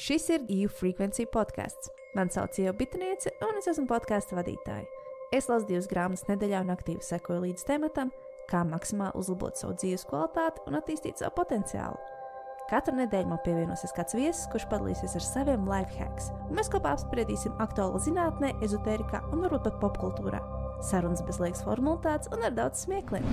Šis 0.00 0.30
ir 0.32 0.44
EU 0.48 0.68
Frequency 0.72 1.26
podkāsts. 1.28 1.90
Mani 2.16 2.32
sauc 2.32 2.56
Ieva 2.56 2.72
Bitniece, 2.72 3.34
un 3.44 3.58
es 3.58 3.66
esmu 3.68 3.84
podkāstu 3.90 4.38
vadītāja. 4.38 4.86
Es 5.36 5.44
lasu 5.50 5.66
divas 5.68 5.90
grāmatas 5.90 6.24
nedēļā 6.24 6.62
un 6.64 6.72
aktīvi 6.72 7.04
sekoju 7.04 7.42
līdz 7.42 7.66
tematam, 7.68 8.08
kā 8.48 8.62
maksimāli 8.64 9.20
uzlabot 9.20 9.60
savu 9.60 9.74
dzīves 9.76 10.06
kvalitāti 10.08 10.64
un 10.70 10.78
attīstīt 10.78 11.20
savu 11.20 11.34
potenciālu. 11.36 12.00
Katru 12.70 12.96
nedēļu 12.96 13.28
man 13.28 13.42
pievienosies 13.44 13.92
kāds 13.92 14.16
viesis, 14.16 14.46
kurš 14.54 14.70
padalīsies 14.70 15.18
ar 15.20 15.26
saviem 15.26 15.68
life 15.68 15.92
hacks, 15.98 16.30
un 16.48 16.56
mēs 16.56 16.72
kopā 16.72 16.94
apspriedīsim 16.96 17.60
aktuālo 17.60 18.00
zinātnē, 18.00 18.54
ezotērijā 18.64 19.20
un 19.34 19.44
varbūt 19.44 19.68
pat 19.68 19.76
popkultūrā. 19.84 20.40
Sarunas 20.80 21.20
bez 21.28 21.42
liekas 21.44 21.60
formalitātes 21.68 22.32
un 22.32 22.48
ar 22.48 22.56
daudz 22.56 22.86
smiekliem. 22.86 23.28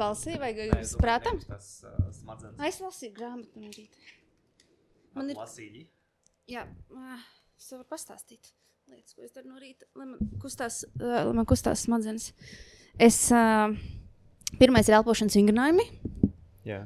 Balsī 0.00 0.36
vai 0.40 0.50
Es 0.80 0.94
prātam? 0.98 1.38
Tas 1.46 1.68
uh, 1.84 1.96
smadzenes. 2.16 2.56
Es 2.68 2.80
lasīju 2.80 3.12
grāmatu 3.18 3.60
no 3.60 3.68
rīta. 3.74 4.00
Man 5.14 5.30
ir- 5.32 5.36
Lasīji. 5.38 5.84
Jā, 6.50 6.64
ā, 6.96 7.18
es 7.60 7.68
varu 7.74 7.84
pastāstīt 7.90 8.52
lietas, 8.90 9.14
ko 9.14 9.22
es 9.22 9.30
daru 9.36 9.52
no 9.52 9.60
rīta, 9.62 9.86
lai 9.94 10.06
man 10.08 10.30
kustās, 10.42 10.80
ā, 10.98 11.24
lai 11.28 11.34
man 11.36 11.46
kustās 11.46 11.84
smadzenes. 11.86 12.32
Es, 12.98 13.20
uh, 13.30 13.70
pirmais 14.58 14.88
ir 14.90 14.96
elpošanas 14.98 15.36
vingrinājumi. 15.38 15.84
Jā. 16.66 16.80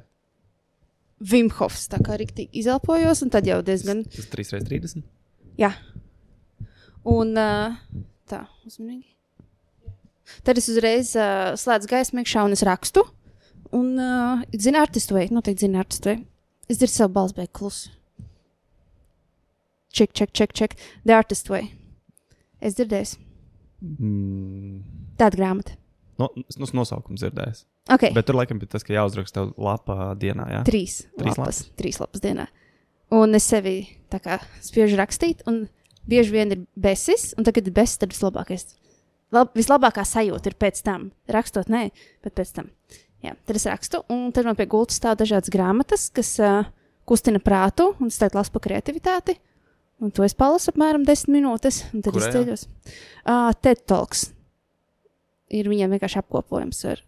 Vimhofs 1.25 1.87
tā 1.89 2.01
kā 2.05 2.19
rīktīgi 2.21 2.51
izelpojos, 2.61 3.23
un 3.25 3.31
tad 3.33 3.47
jau 3.49 3.63
diezgan, 3.65 4.03
Tas 4.13 4.27
3x30. 4.35 5.01
jā. 5.63 5.71
Un 7.09 7.33
uh, 7.41 7.79
tā, 8.29 8.43
uzmanīgi. 8.69 9.14
Tad 10.47 10.59
es 10.61 10.69
uzreiz 10.73 11.13
uh, 11.19 11.53
slēdzu 11.61 11.91
gaismu 11.91 12.23
iekšā 12.23 12.45
un 12.47 12.57
es 12.57 12.65
rakstu. 12.67 13.05
Un, 13.75 13.91
uh, 13.99 14.45
zini, 14.55 14.79
artistu 14.81 15.17
vai, 15.17 15.27
noteikti 15.35 15.67
zini, 15.67 15.81
artistu 15.81 16.13
vai. 16.13 16.19
Es 16.71 16.79
dzirdu 16.81 16.95
savu 16.95 17.13
balsi, 17.17 17.37
bet 17.37 17.53
klusu. 17.57 17.91
Check, 19.95 20.13
check, 20.17 20.33
check, 20.33 20.53
check. 20.53 20.75
The 21.05 21.15
artist 21.15 21.51
way. 21.53 21.71
Es 22.61 22.75
dzirdēju, 22.79 23.21
Mm. 23.85 24.81
tāda 25.21 25.37
grāmata. 25.37 25.75
No, 26.17 26.31
nu, 26.39 26.45
nosaukums 26.73 27.21
dzirdējis. 27.21 27.65
Ok, 27.93 28.07
Bet... 28.15 28.25
Tur 28.25 28.39
laikam 28.39 28.61
bija 28.63 28.71
tas, 28.73 28.85
ka 28.87 28.95
jāuzraksta 28.95 29.49
lapā 29.61 30.15
dienā. 30.17 30.47
Jā? 30.49 30.61
trīs, 30.65 31.03
Trīs 31.19 31.19
trīs 31.21 31.41
lapas, 31.41 31.59
trīs 31.77 31.99
lapas 32.01 32.23
dienā. 32.25 32.47
Un 33.13 33.37
es 33.37 33.45
sevi 33.51 33.75
tā 34.13 34.23
kā 34.25 34.39
spiežu 34.65 34.97
rakstīt, 34.97 35.43
un 35.51 35.67
bieži 36.09 36.33
vien 36.33 36.55
ir 36.55 36.63
besis, 36.81 37.35
un 37.37 37.45
tagad 37.45 37.69
ir 37.69 37.75
besis, 37.77 37.99
tad 38.01 38.15
vislabākais. 38.15 38.65
Lab, 39.35 39.51
vislabākā 39.57 40.05
sajūta 40.07 40.51
ir 40.51 40.57
pēc 40.61 40.81
tam. 40.87 41.09
Rakstot, 41.31 41.71
nē, 41.73 41.89
bet 42.25 42.37
pēc 42.39 42.55
tam. 42.57 42.71
Jā, 43.25 43.33
tad 43.49 43.57
es 43.57 43.65
rakstu, 43.69 44.03
un 44.13 44.29
tad 44.37 44.47
man 44.49 44.57
pie 44.59 44.67
gultas 44.71 44.99
stāv 45.01 45.17
dažādas 45.21 45.53
grāmatas, 45.53 46.11
kas 46.13 46.35
uh, 46.45 46.67
kustina 47.09 47.41
prātu, 47.41 47.91
un 47.97 48.13
es 48.13 48.21
tagad 48.21 48.37
lasu 48.41 48.53
par 48.53 48.65
kreativitāti. 48.67 49.39
Un 50.03 50.13
to 50.13 50.25
es 50.27 50.35
palasu 50.37 50.73
apmēram 50.73 51.07
desmit 51.07 51.39
minūtes, 51.39 51.85
un 51.95 52.03
tad 52.05 52.17
Kurajā? 52.17 52.29
es 52.29 52.37
ceļos. 52.37 52.65
Uh, 53.25 53.51
TED 53.65 53.85
Talks 53.89 54.27
ir 55.55 55.71
viņiem 55.71 55.95
vienkārši 55.95 56.21
apkopojums 56.21 56.83
ar 56.91 57.01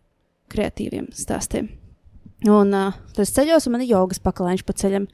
kreatīviem 0.52 1.11
stāstiem. 1.16 1.68
Un 2.46 2.72
uh, 2.77 2.96
tad 3.12 3.24
es 3.27 3.34
ceļos, 3.36 3.66
un 3.66 3.77
man 3.77 3.84
ir 3.84 3.92
jogas 3.92 4.22
pakalēņš 4.22 4.64
pa 4.64 4.77
ceļam. 4.77 5.08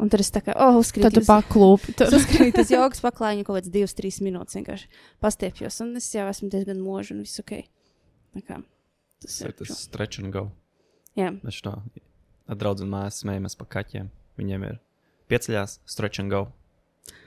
Un 0.00 0.08
tad 0.08 0.22
es 0.24 0.30
tā 0.32 0.40
kā, 0.44 0.54
oh, 0.56 0.78
uzkrītu. 0.80 1.08
Tad 1.08 1.18
tu 1.18 1.22
paklūpi. 1.28 1.94
Es 2.06 2.14
uzkrītu 2.16 2.64
uz 2.64 2.72
jogas 2.72 3.02
pakalēņu 3.04 3.44
kaut 3.44 3.58
kāds 3.60 3.72
divas, 3.72 3.92
trīs 3.98 4.20
minūtes 4.24 4.56
vienkārši 4.56 4.88
pastiepjos. 5.20 5.80
Un 5.84 5.92
es 6.00 6.08
jau 6.14 6.24
esmu 6.30 6.48
diezgan 6.52 6.80
moža 6.80 7.14
un 7.16 7.24
viss 7.26 7.42
ok. 7.42 7.58
Kā, 8.46 8.60
tas 9.20 9.40
ir 9.42 9.52
tas 9.58 9.74
stretch 9.84 10.22
and 10.22 10.32
go. 10.32 10.46
Jā, 11.18 11.32
Mēs 11.42 11.58
tā 11.64 11.74
draugu 12.58 12.86
mēs 12.88 13.20
smējamies 13.24 13.58
par 13.58 13.68
kaķiem. 13.76 14.08
Viņiem 14.40 14.64
ir 14.68 14.78
pieceļās, 15.30 15.80
stretch 15.90 16.22
and 16.22 16.32
go. 16.32 16.46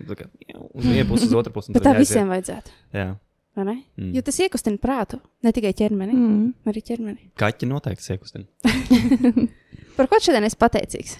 Kā, 0.07 0.27
jā, 0.47 0.57
Uz 0.73 0.87
vienu 0.87 1.05
pusi, 1.09 1.27
uz 1.27 1.35
otru 1.37 1.53
pusi. 1.53 1.71
un 1.71 1.77
bet 1.77 1.85
tad 1.85 1.97
tā 1.97 2.01
visiem 2.01 2.31
vajadzētu. 2.31 2.73
Jā. 2.95 3.11
vai 3.57 3.65
Ne? 3.67 3.75
Mm. 3.99 4.13
Jo 4.15 4.21
tas 4.25 4.39
iekustina 4.41 4.81
prātu, 4.81 5.19
ne 5.45 5.51
tikai 5.53 5.75
ķermeni, 5.77 6.15
mm. 6.17 6.47
Arī 6.71 6.81
ķermeni. 6.81 7.27
Kaķi 7.37 7.69
noteikti 7.69 8.07
siekustina. 8.07 8.47
Par 9.97 10.09
ko 10.09 10.17
šodien 10.17 10.47
es 10.47 10.57
pateicīgs? 10.57 11.19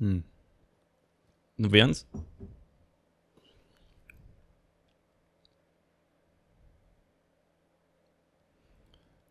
Mm. 0.00 0.22
Nu, 1.56 1.70
viens. 1.70 2.04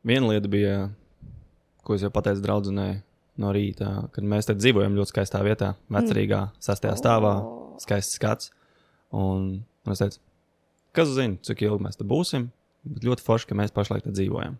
Viena 0.03 0.27
lieta 0.27 0.51
bija, 0.51 0.77
ko 1.83 1.95
es 1.95 2.03
jau 2.03 2.11
pateicu 2.11 2.43
draudzenei 2.43 2.97
no 3.39 3.51
rīta, 3.55 4.09
kad 4.13 4.25
mēs 4.27 4.49
te 4.49 4.55
dzīvojam 4.57 4.97
ļoti 4.97 5.13
skaistā 5.13 5.39
vietā, 5.45 5.73
vecerīgā, 5.91 6.41
sastajā 6.63 6.97
stāvā, 6.99 7.37
skaists 7.81 8.19
skats. 8.19 8.51
Un, 9.15 9.63
un 9.85 9.95
es 9.95 10.01
teicu, 10.03 10.19
kas 10.95 11.13
zina, 11.15 11.39
cik 11.45 11.63
ilgi 11.65 11.87
mēs 11.87 11.99
te 11.99 12.07
būsim, 12.07 12.49
bet 12.87 13.07
ļoti 13.07 13.25
forši, 13.25 13.49
ka 13.49 13.57
mēs 13.57 13.73
pašlaik 13.75 14.05
te 14.05 14.13
dzīvojam. 14.13 14.59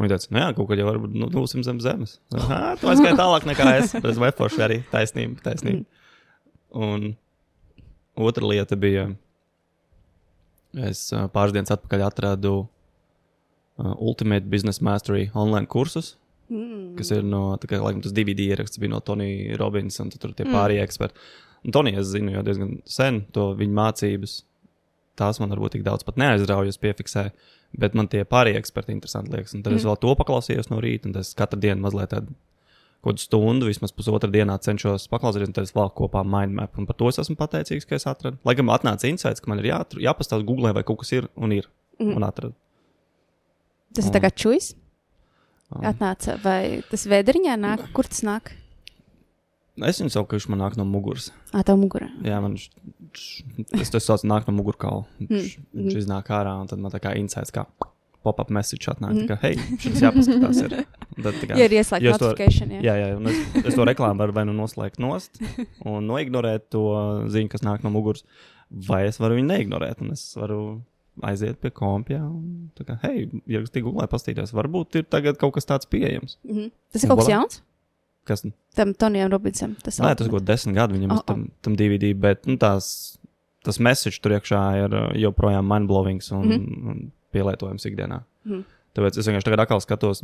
Un 0.00 0.06
viņa 0.06 0.16
teica, 0.16 0.30
nu 0.32 0.40
jā, 0.40 0.48
kaut 0.56 0.68
kad 0.70 0.80
jau 0.80 0.86
varbūt 0.88 1.16
nu, 1.20 1.26
būsim 1.34 1.60
zem 1.66 1.80
zemes. 1.84 2.14
Ah, 2.32 2.70
tu 2.80 2.88
aizgāji 2.88 3.18
tālāk 3.18 3.44
nekā 3.50 3.66
es, 3.82 3.92
es 4.00 4.20
vai 4.22 4.30
forši 4.32 4.62
arī 4.64 4.78
taisnība, 4.88 5.42
taisnība. 5.44 5.84
Un 6.72 7.10
otra 8.16 8.48
lieta 8.48 8.78
bija, 8.80 9.10
es 10.88 11.02
pāris 11.34 11.52
dienas 11.52 11.74
atpakaļ 11.76 12.06
atradu 12.06 12.54
Ultimate 14.00 14.48
Business 14.48 14.80
Mastery 14.80 15.28
online 15.34 15.68
kursus, 15.68 16.14
Mm. 16.50 16.96
kas 16.98 17.12
ir 17.14 17.22
no, 17.22 17.52
tā 17.62 17.68
kā, 17.70 17.78
laikam, 17.78 18.00
tas 18.02 18.10
DVD 18.10 18.48
ieraksts 18.50 18.80
bija 18.82 18.90
no 18.90 18.98
Tonija 19.06 19.54
Robinsa, 19.60 20.02
un 20.02 20.08
tur 20.10 20.32
tie 20.34 20.42
pārējie 20.48 20.82
eksperti. 20.82 21.14
Tonija, 21.70 22.00
es 22.02 22.08
zinu 22.10 22.32
jau 22.34 22.42
diezgan 22.42 22.72
sen 22.90 23.20
to 23.30 23.52
viņa 23.54 23.76
mācības. 23.76 24.32
Tās 25.20 25.38
man 25.38 25.52
varbūt 25.54 25.76
tik 25.76 25.84
daudz 25.86 26.02
pat 26.02 26.18
neaizraujas, 26.18 26.80
piefiksēju, 26.82 27.30
bet 27.78 27.94
man 27.94 28.08
tie 28.08 28.24
pārējie 28.24 28.58
eksperti 28.60 28.92
interesanti 28.92 29.32
liekas. 29.34 29.54
Un 29.54 29.62
tad 29.62 29.72
es 29.76 29.84
vēl 29.86 29.98
to 30.00 30.14
paklausījos 30.18 30.70
no 30.70 30.80
rīta, 30.82 31.08
un 31.10 31.20
es 31.20 31.34
katru 31.38 31.60
dienu 31.60 31.80
mazliet 31.84 32.10
tādu 32.14 32.34
kaut 33.00 33.14
kādu 33.14 33.22
stundu, 33.22 33.66
vismaz 33.70 33.94
pusotru 33.96 34.28
dienā 34.30 34.58
cenšos 34.60 35.06
paklausīties, 35.08 35.48
un 35.48 35.56
tad 35.56 35.64
es 35.64 35.72
vēl 35.72 35.88
kopā 35.96 36.20
mindmap. 36.26 36.76
Un 36.76 36.86
par 36.86 36.98
to 37.00 37.08
es 37.08 37.18
esmu 37.22 37.36
pateicīgs, 37.40 37.86
ka 37.88 37.96
es 37.96 38.04
atradu. 38.10 38.36
Lai 38.44 38.54
gan 38.58 38.66
atnāca 38.74 39.08
insights, 39.08 39.40
ka 39.40 39.48
man 39.48 39.62
ir 39.62 39.70
jāatr- 39.70 40.02
jāpastāv 40.04 40.44
Google, 40.44 40.74
vai 40.76 40.82
kaut 40.82 40.98
kas 41.00 41.12
ir 41.12 41.28
un 41.36 41.52
ir. 41.52 41.70
Mhm. 41.98 42.16
Un 42.16 42.22
atradu. 42.22 42.54
Tas 43.94 44.06
ir 44.06 44.12
tā 44.12 44.20
kā 44.20 44.30
čujas. 44.30 44.74
Um, 45.70 45.82
Atnāca, 45.86 46.34
vai 46.42 46.82
tas 46.90 47.06
vēderiņā 47.06 47.54
nāk? 47.58 47.92
Kur 47.94 48.04
tas 48.04 48.22
nāk? 48.26 48.50
Es 49.86 50.00
viņu 50.00 50.10
saucu, 50.12 50.28
ka 50.28 50.36
viņš 50.36 50.48
man 50.52 50.58
nāk 50.64 50.76
no 50.76 50.84
muguras. 50.84 51.30
Ā, 51.52 51.62
tā 51.64 51.76
mugurā. 51.78 52.08
Jā, 52.26 52.40
man 52.42 52.56
š- 52.56 52.70
š- 53.14 53.64
tas 53.70 53.90
tas 53.90 54.04
sauc, 54.04 54.24
nāk 54.28 54.46
no 54.48 54.54
mugurkaula. 54.58 55.06
Viņš, 55.20 55.56
Mm, 55.58 55.86
viņš 55.86 55.96
iznāk 56.04 56.28
ārā, 56.28 56.60
un 56.60 56.66
tad 56.66 56.78
man 56.78 56.90
tā 56.92 57.00
kā 57.00 57.16
insights, 57.16 57.50
kā 57.50 57.66
pop-up 58.22 58.50
message 58.50 58.84
atnāk. 58.92 59.14
Mm. 59.14 59.22
Mm. 59.22 59.28
Tā 59.28 59.32
kā, 59.32 59.38
hei, 59.40 59.54
šis 59.80 60.02
jāpaskatās. 60.04 60.58
Ir. 60.66 60.86
Un 61.16 61.22
Tad, 61.24 61.34
kā, 61.40 61.56
Ja 61.60 61.64
ir 61.64 61.70
ieslēgta 61.78 62.10
es 62.12 62.18
to- 62.18 62.28
notifikācija, 62.34 62.68
jā. 62.68 62.82
Jā, 62.84 62.94
jā, 63.00 63.16
un 63.16 63.26
es, 63.26 63.64
es 63.64 63.74
to 63.74 63.84
reklāmu 63.88 64.18
varu 64.18 64.32
vai 64.36 64.44
nu 64.44 64.52
noslēgt 64.52 64.98
nost 65.00 65.40
un 65.86 66.06
noignorēt 66.06 66.68
to 66.70 66.84
ziņu, 67.32 67.48
kas 67.50 67.60
nāk 67.64 67.82
no 67.82 67.90
muguras, 67.90 68.22
vai 68.70 69.06
es 69.08 69.16
varu 69.18 69.36
viņu 69.40 69.48
neignorēt. 69.48 70.00
Un 70.02 70.12
es 70.12 70.34
varu 70.36 70.82
aiziet 71.22 71.58
pie 71.60 71.70
kompja 71.70 72.20
un 72.22 72.70
kā, 72.78 72.98
hei, 73.02 73.26
ierakstīt 73.48 73.82
Google, 73.84 74.06
pastīties. 74.08 74.52
Varbūt 74.56 75.00
ir 75.00 75.02
tagad 75.04 75.36
kaut 75.40 75.54
kas 75.56 75.64
tāds 75.68 75.88
pieejams. 75.90 76.36
Mhm. 76.46 76.70
Tas 76.92 77.04
ir 77.04 77.08
kaut 77.10 77.18
kas 77.24 77.28
jauns? 77.32 77.60
Kas, 78.28 78.44
Tam 78.76 78.92
Tonijam 78.94 79.30
Robinsam. 79.32 79.74
Tas 79.82 79.98
Nē, 80.02 80.12
tas 80.18 80.28
ir 80.28 80.42
desmit 80.46 80.76
gadi 80.76 80.98
viņam 80.98 81.14
Oh, 81.14 81.22
oh, 81.22 81.24
tam, 81.26 81.46
tam 81.64 81.78
DVD, 81.78 82.12
bet 82.14 82.46
nu, 82.46 82.58
tās, 82.60 83.16
tas 83.66 83.80
message 83.82 84.20
tur 84.22 84.36
iekšā 84.36 84.60
ir 84.84 84.94
uh, 84.94 85.08
joprojām 85.18 85.66
mindblowing 85.66 86.22
un, 86.36 86.44
mm. 86.44 86.52
-hmm. 86.52 86.92
un 86.92 87.00
pielietojams 87.32 87.86
ikdienā. 87.86 88.20
Mm 88.44 88.52
-hmm. 88.52 88.64
Tāpēc 88.94 89.18
es 89.18 89.26
vienkārši 89.26 89.48
tagad 89.48 89.60
atkal 89.60 89.80
skatos 89.80 90.22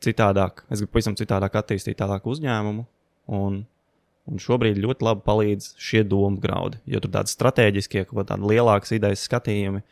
citādāk. 0.00 0.64
Es 0.70 0.80
gribu 0.80 0.92
pavisam 0.92 1.14
citādāk 1.14 1.56
attīstīt 1.60 1.96
tālāk 2.00 2.24
uzņēmumu. 2.24 2.84
Un, 3.26 3.66
un 4.26 4.38
šobrīd 4.38 4.78
ļoti 4.82 5.04
labi 5.04 5.20
palīdz 5.26 5.74
šie 5.78 6.04
domu 6.04 6.40
graudi. 6.40 6.78
Jo 6.86 7.00
tur 7.00 7.10
tādi 7.10 7.32
strateģiskie, 7.32 8.04
kaut 8.04 8.28
kādi 8.28 8.42
lielākas 8.42 8.92
idejas 8.92 9.24
skatījumi 9.28 9.82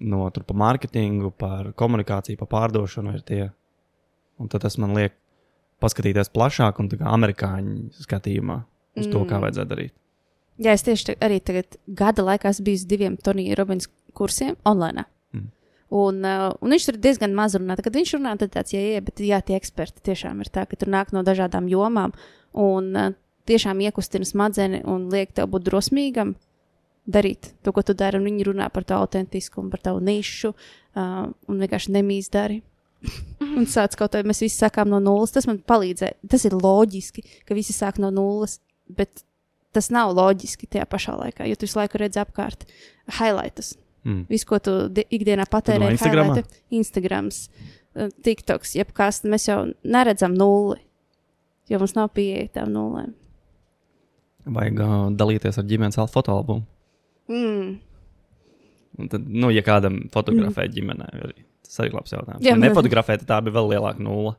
no 0.00 0.30
tur 0.30 0.44
par 0.46 0.56
mārketingu, 0.56 1.30
par 1.38 1.72
komunikāciju, 1.78 2.38
par 2.40 2.48
pārdošanu 2.48 3.14
ir 3.16 3.22
tie. 3.26 3.44
Un 4.38 4.48
tas 4.52 4.76
man 4.78 4.94
liek 4.96 5.14
paskatīties 5.82 6.32
plašāk 6.34 6.80
un 6.82 6.90
amerikāņu 6.90 8.04
skatījumā 8.04 8.60
uz 8.96 9.08
to, 9.12 9.24
kā 9.24 9.36
Mm. 9.36 9.42
vajadzētu 9.44 9.70
darīt. 9.72 9.92
Jā, 10.56 10.72
es 10.72 10.82
tieši 10.82 11.04
te, 11.04 11.16
arī 11.20 11.40
tagad 11.44 11.76
gada 11.86 12.22
laikā 12.24 12.48
esmu 12.48 12.64
bijis 12.64 12.86
diviem 12.88 13.16
Tonija 13.16 13.56
Robins 13.58 13.88
kursiem 14.14 14.56
online. 14.64 15.04
Mm. 15.32 15.50
Un, 15.90 16.24
uh, 16.24 16.54
un 16.60 16.72
viņš 16.72 16.86
tur 16.86 16.96
diezgan 16.96 17.34
maz 17.36 17.54
runā. 17.54 17.76
Kad 17.76 17.92
viņš 17.92 18.14
runā, 18.16 18.38
tad 18.40 18.54
tāds, 18.54 18.72
jā, 18.72 19.00
bet 19.04 19.20
jā, 19.20 19.42
tie 19.44 19.56
eksperti 19.56 20.00
tiešām 20.00 20.40
ir 20.40 20.48
tā, 20.48 20.64
ka 20.66 20.76
tur 20.76 20.88
nāk 20.88 21.12
no 21.12 21.22
dažādām 21.22 21.68
jomām 21.68 22.16
un 22.52 22.96
uh, 22.96 23.12
tiešām 23.46 23.84
iekustina 23.84 24.24
smadzeni 24.24 24.80
un 24.88 25.10
liek 25.12 25.36
tev 25.36 25.50
būt 25.52 25.68
drosmīgam 25.68 26.34
darīt 27.06 27.52
to, 27.62 27.72
ko 27.72 27.84
tu 27.84 27.94
dari. 27.94 28.18
Viņi 28.18 28.48
runā 28.48 28.70
par 28.72 28.88
tavu 28.88 29.04
autentiskumu, 29.04 29.70
par 29.70 29.84
tavu 29.84 30.00
nišu 30.00 30.54
uh, 30.54 31.28
un 31.28 31.60
vienkārši 31.62 31.92
nemīs 32.00 32.32
dari. 32.32 32.62
Un 33.56 33.66
sāc 33.70 33.96
kaut 33.98 34.14
ko, 34.14 34.22
mēs 34.26 34.42
visi 34.44 34.58
sākām 34.58 34.90
no 34.92 35.00
nulles. 35.02 35.32
Tas 35.34 35.46
man 35.48 35.58
palīdzēja. 35.66 36.18
Tas 36.32 36.44
ir 36.48 36.56
loģiski, 36.56 37.24
ka 37.48 37.56
visi 37.58 37.76
sāk 37.76 38.00
no 38.02 38.10
nulles, 38.14 38.58
bet 38.88 39.24
tas 39.76 39.90
nav 39.92 40.14
loģiski 40.16 40.68
tajā 40.72 40.86
pašā 40.88 41.16
laikā, 41.20 41.46
jo 41.50 41.56
tu 41.58 41.66
visu 41.68 41.78
laiku 41.80 42.00
redzi 42.00 42.22
apkārt 42.22 42.64
highlights. 43.18 43.74
Mm. 44.06 44.22
Visu, 44.30 44.46
ko 44.46 44.58
tu 44.62 44.74
di- 44.88 45.04
ikdienā 45.10 45.44
patērē, 45.50 45.90
ir 45.92 45.98
highlighti. 45.98 46.44
Instagrams, 46.78 47.48
eh, 47.96 48.08
TikToks, 48.22 48.76
jebkas, 48.78 49.24
mēs 49.26 49.48
jau 49.50 49.58
neredzam 49.84 50.36
nulli, 50.38 50.78
jo 51.68 51.80
mums 51.82 51.96
nav 51.98 52.12
pieeja 52.14 52.48
tām 52.60 52.70
nulēm. 52.72 53.12
Vajag 54.46 54.78
uh, 54.78 54.94
dalīties 55.18 55.58
ar 55.58 55.66
ģimenes 55.66 55.98
al- 55.98 56.06
fotoalbumu. 56.06 56.62
Mm. 57.28 57.78
Un 58.98 59.08
Tad, 59.12 59.26
nu, 59.28 59.50
ja 59.50 59.60
kādam 59.66 60.04
fotografē 60.14 60.68
mm. 60.68 60.72
ģimenē, 60.76 61.08
arī, 61.26 61.42
tas 61.68 61.80
arī 61.82 61.90
ir 61.92 61.96
labs 61.98 62.12
jautājums. 62.14 62.40
Jā, 62.44 62.52
Ja 62.52 62.56
man- 62.56 62.68
nefotografē, 62.68 63.18
tad 63.20 63.28
tā 63.30 63.40
bija 63.46 63.56
vēl 63.58 63.68
lielāka 63.74 64.00
nulle. 64.02 64.36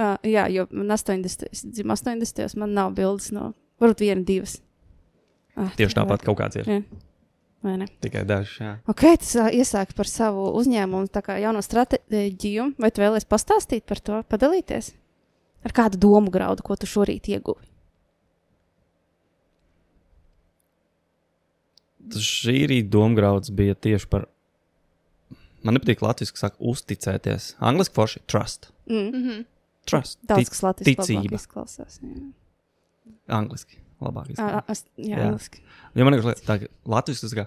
Uh, 0.00 0.16
jā, 0.24 0.46
jo 0.54 0.66
man 0.70 0.88
80. 0.94 1.48
es 1.52 1.62
dzimu 1.66 1.92
80. 1.96 2.56
man 2.56 2.72
nav 2.74 2.92
bildes 2.94 3.32
no, 3.36 3.52
varbūt 3.82 4.00
viena, 4.06 4.24
divas. 4.24 4.60
Ah, 5.58 5.72
Tieši 5.76 5.98
tāpat 5.98 6.22
kaut 6.24 6.38
kāds 6.38 6.56
ir. 6.56 6.64
Jā. 6.70 6.82
Vai 7.60 7.74
ne? 7.76 7.86
Tikai 8.00 8.22
dažs. 8.24 8.54
jā. 8.62 8.78
Ok, 8.88 9.02
tas 9.20 9.34
ā, 9.36 9.50
iesāk 9.52 9.90
par 9.98 10.08
savu 10.08 10.46
uzņēmumu, 10.56 11.10
tā 11.12 11.20
kā 11.26 11.34
jauno 11.42 11.60
stratēģiju. 11.60 12.70
Vai 12.80 12.88
tu 12.90 13.02
vēlies 13.02 13.26
pastāstīt 13.28 13.84
par 13.84 14.00
to, 14.00 14.22
padalīties? 14.30 14.94
Ar 15.68 15.74
kādu 15.76 15.98
domu 16.00 16.30
graudu, 16.32 16.62
ko 16.64 16.78
tu 16.80 16.86
šorīt 16.88 17.28
ieguvi? 17.28 17.66
Tas 22.10 22.24
šī 22.24 22.54
rīta 22.72 22.88
domāts 22.94 23.52
bija 23.52 23.76
tieši 23.76 24.08
par. 24.08 24.29
Man 25.62 25.74
nepatīk 25.76 26.00
latviešu, 26.00 26.32
kas 26.32 26.40
saka, 26.46 26.56
uzticēties. 26.60 27.54
Angliski 27.60 27.94
forši- 27.94 28.20
trust. 28.30 28.70
Mm. 28.88 28.94
Mm 28.96 29.22
-hmm. 29.24 29.44
Trust. 29.86 30.18
Daudz 30.22 30.40
Tic- 30.40 30.48
kas 30.48 30.62
Latvijas 30.62 30.96
ticība. 30.96 31.34
izklausās. 31.34 32.00
Jā, 32.02 32.32
Angliski. 33.28 33.76
Labāk. 34.00 34.30
Izskatās. 34.30 34.64
ā, 34.64 34.70
es- 34.70 34.84
jā, 34.96 35.16
Jā. 35.18 35.26
angliski. 35.26 35.60
Ja 35.94 36.04
man 36.04 36.14
liekas, 36.14 36.42
tā 36.42 36.66
latviešu 36.86 37.20
tas 37.20 37.34
kā 37.34 37.46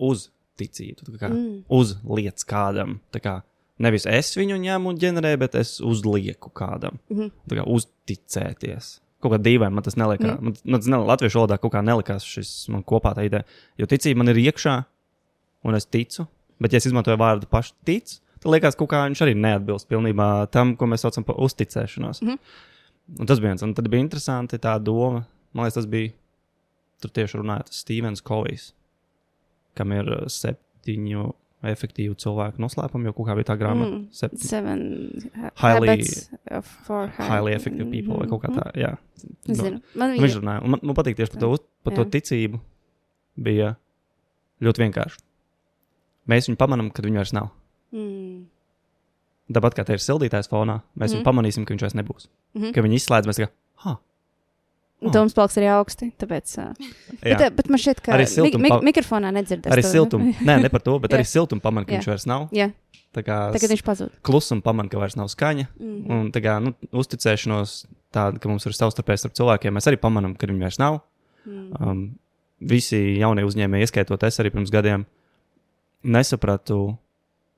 uzticīt. 0.00 1.04
Tu 1.04 1.12
kā 1.18 1.28
Mm. 1.30 1.64
uzliec 1.70 2.44
kādam. 2.44 2.98
Tā 3.12 3.20
kā 3.20 3.42
nevis 3.78 4.06
es 4.06 4.34
viņu 4.36 4.58
ņemu 4.58 4.86
un 4.88 4.98
ģenerēju, 4.98 5.38
bet 5.38 5.54
es 5.54 5.80
uzlieku 5.80 6.50
kādam. 6.52 6.98
Mhm. 7.10 7.30
Tā 7.48 7.56
kā 7.58 7.64
uzticēties. 7.66 9.00
Kaut 9.22 9.32
kā 9.32 9.38
dīvaini 9.38 9.72
man 9.72 9.82
tas 9.82 9.94
nelikās. 9.94 10.38
Mm. 10.38 10.42
Man, 10.42 10.54
man 10.64 10.80
tas 10.80 10.86
ne, 10.88 10.96
latviešu 10.96 11.38
valodā 11.46 11.58
kaut 11.60 11.72
kā 11.72 11.82
nelikās 11.82 12.24
šis 12.24 12.68
man 12.68 12.82
kopā 12.82 13.14
tā 13.14 13.24
ideja. 13.24 13.44
Jo 13.78 13.86
ticība 13.86 14.16
man 14.16 14.28
ir 14.28 14.36
iekšā, 14.36 14.84
un 15.64 15.74
es 15.74 15.86
ticu. 15.86 16.26
Bet, 16.60 16.72
ja 16.72 16.78
es 16.78 16.86
izmantoju 16.86 17.18
vārdu 17.18 17.48
pašu 17.50 17.74
tic, 17.84 18.18
tad 18.40 18.52
liekas, 18.52 18.76
ka 18.78 19.04
viņš 19.08 19.22
arī 19.26 19.34
neatbilst 19.34 19.88
pilnībā 19.90 20.28
tam, 20.54 20.76
ko 20.76 20.86
mēs 20.86 21.02
saucam 21.06 21.24
par 21.26 21.36
uzticēšanos. 21.42 22.22
Mm. 22.22 22.28
-hmm. 22.28 23.20
Un 23.20 23.26
tas 23.26 23.40
bija 23.40 23.50
viens. 23.52 23.62
Un 23.62 23.74
tad 23.74 23.88
bija 23.88 24.00
interesanti 24.00 24.58
tā 24.58 24.78
doma. 24.82 25.24
Man 25.52 25.64
liekas, 25.64 25.74
tas 25.74 25.86
bija. 25.86 26.12
Tur 27.02 27.10
tieši 27.10 27.38
runājot 27.38 27.68
Stevens 27.74 28.20
Kovijs, 28.20 28.72
kam 29.74 29.92
ir 29.92 30.06
uh, 30.08 30.26
septiņu 30.26 31.32
efektīvu 31.62 32.14
cilvēku 32.20 32.60
noslēpumu, 32.62 33.08
jo 33.08 33.12
kaut 33.12 33.28
kā 33.28 33.34
bija 33.34 33.48
tā 33.50 33.56
grāmata. 33.60 33.90
Mm. 33.90 34.08
Mm. 34.32 34.38
Seven 34.38 34.80
ha- 35.40 35.50
Highly- 35.56 36.06
Highly 37.18 37.52
effective 37.56 37.90
people 37.90 38.18
vai 38.20 38.28
kaut 38.30 38.42
kā 38.44 38.52
tā. 38.54 38.70
Jā. 38.78 38.96
Es 39.48 39.58
Nu, 39.58 39.64
zinu. 39.64 39.82
Man 39.94 40.14
Nu, 40.16 40.22
Viņš 40.22 40.40
runāja, 40.40 40.62
un 40.64 40.70
man, 40.70 40.80
man 40.82 40.94
patīk 40.96 41.16
tieši 41.16 41.32
par 41.32 41.40
to, 41.40 41.56
par 41.82 41.94
to 41.94 42.04
ticību. 42.04 42.60
Bija 43.36 43.76
ļoti 44.62 44.84
vienkārši. 44.84 45.18
Mēs 46.28 46.48
viņu 46.48 46.56
pamanām, 46.60 46.90
kad 46.92 47.04
viņa 47.04 47.20
vairs 47.22 47.32
nav. 47.36 47.50
mm. 47.92 48.44
Tāpat 49.52 49.74
kā 49.76 49.84
te 49.84 49.92
ir 49.92 50.00
sildītājs 50.00 50.48
fonā, 50.48 50.78
mēs 50.96 51.12
mm. 51.12 51.18
Mhm. 51.18 51.18
viņu 51.18 51.24
pamanīsim, 51.28 51.64
ka 51.68 51.74
viņš 51.74 51.82
vairs 51.84 51.94
nebūs. 52.00 52.26
Mm 52.28 52.32
Mhm. 52.54 52.64
-hmm. 52.64 52.74
Kad 52.74 52.84
viņi 52.84 52.94
izslēdz, 53.00 53.26
mēs 53.28 53.38
kā, 53.44 53.48
ha, 53.84 53.98
Un 55.04 55.10
Toms 55.12 55.34
paliks 55.34 55.56
arī 55.58 55.66
augsti. 55.68 56.12
Tāpēc, 56.16 56.58
uh, 56.58 56.72
bet, 57.20 57.56
bet 57.56 57.68
man 57.68 57.78
šķiet, 57.78 58.00
ka 58.00 58.12
Arī 58.12 58.24
mi 58.24 58.26
siltum 58.26 58.60
mi 58.62 58.68
pa- 58.70 58.80
mikrofonā 58.80 59.32
nedzirdēs. 59.34 59.72
arī 59.72 59.82
siltumu. 59.84 60.32
Nē, 60.48 60.62
ne 60.62 60.68
par 60.70 60.80
to, 60.80 60.98
bet 60.98 61.10
arī 61.10 61.24
siltumu 61.28 61.60
pamanā, 61.60 61.84
ka 61.84 61.92
Jā. 61.92 61.98
viņš 61.98 62.06
vairs 62.08 62.26
nav. 62.26 62.48
Jā, 62.52 62.72
Tā 63.12 63.20
kā 63.22 63.52
tagad 63.52 63.68
viņš 63.70 63.82
pazūd. 63.84 64.10
klusuma 64.22 64.62
pamanā, 64.62 64.88
ka 64.88 64.96
vairs 64.98 65.16
nav 65.16 65.26
skaņa. 65.28 65.66
Mhm. 65.78 66.10
Un 66.10 66.32
tā 66.32 66.40
kā 66.40 66.56
nu, 66.62 66.72
uzticēšanos, 66.92 67.84
tāda, 68.14 68.40
ka 68.40 68.48
mums 68.48 68.64
ir 68.64 68.72
savstarpēji 68.72 69.18
starp 69.18 69.34
cilvēkiem, 69.34 69.74
mēs 69.76 69.86
arī 69.92 69.96
pamanām, 70.00 70.38
ka 70.38 70.46
viņi 70.46 70.60
vairs 70.60 70.78
nav. 70.78 71.02
Mm. 71.46 71.72
Um, 71.82 72.18
visi 72.62 73.18
jaunie 73.18 73.44
uzņēmēji, 73.44 73.84
ieskaitot 73.84 74.22
es 74.22 74.38
arī 74.40 74.50
pirms 74.50 74.70
gadiem, 74.70 75.04
nesapratu. 76.04 76.96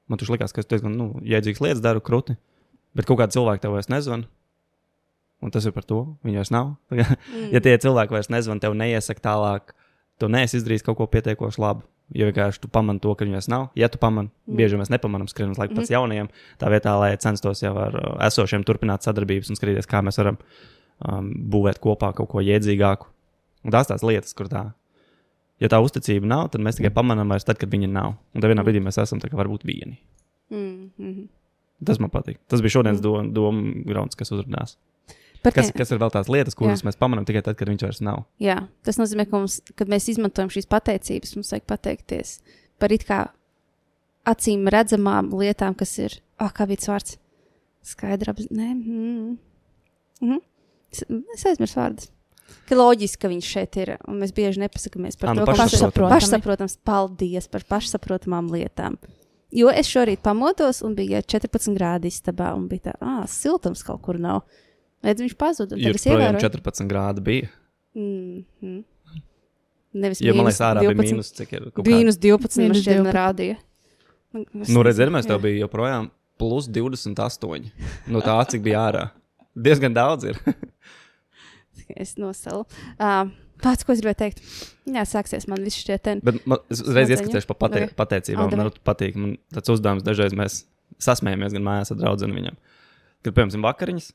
Man 0.07 0.21
tur 0.21 0.31
likās, 0.35 0.55
ka 0.55 0.63
es 0.63 0.69
diezgan 0.71 0.95
nu, 0.95 1.09
jēdzīgas 1.27 1.63
lietas 1.65 1.83
daru 1.83 2.03
krūti, 2.05 2.37
bet 2.95 3.09
kaut 3.09 3.19
kādi 3.19 3.35
cilvēki 3.35 3.65
tev 3.65 3.75
vairs 3.75 3.91
nezvan. 3.91 4.27
Un 5.45 5.53
tas 5.53 5.67
ir 5.69 5.75
par 5.77 5.85
to. 5.85 6.05
Viņi 6.25 6.39
vairs 6.41 6.53
nav. 6.55 6.77
Mm. 6.97 7.51
ja 7.53 7.61
tie 7.61 7.75
cilvēki 7.83 8.15
vairs 8.15 8.31
nezvan, 8.33 8.61
tev 8.63 8.73
neiesaka 8.79 9.21
tālāk, 9.21 9.75
tu 10.21 10.31
neesi 10.33 10.57
izdarījis 10.61 10.87
kaut 10.87 10.97
ko 11.01 11.07
pietiekoši 11.11 11.61
labu. 11.61 11.85
Jo 12.15 12.29
vienkārši 12.29 12.61
tu 12.63 12.69
pamani 12.71 13.03
to, 13.03 13.11
ka 13.19 13.27
viņi 13.27 13.35
vairs 13.35 13.49
nav. 13.51 13.67
Ja 13.75 13.89
tu 13.91 13.99
pamani, 13.99 14.31
Mm. 14.31 14.53
mm. 14.53 14.57
bieži 14.63 14.79
mēs 14.79 14.93
nepamanām, 14.95 15.29
skrienam 15.29 15.59
laikam 15.59 15.81
pēc 15.81 15.91
jaunajiem, 15.91 16.31
tā 16.63 16.71
vietā, 16.71 16.95
lai 17.03 17.11
censtos 17.19 17.61
jau 17.65 17.75
ar 17.83 17.99
uh, 17.99 18.15
esošiem 18.29 18.63
turpināt 18.65 19.03
sadarbības 19.03 19.51
un 19.51 19.59
skatīties, 19.59 19.91
kā 19.91 20.01
mēs 20.07 20.19
varam 20.23 20.39
um, 21.03 21.33
būvēt 21.51 21.83
kopā 21.83 22.13
kaut 22.15 22.31
ko 22.31 22.41
jēdzīgāku. 22.47 23.11
Un 23.67 23.75
tās 23.75 23.91
tās 23.91 24.07
lietas, 24.07 24.33
kur 24.39 24.47
tā. 24.49 24.69
Ja 25.63 25.71
tā 25.73 25.81
uzticība 25.81 26.29
nav, 26.29 26.51
tad 26.53 26.61
mēs 26.65 26.77
tikai 26.77 26.93
pamanām 26.93 27.31
vairs 27.33 27.47
tad, 27.49 27.57
kad 27.61 27.73
viņa 27.73 27.89
nav. 27.89 28.17
Un 28.35 28.45
tad 28.45 28.53
vienā 28.53 28.65
brīdī 28.67 28.83
mēs 28.85 28.99
esam 29.01 29.23
varbūt 29.23 29.65
vieni. 29.65 29.97
Mm. 30.53 30.91
Mm. 31.01 31.29
Tas 31.87 32.01
man 32.01 32.13
patīk. 32.13 32.39
Tas 32.49 32.61
bija 32.65 32.77
šodienas 32.77 33.01
dom- 33.05 33.33
domu 33.33 33.85
grauds, 33.89 34.17
kas 34.17 34.33
uzrunās. 34.37 34.77
Par 35.43 35.55
Kas, 35.55 35.71
kas 35.71 35.93
ir 35.93 36.01
vēl 36.03 36.11
tās 36.11 36.29
lietas, 36.33 36.57
kuras 36.59 36.83
Jā. 36.83 36.89
mēs 36.89 36.99
pamanām 36.99 37.27
tikai 37.29 37.43
tad, 37.45 37.57
kad 37.57 37.69
viņš 37.71 37.85
vairs 37.85 38.01
nav? 38.03 38.25
Jā, 38.43 38.69
tas 38.83 38.99
nozīmē, 38.99 39.29
ka 39.31 39.39
mums, 39.39 39.61
kad 39.79 39.89
mēs 39.93 40.09
izmantojam 40.11 40.51
šīs 40.51 40.67
pateicības, 40.67 41.37
mums 41.37 41.53
vajag 41.55 41.67
pateikties 41.71 42.33
par 42.83 42.93
it 42.93 43.05
kā 43.07 43.21
acīm 44.27 44.67
redzamām 44.73 45.31
lietām, 45.39 45.77
kas 45.79 45.95
ir. 46.03 46.19
Ah, 46.43 46.51
kā 46.53 46.67
bija 46.67 46.91
vārds? 46.91 47.17
Apziņa. 47.87 48.51
Nē, 48.51 48.69
mm. 48.75 49.39
mm. 50.27 50.43
Es 51.37 51.47
aizmirsu 51.47 51.79
vārdus. 51.79 52.11
Ka 52.67 52.75
loģiski, 52.75 53.21
ka 53.23 53.29
viņš 53.31 53.47
šeit 53.47 53.77
ir, 53.79 53.93
un 54.09 54.19
mēs 54.23 54.33
bieži 54.35 54.59
nepasakāmies 54.59 55.19
par 55.21 55.35
nu, 55.35 55.45
to, 55.45 55.53
ka 55.53 55.57
pašsaprotami. 55.63 56.13
pašsaprotams, 56.17 56.77
paldies 56.85 57.47
par 57.49 57.63
pašsaprotamām 57.69 58.49
lietām. 58.51 58.97
Jo 59.55 59.71
es 59.71 59.87
šorīt 59.87 60.19
pamodos 60.27 60.83
un 60.83 60.97
bija 60.99 61.23
14 61.23 61.77
grādi 61.79 62.11
istabā, 62.11 62.53
un 62.59 62.67
bija 62.69 62.91
tā, 62.91 62.95
ah, 63.01 63.23
siltums 63.31 63.85
kaut 63.87 64.03
kur 64.03 64.19
nav. 64.19 64.43
Redz, 65.07 65.23
viņš 65.23 65.37
pazuda. 65.39 65.79
projām 65.79 66.07
ievēroju. 66.35 66.43
14 66.43 66.89
grādi 66.91 67.23
bija. 67.23 67.49
Mm 67.95 68.45
-hmm. 68.63 68.85
Nevis 69.97 70.21
Jo 70.21 70.35
man 70.35 70.47
mīnus 70.47 70.59
liekas, 70.59 70.61
ārā 70.61 70.81
bija 70.81 70.91
12. 70.91 71.13
mīnus, 71.13 71.33
cik 71.37 71.53
ir. 71.53 71.71
kaut 71.71 71.87
kā- 71.87 71.93
Mīnus 71.93 72.19
12. 72.19 72.59
man 72.59 72.71
Mīnus 72.71 72.83
šķiet, 72.83 72.99
12. 73.01 73.13
rādīja. 73.13 73.57
Man- 74.33 74.47
Nu, 74.69 74.83
redziet, 74.83 75.09
mēs 75.09 75.27
tev 75.27 75.41
bija 75.41 75.67
joprojām 75.67 76.11
plus 76.39 76.67
28 76.69 77.71
no 78.07 78.21
tā, 78.21 78.37
cik 78.49 78.63
bija 78.63 78.79
ārā. 78.91 79.11
Diezgan 79.57 79.95
daudz 79.95 80.25
ir. 80.25 80.37
Es 81.95 82.17
nosalu. 82.19 82.65
Uh, 82.99 83.29
Pats, 83.63 83.87
ko 83.89 83.95
es 83.95 84.03
gribēju 84.03 84.19
teikt? 84.21 84.41
Jā, 84.93 85.07
sāksies 85.09 85.47
man 85.49 85.63
viss 85.65 85.81
šie 85.81 85.97
ten. 86.03 86.21
Bet 86.25 86.43
man, 86.49 86.61
es 86.73 86.83
uzreiz 86.85 87.09
ieskatīšu 87.15 87.49
par 87.49 87.57
pate, 87.65 87.87
Ok. 87.87 87.95
pateicībām. 87.97 88.51
Man 88.53 88.69
ļoti 88.69 88.83
patīk. 88.85 89.17
Man 89.17 89.37
tāds 89.55 89.73
uzdevums 89.73 90.05
dažreiz 90.05 90.37
mēs 90.37 90.65
sasmējamies 91.03 91.57
gan 91.57 91.65
mājās 91.65 91.93
ar 91.95 92.01
draugiem 92.03 92.37
viņam. 92.37 92.59
Kad, 93.25 93.33
piemēram, 93.33 93.65
vakariņas, 93.65 94.11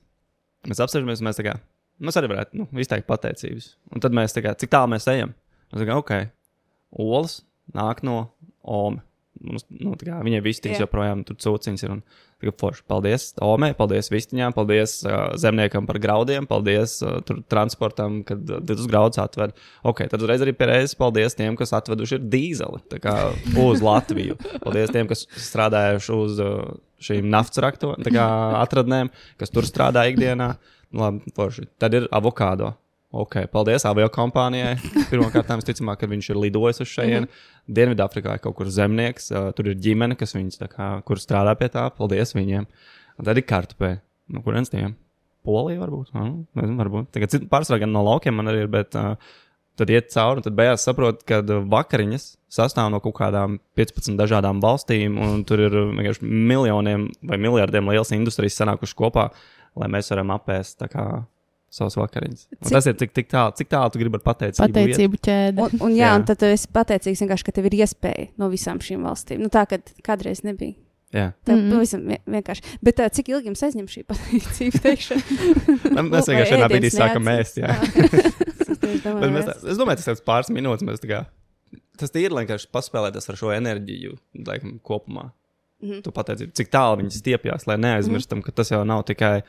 mēs 0.70 0.84
apsēžamies, 0.86 1.24
mēs 1.26 1.40
tā 1.42 1.48
kā, 1.48 1.56
mēs 2.00 2.20
arī 2.22 2.30
varētu 2.32 2.62
nu, 2.62 2.68
izteikt 2.84 3.10
pateicības. 3.10 3.72
Un 3.92 4.04
tad 4.04 4.14
mēs 4.14 4.38
tā 4.38 4.46
kā, 4.46 4.54
cik 4.62 4.72
tālu 4.74 4.94
mēs 4.94 5.10
ejam? 5.10 5.34
Mēs 5.74 5.82
tā 5.82 5.90
kā, 5.90 5.98
ok, 5.98 6.14
olas 7.02 7.42
nāk 7.74 8.06
no 8.06 8.20
Ome. 8.62 9.02
Mums, 9.42 9.66
nu, 9.74 9.94
kā, 9.98 10.20
viņai 10.26 10.42
vistiņas 10.46 10.78
Jā. 10.78 10.86
joprojām 10.86 11.24
tur 11.26 11.38
cūciņas 11.42 11.84
ir. 11.86 11.94
Un, 11.96 12.02
kā, 12.42 12.54
forši, 12.62 12.84
paldies 12.90 13.28
Omei, 13.46 13.72
paldies 13.78 14.12
vistiņām, 14.14 14.54
paldies 14.58 15.00
uh, 15.06 15.32
zemniekam 15.42 15.88
par 15.90 16.00
graudiem, 16.02 16.48
paldies 16.50 16.98
uh, 17.06 17.20
tur 17.26 17.42
transportam, 17.52 18.22
kad 18.28 18.44
uh, 18.50 18.62
tas 18.66 18.90
graudus 18.90 19.22
atved. 19.22 19.56
Ok, 19.88 20.04
tad 20.12 20.22
uzreiz 20.22 20.46
arī 20.46 20.54
pierēzes 20.58 20.98
paldies 21.00 21.38
tiem, 21.38 21.58
kas 21.60 21.74
atveduši 21.78 22.18
ir 22.20 22.28
dīzeli 22.34 23.02
kā, 23.02 23.16
uz 23.62 23.82
Latviju. 23.86 24.38
Paldies 24.64 24.94
tiem, 24.94 25.10
kas 25.10 25.26
strādājuši 25.50 26.14
uz 26.18 26.42
uh, 26.44 26.60
šīm 27.02 27.30
naftas 27.34 27.64
rakto, 27.66 27.96
tā 28.06 28.14
kā 28.14 28.28
atradnēm, 28.62 29.10
kas 29.42 29.54
tur 29.54 29.68
strādā 29.68 30.06
ikdienā. 30.12 30.54
Nu, 30.92 31.06
Labi, 31.06 31.32
forši. 31.36 31.70
Tad 31.80 31.96
ir 31.96 32.08
avokado. 32.12 32.74
Ok, 33.12 33.36
paldies 33.52 33.84
avio 33.88 34.08
kompānijai. 34.14 34.78
Pirmkārt, 35.12 35.50
es 35.58 35.68
ticamāk, 35.68 36.00
ka 36.00 36.08
viņš 36.08 36.32
ir 36.32 36.40
lidojis 36.40 36.80
uz 36.86 36.92
šejienes. 36.94 37.44
Dienvidāfrikā 37.68 38.38
ir 38.38 38.44
kaut 38.44 38.56
kur 38.60 38.72
zemnieks, 38.72 39.28
uh, 39.36 39.50
tur 39.56 39.68
ir 39.68 39.80
ģimene, 39.84 40.16
kas 40.20 40.36
viņus, 40.38 40.62
kā, 40.72 40.90
kur 41.08 41.20
strādā 41.20 41.54
pie 41.60 41.68
tā. 41.74 41.90
Paldies 41.98 42.32
viņiem. 42.38 42.68
Un 43.20 43.28
tad 43.28 43.40
ir 43.40 43.48
kartupeļi. 43.50 44.00
No 44.32 44.44
kurienes 44.46 44.72
tiem? 44.72 44.96
Polija 45.44 45.82
varbūt. 45.82 46.14
Nu, 46.16 46.46
nezinu, 46.56 46.78
varbūt. 46.80 47.12
Tagad 47.18 47.50
pārsvarā 47.52 47.84
gan 47.84 47.92
no 47.92 48.06
laukiem 48.08 48.38
man 48.38 48.52
arī 48.52 48.64
ir, 48.64 48.72
bet 48.72 48.96
uh, 48.96 49.18
tad 49.80 49.92
iet 49.92 50.12
cauri, 50.14 50.40
un 50.40 50.46
tad 50.46 50.56
beigās 50.56 50.88
saproti, 50.88 51.26
ka 51.28 51.42
vakariņas 51.44 52.28
sastāv 52.52 52.92
no 52.94 53.02
kaut 53.04 53.18
kādām 53.20 53.58
15 53.80 54.16
dažādām 54.20 54.62
valstīm, 54.64 55.18
un 55.20 55.44
tur 55.48 55.64
ir 55.68 55.76
vienkārši 55.98 56.28
miljoniem 56.28 57.10
vai 57.28 57.40
miljardiem 57.42 57.92
lielas 57.92 58.14
industrijas 58.16 58.60
sanākušas 58.62 58.98
kopā, 59.04 59.30
lai 59.80 59.92
mēs 59.92 60.12
varam 60.14 60.36
apēst 60.38 60.86
savas 61.72 61.96
vakariņas. 61.96 62.46
Un 62.52 62.68
Cik- 62.68 62.76
tas 62.76 62.88
ir 62.92 62.96
tik, 63.00 63.14
tik 63.16 63.30
tālu, 63.32 63.56
cik 63.56 63.70
tālu 63.72 63.92
tu 63.94 64.00
gribi 64.02 64.20
ar 64.20 64.24
pateicību. 64.28 65.20
ķēde. 65.24 65.58
Un, 65.64 65.78
un, 65.88 65.92
jā, 65.96 66.10
Jā. 66.12 66.16
un 66.20 66.26
tad 66.28 66.44
esi 66.44 66.68
pateicīgs 66.76 67.22
vienkārši, 67.24 67.48
ka 67.48 67.52
tev 67.56 67.70
ir 67.72 67.78
iespēja 67.80 68.28
no 68.38 68.50
visām 68.52 68.82
šīm 68.84 69.06
valstīm. 69.08 69.40
Nu, 69.40 69.48
tā, 69.54 69.64
kad 69.72 69.82
kādreiz 70.04 70.44
nebija. 70.44 70.76
Jā. 71.12 71.34
Tā 71.44 71.56
Mhm. 71.56 71.72
mm. 71.72 72.08
vien- 72.08 72.22
vienkārši. 72.38 72.62
Bet 72.84 73.00
uh, 73.04 73.10
cik 73.12 73.30
ilgi 73.34 73.50
jums 73.52 73.64
aizņem 73.68 73.88
šī 73.92 74.04
pateicība? 74.12 74.96
Mēs 76.08 76.28
Vai 76.28 76.36
vienkārši 76.36 76.56
vienā 76.56 76.70
brīdī 76.72 76.92
sākam 76.94 77.24
neatceras? 77.28 77.52
ēst. 77.52 77.58
Jā. 77.64 77.70
Es 78.92 79.04
domāju, 79.06 79.32
mēs, 79.34 79.48
es 79.72 79.78
domāju, 79.78 80.00
tas 80.02 80.08
ir 80.20 80.22
pāris 80.26 80.50
minūtes. 80.54 80.84
Mēs 80.88 81.00
tā 81.04 81.08
kā, 81.10 81.20
tas 82.02 82.12
ir 82.18 82.34
vienkārši 82.34 82.68
paspēlēties 82.74 83.30
ar 83.30 83.38
šo 83.40 83.52
enerģiju 83.54 84.16
laikam, 84.48 84.80
kopumā. 84.86 85.28
Mhm. 85.82 86.02
Tu 86.06 86.12
pateici, 86.16 86.48
cik 86.58 86.72
tālu 86.74 87.00
viņi 87.02 87.14
stiepjas, 87.20 87.68
lai 87.70 87.78
neaizmirstam, 87.82 88.42
ka 88.46 88.52
tas 88.52 88.70
jau 88.74 88.82
nav 88.86 89.04
tikai. 89.08 89.44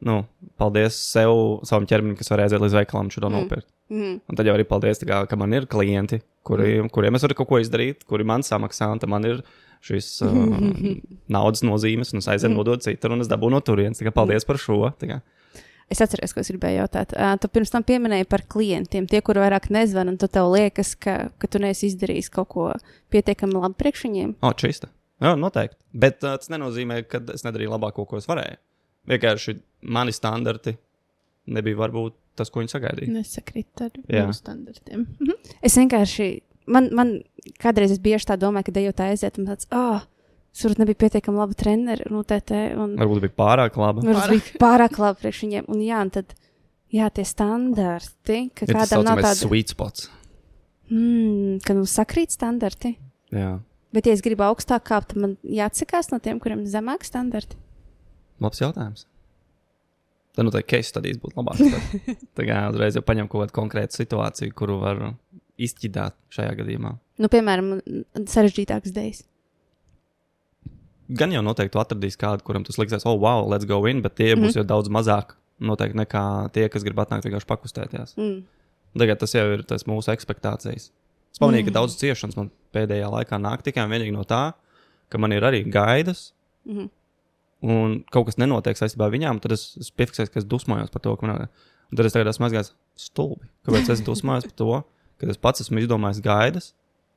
Nu, 0.00 0.24
paldies 0.58 0.96
sev, 1.12 1.60
savam 1.64 1.86
ķermenim, 1.86 2.16
kas 2.18 2.30
var 2.30 2.40
aiziet 2.44 2.60
līdz 2.60 2.74
veikalam, 2.80 3.10
šo 3.10 3.20
Mhm. 3.28 3.32
nopirkt. 3.32 3.68
Mhm. 3.90 4.20
Un 4.28 4.36
tad 4.36 4.46
jau 4.46 4.54
arī 4.56 4.64
paldies, 4.64 4.98
kā, 5.04 5.28
ka 5.28 5.36
man 5.36 5.52
ir 5.52 5.66
klienti, 5.66 6.20
kuri, 6.42 6.80
mm. 6.82 6.90
kuriem 6.90 7.14
es 7.14 7.22
varu 7.22 7.34
kaut 7.34 7.48
ko 7.48 7.56
izdarīt, 7.60 8.04
kuri 8.08 8.24
man 8.24 8.40
samaksā, 8.42 8.90
un 8.90 9.10
man 9.10 9.24
ir 9.24 9.42
šīs 9.84 10.22
uh, 10.24 10.96
naudas 11.28 11.62
nozīmes, 11.62 12.12
un 12.12 12.18
es 12.18 12.26
aizēju 12.26 12.50
Mm. 12.50 12.56
nodot 12.56 12.80
citur, 12.82 13.12
un 13.12 13.20
es 13.20 13.28
dabūju 13.28 13.50
no 13.50 13.60
turienes. 13.60 14.00
Paldies 14.14 14.44
par 14.44 14.56
šo. 14.56 14.92
Es 15.90 16.00
atceros, 16.00 16.32
ko 16.32 16.40
es 16.40 16.48
gribēju 16.50 16.80
jautāt. 16.80 17.12
Uh, 17.12 17.36
tu 17.36 17.46
pirms 17.48 17.70
tam 17.70 17.84
pieminēji 17.84 18.26
par 18.26 18.40
klientiem, 18.48 19.06
tie, 19.06 19.20
kuri 19.20 19.40
vairāk 19.44 19.68
nezvan, 19.70 20.08
un 20.08 20.16
tu 20.16 20.26
tev 20.26 20.48
liekas, 20.50 20.94
ka, 20.98 21.28
ka 21.38 21.46
tu 21.46 21.58
neesi 21.58 21.90
izdarījis 21.92 22.30
kaut 22.32 22.48
ko 22.48 22.72
pietiekami 23.12 23.52
labi 23.52 23.74
priekš 23.74 24.04
viņiem. 24.08 24.34
O, 24.42 24.52
čista. 24.56 24.88
Jā, 25.20 25.34
noteikti. 25.36 25.76
Bet 25.92 26.24
uh, 26.24 26.38
tas 26.40 26.48
nenozīmē, 26.48 27.02
ka 27.06 27.20
es 27.34 27.44
nedarīju 27.44 27.70
labāko, 27.76 28.06
ko 28.08 28.16
es 28.16 28.26
varēju. 28.26 28.56
Vienkārši 29.10 29.58
mani 29.94 30.14
standarti 30.16 30.76
nebija 31.52 31.76
varbūt 31.82 32.14
tas, 32.38 32.50
ko 32.50 32.62
viņi 32.62 32.72
sagaidīja. 32.72 33.12
Nesakrīt 33.14 33.82
ar 33.84 33.92
mūsu 34.00 34.38
standartiem. 34.40 35.04
Mhm. 35.20 35.52
Es 35.62 35.76
vienkārši, 35.78 36.28
man, 36.72 36.88
man 36.96 37.12
kādreiz 37.62 37.92
es 37.94 38.00
bieži 38.02 38.30
tā 38.30 38.38
domāju, 38.40 38.70
ka 38.70 38.76
dejot 38.78 39.02
aiziet, 39.04 39.38
un 39.38 39.50
tāds, 39.50 39.68
ah, 39.70 40.00
oh, 40.00 40.06
tur 40.54 40.74
nebija 40.80 40.98
pietiekami 41.04 41.40
laba 41.42 41.54
treneri, 41.58 42.06
un 42.10 42.22
UTT, 42.22 42.50
un 42.80 42.96
Varbūt 43.00 43.26
bija 43.26 43.36
pārāk 43.42 43.76
laba. 43.80 44.02
varbūt 44.06 44.32
bija 44.32 44.62
pārāk 44.62 44.98
labi 45.02 45.20
priekš 45.24 45.44
viņiem. 45.44 45.68
Un 45.68 45.84
jā, 45.84 46.00
un 46.06 46.10
tad, 46.14 46.34
jā, 46.94 47.10
tie 47.14 47.24
standarti, 47.28 48.40
ka 48.54 48.66
tas 48.70 48.76
kādam 48.78 49.04
nav 49.06 49.22
tāda, 49.22 49.36
sweet 49.44 49.74
spots. 49.74 50.08
mm, 50.90 51.60
ka 51.66 51.74
mums 51.76 51.94
sakrīt 51.98 52.34
standarti. 52.34 52.96
Jā, 53.34 53.58
Bet, 53.94 54.08
ja 54.10 54.14
es 54.16 54.24
gribu 54.26 54.42
augstāk 54.42 54.88
kāpt, 54.88 55.12
tad 55.12 55.20
man 55.22 55.36
jāatsakās 55.46 56.08
no 56.10 56.18
tiem, 56.18 56.40
kuriem 56.42 56.64
ir 56.64 56.70
zemāki 56.72 57.06
standarti. 57.06 57.54
Labs 58.42 58.62
jautājums. 58.62 59.06
Tad 60.34 60.48
noteikti 60.48 60.74
case 60.74 60.90
studijas 60.90 61.20
būtu 61.22 61.38
labāk. 61.38 61.60
Tā 62.36 62.46
kā 62.46 62.62
uzreiz 62.72 62.96
jau 62.98 63.04
paņem 63.06 63.28
kaut 63.30 63.44
kādu 63.44 63.54
konkrētu 63.60 64.00
situāciju, 64.00 64.54
kuru 64.58 64.80
var 64.82 65.04
izķidāt 65.60 66.16
šajā 66.34 66.56
gadījumā. 66.58 66.96
Nu, 67.22 67.30
piemēram, 67.30 67.76
sarežģītāks 68.26 68.94
dēļ. 68.96 69.22
Gan 71.14 71.34
jau 71.36 71.44
noteikti 71.44 71.76
tu 71.76 71.82
atradīsi 71.82 72.18
kādu, 72.18 72.42
kuram 72.46 72.64
tas 72.66 72.80
liksies, 72.80 73.04
oh, 73.06 73.18
wow, 73.20 73.44
let's 73.46 73.68
go 73.68 73.78
in, 73.86 74.02
bet 74.02 74.16
tie 74.16 74.32
mm 74.32 74.40
-hmm. 74.40 74.48
būs 74.48 74.58
jau 74.58 74.64
daudz 74.66 74.90
mazāk 74.90 75.36
noteikti 75.60 76.00
nekā 76.00 76.50
tie, 76.52 76.68
kas 76.68 76.82
grib 76.82 76.98
atnākt 76.98 77.28
vienkārši 77.28 77.46
pakustēties. 77.46 78.16
Mm. 78.16 78.42
Tagad 78.98 79.18
tas 79.20 79.34
jau 79.34 79.46
ir 79.52 79.62
tas 79.62 79.86
mūsu 79.86 80.10
expectācijas. 80.10 80.90
Es 81.32 81.38
pamanīju, 81.38 81.62
mm. 81.62 81.66
ka 81.66 81.78
daudz 81.78 81.96
ciešanas 82.00 82.36
man 82.36 82.50
pēdējā 82.72 83.10
laikā 83.10 83.38
nāk 83.38 83.62
tikai 83.62 83.84
un 83.84 83.90
vienīgi 83.90 84.12
no 84.12 84.24
tā, 84.24 84.54
ka 85.08 85.18
man 85.18 85.32
ir 85.32 85.42
arī 85.42 85.62
gaidas, 85.70 86.32
Mhm. 86.64 86.88
Un 87.64 88.00
kaut 88.12 88.28
kas 88.28 88.38
nenotiek 88.40 88.78
saistībā 88.78 89.08
ar 89.08 89.14
viņām, 89.14 89.40
tad 89.42 89.56
es, 89.56 89.70
es 89.80 89.90
piefiksēju, 89.96 90.32
ka 90.32 90.42
es 90.42 90.48
dusmojos 90.48 90.92
par 90.92 91.04
to, 91.04 91.14
ka 91.16 91.28
man 91.28 91.46
un 91.94 91.98
tad 91.98 92.08
es 92.08 92.16
tagad 92.16 92.30
esmu 92.32 92.46
mazgājis 92.46 92.72
stulbi. 92.98 93.48
Kāpēc 93.66 93.92
es 93.94 94.02
dusmojos 94.04 94.48
par 94.48 94.56
to, 94.58 94.80
ka 95.20 95.28
es 95.30 95.40
pats 95.40 95.64
esmu 95.64 95.82
izdomājis 95.82 96.22
gaidas, 96.24 96.72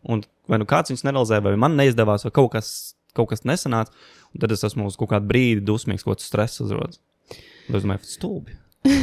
un 0.07 0.21
vai 0.47 0.59
nu 0.61 0.67
kāds 0.69 0.93
viņas 0.93 1.05
nerealizē, 1.07 1.41
vai 1.43 1.55
man 1.59 1.77
neizdevās, 1.79 2.27
vai 2.27 2.33
kaut 2.35 2.51
kas, 2.55 2.69
kaut 3.17 3.31
kas 3.31 3.43
nesanāca, 3.47 3.93
un 4.33 4.43
tad 4.43 4.53
es 4.53 4.63
esmu 4.67 4.87
uz 4.87 4.99
kaut 4.99 5.11
kādu 5.15 5.29
brīdi 5.31 5.65
dusmīgs, 5.65 6.05
kaut 6.05 6.21
kas 6.21 6.29
stress 6.29 6.63
uzrodas. 6.63 7.01
Es 7.67 7.83
domāju, 7.83 8.05
stulbi. 8.07 8.55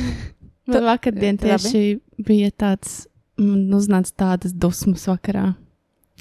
Man 0.70 0.86
vakardien 0.86 1.36
tieši 1.36 1.98
bija 2.24 2.48
tāds, 2.56 3.02
man 3.36 3.66
uznāca 3.76 4.14
tādas 4.22 4.54
dusmas 4.56 5.02
vakarā. 5.10 5.50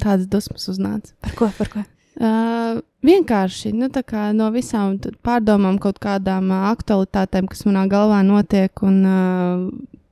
Tādas 0.02 0.28
dusmas 0.28 0.68
uznāca. 0.68 1.14
Par 1.24 1.36
ko? 1.38 1.48
Par 1.56 1.70
ko? 1.72 1.84
Uh, 2.14 2.82
vienkārši 3.02 3.72
nu, 3.74 3.88
tā 3.90 4.04
kā 4.06 4.28
no 4.38 4.52
visām 4.54 5.00
tad 5.02 5.16
pārdomām, 5.26 5.80
kaut 5.82 5.98
kādām 6.04 6.52
uh, 6.54 6.68
aktualitātēm, 6.70 7.48
kas 7.50 7.66
manā 7.66 7.88
galvā 7.90 8.20
notiek, 8.26 8.70
un 8.86 9.00
uh, 9.06 9.64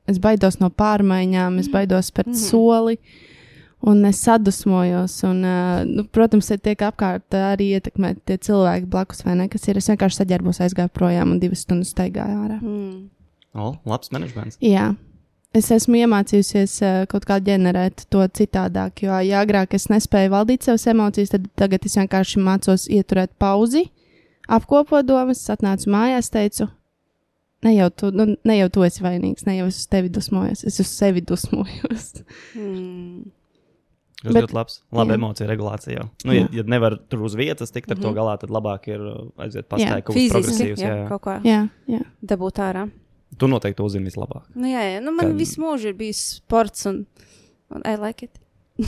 es 0.09 0.17
baidos 0.19 0.57
no 0.59 0.71
pārmaiņām, 0.73 1.59
es 1.61 1.69
baidos 1.69 2.09
spērt 2.09 2.31
mm 2.31 2.33
Mhm. 2.33 2.39
-hmm. 2.41 2.49
soli. 2.49 2.97
Un 3.83 4.05
es 4.05 4.17
sadusmojos, 4.21 5.23
un, 5.23 5.43
uh, 5.43 5.83
nu, 5.85 6.03
protams, 6.03 6.47
te 6.47 6.57
tiek 6.57 6.77
apkārt 6.85 7.33
arī 7.33 7.71
ietekmēti 7.79 8.19
tie 8.25 8.37
cilvēki 8.37 8.85
blakus, 8.85 9.23
vai 9.25 9.35
ne? 9.35 9.47
Kas 9.49 9.67
ir. 9.67 9.77
Es 9.77 9.89
vienkārši 9.89 10.21
saģērbos, 10.21 10.59
aizgāju 10.61 10.89
projām 10.93 11.31
un 11.31 11.39
divas 11.39 11.59
stundas 11.65 11.89
staigāju 11.89 12.35
ārā. 12.45 12.59
Mm. 12.61 13.09
O, 13.55 13.73
labs 13.85 14.11
menedžments. 14.11 14.57
Jā. 14.61 14.95
Es 15.53 15.67
esmu 15.75 15.97
iemācījusies 15.99 16.73
uh, 16.81 17.05
kaut 17.11 17.25
kā 17.27 17.35
ģenerēt 17.43 18.05
to 18.13 18.21
citādāk, 18.39 19.01
jo, 19.03 19.17
ja 19.27 19.41
agrāk 19.43 19.73
es 19.75 19.89
nespēju 19.91 20.31
valdīt 20.31 20.63
savas 20.63 20.85
emocijas, 20.87 21.33
tad 21.33 21.49
tagad 21.59 21.83
es 21.85 21.97
vienkārši 21.99 22.39
mācos 22.39 22.85
ieturēt 22.87 23.33
pauzi, 23.41 23.89
apkopot 24.47 25.03
domas, 25.05 25.41
atnācu 25.51 25.91
mājās, 25.91 26.31
teicu, 26.31 26.69
ne 27.67 27.73
jau 27.75 27.89
tu, 27.91 28.13
nu, 28.15 28.29
ne 28.47 28.55
jau 28.61 28.69
tu 28.69 28.85
esi 28.87 29.03
vainīgs, 29.03 29.43
ne 29.45 29.57
jau 29.57 29.67
es 29.67 29.81
uz 29.83 29.87
tevi 29.91 30.09
dusmojos, 30.09 30.63
es 30.71 30.79
uz 30.79 30.87
sevi 30.87 31.21
dusmojos. 31.21 32.23
Mm. 32.55 33.27
Tas 34.21 34.33
Bet- 34.35 34.43
ļoti 34.45 34.53
labs. 34.53 34.79
Labi 34.93 35.15
jā. 35.15 35.17
emociju 35.17 35.47
regulācija 35.49 35.93
jau. 35.97 36.07
Nu, 36.29 36.33
ja, 36.37 36.47
ja 36.53 36.63
nevar 36.69 36.93
tur 37.09 37.23
uz 37.25 37.33
vietas 37.35 37.71
tikt 37.73 37.89
ar 37.91 37.97
mm 37.97 37.99
-hmm. 37.99 38.03
to 38.03 38.09
Mhm. 38.11 38.17
galā, 38.19 38.37
tad 38.39 38.49
labāk 38.53 38.87
ir 38.87 39.01
uh, 39.01 39.29
aiziet 39.37 39.67
pastaigāt 39.67 40.03
kaut 40.03 40.15
kas 40.15 40.31
progresīvs. 40.31 40.79
jā, 40.79 40.87
Jā, 40.87 40.95
jā. 41.03 41.07
kaut 41.09 41.21
kā 41.21 41.41
Jā, 41.43 41.67
jā. 41.89 42.01
dabūt 42.23 42.59
ārā. 42.61 42.89
Tu 43.39 43.47
noteikti 43.47 43.77
to 43.79 43.87
zini 43.89 44.09
vislabāk. 44.09 44.43
Nu, 44.55 44.67
jā, 44.67 44.81
jā. 44.95 45.03
Nu, 45.03 45.13
man 45.15 45.31
Kad- 45.31 45.39
visu 45.39 45.61
mūžu 45.63 45.91
ir 45.91 45.97
bijis 45.97 46.19
sports, 46.41 46.85
un, 46.89 47.05
un 47.71 47.85
I 47.87 47.95
like 47.99 48.27
it. 48.27 48.39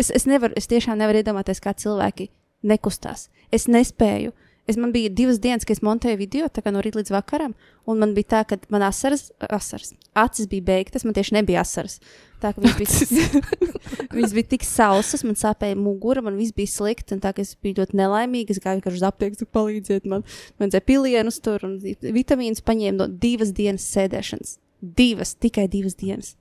es, 0.00 0.10
es, 0.14 0.26
nevaru, 0.30 0.54
es 0.56 0.68
tiešām 0.70 0.98
nevaru 1.00 1.22
iedomāties, 1.22 1.60
kā 1.62 1.74
cilvēki 1.74 2.28
nekustās. 2.62 3.28
Es 3.52 3.66
nespēju. 3.66 4.32
Es 4.70 4.76
man 4.78 4.92
bija 4.94 5.10
divas 5.10 5.40
dienas, 5.42 5.64
kad 5.66 5.74
es 5.78 5.82
montēju 5.82 6.20
video, 6.20 6.46
tā 6.46 6.62
kā 6.62 6.70
no 6.70 6.82
rīta 6.84 7.00
līdz 7.00 7.10
vakaram, 7.10 7.56
un 7.90 7.98
man 7.98 8.12
bija 8.14 8.28
tā, 8.36 8.42
ka 8.46 8.58
man 8.70 8.84
asaras, 8.86 9.32
asaras, 9.40 9.94
acis 10.18 10.48
bija 10.50 10.64
beigtas, 10.66 11.04
man 11.06 11.14
tieši 11.16 11.34
nebija 11.38 11.60
asaras. 11.62 11.98
Tā 12.40 12.50
kā 12.56 12.62
viņas 12.64 12.78
bija, 12.80 13.42
viņas 14.16 14.34
bija 14.38 14.48
tik 14.54 14.64
sausas, 14.64 15.22
man 15.28 15.36
sāpēja 15.36 15.76
mugura, 15.76 16.22
man 16.24 16.38
viss 16.40 16.54
bija 16.56 16.70
slikti, 16.72 17.14
un 17.16 17.20
tā 17.20 17.34
kā 17.36 17.44
es 17.44 17.52
biju 17.60 17.82
ļoti 17.82 17.98
nelaimīga, 18.00 18.54
es 18.56 18.62
gāju 18.64 18.94
uz 18.94 19.04
aptieku, 19.06 19.46
palīdziet 19.52 20.08
man. 20.08 20.24
Man 20.58 20.66
vajadzēja 20.68 20.86
pilienus 20.88 21.40
tur 21.44 21.64
un 21.68 21.78
vitamīnus 21.82 22.64
paņēmu 22.64 22.96
no 23.02 23.08
divas 23.22 23.52
dienas 23.56 23.84
sēdēšanas. 23.92 24.56
Divas, 24.80 25.34
tikai 25.36 25.66
divas 25.68 25.98
dienas. 26.00 26.34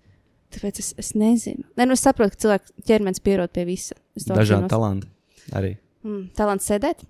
Tāpēc 0.55 0.79
es, 0.81 0.93
es 0.97 1.11
nezinu. 1.19 1.67
Nē, 1.77 1.85
nu 1.85 1.93
es 1.93 2.01
saprotu, 2.01 2.33
ka 2.33 2.41
cilvēks 2.45 2.71
ķermenis 2.87 3.21
pierod 3.21 3.51
pie 3.53 3.67
visa. 3.67 3.97
Dažādi 4.17 4.71
talanti. 4.71 5.11
Arī 5.53 5.75
Mm, 5.99 6.29
talants 6.31 6.63
sēdēt? 6.69 7.01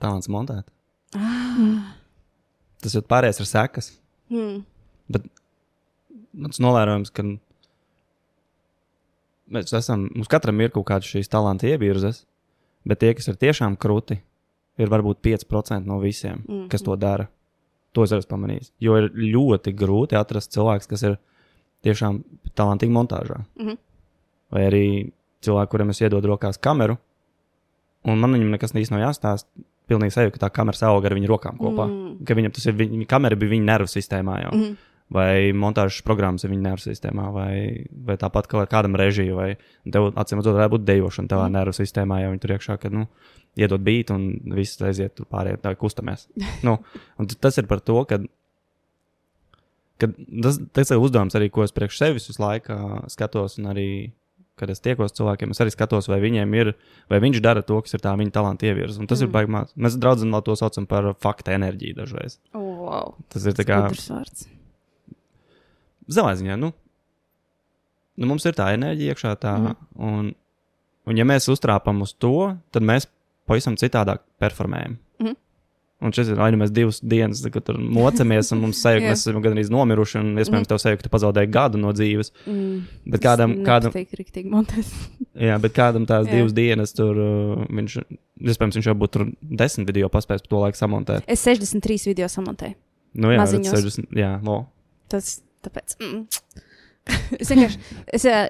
talants 0.00 0.28
montēt. 0.30 0.68
Ah. 1.18 1.96
Tas 2.80 2.94
jau 2.94 3.02
pārējais 3.02 3.40
ir 3.42 3.48
sekas. 3.50 3.88
Mm. 4.30 4.60
Mans 6.30 6.60
novērojums, 6.62 7.10
ka 7.14 7.24
mēs 9.50 9.74
esam, 9.74 10.06
mums 10.14 10.30
katram 10.30 10.60
ir 10.62 10.72
kaut 10.74 10.86
kādas 10.90 11.10
šīs 11.10 11.30
talanta 11.30 11.68
ievirzes, 11.70 12.24
bet 12.86 13.02
tie, 13.02 13.12
kas 13.18 13.30
ir 13.32 13.38
tiešām 13.40 13.76
krūti, 13.80 14.20
ir 14.80 14.92
varbūt 14.92 15.20
5% 15.26 15.88
no 15.88 15.98
visiem, 16.02 16.44
mm. 16.46 16.66
kas 16.72 16.86
to 16.86 16.96
dara. 17.00 17.28
To 17.96 18.04
es 18.06 18.12
esmu 18.14 18.30
pamanījis. 18.30 18.70
Jo 18.78 19.00
ir 19.00 19.08
ļoti 19.10 19.72
grūti 19.74 20.18
atrast 20.18 20.52
cilvēku, 20.54 20.86
kas 20.92 21.02
ir 21.08 21.16
tiešām 21.86 22.20
talantīgi 22.58 22.94
montāžā. 22.94 23.40
Mhm. 23.58 23.80
Vai 24.54 24.62
arī 24.66 24.84
cilvēki, 25.46 25.70
kuriem 25.72 25.90
es 25.92 26.00
iedodu 26.02 26.30
rokās 26.32 26.58
kameru, 26.62 26.96
un 28.06 28.22
man 28.22 28.34
viņam 28.34 28.54
nekas 28.54 28.74
īsti 28.74 28.94
nav 28.94 29.08
jāstāsta. 29.08 29.66
Pilnīgi 29.90 30.14
sajūta, 30.14 30.36
ka 30.36 30.40
tā 30.44 30.48
kamera 30.54 30.86
aug 30.86 31.06
ar 31.06 31.14
viņu 31.16 31.26
rokām 31.26 31.56
kopā. 31.58 31.88
Mm. 31.90 32.10
Ka 32.22 32.34
viņam 32.38 32.52
tas 32.54 32.68
ir, 32.70 32.76
viņa 32.78 33.08
kamera 33.10 33.34
bija 33.38 33.50
viņa 33.56 33.66
nervu 33.72 33.90
sistēmā 33.90 34.36
jau. 34.44 34.52
Mhm. 34.54 34.89
Vai 35.10 35.50
montāžas 35.58 36.04
programmas 36.06 36.44
ir 36.46 36.52
viņa 36.52 36.62
nervu 36.68 36.84
sistēmā, 36.84 37.24
vai, 37.34 37.54
vai 37.90 38.14
tāpat 38.20 38.46
kā 38.46 38.60
ar 38.62 38.68
kādam 38.70 38.94
režiju, 38.94 39.34
vai 39.34 39.48
tev, 39.90 40.12
acīm 40.14 40.38
redzot, 40.38 40.54
varētu 40.54 40.76
būt 40.76 40.84
dejošana 40.86 41.32
tavā 41.32 41.48
mm. 41.48 41.56
nervu 41.56 41.74
sistēmā, 41.74 42.20
ja 42.22 42.28
viņi 42.30 42.42
tur 42.44 42.54
iekšā, 42.54 42.76
kad, 42.78 42.94
nu, 42.94 43.08
iedod 43.58 43.82
bītu 43.82 44.14
un 44.14 44.28
viss 44.54 44.78
aiziet 44.86 45.16
tur 45.18 45.26
pārējie, 45.26 45.58
tā 45.64 45.74
kustamies. 45.78 46.28
nu, 46.66 46.76
tas 47.42 47.58
ir 47.58 47.66
par 47.70 47.82
to, 47.82 47.98
ka 48.06 48.20
kad 50.00 50.14
tas, 50.42 50.60
tas 50.72 50.94
ir 50.94 51.02
uzdevums 51.02 51.36
arī, 51.36 51.50
ko 51.52 51.66
es 51.66 51.74
priekš 51.76 52.00
sevis 52.00 52.28
visu 52.30 52.42
laiku 52.42 52.76
skatos, 53.12 53.58
un 53.60 53.70
arī, 53.72 53.88
kad 54.60 54.72
es 54.72 54.82
tiekos 54.84 55.14
cilvēkiem, 55.16 55.52
es 55.54 55.60
arī 55.62 55.74
skatos, 55.74 56.08
vai 56.10 56.20
viņiem 56.22 56.54
ir, 56.60 56.72
vai 57.12 57.20
viņš 57.22 57.42
dara 57.44 57.64
to, 57.66 57.80
kas 57.84 57.96
ir 57.96 58.04
tā 58.04 58.14
viņa 58.16 58.34
talanta 58.36 58.70
ievirza. 58.70 59.00
Un 59.02 59.10
tas 59.10 59.20
mm. 59.20 59.28
ir 59.28 59.34
baigmās. 59.34 59.74
Mēs 59.76 59.98
draudzam 60.00 60.38
to 60.46 60.56
saucam 60.58 60.88
par 60.90 61.12
fakta 61.20 61.56
enerģiju 61.58 62.00
dažreiz. 62.00 62.40
Oh, 62.54 62.86
wow. 62.86 63.14
Tas 63.32 63.48
ir 63.48 63.56
tā 63.58 63.68
kā 63.68 63.82
Gudrs 63.88 64.08
vārds. 64.12 64.48
Savā 66.16 66.34
ziņā, 66.38 66.58
nu, 66.60 66.72
nu 68.20 68.30
mums 68.30 68.46
ir 68.48 68.56
tā 68.58 68.70
enerģija 68.76 69.14
iekšā, 69.14 69.36
tā, 69.40 69.56
mm. 69.58 69.76
un, 70.06 70.32
un 71.08 71.20
ja 71.20 71.26
mēs 71.28 71.48
uztrāpam 71.52 72.02
uz 72.04 72.14
to, 72.18 72.52
tad 72.74 72.86
mēs 72.86 73.08
pavisam 73.50 73.78
citādāk 73.80 74.24
performējam. 74.42 74.98
Mhm. 75.20 75.38
Un 76.00 76.14
šis 76.16 76.30
ir 76.32 76.38
vai 76.40 76.48
nu 76.48 76.56
mēs 76.62 76.70
divas 76.72 77.02
dienas, 77.04 77.42
kad 77.52 77.66
tur 77.66 77.76
mocamies, 77.76 78.54
un 78.54 78.62
mums 78.62 78.78
sajūta, 78.84 79.02
ka 79.04 79.12
mēs 79.12 79.24
esam 79.26 79.42
gan 79.44 79.56
arī 79.56 79.66
nomiruši, 79.74 80.20
un 80.22 80.40
iespējams 80.40 80.70
tev 80.70 80.80
sajūta, 80.80 81.00
ka 81.02 81.06
tu 81.06 81.12
pazaudēji 81.12 81.50
gadu 81.52 81.80
no 81.82 81.92
dzīves. 81.96 82.32
Mm. 82.48 82.78
Bet 83.12 83.24
kādam, 83.26 83.58
kādam, 83.66 83.96
jā, 85.50 85.58
bet 85.60 85.76
kādam 85.76 86.08
tās 86.08 86.24
Jā. 86.28 86.38
divas 86.38 86.56
dienas 86.56 86.96
tur, 86.96 87.20
uh, 87.20 87.66
viņš, 87.68 87.98
iespējams, 88.40 88.80
viņš 88.80 88.88
jau 88.88 88.96
būtu 89.02 89.18
tur 89.18 89.28
desmit 89.60 89.92
video 89.92 90.08
paspējis 90.12 90.48
to 90.48 90.62
laiku 90.62 90.80
samontēt. 90.80 91.28
Es 91.28 91.44
63 91.44 92.14
video 92.14 92.30
samontēju. 92.32 92.78
Nu, 93.20 93.34
jā, 93.34 93.42
Maziņos. 93.42 93.76
60, 93.76 94.12
jā, 94.16 94.34
vo. 94.46 94.62
Tas 95.10 95.40
tāpēc. 95.66 95.96
Mm. 96.00 96.26
es 97.40 97.52
vienkārši. 97.52 97.80
Es, 98.16 98.26
ā, 98.28 98.44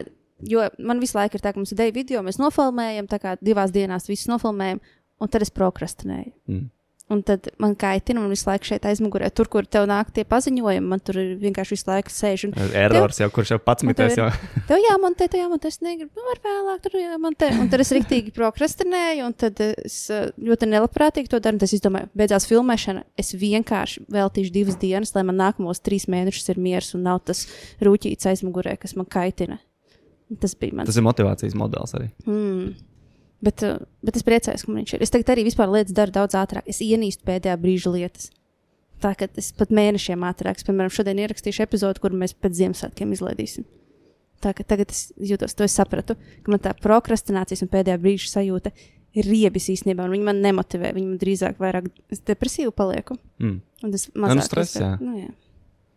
jo 0.51 0.67
man 0.79 1.03
visu 1.03 1.19
laiku 1.19 1.39
ir 1.39 1.45
tā, 1.45 1.55
ka 1.55 1.61
mums 1.61 1.73
ir 1.75 1.81
divi 1.81 1.97
video, 2.01 2.25
mēs 2.27 2.41
nofilmējam, 2.41 3.09
tā 3.11 3.21
kā 3.23 3.37
divās 3.41 3.75
dienās 3.75 4.09
visus 4.11 4.31
nofilmējam, 4.33 4.83
un 5.21 5.33
tad 5.33 5.45
es 5.47 5.53
prokrastinēju. 5.55 6.33
Mm. 6.51 6.69
Un 7.11 7.25
tad 7.27 7.49
man 7.59 7.73
kaitina, 7.75 8.21
un 8.23 8.31
visu 8.31 8.47
laiku 8.47 8.69
šeit 8.69 8.85
aizmugurē, 8.87 9.33
tur, 9.35 9.49
kur 9.51 9.67
tev 9.67 9.89
nāk 9.91 10.13
tie 10.15 10.23
paziņojumi, 10.31 10.87
man 10.93 11.01
tur 11.03 11.17
vienkārši 11.41 11.75
visu 11.75 11.89
laiku 11.89 12.13
sēž. 12.15 12.45
Un 12.47 12.75
Errors 12.79 13.19
jau, 13.19 13.27
kurš 13.35 13.51
jau 13.57 13.59
pats 13.59 13.83
Un 13.83 13.91
tev 13.91 14.13
mitēs 14.13 14.19
ir- 14.21 14.37
tev 14.69 14.79
jāmontē, 14.85 15.27
tev 15.33 15.41
jāmontē, 15.43 15.73
es 15.75 15.81
negribu, 15.83 16.11
nu, 16.15 16.27
var 16.29 16.39
vēlāk, 16.45 16.85
tur 16.85 16.95
jāmontē. 17.01 17.49
Un 17.59 17.71
tad 17.73 17.83
es 17.83 17.91
riktīgi 17.97 18.31
prokrastinēju, 18.37 19.25
un 19.27 19.35
tad 19.43 19.59
es 19.67 19.97
ā, 20.15 20.21
ļoti 20.39 20.69
nelabprātīgi 20.71 21.33
to 21.33 21.41
daru. 21.43 21.59
tad 21.59 21.67
Es 21.75 21.83
domāju, 21.83 22.07
beidzās 22.15 22.47
filmēšana. 22.47 23.03
Es 23.19 23.35
vienkārši 23.35 24.05
veltīšu 24.15 24.55
divas 24.55 24.79
dienas, 24.79 25.11
lai 25.19 25.25
man 25.27 25.41
nākamos 25.43 25.83
trīs 25.83 26.07
mēnešus 26.07 26.53
ir 26.55 26.63
miers 26.63 26.93
un 26.95 27.03
nav 27.09 27.25
tas 27.27 27.43
rūtīts 27.83 28.31
aizmugurē, 28.31 28.77
kas 28.79 28.95
man 28.95 29.11
kaitina. 29.11 29.59
Tas 30.39 30.55
bija 30.55 30.77
mans. 30.79 30.87
Tas 30.87 31.01
ir 31.01 31.03
motivācijas 31.03 31.59
modelis 31.59 31.91
arī. 31.99 32.07
Mm. 32.31 32.71
Bet, 33.41 33.65
uh, 33.65 33.81
bet 34.05 34.19
es 34.19 34.27
priecājos, 34.27 34.67
ka 34.67 34.73
man 34.73 34.83
viņš 34.83 34.95
ir. 34.97 35.05
Es 35.07 35.13
tagad 35.15 35.33
arī 35.33 35.47
vispār 35.47 35.71
lietas 35.73 35.97
daru 35.97 36.13
daudz 36.13 36.37
ātrāk. 36.37 36.67
Es 36.69 36.83
ienīstu 36.85 37.25
pēdējā 37.29 37.57
brīža 37.61 37.93
lietas. 37.95 38.29
Tā 39.01 39.15
kā 39.17 39.31
es 39.41 39.49
pat 39.57 39.73
mēnešiem 39.73 40.25
ātrāk, 40.29 40.61
es, 40.61 40.67
piemēram, 40.67 40.93
šodien 40.93 41.23
ierakstīšu 41.25 41.65
epizodi, 41.65 42.03
kur 42.03 42.13
mēs 42.13 42.35
pēc 42.37 42.59
Ziemassvētkiem 42.59 43.15
izlaidīsim. 43.17 43.65
Tā 44.45 44.53
kā 44.57 44.65
tagad 44.65 44.93
es 44.93 45.07
jūtos, 45.17 45.57
to 45.57 45.65
es 45.65 45.77
sapratu, 45.77 46.17
ka 46.45 46.53
man 46.53 46.61
tā 46.65 46.75
prokrastinācijas 46.77 47.65
un 47.65 47.71
pēdējā 47.73 47.97
brīža 48.01 48.29
sajūta 48.35 48.73
ir 49.17 49.27
riebis 49.27 49.69
īstenībā, 49.73 50.05
un 50.05 50.15
viņi 50.15 50.27
man 50.29 50.41
nemotivē. 50.45 50.93
Viņi 50.97 51.09
man 51.09 51.21
drīzāk 51.21 51.61
vairāk 51.61 51.89
es 52.13 52.23
depresīvi 52.29 52.73
palieku. 52.77 53.17
Mm. 53.43 53.61
Un 53.85 53.95
tas 53.97 54.07
stress, 54.47 54.77
jā. 54.81 54.95
Nu, 55.01 55.17
jā. 55.19 55.33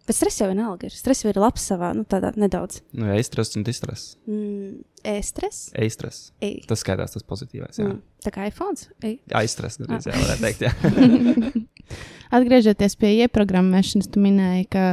Bet 0.08 0.18
stress 0.18 0.42
jau 0.42 0.50
vienalga 0.50 0.90
ir. 0.90 0.96
Stress 0.96 1.24
jau 1.24 1.32
ir 1.32 1.40
labs 1.40 1.64
savā, 1.70 1.94
nu 1.96 2.04
tādā 2.10 2.34
nedaudz. 2.36 2.82
Nu, 2.92 3.08
ja 3.08 3.24
stress 3.24 3.56
un 3.56 3.64
distress. 3.68 4.18
Mm, 4.28 4.82
e-stress. 5.03 5.69
Eistress. 5.79 6.31
E. 6.43 6.55
Tas 6.67 6.83
skaitās 6.83 7.15
tas 7.15 7.25
pozitīvais. 7.27 7.79
Jā. 7.79 7.89
Mm. 7.89 8.01
Tā 8.24 8.31
kā 8.33 8.48
iPhone. 8.48 8.79
E. 9.03 9.17
Aizstress, 9.36 9.79
gandrīz, 9.81 10.07
jā, 10.07 10.15
varētu 10.19 10.45
teikt. 10.45 10.63
Jā. 10.63 11.63
Atgriežoties 12.38 12.95
pie 12.98 13.12
ieprogrammēšanas, 13.25 14.10
tu 14.13 14.24
minēji, 14.24 14.69
ka 14.74 14.86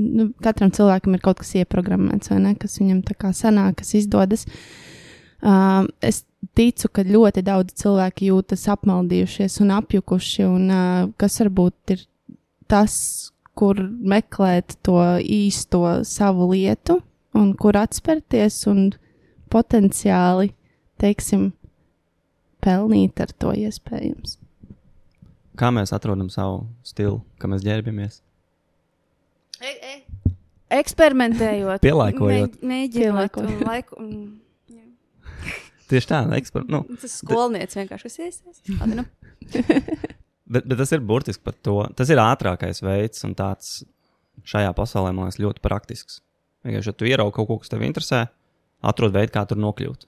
nu, 0.00 0.30
katram 0.42 0.72
cilvēkam 0.74 1.18
ir 1.18 1.24
kaut 1.24 1.42
kas 1.42 1.52
ieprogrammēts, 1.60 2.32
vai 2.32 2.40
ne? 2.46 2.54
Kas 2.58 2.78
viņam 2.80 3.04
tā 3.06 3.16
kā 3.18 3.34
sanāk, 3.36 3.78
kas 3.82 3.94
izdodas. 4.00 4.46
Uh, 5.42 5.84
es 6.02 6.22
ticu, 6.56 6.88
ka 6.90 7.04
ļoti 7.06 7.42
daudz 7.46 7.74
cilvēku 7.82 8.28
jūtas 8.30 8.68
apmaldījušies 8.72 9.60
un 9.64 9.72
apjukuši, 9.76 10.46
un 10.46 10.66
uh, 10.70 11.12
kas 11.20 11.40
varbūt 11.42 11.94
ir 11.96 12.04
tas, 12.70 12.94
kur 13.58 13.78
meklēt 13.84 14.78
to 14.86 14.98
īsto 15.20 16.00
savu 16.08 16.48
lietu, 16.54 17.02
un 17.36 17.52
kur 17.58 17.76
atspērties 17.80 18.62
un 18.70 18.86
potenciāli, 19.52 20.52
teiksim, 21.02 21.50
pelnīt 22.64 23.20
ar 23.22 23.32
to 23.42 23.52
iespējams. 23.58 24.38
Kā 25.58 25.68
mēs 25.74 25.92
atrodam 25.92 26.30
savu 26.32 26.62
stilu, 26.86 27.20
kā 27.40 27.50
mēs 27.52 27.64
ģērbjamies? 27.66 28.22
E, 29.62 29.72
e. 29.92 29.94
Eksperimentējot, 30.72 31.82
Pielāgojot. 31.84 32.56
mē- 32.62 32.70
mēģinot, 32.70 33.34
Pielāgojot. 33.36 33.66
laiku. 33.68 33.98
Un, 34.00 34.38
Tieši 35.92 36.08
tā, 36.08 36.22
ekspert, 36.38 36.70
nu, 36.72 36.80
tas 37.02 37.18
skolnieks 37.20 37.76
vienkārši. 37.76 38.30
Labi, 38.78 38.94
nu. 38.96 39.02
bet, 40.52 40.64
bet 40.64 40.76
tas 40.80 40.92
ir 40.96 41.02
burtiski 41.04 41.44
par 41.44 41.58
to. 41.60 41.74
Tas 41.98 42.08
ir 42.08 42.22
ātrākais 42.22 42.80
veids 42.80 43.26
un 43.28 43.34
tāds 43.36 43.82
šajā 44.48 44.70
pasaulē, 44.78 45.10
man 45.12 45.28
liekas, 45.28 45.40
ļoti 45.42 45.60
praktisks. 45.64 46.22
Vienkārši, 46.64 46.88
ja 46.94 46.96
tu 46.96 47.08
ieraugi 47.10 47.36
kaut 47.36 47.50
ko, 47.50 47.58
kas 47.60 47.72
tev 47.74 47.84
interesē, 47.84 48.22
atrod 48.82 49.12
veidu, 49.14 49.32
kā 49.34 49.44
tur 49.48 49.58
nokļūt. 49.62 50.06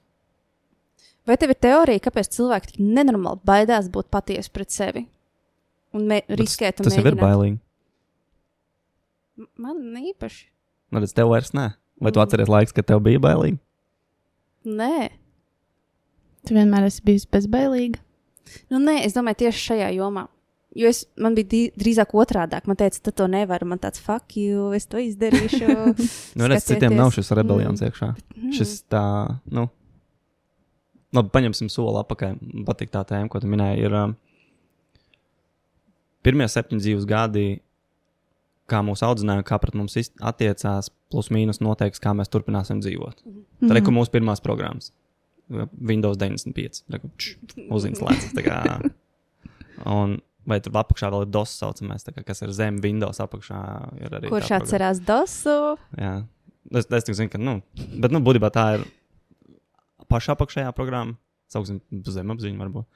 Vai 1.25 1.37
tev 1.41 1.55
ir 1.55 1.59
teorija, 1.65 2.03
kāpēc 2.05 2.29
cilvēki 2.37 2.73
tik 2.75 2.81
nenormāli 2.85 3.41
baidās 3.49 3.87
būt 3.89 4.11
patiesi 4.13 4.51
pret 4.53 4.71
sevi? 4.75 5.07
Un 5.97 6.11
riskēt, 6.11 6.81
un 6.83 6.85
Tas 6.89 6.97
jau 6.99 7.01
ir 7.05 7.15
mēģināt? 7.15 7.23
bailīgi. 7.23 7.59
Man 9.59 9.81
īpaši. 9.99 10.45
Nu, 10.93 11.01
redz, 11.03 11.15
tev 11.17 11.31
vairs 11.33 11.53
nē. 11.57 11.71
Vai 12.03 12.11
tu 12.13 12.19
Mm. 12.21 12.25
atceries 12.27 12.49
laiks, 12.51 12.73
kad 12.75 12.87
tev 12.87 13.01
bija 13.03 13.19
bailīgi? 13.23 13.59
Nē. 14.67 15.11
Tu 16.47 16.55
vienmēr 16.55 16.87
esi 16.87 17.01
bijis 17.05 17.25
bezbailīga. 17.27 17.99
Nu, 18.71 18.79
nē, 18.79 19.05
es 19.05 19.13
domāju, 19.15 19.37
tieši 19.47 19.65
šajā 19.71 19.89
jomā. 19.97 20.29
Jo 20.75 20.91
es, 20.91 21.05
man 21.21 21.37
bija 21.39 21.71
drīzāk 21.79 22.15
otrādi. 22.19 22.59
Man 22.67 22.79
teica, 22.79 22.99
tu 23.07 23.13
to 23.15 23.29
nevari. 23.31 23.67
Man 23.71 23.79
tāds 23.83 24.03
fuck 24.03 24.35
you, 24.39 24.73
es 24.75 24.89
to 24.91 24.99
izdarīšu. 24.99 25.71
Nu, 26.39 26.49
redz, 26.51 26.67
citiem 26.67 26.97
nav 26.99 27.13
šis 27.15 27.31
rebelions 27.37 27.79
mm. 27.79 27.87
iekšā. 27.87 28.09
Mm. 28.35 28.55
Šis 28.57 28.73
tā, 28.91 29.05
nu, 29.55 29.69
labi, 31.15 31.31
paņemsim 31.35 31.71
soli 31.71 32.01
atpakaļ. 32.03 32.35
Man 32.43 32.67
patīk 32.67 32.91
tā 32.95 33.05
tēma, 33.07 33.31
ko 33.31 33.43
tu 33.43 33.51
minēji. 33.51 33.87
Ir 33.87 33.95
um, 34.01 34.17
pirmie 36.27 36.51
septiņi 36.51 36.83
dzīves 36.83 37.07
gadi, 37.09 37.47
kā 38.71 38.83
mūsu 38.83 39.07
audzināja, 39.07 39.47
kā 39.47 39.61
pret 39.63 39.79
mums 39.79 39.97
attiecās, 40.01 40.91
plus 41.13 41.31
mīnus 41.35 41.63
noteiks, 41.63 42.03
kā 42.03 42.17
mēs 42.19 42.33
turpināsim 42.33 42.83
dzīvot. 42.83 43.23
Mm 43.23 43.33
-hmm. 43.33 43.71
Tā 43.71 43.79
ir 43.79 43.95
mūsu 43.95 44.11
pirmās 44.11 44.43
programmas. 44.43 44.93
Windows 45.79 46.19
95. 46.19 46.85
Uzzīmēts 47.71 48.03
lēcas. 48.03 48.33
tā 48.35 48.43
kā. 48.43 48.61
Un 49.99 50.19
vai 50.49 50.61
tur 50.63 50.77
apakšā 50.81 51.11
vēl 51.13 51.27
ir 51.27 51.33
DOS 51.33 51.57
saucamais, 51.61 52.07
kā, 52.07 52.25
kas 52.27 52.45
ir 52.45 52.53
zem 52.57 52.81
Windows 52.85 53.21
apakšā. 53.25 53.61
Kurš 54.29 54.53
atcerās 54.59 55.01
dosu? 55.05 55.57
Jā, 55.99 56.15
es, 56.71 56.87
es 56.87 57.09
tikai 57.09 57.19
zinu, 57.23 57.33
ka, 57.33 57.41
nu, 57.41 57.59
bet, 57.75 58.13
nu, 58.15 58.21
būtībā 58.25 58.51
tā 58.55 58.67
ir 58.79 58.87
pašā 60.11 60.37
apakšējā 60.37 60.75
programma. 60.77 61.19
Sauksim, 61.53 61.79
zemapziņa 61.93 62.59
varbūt. 62.59 62.87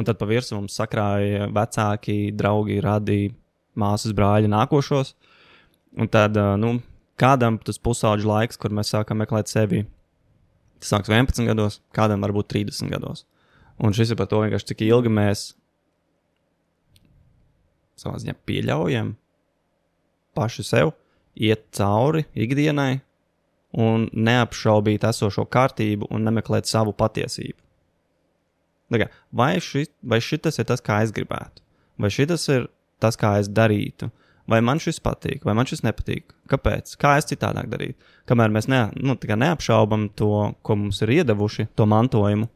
Un 0.00 0.06
tad 0.06 0.18
pa 0.18 0.26
virsmu 0.26 0.62
mums 0.62 0.74
sakrāja 0.78 1.46
vecāki, 1.54 2.32
draugi, 2.34 2.80
radi, 2.82 3.28
māsas, 3.78 4.14
brāļi 4.16 4.50
nākošos. 4.50 5.12
Un 5.98 6.10
tad, 6.10 6.34
nu, 6.58 6.78
kādam 7.20 7.60
tas 7.62 7.78
pusauģis 7.82 8.26
laiks, 8.26 8.58
kur 8.58 8.74
mēs 8.74 8.90
sākam 8.94 9.20
meklēt 9.22 9.52
sevi, 9.52 9.84
tas 10.80 10.94
sāks 10.94 11.12
11 11.12 11.46
gados, 11.50 11.78
kādam 11.94 12.24
varbūt 12.26 12.50
30 12.56 12.90
gados. 12.90 13.24
Un 13.78 13.94
šis 13.94 14.10
ir 14.10 14.18
par 14.18 14.26
to 14.30 14.40
vienkārši, 14.42 14.72
cik 14.72 14.82
ilgi 14.88 15.12
mēs 15.12 15.52
savā 18.00 18.18
ziņā 18.22 18.36
pieļaujam 18.48 19.14
paši 20.38 20.64
sev 20.66 20.92
iet 21.38 21.66
cauri 21.74 22.24
ikdienai 22.38 23.00
un 23.78 24.08
neapšaubīt 24.12 25.04
esošo 25.08 25.44
kārtību 25.50 26.08
un 26.14 26.24
nemeklēt 26.26 26.70
savu 26.70 26.94
patiesību. 26.96 27.58
Kā, 28.88 29.10
Vai, 29.36 29.58
ši, 29.60 29.84
vai 30.00 30.20
šis 30.24 30.56
ir 30.56 30.68
tas, 30.70 30.80
kā 30.80 31.02
es 31.04 31.12
gribētu, 31.12 31.60
vai 32.00 32.08
šis 32.12 32.48
ir 32.54 32.70
tas, 33.02 33.18
kā 33.20 33.34
es 33.42 33.50
darītu, 33.52 34.08
vai 34.48 34.62
man 34.64 34.80
šis 34.80 35.02
patīk, 35.04 35.44
vai 35.44 35.52
man 35.58 35.68
šis 35.68 35.84
nepatīk, 35.84 36.32
kāpēc, 36.48 36.94
kā 37.00 37.18
es 37.20 37.28
citādāk 37.28 37.68
darītu. 37.68 37.98
Kamēr 38.28 38.52
mēs 38.54 38.70
ne, 38.72 38.86
nu, 38.96 39.18
neapšaubam 39.18 40.08
to, 40.16 40.54
ko 40.64 40.78
mums 40.80 41.02
ir 41.04 41.18
iedavuši, 41.18 41.68
to 41.76 41.84
mantojumu, 41.88 42.48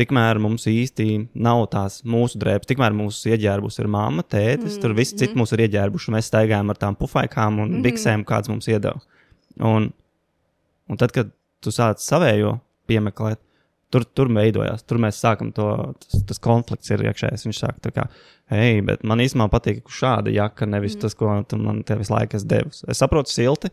tikmēr 0.00 0.40
mums 0.42 0.66
īsti 0.70 1.06
nav 1.44 1.66
tās 1.72 2.00
mūsu 2.08 2.40
drēbes, 2.40 2.68
tikmēr 2.70 2.94
mūsu 2.96 3.32
ieģērbus 3.34 3.78
ir 3.82 3.90
mamma, 3.92 4.24
tētis, 4.24 4.76
mm, 4.76 4.82
tur 4.82 4.96
viss 4.96 5.16
cits 5.18 5.36
mūs 5.38 5.52
ir 5.56 5.66
ieģērbuši, 5.66 6.14
mēs 6.14 6.30
staigājam 6.32 6.72
ar 6.72 6.80
tām 6.80 6.96
pufaikām 6.98 7.60
un 7.62 7.76
mm. 7.76 7.86
biksēm, 7.86 8.26
kāds 8.28 8.50
mums 8.52 8.68
iedeva. 8.72 9.00
Un, 9.60 9.90
un 10.88 11.00
tad, 11.00 11.12
kad 11.14 11.32
tu 11.62 11.72
sāc 11.74 12.02
savējo 12.02 12.56
piemeklēt, 12.90 13.40
tur, 13.92 14.06
tur 14.16 14.30
veidojās. 14.32 14.84
Tur 14.88 15.00
mēs 15.02 15.20
sākam 15.22 15.52
to, 15.54 15.68
tas, 16.02 16.24
tas 16.30 16.40
konflikts 16.42 16.92
ir 16.94 17.04
iekšējais. 17.06 17.44
Viņš 17.48 17.60
saka, 17.60 17.82
tā 17.86 17.92
kā, 17.94 18.06
hei, 18.52 18.80
bet 18.86 19.04
man 19.08 19.20
īstenībā 19.22 19.50
patīk 19.52 19.92
šāda 19.92 20.32
jaka, 20.32 20.68
nevis 20.68 20.96
mm. 20.96 21.02
tas, 21.04 21.16
ko 21.18 21.36
tu 21.48 21.60
man 21.60 21.82
te 21.86 21.98
visu 22.00 22.14
laiku 22.14 22.38
esi 22.38 22.48
devis. 22.48 22.82
Es 22.88 23.02
saprotu 23.04 23.32
silti, 23.32 23.70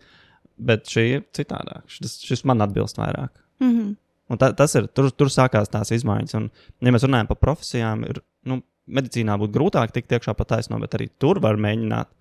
bet 0.59 0.91
šī 0.91 1.05
ir 1.15 1.25
citādāk. 1.35 1.87
Šis, 1.91 2.19
šis 2.27 2.45
man 2.49 2.65
atbilst 2.65 2.99
vairāk. 2.99 3.31
Mm 3.63 3.71
-hmm. 3.71 3.95
Un 4.29 4.37
ta, 4.37 4.51
tas 4.53 4.75
ir, 4.77 4.87
tur, 4.93 5.09
tur 5.15 5.31
sākās 5.33 5.71
tās 5.73 5.91
izmaiņas. 5.95 6.35
Un, 6.37 6.49
ja 6.85 6.93
mēs 6.93 7.05
runājam 7.07 7.31
par 7.31 7.39
profesijām, 7.41 8.05
ir, 8.09 8.21
nu, 8.49 8.61
medicīnā 8.89 9.37
būtu 9.41 9.55
grūtāk 9.57 9.93
tikt 9.95 10.13
iekšā 10.17 10.35
pa 10.37 10.45
taisno, 10.49 10.79
bet 10.81 10.95
arī 10.97 11.09
tur 11.21 11.41
var 11.43 11.57
mēģināt, 11.61 12.11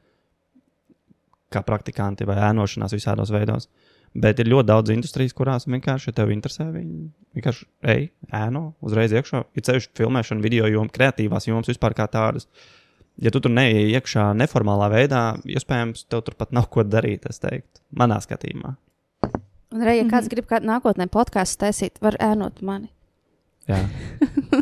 kā 1.52 1.62
praktikanti 1.64 2.26
vai 2.28 2.36
ēnošanās 2.50 2.96
visādos 2.96 3.32
veidos. 3.32 3.68
Bet 4.18 4.40
ir 4.40 4.48
ļoti 4.48 4.68
daudz 4.70 4.92
industrijas, 4.92 5.34
kurās 5.36 5.68
vienkārši, 5.68 6.10
ja 6.10 6.16
tev 6.16 6.32
interesē, 6.32 6.66
viņi 6.72 7.10
vienkārši 7.36 7.68
ej, 7.92 8.08
ēno, 8.34 8.64
uzreiz 8.84 9.12
iekšā. 9.16 9.44
Ir 9.56 9.64
ceļš 9.68 9.90
filmēšana, 10.00 10.44
video 10.44 10.68
joma, 10.72 10.92
kreatīvās 10.92 11.48
jomas 11.48 11.68
vispār 11.68 11.96
kā 11.96 12.08
tādas. 12.12 12.48
Ja 13.20 13.32
tu 13.34 13.42
tur 13.44 13.52
neej 13.52 13.92
iekšā 13.98 14.30
neformālā 14.38 14.88
veidā, 14.92 15.22
iespējams, 15.44 16.06
tev 16.08 16.24
tur 16.24 16.38
pat 16.40 16.54
nav 16.56 16.70
ko 16.72 16.86
darīt, 16.86 17.28
es 17.28 17.42
teiktu, 17.42 17.82
manā 18.00 18.20
skatījumā. 18.24 18.76
Un, 19.74 19.82
Reija, 19.84 20.04
ja 20.04 20.10
kāds 20.10 20.30
grib 20.32 20.46
kādu 20.48 20.68
nākotnē 20.70 21.08
podkāstu 21.12 21.64
taisīt, 21.64 21.98
var 22.04 22.16
ēnot 22.24 22.62
mani. 22.64 22.88
Jā. 23.68 23.82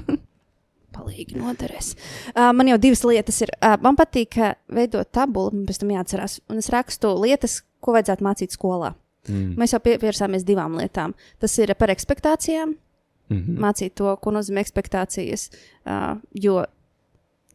Palīgi 0.97 1.37
noderēs. 1.39 1.93
Uh, 2.33 2.51
man 2.57 2.71
jau 2.73 2.79
divas 2.83 3.05
lietas 3.07 3.39
ir. 3.45 3.53
Uh, 3.61 3.77
man 3.85 3.99
patīk 3.99 4.39
uh, 4.41 4.55
veidot 4.73 5.11
tabulu, 5.15 5.53
man 5.55 5.67
pēc 5.69 5.83
tam 5.83 5.93
jāatcerās. 5.95 6.41
Un 6.51 6.63
es 6.63 6.71
rakstu 6.73 7.13
lietas, 7.21 7.61
ko 7.85 7.95
vajadzētu 7.95 8.27
mācīt 8.27 8.57
skolā. 8.57 8.95
Mm. 9.29 9.55
Mēs 9.61 9.75
jau 9.75 9.83
pievērsāmies 9.85 10.47
divām 10.47 10.79
lietām. 10.81 11.15
Tas 11.43 11.55
ir 11.61 11.75
par 11.79 11.93
expectācijām, 11.95 12.75
Mm 13.29 13.37
-hmm. 13.43 13.59
mācīt 13.59 13.95
to, 13.95 14.17
ko 14.23 14.31
nozīmē 14.31 14.63
expectācijas. 14.63 15.51
Uh, 15.87 16.19
jo 16.35 16.65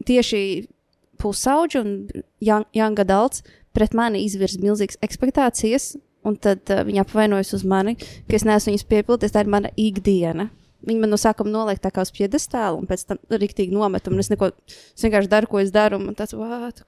tieši 0.04 0.68
pusauģi 1.16 1.80
un 1.80 2.08
young, 2.40 2.66
young 2.72 2.98
adults 2.98 3.42
pret 3.72 3.94
mani 3.94 4.24
izvirza 4.24 4.60
milzīgas 4.60 4.98
expectācijas, 5.00 5.96
un 6.28 6.36
tad 6.40 6.70
uh, 6.70 6.82
viņi 6.88 7.00
apvainojas 7.02 7.52
uz 7.58 7.64
mani, 7.68 7.96
ka 8.28 8.36
es 8.38 8.44
neesmu 8.48 8.72
viņas 8.74 8.88
piepildījis. 8.90 9.34
Tā 9.34 9.44
ir 9.44 9.50
mana 9.52 9.70
ikdiena. 9.76 10.48
Viņi 10.82 10.98
man 10.98 11.12
no 11.14 11.18
sākuma 11.20 11.46
noliek 11.52 11.78
tā 11.78 11.92
kā 11.94 12.02
uz 12.02 12.10
piedestālu, 12.10 12.80
un 12.80 12.88
pēc 12.90 13.04
tam 13.06 13.18
rīktīgi 13.30 13.70
nomet, 13.70 14.08
un 14.10 14.18
es 14.18 14.32
neko, 14.32 14.48
es 14.66 15.04
vienkārši 15.06 15.30
daru, 15.30 15.46
ko 15.46 15.60
es 15.62 15.70
daru, 15.70 16.00
un 16.00 16.08
what, 16.10 16.80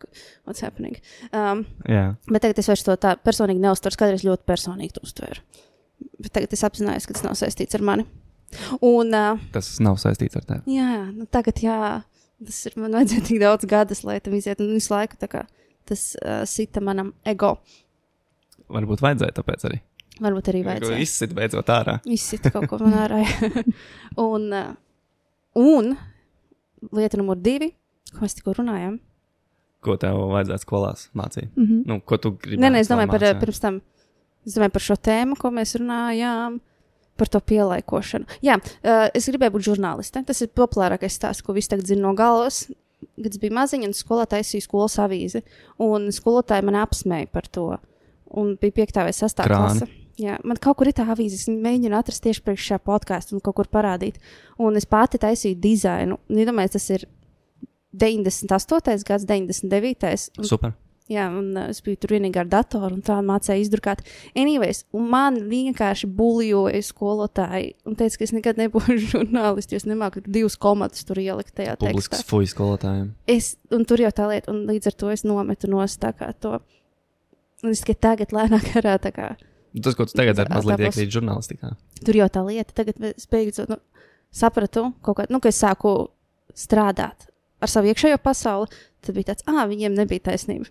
what's 0.48 0.64
happening? 0.66 0.96
Um, 1.30 1.62
Jā. 1.86 2.16
bet 2.26 2.42
tagad 2.42 2.58
es 2.58 2.70
vairs 2.72 2.82
to 2.82 2.96
tā 2.98 3.12
personīgi 3.22 3.62
neuztveru, 3.62 4.00
kādreiz 4.00 4.24
ļoti 4.26 4.42
personīgi 4.50 4.96
to 4.96 5.04
uztveru. 5.06 5.44
Bet 6.18 6.34
tagad 6.34 6.56
es 6.58 6.64
apzinājos, 6.66 7.06
ka 7.06 7.14
tas 7.14 7.22
nav 7.28 7.38
saistīts 7.38 7.78
ar 7.78 7.86
mani. 7.86 8.08
Un, 8.82 9.14
uh, 9.14 9.38
Tas 9.54 9.76
nav 9.78 10.00
saistīts 10.02 10.42
ar 10.42 10.48
tevi. 10.50 10.74
jā, 10.74 10.90
nu 11.14 11.28
tagad, 11.30 11.62
jā, 11.62 11.78
tas 12.44 12.58
ir 12.66 12.74
man 12.82 12.98
vajadzēja 12.98 13.28
tik 13.30 13.40
daudz 13.46 13.70
gadus, 13.70 14.02
lai 14.02 14.18
tam 14.18 14.34
iziet, 14.34 14.58
un 14.58 14.74
visu 14.74 14.90
laiku 14.90 15.22
kā 15.22 15.46
tas 15.86 16.02
uh, 16.18 16.42
sita 16.48 16.82
manam 16.82 17.12
ego. 17.30 17.60
Varbūt 18.72 19.02
vajadzēja 19.04 19.36
tāpēc 19.36 19.66
arī. 19.68 19.80
Varbūt 20.22 20.50
arī 20.52 20.60
vajadzēja. 20.64 21.00
Izsit 21.02 21.32
beidzot 21.34 21.70
ārā. 21.74 21.96
Izsita 22.06 22.52
kaut 22.54 22.68
ko 22.70 22.78
man 22.82 22.94
ārā. 23.02 23.22
un, 24.28 24.46
uh, 24.54 24.76
un 25.58 25.90
lieta 26.94 27.18
numur 27.18 27.40
divi, 27.42 27.72
ko 28.12 28.22
mēs 28.22 28.38
tikko 28.38 28.54
runājām. 28.60 29.00
Ko 29.84 29.96
tev 30.00 30.20
vajadzētu 30.30 30.64
skolās 30.64 31.08
mācīt? 31.18 31.50
Mm 31.56 31.64
-hmm. 31.64 31.82
Nu, 31.90 31.98
ko 32.00 32.16
tu 32.16 32.36
gribi? 32.40 32.62
Nē, 32.62 32.70
nē, 32.70 32.84
es 32.84 32.88
domāju 32.88 33.10
par, 33.10 33.24
uh, 33.26 33.40
pirms 33.40 33.60
tam, 33.60 33.80
es 34.46 34.54
domāju 34.54 34.72
par 34.76 34.82
šo 34.82 34.96
tēmu, 34.96 35.38
ko 35.38 35.50
mēs 35.50 35.76
runājām. 35.80 36.60
Par 37.14 37.28
to 37.28 37.38
pielaikošanu. 37.38 38.24
Jā, 38.42 38.56
uh, 38.58 39.08
es 39.14 39.28
gribēju 39.28 39.52
būt 39.54 39.66
žurnāliste. 39.68 40.24
Tas 40.26 40.40
ir 40.42 40.48
populārākais 40.48 41.14
stāsts, 41.14 41.44
ko 41.46 41.52
visi 41.52 41.68
tagad 41.70 41.86
zina 41.86 42.02
no 42.02 42.14
galvas. 42.14 42.70
Kad 43.16 43.30
es 43.30 43.38
biju 43.38 43.54
maziņa, 43.54 43.86
un 43.86 43.92
skolā 43.94 44.26
taisīju 44.26 44.62
skolas 44.62 44.98
avīzi, 44.98 45.42
un 45.78 46.08
skolotāji 46.10 46.64
man 46.64 46.74
apsmēja 46.74 47.28
par 47.30 47.46
to. 47.46 47.78
Un 48.40 48.54
bija 48.60 48.80
5. 48.82 49.02
vai 49.06 49.14
6. 49.14 49.44
Krāni. 49.44 49.78
klase. 49.78 49.90
Jā, 50.20 50.36
man 50.46 50.58
kaut 50.62 50.78
kur 50.78 50.86
ir 50.86 50.94
tā 50.94 51.06
avīze, 51.10 51.40
es 51.40 51.50
mēģinu 51.50 51.96
atrast 51.98 52.22
tieši 52.22 52.42
priekš 52.46 52.68
šā 52.70 52.78
podkāstu 52.86 53.34
un 53.34 53.42
kaut 53.42 53.56
kur 53.58 53.70
parādīt. 53.70 54.20
Un 54.62 54.78
es 54.78 54.86
pati 54.86 55.18
taisīju 55.18 55.58
dizainu. 55.62 56.20
Iedomājieties, 56.30 56.76
tas 56.76 56.90
ir 56.94 57.06
98. 57.94 59.06
gads, 59.06 59.26
99. 59.26 60.30
Un 60.38 60.50
Super. 60.50 60.74
Jā, 61.12 61.26
un 61.28 61.50
uh, 61.52 61.66
es 61.68 61.82
biju 61.84 61.98
tur 62.00 62.14
vienīgi 62.14 62.38
ar 62.40 62.46
datoru, 62.48 62.94
un 62.96 63.02
tā 63.04 63.18
mācīja 63.26 63.60
izdrukāt. 63.60 64.00
Anyways, 64.40 64.86
un 64.96 65.10
man 65.12 65.36
vienkārši 65.50 66.08
buļļoja 66.16 66.80
skolotāji, 66.86 67.74
un 67.84 67.98
teica, 67.98 68.16
ka 68.20 68.24
es 68.24 68.32
nekad 68.32 68.60
nebūšu 68.62 68.96
žurnālists, 69.12 69.74
jo 69.74 69.82
es 69.82 69.88
nemāku 69.88 70.22
divus 70.24 70.56
komatus 70.56 71.04
tur 71.04 71.20
ielikt 71.20 71.52
tajā 71.58 71.74
tekstā. 71.76 71.90
Publisks 71.90 72.24
fuj 72.30 72.48
skolotājiem. 72.54 73.10
Es, 73.28 73.52
un 73.74 73.84
tur 73.88 74.00
jau 74.00 74.14
tā 74.16 74.30
lieta, 74.32 74.54
un 74.54 74.64
līdz 74.70 74.88
ar 74.88 74.96
to 75.02 75.12
es 75.12 75.26
nometu 75.28 75.68
nost 75.74 76.00
tā 76.00 76.14
kā 76.16 76.32
to. 76.40 76.62
Es 77.70 77.80
tikai 77.84 77.94
tagad 78.08 78.34
lēnāk 78.36 78.70
arā 78.80 78.96
tā 79.00 79.12
kā. 79.14 79.28
Tas, 79.82 79.96
ko 79.98 80.04
tu 80.06 80.14
tagad 80.14 80.36
dari, 80.38 80.52
mazliet 80.54 80.82
iekrīt 80.86 81.10
žurnālistikā. 81.16 81.72
Tur 82.04 82.14
jau 82.20 82.28
tā 82.30 82.42
lieta, 82.46 82.70
tagad 82.76 83.00
es 83.10 83.26
beidzot 83.26 83.72
nu, 83.72 83.78
sapratu, 84.34 84.92
kaut 85.02 85.16
kā, 85.18 85.26
nu, 85.32 85.40
ka 85.42 85.50
es 85.50 85.58
sāku 85.58 85.94
strādāt 86.54 87.26
ar 87.64 87.70
savu 87.72 87.88
iekšējo 87.90 88.20
pasauli, 88.22 88.68
tad 89.02 89.16
bija 89.16 89.32
tāds, 89.32 89.44
ah, 89.50 89.64
viņiem 89.70 89.96
nebija 89.96 90.22
taisnība. 90.30 90.68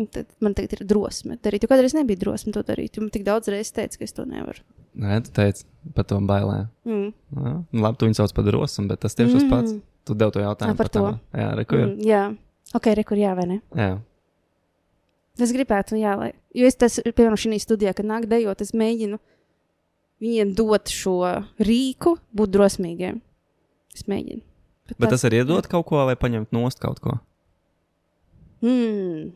Un 0.00 0.08
tad 0.08 0.30
man 0.40 0.54
tagad 0.56 0.78
ir 0.78 0.86
drosme 0.88 1.36
darīt, 1.44 1.62
jo 1.66 1.68
kādreiz 1.70 1.92
nebija 1.94 2.22
drosme 2.22 2.54
to 2.56 2.62
darīt. 2.64 2.96
Man 3.02 3.10
tik 3.12 3.26
daudz 3.26 3.50
reizes 3.52 3.74
teica, 3.76 3.98
ka 4.00 4.06
es 4.08 4.14
to 4.16 4.24
nevaru. 4.24 4.62
Nē, 4.96 5.20
tu 5.26 5.34
teici 5.36 5.66
par 5.94 6.06
to 6.08 6.16
bailēm. 6.24 6.70
Mm. 6.88 7.10
Jā, 7.36 7.52
nu, 7.60 7.82
labi, 7.84 8.00
tu 8.00 8.08
viņu 8.08 8.16
sauc 8.18 8.32
par 8.34 8.46
drosmu, 8.48 8.88
bet 8.90 9.02
tas 9.04 9.14
tieši 9.18 9.36
tas 9.36 9.44
pats. 9.52 9.74
Mm. 9.76 9.82
Tu 10.08 10.16
dev 10.16 10.32
to 10.34 10.40
jautājumu 10.42 10.74
Ā, 10.74 10.78
par 10.80 10.88
to. 10.88 11.02
tām- 11.04 11.20
Jā, 11.36 11.48
reku 11.60 11.76
ir. 11.76 11.84
Mm, 11.90 12.00
jā, 12.08 12.22
ok, 12.80 12.88
rekur, 12.96 13.20
jā, 13.20 13.34
vai 13.36 13.44
ne? 13.52 13.58
Jā. 13.76 13.90
Es 15.40 15.54
gribētu, 15.56 15.96
jā, 16.00 16.14
lai. 16.18 16.30
Jo 16.56 16.68
es 16.68 16.76
tas, 16.78 16.98
piemēram, 17.04 17.38
šī 17.40 17.60
studijā, 17.62 17.94
kad 17.96 18.08
nāk 18.08 18.26
dejot, 18.30 18.60
es 18.64 18.74
mēģinu 18.76 19.18
viņiem 20.20 20.54
dot 20.58 20.92
šo 20.92 21.16
rīku, 21.62 22.16
būt 22.36 22.52
drosmīgiem. 22.52 23.20
Es 23.96 24.06
mēģinu. 24.10 24.44
Bet 24.98 25.12
tas 25.14 25.24
ir 25.26 25.38
iedot 25.40 25.66
kaut 25.70 25.86
ko 25.88 26.02
vai 26.08 26.16
paņemt 26.18 26.52
nost 26.54 26.80
kaut 26.82 26.98
ko. 27.02 27.16
Mm. 28.64 29.30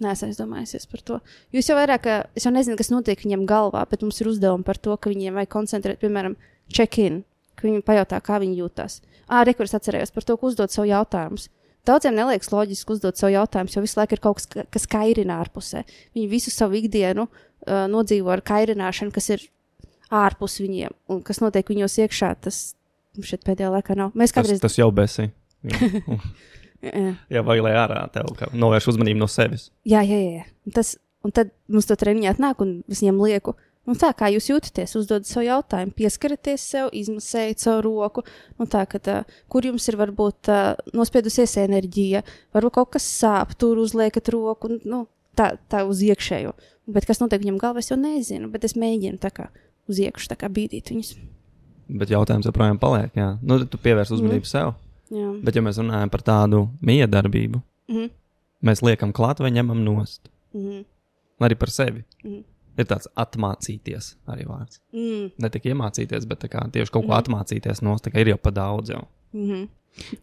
Nē, 0.00 0.14
es 0.14 0.22
aizdomājusies 0.24 0.86
par 0.88 1.02
to. 1.04 1.18
Jūs 1.52 1.68
jau 1.68 1.76
vairāk, 1.76 2.06
es 2.38 2.46
jau 2.46 2.52
nezinu, 2.54 2.78
kas 2.80 2.88
notiek 2.92 3.20
viņiem 3.20 3.44
galvā, 3.48 3.82
bet 3.90 4.00
mums 4.06 4.22
ir 4.22 4.30
uzdevumi 4.30 4.64
par 4.64 4.80
to, 4.80 4.94
ka 4.96 5.12
viņiem 5.12 5.36
vajag 5.36 5.50
koncentrēt, 5.52 6.00
piemēram, 6.00 6.38
check-in, 6.72 7.20
ka 7.58 7.68
viņi 7.68 7.84
pajautā, 7.84 8.20
kā 8.24 8.38
viņi 8.40 8.62
jūtas. 8.62 9.02
Ā, 9.28 9.42
rekurs 9.44 9.76
atcerējos 9.76 10.14
par 10.14 10.24
to, 10.24 10.38
ka 10.40 10.48
uzdot 10.48 10.72
savu 10.72 10.88
jautājumus. 10.88 11.50
Daudziem 11.88 12.14
neliekas 12.18 12.50
loģiski 12.52 12.92
uzdot 12.92 13.16
savu 13.16 13.32
jautājumu, 13.34 13.72
jo 13.72 13.82
visu 13.84 13.96
laiku 14.00 14.16
ir 14.18 14.20
kaut 14.24 14.36
kas, 14.40 14.46
ka- 14.52 14.66
kas 14.70 14.84
kairina 14.90 15.38
ārpusē. 15.44 15.84
Viņi 16.16 16.28
visu 16.28 16.52
savu 16.52 16.76
ikdienu 16.80 17.24
uh, 17.26 17.86
nodzīvo 17.88 18.30
ar 18.34 18.42
kairināšanu, 18.44 19.12
kas 19.16 19.30
ir 19.32 19.46
ārpus 20.10 20.58
viņiem 20.60 20.92
un 21.08 21.22
kas 21.24 21.40
notiek 21.40 21.68
viņos 21.72 21.96
iekšā. 22.04 22.34
Tas 22.44 22.60
šeit 23.22 23.42
pēdējā 23.46 23.70
laikā 23.78 23.96
nav. 23.98 24.12
Mēs 24.14 24.30
Tas, 24.34 24.36
kādreiz 24.42 24.60
tas 24.62 24.76
jau 24.78 24.90
besī. 24.94 25.30
Jā, 27.30 27.42
vai 27.44 27.58
lai 27.60 27.74
ārā 27.76 28.06
tev 28.14 28.30
novērš 28.56 28.86
uzmanību 28.94 29.20
no 29.20 29.26
sevis. 29.28 29.66
Jā, 29.88 30.00
jā, 30.06 30.16
jā. 30.38 30.44
Tas, 30.72 30.94
un 31.26 31.34
tad 31.36 31.50
mums 31.68 31.84
to 31.90 31.96
treniņā 32.00 32.32
atnāk, 32.32 32.62
un 32.64 32.78
es 32.88 33.02
viņam 33.02 33.18
lieku, 33.20 33.52
nu 33.88 33.96
tā 33.98 34.10
kā 34.16 34.28
jūs 34.32 34.50
jūtaties, 34.50 34.96
uzdodat 35.00 35.28
savu 35.28 35.46
jautājumu, 35.46 35.94
pieskaraties 35.96 36.66
sev, 36.74 36.90
izmasējiet 36.96 37.62
savu 37.62 37.84
roku, 37.86 38.24
nu 38.60 38.66
tā, 38.70 38.84
ka, 38.90 39.00
tā, 39.02 39.16
kur 39.48 39.66
jums 39.66 39.88
ir 39.88 39.98
varbūt 40.00 40.42
tā, 40.50 40.60
nospiedusies 40.96 41.56
enerģija, 41.64 42.22
varbūt 42.56 42.76
kaut 42.76 42.92
kas 42.98 43.08
sāp, 43.08 43.56
tur 43.60 43.80
uzliekat 43.82 44.28
roku, 44.34 44.70
un, 44.70 44.82
nu, 44.84 45.02
tā, 45.38 45.54
tā 45.72 45.82
uz 45.88 46.04
iekšējo. 46.06 46.54
Bet 46.90 47.06
kas 47.06 47.22
notiek 47.22 47.42
viņam 47.42 47.58
galvā, 47.62 47.82
es 47.82 47.90
jau 47.90 47.98
nezinu, 48.00 48.50
bet 48.52 48.66
es 48.66 48.76
mēģinu 48.78 49.20
tā 49.22 49.32
kā 49.34 49.48
uz 49.90 50.00
iekšā, 50.02 50.32
tā 50.34 50.38
kā 50.40 50.50
bīdīt 50.52 50.92
viņus. 50.92 51.14
Bet 51.90 52.12
jautājums 52.12 52.46
joprojām 52.46 52.78
paliek. 52.78 53.10
Jā. 53.18 53.32
Nu, 53.42 53.58
tu 53.66 53.78
pievērs 53.82 54.12
uzmanību 54.14 54.44
mm. 54.44 54.50
sev. 54.50 54.76
Jā. 55.10 55.30
Bet, 55.42 55.56
ja 55.58 55.62
mēs 55.66 55.80
runājam 55.82 56.10
par 56.12 56.22
tādu 56.22 56.68
miedarbību, 56.86 57.62
Mhm. 57.90 58.10
mēs 58.62 58.82
liekam 58.86 59.12
klāt 59.12 59.40
vai 59.42 59.50
ņemam 59.50 59.82
nost. 59.82 60.30
Mhm. 60.54 60.84
Arī 61.40 61.58
par 61.58 61.70
sevi. 61.74 62.04
Mhm. 62.24 62.44
Ir 62.78 62.86
tāds 62.88 63.10
atmācīties 63.18 64.14
arī 64.30 64.46
vārds. 64.48 64.78
Mm. 64.94 65.32
Ne 65.42 65.50
tikai 65.52 65.74
iemācīties, 65.74 66.28
bet 66.30 66.46
tieši 66.46 66.94
kaut 66.94 67.08
ko 67.08 67.16
atmācīties 67.18 67.82
no 67.84 67.96
tā, 68.00 68.12
ir 68.14 68.32
jau 68.34 68.40
pa 68.40 68.54
daudz. 68.54 68.94
Jau. 68.94 69.04
Mhm. 69.34 69.68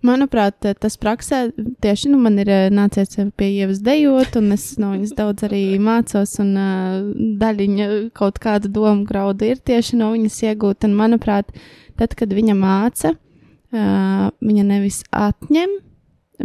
Manuprāt, 0.01 0.63
tas 0.79 0.95
praksē 0.97 1.39
tieši 1.83 2.09
nu, 2.09 2.17
man 2.21 2.39
ir 2.41 2.49
eh, 2.49 2.67
nācies 2.73 3.17
pie 3.37 3.49
ievas 3.51 3.81
dejot, 3.83 4.37
un 4.39 4.55
es 4.55 4.65
no 4.81 4.93
viņas 4.93 5.13
daudz 5.17 5.45
arī 5.47 5.61
mācos, 5.89 6.37
un 6.41 6.53
uh, 6.57 7.01
daļiņa 7.41 7.87
kaut 8.17 8.39
kāda 8.43 8.71
doma 8.71 9.03
grauda 9.07 9.51
ir 9.51 9.59
tieši 9.59 9.99
no 9.99 10.13
viņas 10.15 10.39
iegūta. 10.47 10.87
Un, 10.89 10.95
manuprāt, 10.97 11.51
tad, 11.99 12.15
kad 12.17 12.33
viņa 12.33 12.55
māca, 12.57 13.13
uh, 13.13 14.29
viņa 14.39 14.65
nevis 14.71 15.03
atņem, 15.11 15.75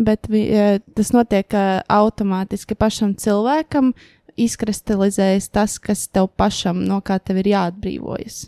bet 0.02 0.28
vi, 0.32 0.44
uh, 0.50 0.82
tas 0.96 1.14
notiek 1.14 1.56
uh, 1.56 1.78
automātiski 1.92 2.76
pašam 2.78 3.14
cilvēkam, 3.22 3.94
izkristalizējas 4.40 5.50
tas, 5.52 5.78
kas 5.82 6.06
tev 6.08 6.30
pašam 6.36 6.82
no 6.86 7.00
kā 7.04 7.18
tev 7.20 7.42
ir 7.42 7.52
jāatbrīvojas. 7.52 8.46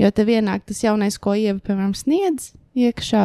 Jo 0.00 0.10
tev 0.16 0.30
ienāk 0.32 0.64
tas 0.68 0.80
jaunais, 0.84 1.18
ko 1.20 1.34
ieva, 1.36 1.58
piemēram, 1.60 1.92
sniedz 1.96 2.54
iekšā, 2.78 3.24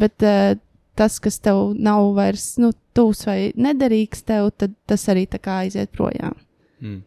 bet 0.00 0.24
uh, 0.26 0.56
tas, 0.98 1.18
kas 1.22 1.38
tev 1.42 1.76
nav 1.78 2.10
vairs 2.16 2.56
nu, 2.58 2.72
tūs 2.96 3.22
vai 3.28 3.38
nederīgs 3.54 4.24
tev, 4.26 4.50
tad 4.58 4.74
tas 4.90 5.06
arī 5.12 5.28
tā 5.30 5.38
kā 5.42 5.60
aiziet 5.66 5.92
projām. 5.94 6.34
Mm. 6.82 7.04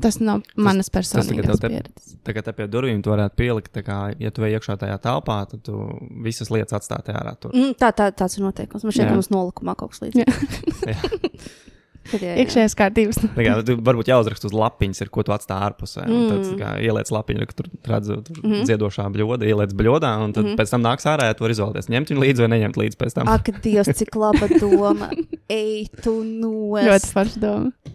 Tas 0.00 0.18
nav 0.20 0.42
manas 0.60 0.90
tas 0.92 1.08
tagad 1.08 1.24
personīgās 1.24 1.60
te- 1.60 1.68
pieredzes. 1.72 2.16
Tā 2.24 2.34
kā 2.36 2.42
te 2.44 2.52
pie 2.56 2.66
durvīm 2.68 2.98
tu 3.04 3.12
varētu 3.12 3.38
pielikt, 3.40 3.70
tā 3.72 3.84
kā, 3.84 4.00
ja 4.20 4.32
tu 4.34 4.44
ej 4.44 4.58
iekšā 4.58 4.76
tajā 4.80 4.98
telpā, 5.04 5.38
tad 5.48 5.62
tu 5.64 5.76
visas 6.24 6.52
lietas 6.52 6.76
atstāti 6.76 7.14
ārā. 7.16 7.32
Tur. 7.40 7.54
Mm, 7.56 7.72
tā, 7.80 7.92
tā, 7.96 8.10
tāds 8.12 8.36
ir 8.36 8.44
noteikums. 8.44 8.84
Man 8.84 8.92
ka 8.92 9.14
mums 9.16 9.32
nolikumā 9.32 9.76
kaut 9.76 9.94
kas 9.94 10.04
līdzīgs. 10.04 11.48
Iekšējās 12.14 12.76
kārtības. 12.78 13.18
Kā, 13.36 13.56
tu 13.66 13.76
varbūt 13.86 14.10
jāuzraksta 14.10 14.48
uz 14.48 14.54
lapiņas, 14.56 15.02
ir, 15.04 15.10
ko 15.14 15.24
tu 15.26 15.34
atstāji 15.34 15.66
ārpusē. 15.68 16.04
Mm. 16.06 16.28
Tad 16.30 16.44
tā 16.46 16.56
kā, 16.60 16.70
ieliec 16.86 17.10
lapiņu, 17.14 17.48
ka 17.50 17.58
tur 17.58 17.70
redz 17.90 18.12
tur 18.12 18.40
mm 18.42 18.64
dziedošā 18.68 19.06
bļoda, 19.16 19.48
ieliec 19.48 19.74
bļodā, 19.76 20.12
un 20.24 20.36
tad 20.36 20.48
mm 20.48 20.60
pēc 20.60 20.72
tam 20.72 20.84
nāks 20.86 21.08
ārā, 21.10 21.30
ja 21.30 21.36
tu 21.36 21.46
vari 21.46 21.56
izvēlēties 21.56 21.90
ņemt 21.92 22.12
viņu 22.12 22.24
līdzi 22.24 22.44
vai 22.44 22.50
neņemt 22.54 22.80
līdzi 22.80 23.00
pēc 23.02 23.18
tam. 23.18 23.30
Ak, 23.32 23.50
Dievs, 23.64 23.92
cik 23.98 24.16
laba 24.18 24.48
doma. 24.56 25.10
Ej, 25.60 25.88
tu 26.02 26.18
nos. 26.24 26.86
Ļoti 26.86 27.12
forša 27.12 27.42
doma. 27.42 27.94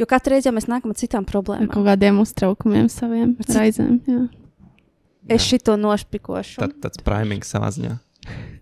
Jo 0.00 0.08
katru 0.10 0.34
reizi 0.34 0.48
jau 0.48 0.54
mēs 0.56 0.66
nākam 0.70 0.94
ar 0.94 0.98
citām 0.98 1.22
Ar 1.22 1.28
problēmām. 1.30 1.68
kaut 1.70 1.84
kādiem 1.86 2.16
uztraukumiem 2.22 2.88
saviem 2.90 3.36
Ar 3.38 3.52
raizēm. 3.60 4.00
Jā. 4.08 4.22
Es 5.30 5.44
šito 5.46 5.76
nošpikošu. 5.78 6.58
Tad, 6.62 6.74
tāds 6.82 7.02
primings 7.06 7.52
savā 7.54 7.70
ziņā. 7.74 7.98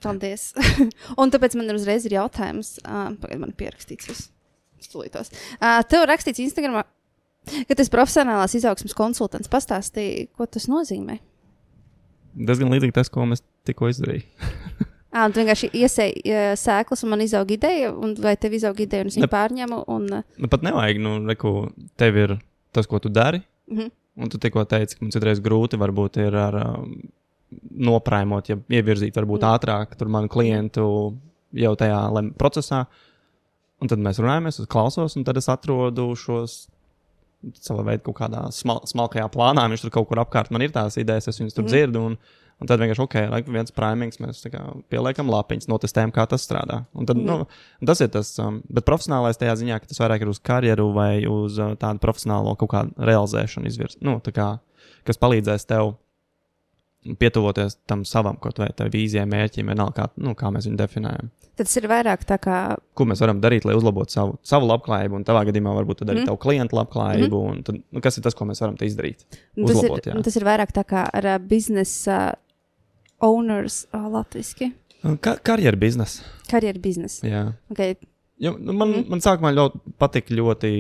Paldies. 0.04 0.50
Un 1.20 1.32
tāpēc 1.32 1.56
man 1.58 1.70
ir 1.70 1.78
uzreiz 1.78 2.06
ir 2.08 2.16
jautājums, 2.16 2.76
uh, 2.84 3.10
pagaid, 3.20 3.40
man 3.42 3.52
ir 3.52 3.58
pierakstīts. 3.60 4.10
Es 4.12 4.26
stulītos. 4.87 5.33
Uh, 5.61 5.81
tev 5.90 6.07
rakstīts 6.11 6.43
Instagramā, 6.45 6.85
ka 7.69 7.75
tas 7.79 7.90
profesionālās 7.93 8.55
izaugsmas 8.59 8.95
konsultants 8.97 9.51
pastāstīja, 9.53 10.29
ko 10.37 10.47
tas 10.47 10.69
nozīmē. 10.71 11.19
Diezgan 12.37 12.71
līdzīgi 12.71 12.95
tas, 12.95 13.11
ko 13.11 13.27
mēs 13.29 13.45
tikko 13.69 13.90
izdarījām. 13.93 14.27
Ah, 15.11 15.25
tu 15.27 15.40
vienkārši 15.40 15.73
iesēji 15.75 16.21
uh, 16.31 16.53
sēklas, 16.55 17.01
un 17.03 17.11
man 17.11 17.23
izauga 17.25 17.51
ideja, 17.57 17.88
un 17.90 18.12
vai 18.23 18.37
tev 18.38 18.53
izauga 18.55 18.85
ideja, 18.85 19.03
un 19.03 19.09
es 19.11 19.16
viņu 19.19 19.25
Ne- 19.27 19.31
pārņemu. 19.33 19.79
Un, 19.90 20.05
uh, 20.21 20.37
Nu, 20.38 20.47
pat 20.53 20.62
nevajag, 20.62 21.01
nu, 21.03 21.14
reku, 21.27 21.51
tev 21.99 22.14
ir 22.21 22.35
tas, 22.71 22.87
ko 22.87 23.01
tu 23.03 23.11
dari. 23.11 23.40
mhm. 23.66 23.88
Un 24.23 24.29
tu 24.31 24.38
tikko 24.38 24.62
teici, 24.71 24.95
ka 24.95 25.03
man 25.03 25.11
citreiz 25.11 25.40
grūti 25.43 25.75
varbūt 25.83 26.21
ir 26.23 26.37
ar 26.38 26.55
um, 26.61 26.95
noprāmot, 27.90 28.47
ja 28.53 28.57
ievirzīt 28.71 29.19
varbūt 29.19 29.43
Mm. 29.43 29.49
mm. 29.49 29.59
ātrāk 29.59 29.97
tur 29.99 30.09
manu 30.14 30.29
klientu 30.31 30.87
jau 31.59 31.75
tajā 31.75 31.99
procesā. 32.38 32.85
Un 33.81 33.88
tad 33.88 33.99
mēs 34.05 34.19
runājamies, 34.21 34.61
es 34.61 34.66
klausos, 34.71 35.16
un 35.16 35.25
tad 35.25 35.37
es 35.40 35.49
atrodu 35.49 36.11
šos 36.16 36.66
savā 37.64 37.85
veidā 37.87 38.03
kaut 38.05 38.19
kādā 38.19 38.43
smal, 38.53 38.83
smalkajā 38.85 39.31
plānā. 39.33 39.64
Viņš 39.73 39.87
tur 39.87 39.95
kaut 39.95 40.11
kur 40.11 40.21
apkārt 40.21 40.51
man 40.53 40.61
ir 40.66 40.75
tās 40.75 40.99
idejas, 41.01 41.29
es 41.33 41.38
viņas 41.40 41.57
tur 41.57 41.64
Mhm. 41.64 41.71
mm. 41.71 41.73
dzirdu. 41.73 42.03
Un, 42.11 42.19
un 42.61 42.69
tad 42.69 42.79
vienkārši, 42.83 43.01
ok, 43.07 43.14
like, 43.33 43.49
viens 43.51 43.73
primings, 43.73 44.19
mēs 44.21 44.43
kā 44.53 44.61
pieliekam 44.93 45.31
lapiņas, 45.33 45.69
notestējam, 45.73 46.12
kā 46.12 46.27
tas 46.29 46.45
strādā. 46.45 46.83
Un 46.93 47.07
tad, 47.09 47.16
Mhm. 47.16 47.25
mm. 47.25 47.38
nu, 47.38 47.47
un 47.81 47.87
tas 47.88 48.01
ir 48.05 48.09
tas, 48.12 48.35
um, 48.38 48.61
bet 48.69 48.85
profesionālais 48.85 49.40
tajā 49.40 49.57
ziņā, 49.62 49.81
ka 49.81 49.87
tas 49.87 49.99
vairāk 49.99 50.21
ir 50.21 50.29
uz 50.29 50.38
karjeru 50.38 50.93
vai 50.93 51.25
uz 51.27 51.59
uh, 51.59 51.73
tādu 51.81 51.99
profesionālo 52.05 52.53
kaut 52.59 52.69
kādu 52.71 52.93
realizēšanu 52.99 53.66
izvirs. 53.66 53.97
Nu, 54.03 54.21
tā 54.21 54.33
kā, 54.37 54.61
kas 55.09 55.16
palīdzēs 55.16 55.64
tev 55.66 55.95
pietuvoties 57.18 57.78
tam 57.88 58.04
savam, 58.04 58.36
kaut 58.40 58.58
vai 58.60 58.68
tai 58.76 58.90
vīzijai, 58.92 59.26
mērķim, 59.28 59.70
vienalga, 59.72 60.04
kā, 60.04 60.22
nu, 60.22 60.34
kā 60.38 60.50
mēs 60.52 60.68
viņu 60.68 60.80
definējam. 60.80 61.30
Tad 61.60 61.68
tas 61.68 61.76
ir 61.76 61.86
vairāk 61.90 62.22
tā 62.28 62.36
kā. 62.40 62.58
Ko 62.96 63.04
mēs 63.08 63.20
varam 63.20 63.40
darīt, 63.42 63.66
lai 63.68 63.76
uzlabotu 63.76 64.14
savu, 64.14 64.36
savu 64.46 64.68
labklājību, 64.70 65.18
un 65.18 65.24
tavā 65.28 65.42
gadījumā 65.48 65.74
varbūt 65.76 66.04
arī 66.06 66.22
mm. 66.22 66.28
tavu 66.28 66.40
klientu 66.40 66.78
labklājību, 66.78 67.40
mm. 67.40 67.56
un 67.56 67.64
tad, 67.66 67.80
nu, 67.80 68.04
kas 68.04 68.16
ir 68.16 68.24
tas, 68.24 68.36
ko 68.36 68.46
mēs 68.48 68.62
varam 68.64 68.76
izdarīt? 68.84 69.26
nu, 69.56 69.66
Tas 69.66 69.76
Uzlabot, 69.76 70.04
ir, 70.04 70.12
jā. 70.12 70.16
nu, 70.16 70.24
tas 70.24 70.38
ir 70.40 70.46
vairāk 70.48 70.72
tā 70.76 70.84
kā 70.88 71.04
ar 71.20 71.30
biznesa 71.44 72.20
owners 73.24 73.82
uh, 73.92 74.06
latviešu. 74.12 74.70
Ka 75.24 75.36
karjeras 75.44 75.80
biznesa. 75.80 76.24
Karjeras 76.48 76.84
biznesa. 76.84 77.24
Jā. 77.28 77.44
Okay. 77.72 77.96
Jo, 78.40 78.54
nu, 78.56 78.72
man, 78.72 78.94
mm. 78.94 79.08
man 79.12 79.24
sākumā 79.24 79.52
ļoti 79.56 79.96
patika 80.00 80.36
ļoti. 80.36 80.70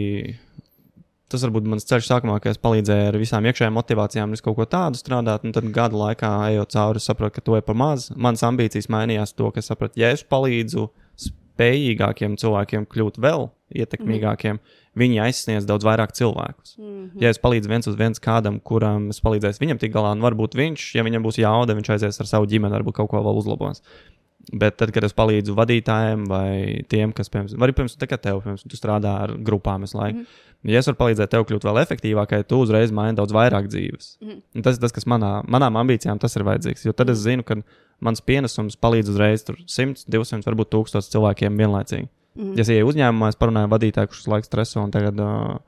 Tas 1.30 1.44
varbūt 1.46 1.68
mans 1.70 1.86
ceļš 1.86 2.08
sākumā, 2.10 2.40
ka 2.42 2.50
es 2.50 2.58
palīdzēju 2.58 3.10
ar 3.12 3.18
visām 3.20 3.46
iekšējām 3.46 3.76
motivācijām, 3.78 4.32
es 4.34 4.42
kaut 4.42 4.56
ko 4.58 4.66
tādu 4.66 4.98
strādāju. 4.98 5.44
Un 5.46 5.54
tad 5.54 5.68
gada 5.74 5.98
laikā, 6.00 6.30
ejot 6.50 6.74
cauri, 6.74 7.02
sapratu, 7.02 7.36
ka 7.36 7.44
to 7.46 7.58
ir 7.60 7.62
par 7.66 7.78
maz. 7.78 8.08
Manas 8.16 8.42
ambīcijas 8.48 8.90
mainījās 8.90 9.36
to, 9.38 9.52
ka 9.54 9.62
sapratu, 9.62 10.02
ja 10.02 10.10
es 10.10 10.26
palīdzu 10.26 10.88
spējīgākiem 11.60 12.34
cilvēkiem 12.40 12.86
kļūt 12.90 13.18
vēl 13.22 13.46
ietekmīgākiem, 13.78 14.58
mm. 14.58 14.78
viņi 14.98 15.20
aizsniedz 15.26 15.66
daudz 15.68 15.86
vairāk 15.86 16.16
cilvēkus. 16.18 16.76
Mm 16.78 16.86
-hmm. 16.86 17.22
Ja 17.22 17.30
es 17.30 17.38
palīdzu 17.38 17.70
viens 17.70 17.86
uz 17.86 17.98
viens 17.98 18.18
kādam, 18.18 18.58
kuram 18.58 19.10
es 19.14 19.20
palīdzēšu 19.22 19.62
viņam 19.62 19.78
tik 19.78 19.92
galā, 19.94 20.12
un 20.16 20.24
varbūt 20.24 20.56
viņš, 20.58 20.94
ja 20.96 21.04
viņam 21.06 21.22
būs 21.22 21.38
jauda, 21.38 21.76
viņš 21.78 21.92
aizies 21.94 22.20
ar 22.20 22.26
savu 22.26 22.46
ģimeni, 22.50 22.74
varbūt 22.74 22.96
kaut 22.96 23.10
ko 23.10 23.22
vēl 23.22 23.38
uzlabos. 23.38 23.82
Bet 24.50 24.80
tad, 24.80 24.90
kad 24.90 25.04
es 25.06 25.14
palīdzu 25.14 25.54
vadītājiem 25.54 26.24
vai 26.26 26.82
tiem, 26.90 27.12
kas, 27.14 27.28
piemēram, 27.30 27.62
arī, 27.62 27.74
piemēram, 27.76 27.98
tā 28.00 28.08
kā 28.10 28.16
tev, 28.18 28.40
piemēram, 28.42 28.70
tu 28.70 28.78
strādā 28.78 29.12
ar 29.26 29.36
grupām 29.46 29.84
visu 29.86 29.98
laiku, 29.98 30.18
mm 30.18 30.24
-hmm. 30.24 30.72
ja 30.72 30.78
es 30.78 30.88
varu 30.90 30.98
palīdzēt 30.98 31.30
tev 31.30 31.44
kļūt 31.46 31.66
vēl 31.68 31.78
efektīvākai, 31.84 32.42
tu 32.50 32.58
uzreiz 32.64 32.90
maini 32.90 33.16
daudz 33.16 33.32
vairāk 33.32 33.68
dzīves. 33.70 34.16
Mm 34.20 34.26
Mhm. 34.30 34.38
-hmm. 34.54 34.62
Tas 34.62 34.76
ir 34.76 34.80
tas, 34.80 34.92
kas 34.92 35.06
manā, 35.06 35.44
manām 35.46 35.76
ambīcijām 35.76 36.18
tas 36.18 36.36
ir 36.36 36.42
vajadzīgs. 36.42 36.86
Jo 36.86 36.92
tad 36.92 37.10
es 37.10 37.18
zinu, 37.18 37.44
ka 37.44 37.62
mans 38.00 38.20
pienesums 38.20 38.76
palīdz 38.76 39.08
uzreiz 39.08 39.44
tur 39.44 39.56
100, 39.66 40.04
200, 40.08 40.46
varbūt 40.46 40.68
1000 40.70 41.10
cilvēkiem 41.10 41.56
vienlaicīgi. 41.56 42.08
Mhm. 42.34 42.52
Ja 42.54 42.60
es 42.60 42.68
ieeju 42.68 42.86
uzņēmumā, 42.86 43.28
es 43.28 43.36
parunāju 43.36 43.64
ar 43.64 43.78
vadītāju, 43.78 44.06
kurš 44.06 44.26
laiku 44.26 44.44
streso, 44.44 44.82
un 44.82 44.90
tagad, 44.90 45.20
uh, 45.20 45.58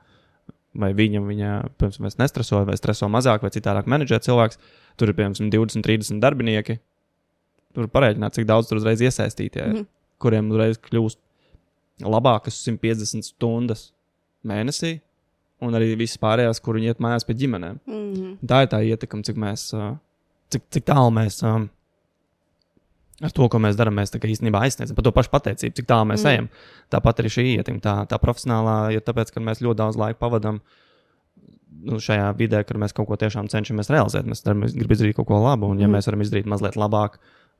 vai 0.73 0.93
viņa, 0.93 1.21
viņa 1.21 1.51
pirms 1.77 1.99
mēs 1.99 2.17
nestresoja, 2.17 2.65
vai 2.65 2.77
streso 2.77 3.07
mazāk, 3.07 3.41
vai 3.41 3.49
citādāk 3.49 3.85
menedžē 3.85 4.19
cilvēks, 4.19 4.57
tur 4.97 5.09
ir 5.09 5.13
piemēram 5.13 5.51
20, 5.53 5.83
30 5.85 6.19
darbinieki. 6.19 6.79
Tur 7.73 7.89
parēķināt, 7.89 8.35
cik 8.37 8.45
daudz 8.45 8.69
tur 8.69 8.77
uzreiz 8.77 9.01
iesaistītie, 9.01 9.63
mm. 9.65 9.75
-hmm. 9.75 9.85
kuriem 10.21 10.51
uzreiz 10.51 10.77
kļūst 10.77 11.19
labākas 12.03 12.59
150 12.67 13.25
stundas 13.25 13.91
mēnesī, 14.45 14.99
un 15.61 15.73
arī 15.73 15.93
visas 15.97 16.19
pārējās, 16.21 16.61
kur 16.61 16.75
viņi 16.75 16.91
iet 16.91 16.99
mājās 17.03 17.25
pie 17.25 17.35
ģimenēm. 17.39 17.79
Mm 17.85 18.13
-hmm. 18.13 18.35
Tā 18.47 18.63
ir 18.63 18.67
tā 18.67 18.81
ietekme, 18.83 19.23
cik, 19.23 19.37
mēs, 19.37 19.73
uh, 19.73 19.95
cik, 20.49 20.63
cik 20.69 20.85
tālu 20.85 21.11
mēs 21.11 21.43
um, 21.43 21.69
ar 23.23 23.31
to, 23.31 23.47
ko 23.49 23.59
mēs 23.61 23.77
darām, 23.79 23.95
mēs 23.99 24.13
īstenībā 24.13 24.63
aizsniedzam 24.65 24.97
par 24.97 25.05
to 25.05 25.11
pašu 25.15 25.31
pateicību, 25.33 25.75
cik 25.75 25.89
tālu 25.89 26.09
mēs 26.11 26.23
Mm. 26.23 26.29
ejam. 26.31 26.49
Tāpat 26.91 27.19
arī 27.19 27.29
šī 27.29 27.43
ietekme, 27.57 27.81
tā, 27.81 28.07
tā 28.07 28.17
profesionālā, 28.19 28.93
ir 28.93 29.01
tāpēc, 29.01 29.31
ka 29.33 29.39
mēs 29.39 29.61
ļoti 29.61 29.77
daudz 29.77 29.97
laika 29.97 30.19
pavadām 30.19 30.61
nu, 31.83 31.97
šajā 31.99 32.35
vidē, 32.37 32.63
kur 32.65 32.77
mēs 32.77 32.93
kaut 32.93 33.07
ko 33.07 33.15
tiešām 33.15 33.49
cenšamies 33.49 33.89
realizēt. 33.89 34.25
Mēs 34.25 34.43
darām, 34.43 34.61
gribam 34.61 34.95
izdarīt 34.95 35.15
kaut 35.15 35.27
ko 35.27 35.39
labu, 35.43 35.67
un 35.67 35.79
ja 35.79 35.87
Mm. 35.87 35.97
mēs 35.97 36.07
varam 36.07 36.21
izdarīt 36.21 36.45
mazliet 36.45 36.75
labāk, 36.75 37.19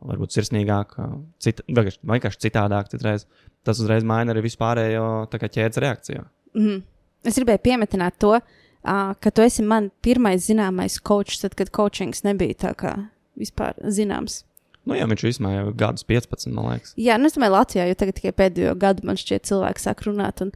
varbūt 0.10 0.36
sirsnīgāk, 0.36 0.98
uh, 1.00 1.16
cit, 1.44 1.62
vienkārši, 1.70 2.42
citādāk, 2.48 2.92
citreiz, 2.92 3.28
tas 3.64 3.80
uzreiz 3.80 4.06
maina 4.08 4.34
arī 4.34 4.46
vispārējo 4.48 5.08
ķēdes 5.32 5.82
reakciju. 5.84 6.26
Mm 6.54 6.68
-hmm. 6.68 6.84
Es 7.24 7.40
gribēju 7.40 7.64
piemetināt 7.64 8.20
to, 8.20 8.36
uh, 8.36 9.14
ka 9.20 9.32
tu 9.32 9.42
esi 9.42 9.64
man 9.64 9.92
pirmais 10.02 10.48
zināmais 10.50 11.00
coach, 11.02 11.40
tad, 11.42 11.56
kad 11.56 11.72
coachings 11.72 12.24
nebija 12.24 12.54
tā 12.54 12.74
kā 12.76 12.96
vispār 13.40 13.74
zināms. 13.84 14.44
Nu, 14.84 14.98
jā, 14.98 15.08
viņš 15.08 15.24
īstenībā 15.30 15.52
jau 15.54 15.74
gadus 15.80 16.04
15, 16.04 16.52
man 16.52 16.74
liekas. 16.74 16.94
Jā, 17.00 17.16
nu 17.18 17.30
es 17.30 17.38
domāju, 17.38 17.56
Latvijā, 17.56 17.86
jo 17.88 17.96
tagad 17.96 18.18
tikai 18.20 18.34
pēdējo 18.36 18.74
gadu 18.80 19.08
man 19.08 19.20
šķiet, 19.20 19.46
cilvēki 19.48 19.80
sāk 19.80 20.04
runāt. 20.04 20.44
Un 20.44 20.52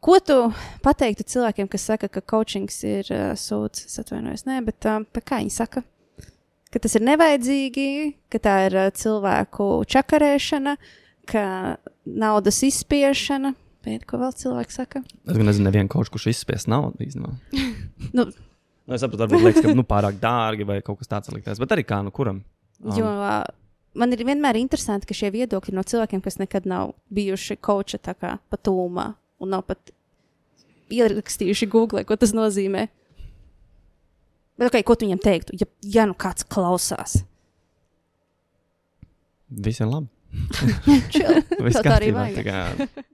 ko 0.00 0.20
tu 0.22 0.36
pateiktu 0.86 1.26
cilvēkiem, 1.26 1.68
kas 1.72 1.88
saka, 1.90 2.08
ka 2.08 2.22
coachings 2.22 2.78
ir 2.86 3.10
uh, 3.10 3.32
sūds? 3.34 3.88
Es 3.88 3.98
atvainojos, 3.98 4.46
nē, 4.46 4.60
bet 4.68 4.86
uh, 4.86 5.02
kā 5.18 5.42
viņi 5.42 5.50
saka? 5.56 5.82
Ka 6.76 6.82
tas 6.84 6.96
ir 6.98 7.06
nevajadzīgi, 7.08 7.90
ka 8.28 8.40
tā 8.44 8.56
ir 8.66 8.74
uh, 8.76 8.90
cilvēku 8.92 9.68
čakarēšana, 9.88 10.74
ka 11.24 11.44
naudas 12.04 12.60
izspiešana. 12.68 13.54
Pēc 13.86 14.04
ko 14.10 14.18
vēl 14.20 14.34
cilvēki 14.36 14.74
saka? 14.74 15.00
Es 15.24 15.38
nezinu, 15.38 15.70
nevienu 15.70 15.88
kaut 15.88 16.10
kurš 16.12 16.26
izspies 16.34 16.68
naudu 16.68 17.06
īstenībā. 17.06 17.32
Nu, 18.16 18.28
Nu, 18.86 18.94
es 18.94 19.02
saprotu, 19.02 19.24
varbūt 19.24 19.42
liekas, 19.42 19.64
ka 19.64 19.72
nu, 19.74 19.82
pārāk 19.86 20.18
dārgi 20.22 20.66
vai 20.66 20.78
kaut 20.84 21.00
kas 21.00 21.10
tāds 21.10 21.32
likties. 21.34 21.58
Bet 21.58 21.72
arī 21.74 21.82
kā, 21.86 21.98
nu, 22.06 22.12
kuram? 22.14 22.38
Jo 22.94 23.08
uh, 23.08 23.40
man 23.98 24.14
ir 24.14 24.22
vienmēr 24.28 24.60
interesanti, 24.60 25.08
ka 25.08 25.16
šie 25.16 25.32
viedokļi 25.34 25.74
no 25.74 25.82
cilvēkiem, 25.86 26.22
kas 26.22 26.38
nekad 26.38 26.68
nav 26.70 26.94
bijuši 27.10 27.58
kā 27.58 28.36
patūmā 28.52 29.08
un 29.42 29.52
nav 29.56 29.64
pat 29.66 29.90
ierakstījuši 30.94 31.68
Google, 31.72 32.04
ko 32.06 32.14
tas 32.20 32.30
nozīmē. 32.36 32.86
Bet, 34.56 34.68
okay, 34.70 34.82
ko 34.86 34.94
tu 34.96 35.04
viņam 35.06 35.20
teiktu, 35.20 35.56
ja, 35.60 35.66
ja 35.84 36.06
nu 36.08 36.14
kāds 36.16 36.46
klausās? 36.48 37.18
Viss 39.50 39.80
ir 39.82 39.90
labi. 39.90 40.08
Viss 41.66 41.82
kārtībā. 41.84 42.30
tā 42.36 42.46
kā- 42.46 43.04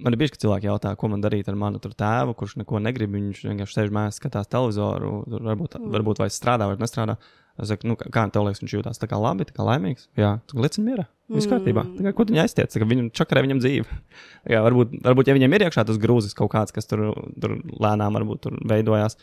Man 0.00 0.14
ir 0.14 0.20
bieži, 0.22 0.32
ka 0.32 0.40
cilvēki 0.46 0.64
jautā, 0.64 0.94
ko 0.96 1.10
man 1.12 1.20
darīt 1.20 1.48
ar 1.52 1.56
manu 1.60 1.76
tēvu, 1.82 2.32
kurš 2.38 2.54
neko 2.62 2.78
negrib. 2.80 3.10
Viņš 3.12 3.42
vienkārši 3.44 3.74
sēž 3.76 3.90
mājās, 3.92 4.16
skatās 4.16 4.48
televizoru, 4.48 5.10
varbūt, 5.28 5.74
Mm. 5.76 5.82
mm. 5.84 5.90
varbūt 5.92 6.22
vai 6.22 6.28
strādā, 6.32 6.64
vai 6.70 6.78
nestrādā. 6.80 7.18
Es 7.60 7.68
saku, 7.68 7.84
nu, 7.90 7.96
kā 8.00 8.22
tev 8.32 8.46
liekas, 8.46 8.62
viņš 8.64 8.72
jūtas 8.78 8.96
tā 9.02 9.04
kā 9.10 9.18
labi, 9.20 9.44
tā 9.44 9.52
kā 9.52 9.66
laimīgs. 9.66 10.06
Jā, 10.16 10.40
tu 10.48 10.56
liecini 10.56 10.86
mierā. 10.88 11.04
Viss 11.28 11.44
Mm. 11.46 11.52
kārtībā. 11.52 11.84
Tā 11.98 12.02
kā, 12.06 12.12
ko 12.16 12.24
tu 12.24 12.32
viņai 12.32 12.46
aiztiec? 12.48 12.72
Viņam 12.80 13.10
čakarē 13.12 13.42
viņam 13.44 13.60
dzīve. 13.60 13.98
Jā, 14.54 14.62
varbūt, 14.64 14.96
varbūt, 15.04 15.28
ja 15.28 15.34
viņam 15.36 15.52
ir 15.58 15.66
iekšā 15.68 15.84
tas 15.84 15.98
grūzis 16.00 16.32
kaut 16.34 16.50
kāds, 16.56 16.72
kas 16.72 16.86
tur, 16.88 17.12
tur 17.38 17.58
lēnām 17.60 18.16
varbūt 18.16 18.40
tur 18.40 18.56
veidojās, 18.64 19.18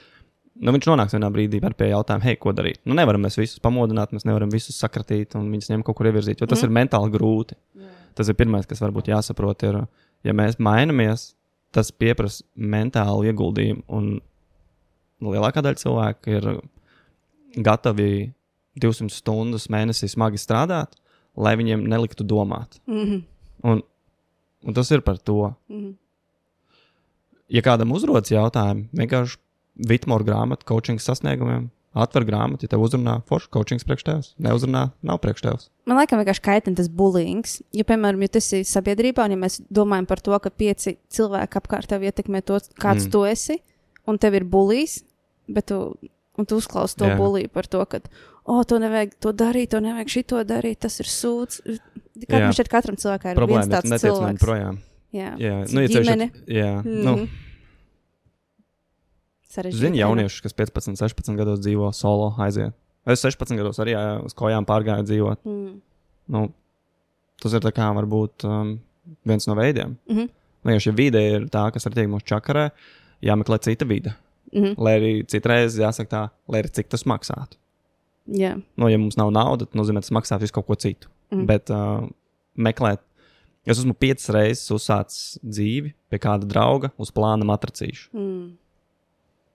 nu, 0.60 0.74
viņš 0.74 0.88
nonāks 0.90 1.16
vienā 1.16 1.30
brīdī 1.34 1.62
pie 1.62 1.90
jautājuma, 1.92 2.26
hei, 2.26 2.38
ko 2.42 2.54
darīt. 2.56 2.80
Nu, 2.86 2.96
nevaram 2.98 3.22
mēs 3.26 3.38
visus 3.40 3.62
pamodināt, 3.64 4.14
mēs 4.16 4.26
nevaram 4.28 4.52
visus 4.54 4.78
sakratīt 4.82 5.36
un 5.38 5.50
viņus 5.54 5.72
ņemt 5.72 5.86
kaut 5.86 5.98
kur 6.00 6.10
ievirzīt, 6.10 6.42
jo 6.42 6.48
tas 6.48 6.62
mm. 6.62 6.68
ir 6.68 6.76
mentāli 6.80 7.14
grūti. 7.14 7.58
Jā. 7.78 7.92
Tas 8.18 8.32
ir 8.32 8.38
pirmais, 8.40 8.66
kas 8.70 8.82
varbūt 8.82 9.12
jāsaprot, 9.12 9.66
ir, 9.70 9.82
ja 10.26 10.34
mēs 10.34 10.58
mainamies, 10.64 11.30
tas 11.76 11.92
prasa 11.92 12.44
mentālu 12.56 13.28
ieguldījumu. 13.30 13.84
Un 13.94 14.18
lielākā 15.34 15.62
daļa 15.66 15.82
cilvēku 15.84 16.34
ir 16.34 16.50
gatavi 17.66 18.12
200 18.78 19.14
stundas 19.14 19.68
mēnesī 19.74 20.10
smagi 20.10 20.42
strādāt, 20.42 20.98
lai 21.38 21.56
viņiem 21.60 21.86
neliktu 21.90 22.26
domāt. 22.26 22.80
Mm 22.88 23.06
-hmm. 23.06 23.24
un, 23.64 23.82
un 24.66 24.74
tas 24.74 24.92
ir 24.92 25.02
par 25.02 25.18
to. 25.18 25.54
Mm 25.70 25.82
-hmm. 25.82 25.96
Ja 27.50 27.62
kādam 27.62 27.92
uzrodas 27.92 28.32
jautājumi, 28.32 28.88
vienkārši 28.92 29.38
Vitmora 29.78 30.26
grāmata, 30.26 30.66
coaching 30.68 31.02
sasniegumiem, 31.02 31.68
atver 31.98 32.26
grāmatu, 32.28 32.66
ja 32.66 32.72
tev 32.72 32.84
uzrunā 32.86 33.18
foršs 33.30 33.52
coaching 33.54 33.84
priekš 33.86 34.06
tevis, 34.08 34.30
neuzrunā, 34.42 34.88
nav 35.06 35.20
priekš 35.24 35.46
tevis. 35.46 35.70
Man 35.90 36.00
liekas, 36.00 36.20
vienkārši 36.22 36.44
kaitina 36.46 36.80
tas 36.80 36.90
bullyings. 36.94 37.58
Jo, 37.76 37.86
piemēram, 37.90 38.26
ja 38.26 38.34
tas 38.38 38.50
ir 38.58 38.66
sabiedrībā, 38.70 39.26
un 39.26 39.36
ja 39.36 39.40
mēs 39.46 39.60
domājam 39.74 40.10
par 40.10 40.22
to, 40.24 40.36
ka 40.44 40.54
pieci 40.54 40.98
cilvēki 41.14 41.62
apkārt 41.62 41.90
tev 41.92 42.06
ietekmē 42.06 42.44
to, 42.46 42.60
kāds 42.78 43.08
mm. 43.08 43.14
tu 43.14 43.24
esi, 43.30 43.60
un 44.10 44.20
tev 44.22 44.38
ir 44.40 44.48
bullijs, 44.50 45.00
bet 45.52 45.70
tu, 45.72 45.80
tu 46.44 46.60
uzklausi 46.62 47.00
to 47.00 47.10
bulīju 47.20 47.54
par 47.54 47.70
to, 47.72 47.84
ka, 47.90 48.02
oh, 48.46 48.62
to 48.68 48.82
nevajag 48.84 49.18
to 49.24 49.34
darīt, 49.38 49.72
to 49.74 49.82
nevajag 49.84 50.14
šito 50.20 50.44
darīt, 50.48 50.82
tas 50.86 51.00
ir 51.04 51.10
sūds. 51.12 51.64
Katram 52.28 52.54
šeit 52.58 52.70
katram 52.72 52.98
cilvēkam 53.00 53.34
ir 53.34 53.42
Problēma, 53.42 53.66
viens 53.66 53.74
tāds 53.74 54.06
cilvēks. 54.06 54.42
Projām. 54.44 54.80
Jā, 55.16 55.34
jā. 55.40 55.60
Nu, 55.72 55.84
ja 55.86 55.92
ģimene. 55.92 56.32
Šeit, 56.34 56.50
jā. 56.52 56.72
Mm 56.82 56.88
-hmm. 56.88 57.04
nu. 57.06 57.46
Zini, 59.48 60.02
jaunieši, 60.02 60.42
kas 60.44 60.56
15, 60.58 60.98
16 61.00 61.38
gados 61.40 61.62
dzīvo 61.64 61.92
solo, 61.96 62.34
aiziet. 62.44 62.76
Es 63.08 63.24
16 63.24 63.56
gados 63.56 63.80
arī 63.80 63.96
uz 64.26 64.36
kājām 64.36 64.68
pārgāju 64.68 65.06
dzīvot. 65.08 65.44
Mm. 65.48 65.78
Nu, 66.36 66.42
tas 67.40 67.56
ir 67.56 67.68
kā 67.72 67.88
varbūt 67.96 68.44
um, 68.48 68.74
viens 69.28 69.48
no 69.48 69.56
veidiem. 69.56 69.96
Mm 70.10 70.18
-hmm. 70.18 70.30
Vienkārši, 70.68 70.90
ja 70.90 70.96
vide 70.96 71.22
ir 71.22 71.46
tā, 71.54 71.72
kas 71.72 71.88
ar 71.88 71.94
tiek 71.96 72.10
mūsu 72.12 72.28
čakarē, 72.28 72.70
jāmeklē 73.24 73.60
cita 73.64 73.86
vide. 73.86 74.14
Mm 74.52 74.64
-hmm. 74.64 74.76
Lai 74.78 75.00
arī 75.00 75.26
citreiz 75.28 75.80
jāsaka 75.80 76.10
tā, 76.10 76.30
lai 76.48 76.62
arī 76.62 76.72
cik 76.72 76.90
tas 76.90 77.04
maksātu. 77.04 77.58
Yeah. 78.28 78.60
Nu, 78.76 78.90
ja 78.90 78.98
mums 78.98 79.16
nav 79.18 79.32
naudas, 79.32 79.68
tad 79.68 79.80
nozīmē, 79.80 80.02
tas 80.04 80.12
maksā 80.12 80.40
visu 80.40 80.54
kaut 80.54 80.68
ko 80.68 80.76
citu. 80.76 81.08
Mm. 81.32 81.46
Bet 81.46 81.70
uh, 81.70 82.10
meklēt, 82.58 83.00
es 83.66 83.80
esmu 83.80 83.94
piecas 83.94 84.30
reizes 84.30 84.72
uzsācis 84.72 85.40
dzīvi 85.44 85.94
pie 86.10 86.20
kāda 86.20 86.46
drauga 86.46 86.92
uz 86.98 87.12
plāna 87.12 87.48
matracīšu. 87.48 88.10
Mm. 88.14 88.58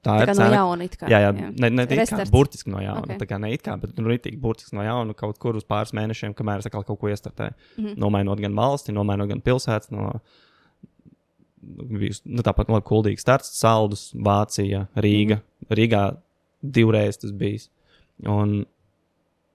Tā, 0.02 0.16
tā 0.18 0.24
ir 0.24 0.32
cena. 0.34 0.48
No 0.50 0.56
jauna, 0.56 0.86
kā, 0.90 1.08
jā, 1.12 1.18
jā, 1.22 1.30
jā. 1.38 1.48
Ne, 1.62 1.68
ne 1.70 1.84
tā 1.86 2.04
kā 2.10 2.24
burtiski 2.30 2.72
no 2.72 2.80
jauna. 2.82 3.04
Okay. 3.04 3.20
Tā 3.20 3.28
kā 3.30 3.38
ne 3.38 3.52
it 3.54 3.62
kā, 3.62 3.76
bet 3.78 3.94
nu, 3.94 4.08
rītīgi 4.10 4.40
burtiski 4.42 4.74
no 4.74 4.82
jauna 4.82 5.14
kaut 5.18 5.38
kur 5.42 5.58
uz 5.58 5.66
pāris 5.68 5.94
mēnešiem, 5.94 6.34
kamēr 6.34 6.62
es 6.62 6.66
atkal 6.66 6.82
kaut 6.88 6.98
ko 6.98 7.12
iestartēju. 7.12 7.54
Mm 7.76 7.84
-hmm. 7.84 8.00
Nomainot 8.02 8.42
gan 8.42 8.56
valsti, 8.58 8.94
nomainot 8.96 9.30
gan 9.30 9.42
pilsētas. 9.46 9.92
No, 9.94 10.10
nu, 11.62 12.42
tāpat 12.42 12.68
no 12.68 12.80
Kuldīgas 12.80 13.22
starts, 13.22 13.54
Saldus, 13.60 14.10
Vācija, 14.14 14.88
Rīga. 14.96 15.38
Mm 15.38 15.42
-hmm. 15.42 15.78
Rīgā 15.78 16.02
divreiz 16.62 17.18
tas 17.18 17.30
bijis. 17.30 17.70
Un, 18.26 18.64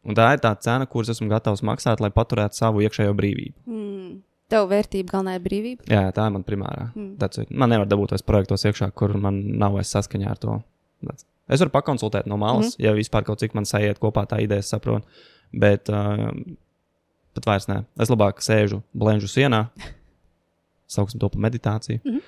un 0.04 0.16
tā 0.16 0.34
ir 0.34 0.40
tā 0.40 0.56
cena, 0.60 0.86
kuras 0.86 1.10
esmu 1.10 1.28
gatavs 1.28 1.62
maksāt, 1.62 2.00
lai 2.00 2.10
paturētu 2.10 2.56
savu 2.56 2.82
iekšējo 2.82 3.14
brīvību. 3.14 3.56
Mm. 3.66 4.22
Tev 4.48 4.70
vērtība 4.72 5.12
galvenā 5.12 5.36
ir 5.36 5.44
brīvība? 5.44 5.88
Jā, 5.92 6.06
tā 6.16 6.28
ir 6.28 6.36
mana 6.36 6.48
primārā. 6.48 6.90
Mm. 6.96 7.50
Man 7.52 7.74
nevar 7.74 7.88
dabūt 7.90 8.14
vairs 8.16 8.24
projektos 8.24 8.64
iekšā, 8.70 8.92
kur 8.96 9.12
man 9.20 9.42
nav 9.60 9.76
vairs 9.76 9.92
saskaņā 9.92 10.30
ar 10.32 10.40
to. 10.40 10.62
That's. 11.04 11.28
Es 11.48 11.62
varu 11.64 11.72
pakonsultēt 11.72 12.28
no 12.28 12.38
malas, 12.40 12.74
mm 12.74 12.84
-hmm. 12.84 12.86
ja 12.86 12.94
vispār 12.94 13.24
kaut 13.24 13.40
cik 13.40 13.54
man 13.56 13.66
sajiet 13.66 14.00
kopā 14.00 14.26
tā 14.28 14.42
ideja, 14.44 14.62
saprotu. 14.62 15.08
Bet 15.52 15.90
uh, 15.90 16.32
pat 17.34 17.46
vairs 17.46 17.68
nē. 17.68 17.84
Es 18.00 18.10
labāk 18.10 18.42
sēžu 18.44 18.82
blēņu 18.96 19.28
sienā, 19.28 19.68
sauksim 20.96 21.20
to 21.20 21.30
par 21.30 21.42
meditāciju, 21.42 22.00
mm 22.04 22.12
-hmm. 22.12 22.22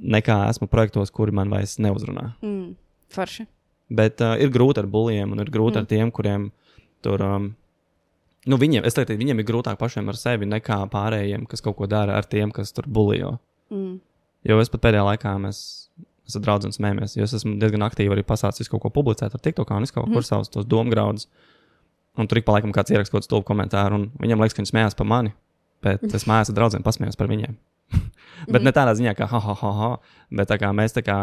nekā 0.00 0.48
esmu 0.48 0.66
projektos, 0.66 1.10
kuri 1.10 1.32
man 1.32 1.50
vairs 1.50 1.78
neuzrunā. 1.78 2.32
Mm. 2.42 2.76
Forši. 3.08 3.46
Bet 3.90 4.20
uh, 4.20 4.40
ir 4.40 4.50
grūti 4.50 4.78
ar 4.78 4.86
buļļiem, 4.86 5.32
un 5.32 5.40
ir 5.40 5.50
grūti 5.50 5.76
mm. 5.76 5.80
ar 5.80 5.86
tiem, 5.86 6.10
kuriem 6.10 6.50
tur. 7.02 7.22
Um, 7.22 7.54
nu, 8.50 8.58
viņiem, 8.60 8.84
es 8.86 8.96
teiktu, 8.96 9.16
viņiem 9.20 9.40
ir 9.40 9.48
grūtāk 9.48 9.78
pašiem 9.80 10.10
ar 10.12 10.18
sevi 10.20 10.48
nekā 10.48 10.80
pārējiem, 10.92 11.46
kas 11.50 11.64
kaut 11.64 11.78
ko 11.78 11.88
dara 11.90 12.18
ar 12.18 12.28
tiem, 12.28 12.52
kas 12.54 12.74
tur 12.76 12.88
buļļo. 12.90 13.32
Mm. 13.74 13.96
Jo 14.44 14.60
es 14.60 14.72
pat 14.72 14.82
pēdējā 14.84 15.04
laikā 15.08 15.34
mēs, 15.40 15.58
mēs 16.24 16.38
ar 16.38 16.44
draugiem 16.44 16.74
smējamies, 16.74 17.16
jo 17.16 17.26
es 17.26 17.36
esmu 17.40 17.56
diezgan 17.62 17.86
aktīvi 17.86 18.12
arī 18.16 18.24
pasācis 18.26 18.70
kaut 18.72 18.84
ko 18.84 18.92
publicēt 18.92 19.32
ar 19.32 19.42
TikTok 19.44 19.72
un 19.72 19.88
kaut 19.88 20.08
mm. 20.08 20.16
kur 20.16 20.26
savus 20.26 20.52
tos 20.52 20.68
domgraudus. 20.68 21.28
Un 22.20 22.28
tur 22.30 22.38
ik 22.38 22.44
pa 22.46 22.54
laikam 22.54 22.70
kāds 22.74 22.92
ieraksta 22.94 23.10
kaut 23.10 23.24
kādu 23.24 23.30
stulbu 23.30 23.48
komentāru, 23.48 23.96
un 23.98 24.04
viņam 24.22 24.42
liekas, 24.42 24.54
ka 24.54 24.62
viņš 24.62 24.70
smējās 24.70 24.98
par 24.98 25.08
mani, 25.10 25.32
bet 25.82 26.04
es 26.18 26.28
mājās 26.30 26.52
ar 26.52 26.58
draugiem 26.60 26.84
pasmējos 26.86 27.18
par 27.18 27.30
viņiem. 27.32 27.56
bet 28.52 28.60
mm. 28.60 28.66
ne 28.68 28.74
tādā 28.76 28.92
ziņā, 28.98 29.16
ka 29.18 29.26
ha, 29.32 29.40
ha, 29.42 29.56
ha, 29.62 29.72
ha, 29.80 29.90
bet 30.30 30.52
tā 30.52 30.60
kā 30.62 30.70
mēs 30.76 30.94
tā 30.94 31.02
kā 31.06 31.18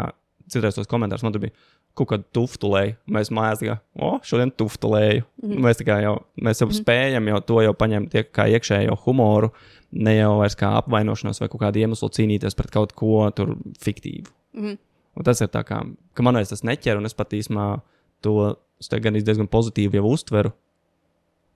citreiz 0.51 0.75
tos 0.75 0.89
komentārus 0.91 1.23
man 1.23 1.35
tur 1.35 1.45
bija 1.45 1.55
kaut 1.97 2.09
kādu 2.11 2.25
tuftulēju. 2.35 2.95
Mēs 3.11 3.31
mājās 3.35 3.63
kā, 3.65 3.77
o, 3.99 4.13
šodien 4.23 4.51
tuftulēju. 4.57 5.23
Mm 5.41 5.49
-hmm. 5.49 5.65
Mēs, 5.65 5.81
jau, 6.03 6.15
mēs 6.41 6.61
jau 6.61 6.67
mm 6.67 6.71
-hmm. 6.71 6.81
spējam 6.81 7.27
jau 7.27 7.41
to 7.41 7.61
jau 7.61 7.73
paņemt 7.73 8.11
tie, 8.11 8.23
kā 8.23 8.47
iekšējo 8.47 8.97
humoru, 9.05 9.51
ne 9.91 10.15
jau 10.15 10.37
vairs 10.37 10.55
kā 10.55 10.75
apvainošanos 10.77 11.41
vai 11.41 11.49
kaut 11.49 11.61
kādu 11.61 11.79
iemeslu 11.79 12.09
cīnīties 12.09 12.55
pret 12.55 12.71
kaut 12.71 12.93
ko 12.93 13.31
tur 13.31 13.55
fiktīvu. 13.79 14.31
Mm 14.53 14.65
-hmm. 14.65 14.77
Un 15.15 15.23
tas 15.23 15.41
ir 15.41 15.47
tā 15.47 15.63
kā, 15.63 15.95
ka 16.13 16.23
man 16.23 16.33
tas 16.33 16.63
neķer, 16.63 16.97
un 16.97 17.05
es 17.05 17.13
pat 17.13 17.33
īsumā 17.33 17.81
to 18.21 18.55
gan 18.89 19.13
diezgan 19.13 19.47
pozitīvi 19.47 19.95
jau 19.95 20.11
uztveru. 20.11 20.51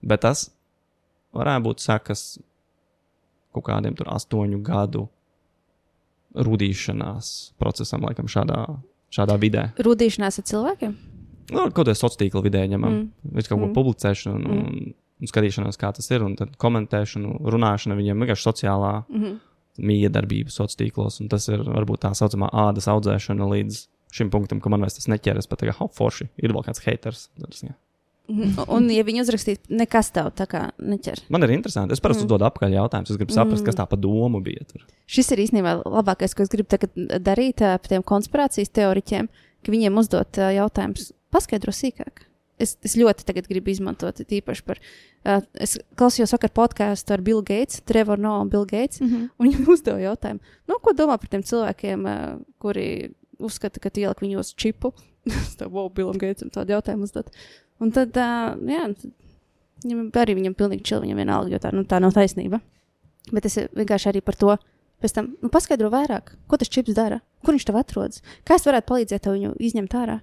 Bet 0.02 0.20
tas 0.20 0.50
varētu 1.34 1.62
būt 1.62 1.80
sekas 1.80 2.38
kaut 3.52 3.64
kādiem 3.64 3.96
tur 3.96 4.06
astoņu 4.12 4.62
gadu 4.62 5.08
rudīšanās 6.36 7.52
procesam, 7.58 8.04
laikam, 8.04 8.28
šādā 8.28 8.66
šādā 9.14 9.36
vidē. 9.40 9.68
Rudīšanās 9.82 10.40
ar 10.40 10.46
cilvēkiem? 10.50 10.94
Nu, 11.52 11.66
kaut 11.68 11.74
kādā 11.80 11.94
sociālā 11.94 12.24
tīkla 12.24 12.42
vidē 12.46 12.64
ņemam. 12.70 12.94
Mm. 12.94 13.34
Visu 13.38 13.52
kaut 13.52 13.60
ko 13.60 13.68
mm. 13.68 13.74
publicēšanu 13.76 14.36
un, 14.36 14.46
mm. 14.46 14.94
un, 15.22 15.30
skatīšanos, 15.30 15.78
kā 15.80 15.92
tas 15.94 16.10
ir, 16.10 16.24
un 16.26 16.34
tad 16.38 16.56
komentēšanu, 16.62 17.38
runāšana 17.54 17.98
viņiem 17.98 18.24
vienkārši 18.24 18.48
sociālā 18.48 18.92
mm 19.04 19.22
-hmm. 19.22 19.36
miedarbība 19.90 20.50
sociālos 20.50 20.80
tīklos. 20.80 21.20
Un 21.22 21.30
tas 21.32 21.48
ir 21.48 21.62
varbūt 21.62 22.02
tā 22.02 22.12
saucamā 22.14 22.50
ādas 22.66 22.90
audzēšana 22.90 23.50
līdz 23.54 23.86
šim 24.16 24.30
punktam, 24.30 24.60
ka 24.60 24.72
man 24.72 24.80
vairs 24.80 24.98
tas 24.98 25.08
neķeras. 25.12 25.46
Pat 25.46 25.62
kā, 25.62 25.74
oh, 25.80 25.90
forši, 25.92 26.28
ir 26.42 26.52
vēl 26.52 26.66
kāds 26.66 26.82
haters. 26.86 27.28
Tas, 27.40 27.62
jā. 27.62 27.74
Mhm. 28.28 28.66
Un, 28.74 28.88
ja 28.90 29.04
viņi 29.06 29.22
uzrakstītu, 29.22 29.70
nekas 29.78 30.10
tev 30.14 30.32
tā 30.38 30.48
kā 30.50 30.62
neķer. 30.82 31.24
Man 31.32 31.46
ir 31.46 31.54
interesanti. 31.54 31.94
Es 31.94 32.02
parasti 32.02 32.24
mm. 32.24 32.28
uzdodu 32.28 32.48
apakaļ 32.48 32.74
jautājumus. 32.74 33.12
Es 33.12 33.20
gribu 33.20 33.36
saprast, 33.36 33.62
mm. 33.62 33.66
kas 33.68 33.78
tā 33.78 33.86
pa 33.86 33.98
domu 34.00 34.40
bija. 34.42 34.66
Tur. 34.70 34.86
Šis 35.06 35.30
ir 35.34 35.44
īstenībā 35.44 35.76
labākais, 35.84 36.34
ko 36.34 36.42
es 36.42 36.50
gribu 36.50 36.78
darīt 37.22 37.62
par 37.62 37.90
tiem 37.90 38.02
konspirācijas 38.06 38.72
teoriķiem, 38.74 39.28
ka 39.62 39.74
viņiem 39.74 40.00
uzdot 40.02 40.40
jautājumus, 40.58 41.12
paskaidro 41.34 41.74
sīkāk. 41.74 42.26
Es, 42.56 42.72
es 42.86 42.94
ļoti 42.96 43.36
gribu 43.44 43.70
izmantot 43.70 44.22
īpaši 44.24 44.64
par. 44.64 44.80
Uh, 45.26 45.42
es 45.60 45.74
klausījos 45.98 46.32
vakar 46.32 46.52
podkāstu 46.56 47.12
ar 47.12 47.22
Billu 47.24 47.42
Gates, 47.44 47.82
Trevor 47.84 48.20
No 48.20 48.38
un 48.40 48.48
Bill 48.52 48.64
Gates. 48.64 49.00
Mm 49.00 49.08
-hmm. 49.08 49.28
Un 49.38 49.48
viņam 49.48 49.68
uzdeva 49.74 49.98
jautājumu, 50.00 50.40
nu, 50.68 50.78
ko 50.80 50.92
domā 50.92 51.18
par 51.18 51.28
tiem 51.28 51.42
cilvēkiem, 51.42 52.06
uh, 52.06 52.40
kuri 52.58 53.12
uzskata, 53.38 53.80
ka 53.80 53.90
tu 53.90 54.00
ieliek 54.00 54.22
viņos 54.22 54.54
čipu. 54.56 54.92
Es 55.26 55.56
tev, 55.56 55.72
wow, 55.74 55.90
Billam 55.92 56.18
Gatesam 56.18 56.50
tādu 56.50 56.72
jautājumu 56.72 57.02
uzdot. 57.02 57.30
Un 57.82 57.92
tad, 57.92 58.16
uh, 58.16 58.54
jā, 58.70 58.86
viņam 59.84 60.06
arī 60.22 60.36
viņam 60.38 60.56
pilnīgi 60.56 60.86
čili, 60.88 61.06
viņam 61.06 61.20
vienalga, 61.20 61.52
jo 61.52 61.60
tā, 61.62 61.72
nu, 61.76 61.84
tā 61.88 62.00
nav 62.02 62.14
taisnība. 62.16 62.62
Bet 63.34 63.48
es 63.48 63.58
vienkārši 63.74 64.10
arī 64.12 64.22
par 64.24 64.38
to 64.38 64.54
pēc 65.02 65.16
tam 65.16 65.32
nu, 65.42 65.50
paskaidroju 65.52 65.92
vairāk, 65.92 66.32
ko 66.48 66.58
tas 66.60 66.70
čips 66.72 66.96
dara, 66.96 67.20
kur 67.44 67.56
viņš 67.56 67.68
tev 67.68 67.78
atrodas, 67.80 68.22
kā 68.48 68.56
es 68.56 68.66
varētu 68.68 68.88
palīdzēt 68.88 69.26
tev 69.26 69.36
viņu 69.36 69.54
izņemt 69.68 69.96
ārā. 69.98 70.20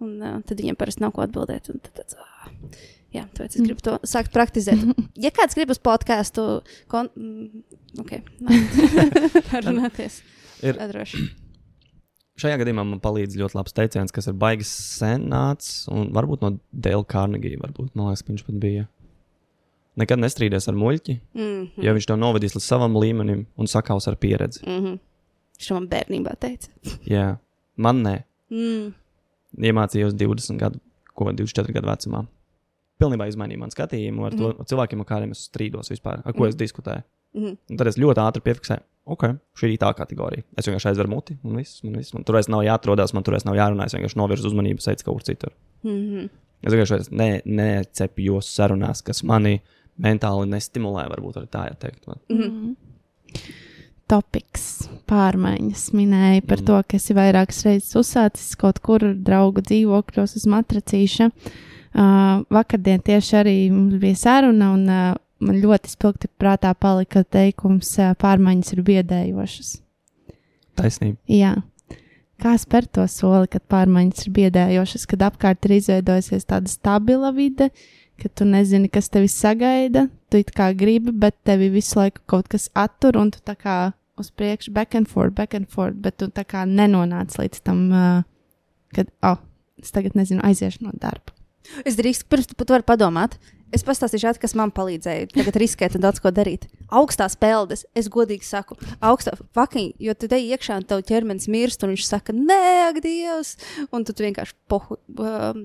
Un 0.00 0.16
uh, 0.20 0.38
tad 0.48 0.60
viņiem 0.60 0.78
parasti 0.80 1.04
nav 1.04 1.12
ko 1.16 1.24
atbildēt. 1.24 1.68
Tad, 1.68 1.90
tad, 1.96 2.16
uh, 2.16 2.78
jā, 3.16 3.26
tāpēc 3.36 3.56
es 3.56 3.66
gribu 3.66 3.84
to 3.84 3.98
sākt 4.08 4.32
praktizēt. 4.36 4.84
Ja 5.24 5.32
kāds 5.34 5.56
grib 5.58 5.72
uz 5.74 5.80
podkāstu, 5.82 6.46
kon... 6.88 7.12
Ok, 8.00 8.16
runāties. 9.66 10.22
Ir. 10.64 10.80
Šajā 12.40 12.56
gadījumā 12.62 12.84
man 12.88 13.00
palīdz 13.04 13.36
ļoti 13.36 13.56
labs 13.58 13.74
teiciens, 13.76 14.14
kas 14.14 14.30
ir 14.30 14.36
baigs 14.40 14.70
senāts, 14.96 15.84
un 15.92 16.08
varbūt 16.16 16.44
no 16.44 16.54
Dēla 16.72 17.04
Kārnegija, 17.04 17.60
varbūt 17.60 17.92
man 17.98 18.08
liekas, 18.08 18.24
viņš 18.28 18.46
pat 18.46 18.58
bija. 18.62 18.86
Nekad 20.00 20.22
nestrīdies 20.22 20.68
ar 20.70 20.78
muļķi, 20.80 21.16
mm 21.34 21.44
-hmm. 21.44 21.84
ja 21.84 21.92
viņš 21.92 22.06
to 22.08 22.16
novadīs 22.16 22.54
līdz 22.56 22.64
savam 22.64 22.96
līmenim 22.96 23.44
un 23.60 23.68
sakaus 23.68 24.08
ar 24.08 24.16
pieredzi. 24.16 24.62
Mm 24.64 24.84
-hmm. 24.84 24.98
Viņš 25.58 25.72
man 25.76 25.88
bērnībā 25.90 26.36
teica. 26.40 26.70
Jā, 27.14 27.36
man 27.76 28.02
nē. 28.06 28.16
Mm. 28.50 28.94
Iemācījos 29.60 30.14
20 30.16 30.56
gadu, 30.56 30.80
ko 31.14 31.24
24 31.32 31.74
gadu 31.76 31.90
vecumā. 31.90 32.24
Pilnībā 33.00 33.28
izmainīja 33.28 33.58
man 33.58 33.70
skatījumu 33.70 34.24
ar 34.24 34.32
mm 34.32 34.38
-hmm. 34.38 34.52
to 34.52 34.54
mhm. 34.54 34.68
cilvēkiem, 34.70 35.00
ar 35.00 35.06
kādiem 35.06 35.30
es 35.30 35.48
strīdos 35.50 35.90
vispār, 35.90 36.22
ar 36.24 36.32
ko 36.32 36.38
mm 36.38 36.44
-hmm. 36.44 36.48
es 36.48 36.56
diskutēju. 36.56 37.02
Mm 37.34 37.42
-hmm. 37.42 37.56
Un 37.70 37.76
tad 37.76 37.86
es 37.86 37.98
ļoti 37.98 38.20
ātri 38.28 38.40
piefiksēju, 38.40 38.80
ok, 39.10 39.26
šī 39.58 39.72
ir 39.74 39.80
tā 39.82 39.90
kategorija. 39.98 40.44
Es 40.58 40.68
vienkārši 40.68 40.92
aizveru 40.92 41.10
muti, 41.12 41.36
un 41.44 41.56
viss, 41.60 41.82
man, 41.84 41.98
viss. 42.00 42.14
man 42.14 42.24
tur 42.26 42.38
vairs 42.38 42.48
nav 42.52 42.62
jāatrodas, 42.66 43.14
man 43.16 43.26
tur 43.26 43.36
vairs 43.36 43.46
nav 43.48 43.58
jārunā. 43.58 43.86
Es 43.86 43.96
vienkārši 43.96 44.20
novirzu 44.20 44.50
uzmanību, 44.50 44.84
sēdzu 44.84 45.06
kaut 45.06 45.20
kur 45.20 45.26
citur. 45.26 45.56
Mm 45.82 45.96
-hmm. 45.96 46.28
Es 46.62 46.72
vienkārši 46.72 47.10
ne, 47.16 47.30
necepjos 47.44 48.50
sarunās, 48.54 49.02
kas 49.02 49.22
mani 49.22 49.60
mentāli 50.00 50.48
nestimulē, 50.50 51.08
varbūt 51.08 51.40
arī 51.40 51.46
tā 51.46 51.66
jāteikt. 51.70 52.06
Mm 52.28 52.42
-hmm. 52.42 52.74
Topiks, 54.10 54.88
pārmaiņas 55.06 55.92
minēja 55.94 56.42
par 56.46 56.58
Mm. 56.60 56.66
to, 56.66 56.82
ka 56.88 56.96
esi 56.96 57.14
vairākas 57.14 57.64
reizes 57.64 57.94
uzsācis 57.94 58.56
kaut 58.56 58.80
kur 58.80 58.98
draugu 59.14 59.60
dzīvokļos 59.60 60.36
uz 60.36 60.46
matracīša. 60.46 61.30
Uh, 61.90 62.44
vakardien 62.50 63.00
tieši 63.02 63.36
arī 63.36 63.70
mums 63.70 63.94
bija 63.94 64.14
saruna, 64.14 64.72
un 64.72 64.88
uh, 64.88 65.14
man 65.44 65.60
ļoti 65.62 65.92
spilgti 65.92 66.30
prātā 66.40 66.72
palika 66.78 67.24
teikums, 67.24 67.92
uh, 67.98 68.14
pārmaiņas 68.20 68.74
ir 68.76 68.84
biedējošas. 68.86 69.72
Taisnība. 70.78 71.18
Jā. 71.30 71.56
Kā 72.40 72.54
spēr 72.56 72.86
to 72.88 73.04
soli, 73.10 73.50
kad 73.52 73.66
pārmaiņas 73.68 74.26
ir 74.26 74.34
biedējošas, 74.38 75.06
kad 75.10 75.26
apkārt 75.28 75.66
ir 75.68 75.76
izveidojusies 75.76 76.48
tāda 76.48 76.72
stabila 76.72 77.34
vide, 77.36 77.68
ka 78.20 78.30
tu 78.32 78.46
nezini, 78.48 78.88
kas 78.92 79.10
tevi 79.12 79.28
sagaida, 79.28 80.06
tu 80.32 80.40
it 80.40 80.52
kā 80.56 80.70
gribi, 80.76 81.12
bet 81.12 81.36
tevi 81.44 81.68
visu 81.72 81.98
laiku 82.00 82.24
kaut 82.28 82.48
kas 82.52 82.70
attur, 82.76 83.18
un 83.20 83.32
tu 83.34 83.42
tā 83.44 83.56
kā 83.60 83.76
uz 84.20 84.30
priekšu, 84.32 84.72
back 84.76 84.96
and 84.96 85.08
forth, 85.08 85.34
back 85.36 85.56
and 85.56 85.68
forth, 85.68 85.96
bet 86.00 86.16
tu 86.20 86.28
tā 86.32 86.44
kā 86.48 86.64
nenonāc 86.68 87.36
līdz 87.40 87.62
tam, 87.64 87.86
uh, 87.92 88.22
kad, 88.96 89.12
oh, 89.24 89.40
es 89.80 89.92
tagad 89.92 90.16
nezinu, 90.16 90.44
aiziešu 90.44 90.84
no 90.86 90.94
darba. 90.96 91.36
Es 91.84 91.96
drīkstu, 91.98 92.28
pirms 92.30 92.48
tu 92.50 92.56
par 92.58 92.68
to 92.68 92.80
padomāt. 92.86 93.36
Es 93.70 93.84
pastāstīšu, 93.86 94.26
ātri, 94.26 94.42
kas 94.42 94.56
man 94.58 94.72
palīdzēja 94.74 95.28
tagad 95.30 95.54
riskēt 95.62 95.94
un 95.94 96.02
daudz 96.02 96.18
ko 96.22 96.32
darīt. 96.34 96.64
Augstās 96.90 97.36
peldes, 97.38 97.84
es 97.94 98.08
godīgi 98.10 98.46
saku, 98.46 98.74
augstā 98.98 99.36
fucking, 99.54 99.94
jo 100.02 100.14
tu 100.18 100.26
te 100.30 100.40
iekšā 100.42 100.80
un 100.80 100.86
tev 100.90 101.04
ķermenis 101.06 101.46
mirst, 101.52 101.84
un 101.86 101.94
viņš 101.94 102.06
saka, 102.08 102.34
nē, 102.34 102.88
ak, 102.88 102.98
Dievs! 103.04 103.54
Un 103.94 104.06
tu, 104.06 104.14
tu 104.16 104.26
vienkārši 104.26 104.54
pohu, 104.70 104.98
um, 105.22 105.62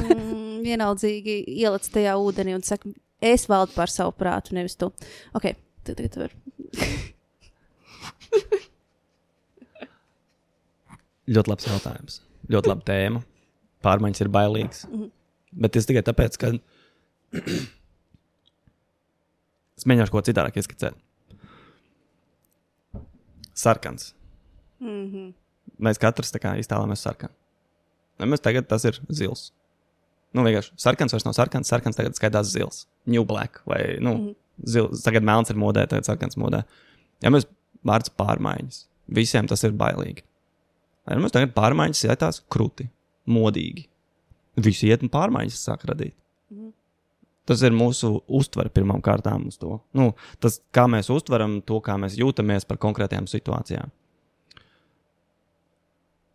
vienaldzīgi 0.66 1.34
ieliec 1.58 1.84
tajā 1.92 2.16
ūdenī 2.24 2.52
un 2.56 2.64
saka, 2.64 2.84
es 3.20 3.44
valdu 3.52 3.76
pār 3.76 3.92
savu 3.92 4.16
prātu, 4.16 4.56
nevis 4.56 4.78
tu. 4.80 4.88
Ok, 5.36 5.52
tad 5.84 6.00
tagad 6.00 6.12
tu 6.16 6.24
vari. 6.24 6.36
Ļoti 11.32 11.52
labs 11.52 11.66
jautājums. 11.68 12.14
Ļoti 12.50 12.70
laba 12.72 12.82
tēma. 12.86 13.20
Pārmaiņas 13.84 14.22
ir 14.24 14.30
bailīgas. 14.32 14.86
Mhm. 14.88 15.10
Bet 15.62 15.74
tas 15.76 15.84
tikai 15.84 16.00
tāpēc, 16.06 16.38
ka 16.40 16.48
es 19.78 19.86
mēģināšu 19.88 20.14
ko 20.14 20.22
citādāk 20.26 20.58
ieskicēt. 20.60 20.98
Sarkans. 23.54 24.12
Mm 24.80 25.06
-hmm. 25.12 25.32
Mēs 25.82 25.98
katrs 26.00 26.32
tā 26.32 26.40
kā 26.42 26.54
iztēlojamies 26.58 27.02
sarkanu. 27.04 27.32
Mēs 28.18 28.40
tagad 28.42 28.68
tas 28.68 28.84
ir 28.84 29.00
zils. 29.10 29.52
Nu, 30.32 30.42
vienkārši 30.42 30.72
sarkans 30.76 31.12
vairs 31.12 31.24
nav 31.24 31.34
sarkans, 31.34 31.68
sarkans 31.68 31.96
tagad 31.96 32.14
skaitās 32.14 32.52
zils. 32.52 32.86
New 33.06 33.24
black 33.24 33.62
vai, 33.66 33.98
nu, 34.00 34.14
Mhm. 34.14 34.34
zils. 34.64 35.02
Tagad 35.02 35.22
melns 35.22 35.50
ir 35.50 35.56
modē, 35.56 35.86
tagad 35.88 36.04
sarkans 36.04 36.36
modē. 36.36 36.62
Ja 37.22 37.30
mēs 37.30 37.46
vārds 37.84 38.10
pārmaiņas, 38.18 38.86
visiem 39.08 39.48
tas 39.48 39.64
ir 39.64 39.72
bailīgi. 39.72 40.22
Ja 41.08 41.18
mums 41.18 41.32
tagad 41.32 41.54
pārmaiņas 41.54 42.04
ietās 42.08 42.40
krūti, 42.50 42.88
modīgi. 43.26 43.86
Visi 44.56 44.88
iet 44.88 45.02
un 45.02 45.08
pārmaiņas 45.08 45.68
sāk 45.68 45.84
radīt. 45.84 46.12
Mhm. 46.50 46.68
Tas 47.48 47.62
ir 47.66 47.74
mūsu 47.74 48.20
uztvere 48.30 48.70
pirmām 48.70 49.00
kārtām 49.02 49.48
uz 49.50 49.58
to. 49.58 49.80
Nu, 49.98 50.12
tas, 50.42 50.60
kā 50.74 50.86
mēs 50.90 51.10
uztveram 51.10 51.58
to, 51.66 51.80
kā 51.82 51.96
mēs 51.98 52.14
jūtamies 52.20 52.68
par 52.68 52.78
konkrētajām 52.82 53.26
situācijām. 53.30 53.90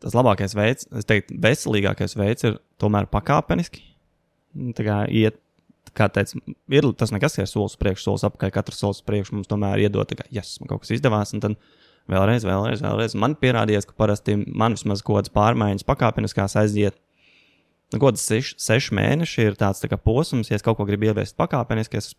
Tas 0.03 0.13
labākais 0.13 0.53
veids, 0.57 0.89
es 0.99 1.07
teiktu, 1.09 1.39
veselīgākais 1.41 2.17
veids 2.19 2.45
ir 2.45 2.59
tomēr 2.81 3.07
pakāpeniski. 3.09 3.81
Nu, 4.57 4.75
Tā 4.75 4.83
kā 4.85 4.97
iet, 5.09 5.39
kā 5.97 6.09
teicu, 6.13 6.41
ir 6.69 6.85
tas 6.99 7.13
nekas, 7.15 7.37
ka 7.37 7.45
ir 7.45 7.49
solis 7.49 7.73
uz 7.75 7.81
priekšu, 7.81 8.03
solis 8.03 8.27
apakaļ, 8.27 8.51
katrs 8.53 8.83
solis 8.83 9.01
uz 9.01 9.07
priekšu 9.07 9.37
mums 9.37 9.49
tomēr 9.49 9.87
iedod, 9.87 10.11
ka, 10.17 10.27
yes, 10.33 10.57
man 10.61 10.71
kaut 10.71 10.83
kas 10.83 10.93
izdevās, 10.97 11.33
un 11.33 11.43
tad 11.43 11.57
vēlreiz, 12.11 12.45
vēlreiz, 12.47 12.83
vēlreiz. 12.83 13.15
Man 13.19 13.35
pierādījās, 13.39 13.87
ka 13.87 13.97
parasti 13.97 14.37
man 14.45 14.77
vismaz 14.77 15.03
kaut 15.05 15.21
kādas 15.21 15.33
pārmaiņas 15.35 15.87
pakāpeniskās 15.87 16.57
aiziet. 16.61 16.99
Nu, 17.93 17.99
kaut 18.01 18.17
kāds 18.17 18.25
seši, 18.59 18.95
mēneši 18.97 19.45
ir 19.47 19.55
tāds 19.59 19.79
tā 19.79 19.97
posms, 19.97 20.49
ja 20.51 20.57
es 20.57 20.65
kaut 20.65 20.75
ko 20.79 20.85
gribu 20.87 21.07
ieviest 21.07 21.37
pakāpeniski, 21.39 22.01
es 22.01 22.15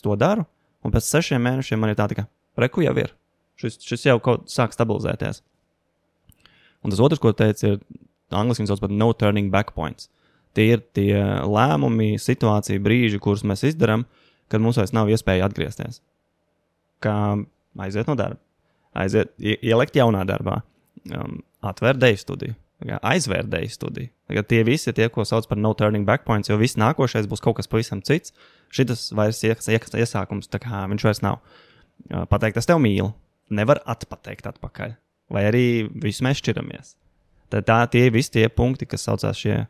to 0.00 0.16
daru, 0.16 0.46
un 0.84 0.94
pēc 0.94 1.04
sešiem 1.04 1.44
mēnešiem 1.44 1.80
man 1.80 1.92
ir 1.92 1.98
tā, 1.98 2.06
tā 2.08 2.16
kā, 2.22 2.24
reku 2.60 2.84
jau 2.86 2.94
ir. 3.02 3.12
Šis, 3.60 3.76
šis 3.84 4.08
jau 4.08 4.16
kaut 4.24 4.48
sāk 4.50 4.72
stabilizēties. 4.74 5.42
Un 6.84 6.92
tas 6.92 7.02
otrs, 7.04 7.20
ko 7.22 7.34
teicu, 7.36 7.74
ir 7.74 8.34
angļuiski 8.34 8.66
sauc 8.68 8.82
par 8.82 8.92
no 8.92 9.12
turning 9.16 9.52
back 9.52 9.74
points. 9.76 10.08
Tie 10.56 10.70
ir 10.72 10.82
tie 10.96 11.18
lēmumi, 11.50 12.14
situācija, 12.20 12.82
brīži, 12.82 13.20
kurus 13.22 13.44
mēs 13.46 13.64
izdarām, 13.70 14.04
kad 14.52 14.62
mums 14.62 14.78
vairs 14.80 14.94
nav 14.94 15.10
iespēja 15.12 15.48
atgriezties. 15.48 16.00
Kā 17.04 17.14
aiziet 17.84 18.08
no 18.08 18.16
darba, 18.18 18.40
aiziet, 18.96 19.32
ie- 19.42 19.58
ielikt 19.66 19.96
jaunā 19.98 20.22
darbā, 20.28 20.60
um, 21.10 21.40
atvērt 21.64 22.00
deju 22.02 22.20
studiju, 22.20 22.56
tā 22.80 22.88
kā 22.90 22.98
aizvērt 23.12 23.50
deju 23.52 23.70
studiju. 23.72 24.10
Tagad 24.30 24.48
tie 24.50 24.62
visi 24.66 24.90
ir 24.90 24.96
tie, 24.96 25.10
ko 25.12 25.26
sauc 25.28 25.46
par 25.50 25.60
no 25.60 25.74
turning 25.78 26.06
back 26.08 26.24
points, 26.24 26.50
jo 26.50 26.58
viss 26.60 26.78
nākošais 26.80 27.28
būs 27.30 27.44
kaut 27.44 27.58
kas 27.60 27.70
pavisam 27.70 28.02
cits. 28.04 28.34
Šis 28.74 29.12
vairs 29.14 29.42
ies, 29.46 29.70
ies, 29.70 29.94
iesākums, 29.94 30.50
tā 30.50 30.58
kā 30.62 30.84
viņš 30.90 31.06
vairs 31.06 31.22
nav. 31.24 31.40
Pateikt, 32.30 32.58
es 32.58 32.66
tevi 32.68 32.82
mīlu, 32.82 33.12
nevar 33.54 33.82
atpateikt 33.86 34.48
atpakaļ 34.50 34.96
vai 35.32 35.46
arī 35.48 35.64
visu 36.02 36.24
mēs 36.24 36.40
šķiramies. 36.42 36.94
Tad 37.52 37.66
tā 37.68 37.78
tie 37.92 38.08
visi 38.12 38.32
tie 38.34 38.48
punkti, 38.50 38.88
kas 38.88 39.06
saucās 39.06 39.38
šie 39.40 39.64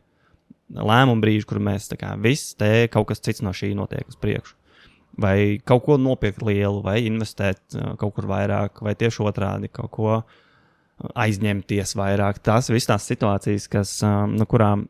lēmumu 0.75 1.21
brīži, 1.21 1.47
kur 1.47 1.61
mēs 1.63 1.91
kā 1.99 2.15
viss 2.21 2.55
te 2.57 2.87
kaut 2.91 3.09
kas 3.11 3.21
cits 3.23 3.43
no 3.45 3.53
šī 3.55 3.73
notiek 3.77 4.07
uz 4.09 4.17
priekšu. 4.19 4.55
Vai 5.21 5.61
kaut 5.63 5.85
ko 5.85 5.95
nopirkt 6.01 6.43
lielu, 6.43 6.81
vai 6.83 6.97
investēt 7.07 7.77
kaut 8.01 8.17
kur 8.17 8.27
vairāk, 8.27 8.81
vai 8.83 8.97
tieši 8.99 9.23
otrādi 9.23 9.69
kaut 9.71 9.91
ko 9.95 10.09
uh, 10.17 10.41
aizņemties 11.15 11.95
vairāk. 11.99 12.39
Tās 12.45 12.69
visas 12.71 12.89
tās 12.93 13.07
situācijas, 13.11 13.67
kas, 13.71 13.95
um, 14.07 14.35
no 14.39 14.47
kurām, 14.49 14.85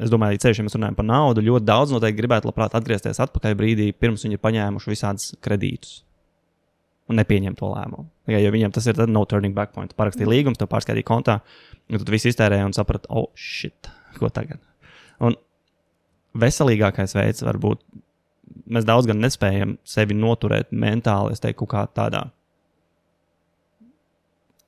es 0.00 0.12
domāju, 0.12 0.38
ja 0.38 0.44
ceļš, 0.46 0.60
ja 0.60 0.66
mēs 0.66 0.76
runājam 0.78 0.96
par 0.98 1.08
naudu, 1.08 1.44
ļoti 1.44 1.68
daudz 1.68 1.92
noteikti 1.94 2.22
gribētu 2.22 2.48
labprāt 2.48 2.76
atgriezties 2.78 3.20
atpakaļ 3.26 3.58
brīdī, 3.58 3.90
pirms 3.92 4.24
viņi 4.24 4.38
ir 4.38 4.44
paņēmuši 4.44 4.92
visādus 4.94 5.34
kredītus 5.44 6.00
un 7.10 7.18
nepieņem 7.18 7.56
to 7.58 7.68
lēmumu. 7.72 8.06
Tikai, 8.28 8.40
jo 8.44 8.52
viņiem 8.54 8.72
tas 8.74 8.86
ir 8.86 8.98
tad 8.98 9.10
no 9.10 9.24
turning 9.28 9.54
back 9.56 9.74
point. 9.74 9.92
Parakstīja 9.98 10.30
līgumu, 10.30 10.58
to 10.58 10.68
pārskaitīja 10.70 11.08
kontā, 11.08 11.40
un 11.90 11.98
tad 11.98 12.12
viss 12.14 12.28
iztērēja 12.30 12.68
un 12.68 12.76
saprata, 12.76 13.10
oh, 13.10 13.28
shit, 13.34 13.90
ko 14.18 14.30
tagad. 14.32 14.62
Un 15.26 15.34
veselīgākais 16.38 17.16
veids 17.18 17.42
var 17.46 17.58
būt, 17.60 17.82
mēs 18.70 18.86
daudz 18.86 19.10
gan 19.10 19.18
nespējam 19.22 19.74
sevi 19.86 20.16
noturēt 20.16 20.70
mentāli, 20.70 21.34
es 21.34 21.42
teiktu, 21.42 21.66
kā 21.70 21.84
tādā. 21.96 22.28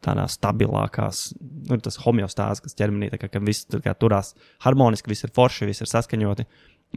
Tādā 0.02 0.24
stabilākās, 0.26 1.28
nu, 1.70 1.76
tas 1.78 2.00
homeostāzes, 2.02 2.62
kas 2.64 2.74
ķermenī 2.78 3.12
tā 3.12 3.20
kā, 3.22 3.28
ka 3.30 3.42
viss 3.44 3.68
tur 3.70 3.84
kā 3.84 3.92
turās 3.94 4.32
harmoniski, 4.64 5.12
viss 5.12 5.22
ir 5.22 5.30
forši, 5.34 5.68
viss 5.68 5.84
ir 5.84 5.90
saskaņoti. 5.90 6.46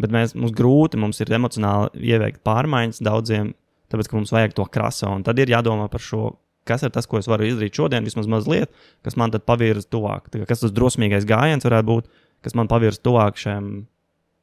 Bet 0.01 0.11
mēs, 0.11 0.33
mums 0.35 0.55
grūti, 0.55 0.97
mums 0.99 1.21
ir 1.21 1.29
emocionāli 1.37 2.01
ieveikt 2.09 2.41
pārmaiņas 2.47 3.03
daudziem, 3.05 3.53
tāpēc, 3.93 4.09
ka 4.09 4.17
mums 4.17 4.33
vajag 4.33 4.57
to 4.57 4.65
krasu. 4.73 5.05
Un 5.11 5.23
tad 5.27 5.39
ir 5.39 5.53
jādomā 5.53 5.85
par 5.93 6.03
šo, 6.03 6.33
kas 6.67 6.83
ir 6.83 6.91
tas, 6.95 7.05
ko 7.05 7.21
es 7.21 7.29
varu 7.29 7.45
izdarīt 7.47 7.77
šodien, 7.77 8.09
vismaz 8.09 8.27
mazliet, 8.31 8.73
kas 9.05 9.19
man 9.21 9.37
pavirza 9.37 9.87
tuvāk. 9.93 10.31
Tā 10.33 10.41
kā, 10.41 10.49
kas 10.49 10.65
tas 10.65 10.73
drosmīgais 10.75 11.29
gājiens 11.29 11.67
varētu 11.67 11.91
būt, 11.91 12.11
kas 12.43 12.57
man 12.57 12.71
pavirza 12.71 13.05
tuvāk 13.05 13.37
šiem, 13.39 13.71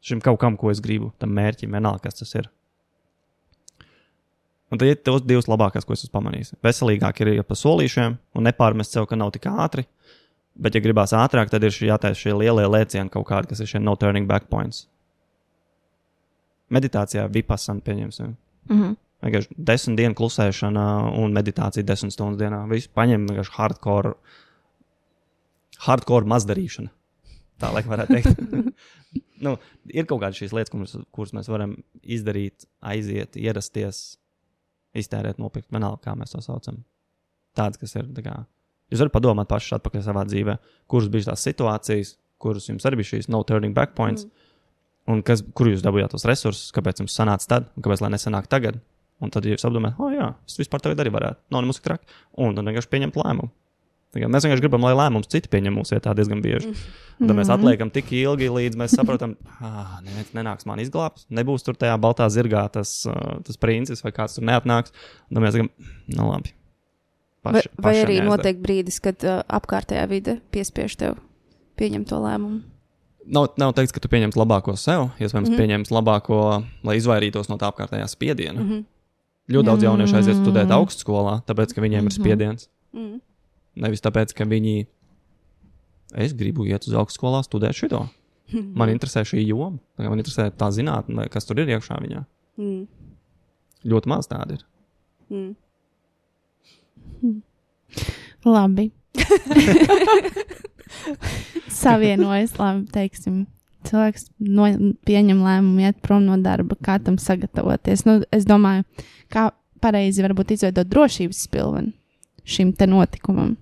šim 0.07 0.23
kaut 0.23 0.41
kam, 0.41 0.57
ko 0.57 0.71
es 0.71 0.81
gribu, 0.85 1.13
tam 1.19 1.35
mērķim, 1.35 1.75
vienalga, 1.75 2.07
kas 2.07 2.23
tas 2.23 2.39
ir. 2.39 2.53
Un 4.73 4.81
tie 4.81 4.95
ir 4.95 5.01
tos 5.05 5.21
divas 5.29 5.51
labākās, 5.51 5.85
ko 5.85 5.93
es 5.93 6.07
esmu 6.07 6.15
pamanījis. 6.17 6.55
Veselīgāk 6.65 7.21
ir 7.21 7.35
ja 7.35 7.45
pa 7.45 7.57
solīšiem 7.59 8.17
un 8.39 8.47
nepārmest 8.49 8.97
sev, 8.97 9.05
ka 9.11 9.19
nav 9.21 9.35
tik 9.35 9.51
ātri. 9.51 9.85
Bet, 10.53 10.77
ja 10.77 10.83
gribās 10.85 11.13
ātrāk, 11.17 11.51
tad 11.53 11.65
ir 11.65 11.73
šī 11.73 11.91
jātaisa 11.91 12.19
šie 12.19 12.33
lielie 12.37 12.65
lēcieni 12.69 13.13
kaut 13.13 13.27
kādi, 13.29 13.51
kas 13.53 13.61
ir 13.61 13.69
šie 13.69 13.81
no 13.81 13.95
turning 14.01 14.29
back 14.29 14.49
points. 14.53 14.87
Meditācijā 16.73 17.27
vipassana 17.33 17.85
pieņemsim. 17.85 18.33
Mm 18.71 18.81
-hmm. 18.81 18.97
Vienkārši 19.23 19.55
desmit 19.57 19.99
dienu 20.01 20.15
klusēšana 20.19 20.87
un 21.21 21.37
meditācija 21.37 21.85
desmit 21.87 22.13
stundas 22.13 22.41
dienā. 22.41 22.65
Visu 22.71 22.89
paņem 22.95 23.29
vienkārši 23.29 23.55
hardcore, 23.55 24.15
hardcore 25.87 26.27
mazdarīšana. 26.27 26.91
Tā 27.61 27.73
laikam 27.73 27.93
varētu 27.95 28.17
teikt. 28.17 28.41
nu, 29.47 29.57
ir 29.87 30.07
kaut 30.07 30.21
kādas 30.25 30.41
šīs 30.41 30.53
lietas, 30.57 30.97
kuras 31.15 31.33
mēs 31.33 31.49
varam 31.49 31.77
izdarīt, 32.03 32.67
aiziet, 32.81 33.37
ierasties, 33.37 34.19
iztērēt, 34.99 35.41
nopirkt, 35.41 35.71
vienalga, 35.73 36.01
kā 36.05 36.17
mēs 36.19 36.35
to 36.35 36.43
saucam. 36.45 36.83
Tādas, 37.57 37.81
kas 37.81 37.97
ir. 37.99 38.09
Kā, 38.25 38.43
jūs 38.93 39.03
varat 39.03 39.15
padomāt 39.15 39.51
paši 39.51 39.77
atpakaļ 39.79 40.05
savā 40.07 40.25
dzīvē, 40.29 40.57
kuras 40.91 41.11
bija 41.13 41.31
tās 41.31 41.45
situācijas, 41.49 42.17
kuras 42.43 42.69
jums 42.69 42.87
arī 42.89 43.01
bija 43.01 43.15
šīs 43.15 43.31
no 43.33 43.43
turning 43.49 43.77
back 43.77 43.97
points. 43.99 44.27
Mm. 44.27 44.49
Un 45.13 45.23
kas, 45.27 45.43
kur 45.57 45.71
jūs 45.71 45.83
dabūjāt 45.83 46.13
tos 46.15 46.27
resursus, 46.29 46.71
kāpēc 46.75 47.03
jums 47.03 47.17
sanāca 47.17 47.49
tad, 47.57 47.73
un 47.75 47.85
kāpēc 47.85 48.05
lai 48.05 48.13
nesanāk 48.15 48.47
tagad? 48.51 48.79
Un 49.23 49.31
tad 49.31 49.47
jūs 49.47 49.63
apdomājat, 49.67 49.99
oh, 50.03 50.11
jā, 50.11 50.33
es 50.49 50.59
vispār 50.59 50.83
tagad 50.83 51.03
arī 51.03 51.13
varētu. 51.15 51.45
Nav 51.55 51.63
nemaz 51.63 51.79
tik 51.79 51.87
traki. 51.87 52.17
Un 52.43 52.57
tad 52.57 52.67
vienkārši 52.67 52.91
pieņemt 52.91 53.19
lēmumu. 53.21 53.53
Mēs 54.13 54.45
vienkārši 54.45 54.61
gribam, 54.61 54.85
lai 54.85 54.93
lēmums 54.93 55.31
citi 55.33 55.49
pieņem 55.49 55.79
mūsu 55.79 55.95
vietā 55.95 56.13
diezgan 56.17 56.43
bieži. 56.45 56.75
Un 57.17 57.31
tad 57.31 57.37
mēs 57.39 57.49
atliekam 57.53 57.89
tik 57.93 58.11
ilgi, 58.13 58.51
līdz 58.53 58.77
mēs 58.77 58.97
saprotam, 58.99 59.37
ka 59.59 60.01
neviens 60.05 60.35
nenāks 60.37 60.69
man 60.69 60.83
izglābt. 60.85 61.25
Nebūs 61.33 61.65
tur 61.65 61.79
tajā 61.81 61.95
baltā 62.03 62.27
zirgā 62.33 62.67
tas, 62.75 63.07
tas 63.47 63.61
princis 63.63 64.05
vai 64.05 64.13
kāds 64.13 64.37
tur 64.37 64.45
neatnāks. 64.45 64.93
Tad 65.31 65.41
mēs 65.41 65.57
sakām, 65.57 65.71
nu 66.13 66.29
labi. 66.29 66.53
Vai, 67.43 67.57
Paši, 67.57 67.73
vai 67.75 67.89
pašam 67.89 68.05
arī 68.05 68.19
jāizdara. 68.19 68.37
notiek 68.37 68.61
brīdis, 68.63 69.01
kad 69.03 69.25
uh, 69.27 69.41
apkārtējā 69.51 70.05
vide 70.11 70.37
piespiež 70.55 70.95
tev 71.01 71.17
pieņemt 71.81 72.07
to 72.13 72.21
lēmumu? 72.23 72.61
Nav, 73.33 73.49
nav 73.59 73.73
teikts, 73.75 73.95
ka 73.95 74.03
tu 74.03 74.11
pieņemsi 74.13 74.39
labāko 74.39 74.77
sev, 74.79 75.09
iespējams, 75.17 75.49
mm 75.49 75.55
-hmm. 75.55 75.59
pieņemsi 75.59 75.95
labāko, 75.95 76.39
lai 76.87 76.97
izvairītos 77.01 77.51
no 77.51 77.59
tā 77.59 77.71
apkārtējā 77.73 78.07
spiediena. 78.11 78.61
Mm 78.61 78.69
-hmm. 78.69 78.85
Ļoti 79.53 79.67
daudz 79.67 79.83
jauniešu 79.83 80.17
aiziet 80.17 80.39
studēt 80.39 80.71
augstskolā, 80.71 81.41
tāpēc, 81.47 81.75
ka 81.75 81.83
viņiem 81.83 82.03
mm 82.03 82.09
-hmm. 82.09 82.15
ir 82.15 82.23
spiediens. 82.23 82.69
Mm 82.93 83.01
-hmm. 83.01 83.21
Nevis 83.81 84.05
tāpēc, 84.05 84.35
ka 84.37 84.45
viņi. 84.49 84.87
Es 86.23 86.35
gribu 86.37 86.67
iet 86.69 86.85
uz 86.89 86.95
augstsskolā, 86.99 87.41
studēt 87.47 87.79
šo. 87.79 88.03
Man 88.79 88.89
interesē 88.93 89.21
šī 89.25 89.47
joma, 89.47 89.79
man 89.97 90.21
interesē 90.21 90.51
tā 90.53 90.69
zinātnē, 90.77 91.25
kas 91.33 91.47
tur 91.49 91.57
ir 91.63 91.71
iekšā 91.73 91.97
viņā. 92.03 92.21
Mm. 92.61 92.83
Ļoti 93.89 94.07
maz 94.13 94.29
tādu 94.29 94.59
ir. 94.59 94.63
Mm. 95.33 95.53
Labi. 98.55 98.87
Savienojas, 101.83 102.53
labi, 102.59 102.85
teiksim. 102.93 103.47
Cilvēks 103.89 104.23
no, 104.45 104.69
pieņem 105.09 105.41
lēmumu, 105.43 105.81
iet 105.87 105.97
prom 106.05 106.23
no 106.29 106.37
darba, 106.45 106.75
kā 106.77 106.99
tam 107.01 107.17
sagatavoties. 107.19 108.05
Nu, 108.05 108.21
es 108.35 108.45
domāju, 108.47 108.85
kā 109.33 109.49
pareizi 109.83 110.23
varbūt 110.27 110.53
izveidot 110.59 110.87
drošības 110.93 111.39
spilvenu 111.49 111.93
šim 112.45 112.73
te 112.77 112.89
notikumam. 112.91 113.57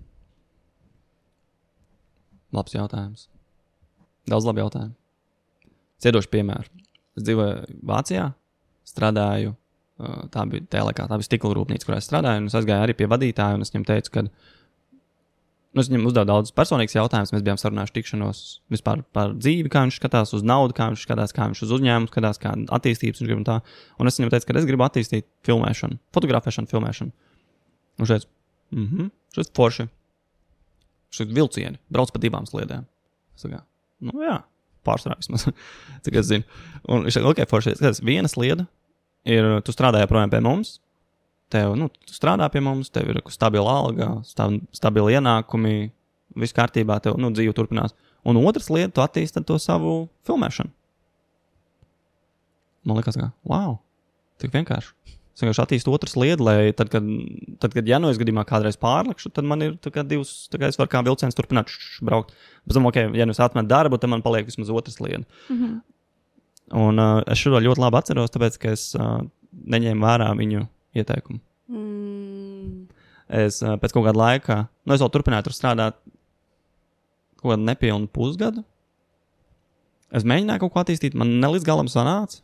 Labs 2.55 2.74
jautājums. 2.74 3.28
Daudz 4.31 4.47
labu 4.49 4.62
jautājumu. 4.64 4.95
Ciedošu 6.03 6.31
piemēru. 6.33 6.70
Es 7.18 7.26
dzīvoju 7.26 7.81
Vācijā, 7.87 8.31
strādāju. 8.89 9.55
uh, 10.01 10.22
Tā 10.33 10.47
bija 10.51 10.64
tā 10.70 10.85
laikā, 10.87 11.07
tā 11.11 11.18
bija 11.20 11.28
stikla 11.28 11.53
rūpnīca, 11.59 11.87
kurā 11.87 12.01
es 12.01 12.09
strādāju. 12.09 12.47
Es 12.49 12.57
aizgāju 12.59 12.87
arī 12.87 12.97
pie 12.97 13.11
vadītāja, 13.11 13.59
un 13.59 13.66
es 13.66 13.72
viņam 13.74 13.87
teicu, 13.91 14.14
ka 14.14 14.24
nu, 14.24 15.83
es 15.83 15.91
viņam 15.91 16.09
uzdevu 16.11 16.31
daudz 16.31 16.55
personīgus 16.57 16.97
jautājumus. 16.97 17.35
Mēs 17.37 17.45
bijām 17.47 17.61
sarunājuši 17.61 17.97
tikšanos 17.99 18.43
vispār 18.72 19.05
par 19.14 19.37
dzīvi, 19.37 19.70
kā 19.70 19.85
viņš 19.87 20.01
skatās 20.01 20.35
uz 20.39 20.47
naudu, 20.47 20.74
kā 20.78 20.89
viņš 20.91 21.07
skatās, 21.07 21.37
kā 21.37 21.51
viņš 21.53 21.64
uz 21.66 21.76
uzņēmumu 21.78 22.11
skatās, 22.11 22.43
kā 22.43 22.57
attīstības 22.78 23.22
viņš 23.22 23.31
grib 23.31 23.43
un 23.43 23.47
tā. 23.47 23.61
Un 24.01 24.11
es 24.11 24.18
viņam 24.18 24.35
teicu, 24.35 24.49
ka 24.49 24.59
es 24.59 24.68
gribu 24.70 24.87
attīstīt 24.89 25.28
filmēšanu, 25.47 26.01
fotografēšanu, 26.16 26.70
filmēšanu. 26.72 27.14
Un 28.01 28.11
šeit, 28.71 28.79
mhm, 28.79 29.11
šeit 29.37 29.53
forši. 29.57 29.89
Šeit 31.11 31.33
vilcieni, 31.35 31.81
brauc 31.91 32.12
pa 32.14 32.21
divām 32.23 32.47
sliedēm. 32.47 32.85
Es 33.35 33.43
saku, 33.43 33.59
nu 34.07 34.23
jā, 34.23 34.37
pārsvarā 34.87 35.18
vismaz. 35.18 35.49
Cik 36.05 36.21
es 36.21 36.29
zinu. 36.31 36.47
Un 36.89 37.07
viņš 37.07 37.18
saka, 37.18 37.33
ok, 37.33 37.43
forši. 37.51 37.75
Skaties, 37.79 38.03
viena 38.07 38.31
slieda 38.31 38.66
ir, 39.29 39.49
tu 39.66 39.75
strādā 39.75 40.03
joprojām 40.05 40.33
pie 40.33 40.43
mums. 40.45 40.79
Tev, 41.51 41.75
nu, 41.75 41.89
tu 42.07 42.14
strādā 42.14 42.47
pie 42.53 42.62
mums, 42.62 42.93
tev 42.95 43.11
ir 43.11 43.18
stabila 43.35 43.73
alga, 43.81 44.12
stab, 44.23 44.61
stabili 44.77 45.16
ienākumi, 45.18 45.91
viss 46.39 46.55
kārtībā, 46.55 47.01
tev 47.03 47.18
nu, 47.18 47.33
dzīve 47.35 47.57
turpinās. 47.59 47.97
Un 48.23 48.39
otrs 48.39 48.71
lieta, 48.71 48.93
tu 48.95 49.03
attīsti 49.03 49.43
to 49.49 49.57
savu 49.59 50.05
filmēšanu. 50.29 50.71
Man 52.87 53.01
liekas, 53.01 53.18
ka, 53.18 53.33
wow, 53.51 53.81
tik 54.41 54.55
vienkārši. 54.55 55.18
Es 55.35 55.45
vienkārši 55.45 55.62
attīstu 55.62 55.93
otru 55.95 56.11
sliedu, 56.11 56.45
lai 56.45 56.72
tad, 56.76 56.91
kad, 56.93 57.07
tad, 57.62 57.74
kad 57.76 57.87
ja 57.89 58.01
nu 58.03 58.11
es 58.11 58.18
gadījumā 58.20 58.43
kādreiz 58.49 58.76
pārlikšu, 58.81 59.31
tad 59.33 59.47
man 59.49 59.62
ir 59.64 59.76
divas, 59.81 60.33
tā 60.51 60.59
kā 60.61 60.68
es 60.68 60.78
varu 60.81 60.91
kā 60.91 61.03
vilciens 61.07 61.39
turpināt 61.39 61.70
šš, 61.70 62.01
braukt. 62.07 62.35
Pēc 62.66 62.76
tam, 62.76 62.89
ok, 62.91 62.99
ja 63.16 63.26
nu 63.28 63.37
es 63.37 63.41
atmetu 63.41 63.70
darbu, 63.70 64.01
tad 64.01 64.11
man 64.12 64.24
paliek 64.26 64.49
vismaz 64.49 64.72
otrs 64.74 64.99
slieda. 64.99 65.24
Mm 65.49 65.57
-hmm. 65.57 65.78
Un 66.81 66.99
uh, 67.03 67.22
es 67.26 67.39
šo 67.39 67.59
ļoti 67.59 67.83
labi 67.83 67.99
atceros, 67.99 68.31
tāpēc, 68.31 68.59
ka 68.62 68.70
es 68.70 68.95
uh, 68.95 69.22
neņēmu 69.51 70.07
vērā 70.07 70.28
viņu 70.39 70.66
ieteikumu. 70.95 71.41
Mm. 71.68 72.87
Es 73.28 73.62
uh, 73.62 73.74
pēc 73.78 73.95
kaut 73.95 74.07
kāda 74.07 74.18
laika, 74.18 74.68
nu, 74.85 74.95
es 74.95 75.01
vēl 75.01 75.11
turpināju 75.11 75.47
tur 75.49 75.57
strādāt 75.57 75.99
kaut 77.41 77.55
kādu 77.55 77.64
nepilnu 77.64 78.11
pusgadu. 78.12 78.64
Es 80.11 80.26
mēģināju 80.26 80.61
kaut 80.61 80.72
ko 80.72 80.83
attīstīt, 80.83 81.14
man 81.14 81.39
ne 81.41 81.53
līdz 81.55 81.66
galam 81.66 81.91
sanāca. 81.91 82.43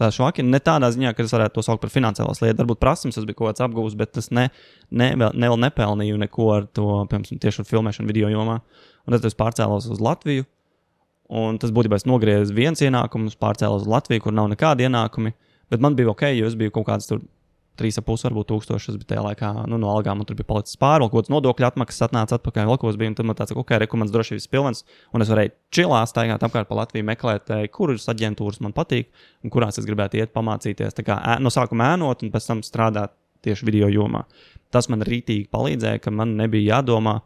Tā 0.00 0.08
švaki 0.14 0.40
ne 0.46 0.56
tādā 0.64 0.88
ziņā, 0.94 1.12
ka 1.12 1.26
es 1.26 1.32
varētu 1.34 1.58
to 1.58 1.64
saukt 1.66 1.82
par 1.82 1.90
finansiālo 1.92 2.32
sliedu. 2.36 2.62
Varbūt 2.62 2.80
prasības 2.80 3.18
es 3.20 3.26
biju 3.28 3.36
kaut 3.42 3.50
kāds 3.50 3.64
apgūts, 3.66 3.96
bet 4.00 4.16
es 4.16 4.30
ne, 4.32 4.46
ne, 4.88 5.10
vēl, 5.12 5.34
ne, 5.36 5.50
vēl 5.52 5.60
nepelnīju 5.66 6.20
neko 6.22 6.46
ar 6.54 6.68
to, 6.72 6.86
piemēram, 7.10 7.42
tieši 7.42 7.60
ar 7.60 7.68
filmēšanu 7.68 8.08
video 8.08 8.30
jomā. 8.32 8.56
Un 9.04 9.16
tad 9.16 9.28
es 9.28 9.36
pārcēlos 9.36 9.90
uz 9.92 10.00
Latviju. 10.00 10.46
Un 11.36 11.60
tas 11.60 11.74
būtībā 11.74 12.00
es 12.00 12.08
nogriezu 12.08 12.56
viens 12.56 12.80
ienākums, 12.80 13.36
pārcēlos 13.38 13.84
uz 13.84 13.92
Latviju, 13.92 14.24
kur 14.24 14.34
nav 14.34 14.48
nekādi 14.54 14.88
ienākumi. 14.88 15.34
Bet 15.70 15.84
man 15.84 15.98
bija 15.98 16.14
ok, 16.14 16.30
jo 16.32 16.48
es 16.48 16.56
biju 16.58 16.72
kaut 16.78 16.88
kāds 16.88 17.10
tur 17.10 17.20
3,5, 17.80 18.24
varbūt 18.28 18.48
tūkstoši. 18.50 18.90
Tas 18.90 18.98
bija 19.00 19.08
tajā 19.14 19.22
laikā, 19.24 19.50
nu, 19.70 19.78
no 19.80 19.90
algām, 19.92 20.20
tur 20.28 20.36
bija 20.38 20.48
palicis 20.48 20.78
pāri, 20.80 21.06
kaut 21.08 21.24
kāds 21.24 21.32
nodokļu 21.32 21.66
atmaksas 21.70 22.06
atnāca 22.06 22.36
atpakaļ, 22.36 22.68
vēl 22.68 22.78
kaut 22.80 22.92
kas 22.92 23.00
bija. 23.00 23.14
Tad 23.18 23.28
man 23.28 23.38
tāds, 23.38 23.54
ok, 23.56 23.72
rekomendācijas 23.82 24.16
drošības 24.16 24.48
pilns, 24.52 24.84
un 25.16 25.24
es 25.24 25.32
varēju 25.32 25.54
čilā 25.74 26.04
staigāt 26.10 26.44
apkārt 26.46 26.70
pa 26.70 26.78
Latviju, 26.82 27.06
meklēt, 27.08 27.50
eh, 27.56 27.66
kuras 27.72 28.06
aģentūras 28.12 28.60
man 28.64 28.76
patīk, 28.76 29.10
un 29.44 29.54
kurās 29.54 29.80
es 29.80 29.88
gribētu 29.88 30.20
iet 30.20 30.34
pamācīties. 30.36 30.96
Tā 30.96 31.06
kā 31.06 31.18
no 31.40 31.52
sākuma 31.52 31.94
ēnot, 31.96 32.22
un 32.22 32.30
pēc 32.30 32.46
tam 32.52 32.62
strādāt 32.66 33.16
tieši 33.42 33.66
video 33.66 33.88
jomā. 33.88 34.24
Tas 34.70 34.88
man 34.88 35.00
rītīgi 35.00 35.48
palīdzēja, 35.50 36.00
ka 36.04 36.12
man 36.14 36.36
nebija 36.36 36.76
jādomā, 36.76 37.20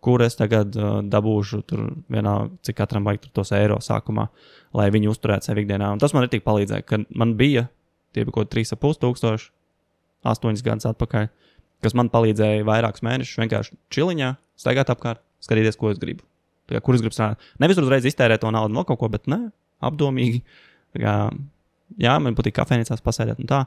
kur 0.00 0.22
es 0.22 0.36
tagad 0.38 0.76
uh, 0.78 1.00
dabūšu 1.02 1.64
tur 1.66 1.88
vienā, 2.08 2.50
cik 2.62 2.76
katram 2.78 3.04
vajag 3.04 3.32
tos 3.34 3.50
eiro 3.52 3.80
sākumā, 3.82 4.28
lai 4.78 4.90
viņi 4.94 5.10
uzturētu 5.10 5.50
sevi 5.50 5.64
ikdienā. 5.64 5.90
Un 5.92 5.98
tas 5.98 6.14
man 6.14 6.24
arī 6.24 6.38
palīdzēja, 6.38 6.86
ka 6.86 7.02
man 7.18 7.34
bija 7.38 7.66
tie 8.14 8.24
bija 8.24 8.34
kaut 8.34 8.48
kādi 8.48 8.64
3,5 8.64 9.00
tūkstoši, 9.04 9.50
8 10.26 10.64
gadus 10.66 10.88
atpakaļ, 10.90 11.28
kas 11.84 11.94
man 11.98 12.10
palīdzēja 12.12 12.66
vairākus 12.66 13.04
mēnešus 13.06 13.38
vienkārši 13.42 13.76
čiliņā, 13.94 14.32
staigāt 14.58 14.90
apkārt, 14.94 15.22
skatīties, 15.44 15.78
ko 15.78 15.92
es 15.92 16.00
gribu. 16.02 16.26
Kā, 16.68 16.82
kur 16.84 16.98
es 16.98 17.04
gribu 17.04 17.16
strādāt? 17.16 17.44
Nevis 17.62 17.80
uzreiz 17.80 18.06
iztērēt 18.08 18.42
to 18.42 18.52
naudu 18.52 18.74
no 18.74 18.84
kaut 18.88 19.00
ko, 19.00 19.08
bet 19.12 19.28
nē, 19.30 19.40
apdomīgi. 19.88 20.42
Kā, 20.98 21.14
jā, 22.00 22.16
man 22.22 22.36
patīk 22.38 22.58
kafejnīcās 22.58 23.04
pasēdēt 23.04 23.40
un 23.42 23.50
tā. 23.50 23.64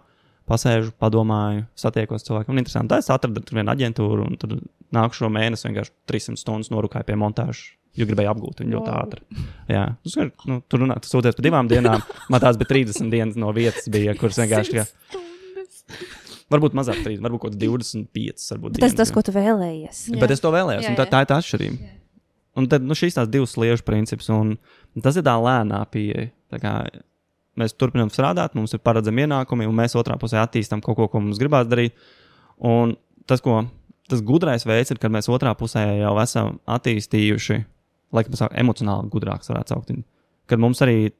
Pasēžu, 0.49 0.91
padomāju, 0.99 1.68
satiekos 1.78 2.26
cilvēkiem. 2.28 2.54
Un 2.54 2.62
interesanti, 2.64 2.89
tā 2.91 2.97
es 2.99 3.12
atradu 3.14 3.43
tur 3.45 3.60
vienu 3.60 3.72
aģentūru, 3.72 4.26
un 4.26 4.39
tur 4.41 4.58
nākušo 4.95 5.30
mēnesi 5.32 5.68
vienkārši 5.70 5.93
300 6.10 6.41
stundas 6.41 6.72
norūkāju 6.74 7.08
pie 7.08 7.18
montāžas. 7.22 7.62
Jo 7.99 8.08
gribēju 8.08 8.32
apgūt 8.32 8.62
viņu 8.64 8.78
ļoti 8.78 8.91
ātri. 8.95 9.41
Jā, 9.68 9.84
tas. 10.06 10.14
Nu, 10.47 10.62
tur 10.72 10.80
runā, 10.86 10.95
tas 11.04 11.12
sūties 11.12 11.36
par 11.36 11.45
divām 11.45 11.68
dienām. 11.72 12.04
Man 12.32 12.43
tās 12.43 12.60
bija 12.60 12.72
30 12.72 13.12
dienas 13.12 13.39
no 13.39 13.52
vietas, 13.56 13.89
bija, 13.91 14.16
kuras 14.20 14.39
vienkārši. 14.39 14.78
Jā, 14.80 14.86
varbūt 16.52 16.76
mazāk, 16.78 17.02
30, 17.06 17.24
varbūt 17.26 17.43
kaut 17.45 17.54
kāds 17.54 17.62
25. 17.64 18.47
Varbūt, 18.56 18.78
Tas 18.78 18.84
dienas, 18.84 18.97
tas, 18.99 19.12
jā. 19.12 19.16
ko 19.16 19.24
tu 19.28 19.36
vēlējies. 19.36 20.02
Jā. 20.12 20.22
Bet 20.24 20.34
es 20.36 20.43
to 20.43 20.52
vēlējos, 20.54 20.86
Jā, 20.86 20.91
un 20.93 20.99
tā, 20.99 21.08
jā. 21.08 21.14
tā 21.14 21.24
ir 21.24 21.30
tā 21.32 21.39
atšķirība. 21.41 21.91
Un 22.60 22.68
tad 22.68 22.84
nu, 22.84 22.97
šīs 22.99 23.16
tās 23.16 23.30
divas 23.32 23.54
sliežu 23.56 23.86
princips, 23.88 24.28
un 24.34 24.58
tas 24.99 25.16
ir 25.16 25.24
tā 25.24 25.38
lēnā 25.39 25.80
pieeja. 25.93 26.30
Tā 26.52 26.60
kā 26.60 26.74
Mēs 27.60 27.76
turpinām 27.76 28.08
strādāt, 28.12 28.54
mums 28.56 28.72
ir 28.72 28.80
paredzami 28.80 29.26
ienākumi, 29.26 29.68
un 29.68 29.76
mēs 29.76 29.97
otrā 29.99 30.16
pusē 30.20 30.39
attīstām 30.39 30.80
kaut 30.84 30.95
ko, 30.95 31.10
ko 31.12 31.20
mums 31.20 31.39
gribās 31.41 31.68
darīt. 31.68 31.97
Un 32.64 32.93
tas, 33.28 33.43
ko, 33.43 33.58
tas 34.08 34.24
gudrais 34.24 34.64
veids 34.68 34.93
ir, 34.93 34.99
kad 35.02 35.12
mēs 35.12 35.28
otrā 35.32 35.52
pusē 35.60 35.84
jau 35.99 36.14
esam 36.24 36.62
attīstījuši, 36.72 37.58
laikam, 38.16 38.38
emocionāli 38.64 39.12
gudrāks, 39.12 39.52
varētu 39.52 39.76
saukt. 39.76 39.91
Kad 40.47 40.64
mums 40.64 40.80
arī 40.86 41.12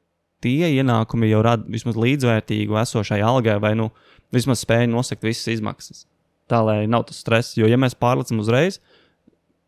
tie 0.42 0.70
ienākumi 0.76 1.30
jau 1.30 1.42
rada 1.44 1.66
vismaz 1.70 1.98
līdzvērtīgu 1.98 2.78
esošai 2.82 3.20
algai, 3.24 3.58
vai 3.62 3.74
nu 3.78 3.90
vismaz 4.34 4.64
spēj 4.64 4.88
nosakt 4.90 5.24
visas 5.26 5.52
izmaksas. 5.54 6.06
Tā 6.50 6.60
lai 6.66 6.82
nav 6.90 7.06
tas 7.08 7.20
stress, 7.22 7.56
jo 7.56 7.68
ja 7.70 7.78
mēs 7.80 7.96
pārlecam 7.98 8.42
uzreiz, 8.42 8.80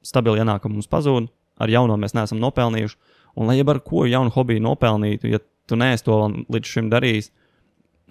stabili 0.05 0.43
ienākumi 0.43 0.77
mums 0.77 0.91
pazūd, 0.91 1.31
ar 1.63 1.71
jauno 1.71 1.97
mēs 2.01 2.17
neesam 2.17 2.41
nopelnījuši. 2.43 2.99
Un 3.41 3.49
lai 3.51 3.57
jau 3.59 3.71
ar 3.73 3.81
ko 3.83 4.05
jaunu 4.07 4.31
hobiju 4.35 4.63
nopelnītu, 4.63 5.31
ja 5.33 5.41
tu 5.69 5.79
neesi 5.81 6.05
to 6.07 6.19
līdz 6.53 6.71
šim 6.71 6.91
darījis, 6.93 7.31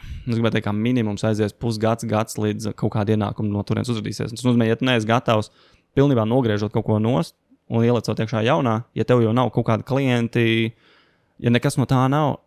es 0.04 0.34
gribētu 0.34 0.58
teikt, 0.58 0.66
ka 0.68 0.74
minimums 0.76 1.24
aizies 1.28 1.54
pusgads, 1.56 2.08
gads 2.10 2.40
līdz 2.40 2.74
kaut 2.80 2.96
kāda 2.96 3.16
ienākuma 3.16 3.52
no 3.52 3.64
turienes 3.68 3.92
uzrādīsies. 3.94 4.34
Tas 4.34 4.46
nozīmē, 4.48 4.68
ja 4.68 4.80
tu 4.80 4.88
neesi 4.88 5.08
gatavs 5.08 5.52
pilnībā 5.96 6.26
nogriežot 6.28 6.74
kaut 6.74 6.88
ko 6.88 7.00
nost 7.04 7.36
un 7.72 7.86
ielicot 7.86 8.20
iekšā 8.20 8.44
jaunā, 8.48 8.82
ja 8.98 9.06
tev 9.08 9.22
jau 9.24 9.32
nav 9.36 9.52
kaut 9.56 9.68
kādi 9.70 9.88
klienti, 9.88 10.74
ja 11.40 11.54
nekas 11.54 11.78
no 11.80 11.88
tā 11.90 12.02
nav, 12.12 12.42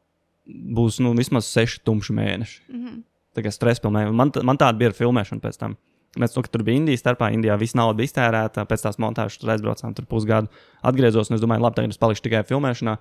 būs 0.47 1.01
nu, 1.03 1.12
vismaz 1.18 1.49
seši 1.51 1.82
tumši 1.84 2.16
mēneši. 2.16 2.62
Mm 2.68 2.80
-hmm. 2.80 3.03
Tā 3.36 3.44
kā 3.44 3.53
stresa 3.53 3.82
pilnē. 3.82 4.11
Man, 4.12 4.32
man 4.42 4.57
tāda 4.57 4.78
bija 4.78 4.88
ar 4.88 4.97
filmēšanu 4.97 5.40
pēc 5.40 5.59
tam. 5.59 5.76
Mēs 6.16 6.32
ka 6.34 6.49
tur 6.49 6.62
bija 6.62 6.76
Indijas 6.76 7.03
starpā, 7.05 7.28
Indijā 7.32 7.59
viss 7.59 7.74
nauda 7.74 7.97
bija 7.97 8.09
iztērēta, 8.09 8.64
pēc 8.64 8.82
tās 8.82 8.99
montāžas 8.99 9.38
tur 9.38 9.51
aizbraucām 9.51 9.94
tur 9.94 10.07
pusgadu. 10.07 10.49
Atgriezos, 10.82 11.30
es 11.30 11.40
domāju, 11.40 11.61
labi, 11.61 11.74
tagad 11.74 11.90
es 11.90 11.99
palikšu 11.99 12.22
tikai 12.22 12.42
filmēšanā. 12.49 12.97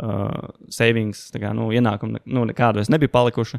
Uh, 0.00 0.54
savings, 0.70 1.32
kā, 1.34 1.50
nu, 1.52 1.72
ienākumi 1.74 2.20
nu, 2.24 2.44
nekādu 2.46 2.78
vairs 2.78 2.88
nebija 2.88 3.10
palikuši. 3.10 3.58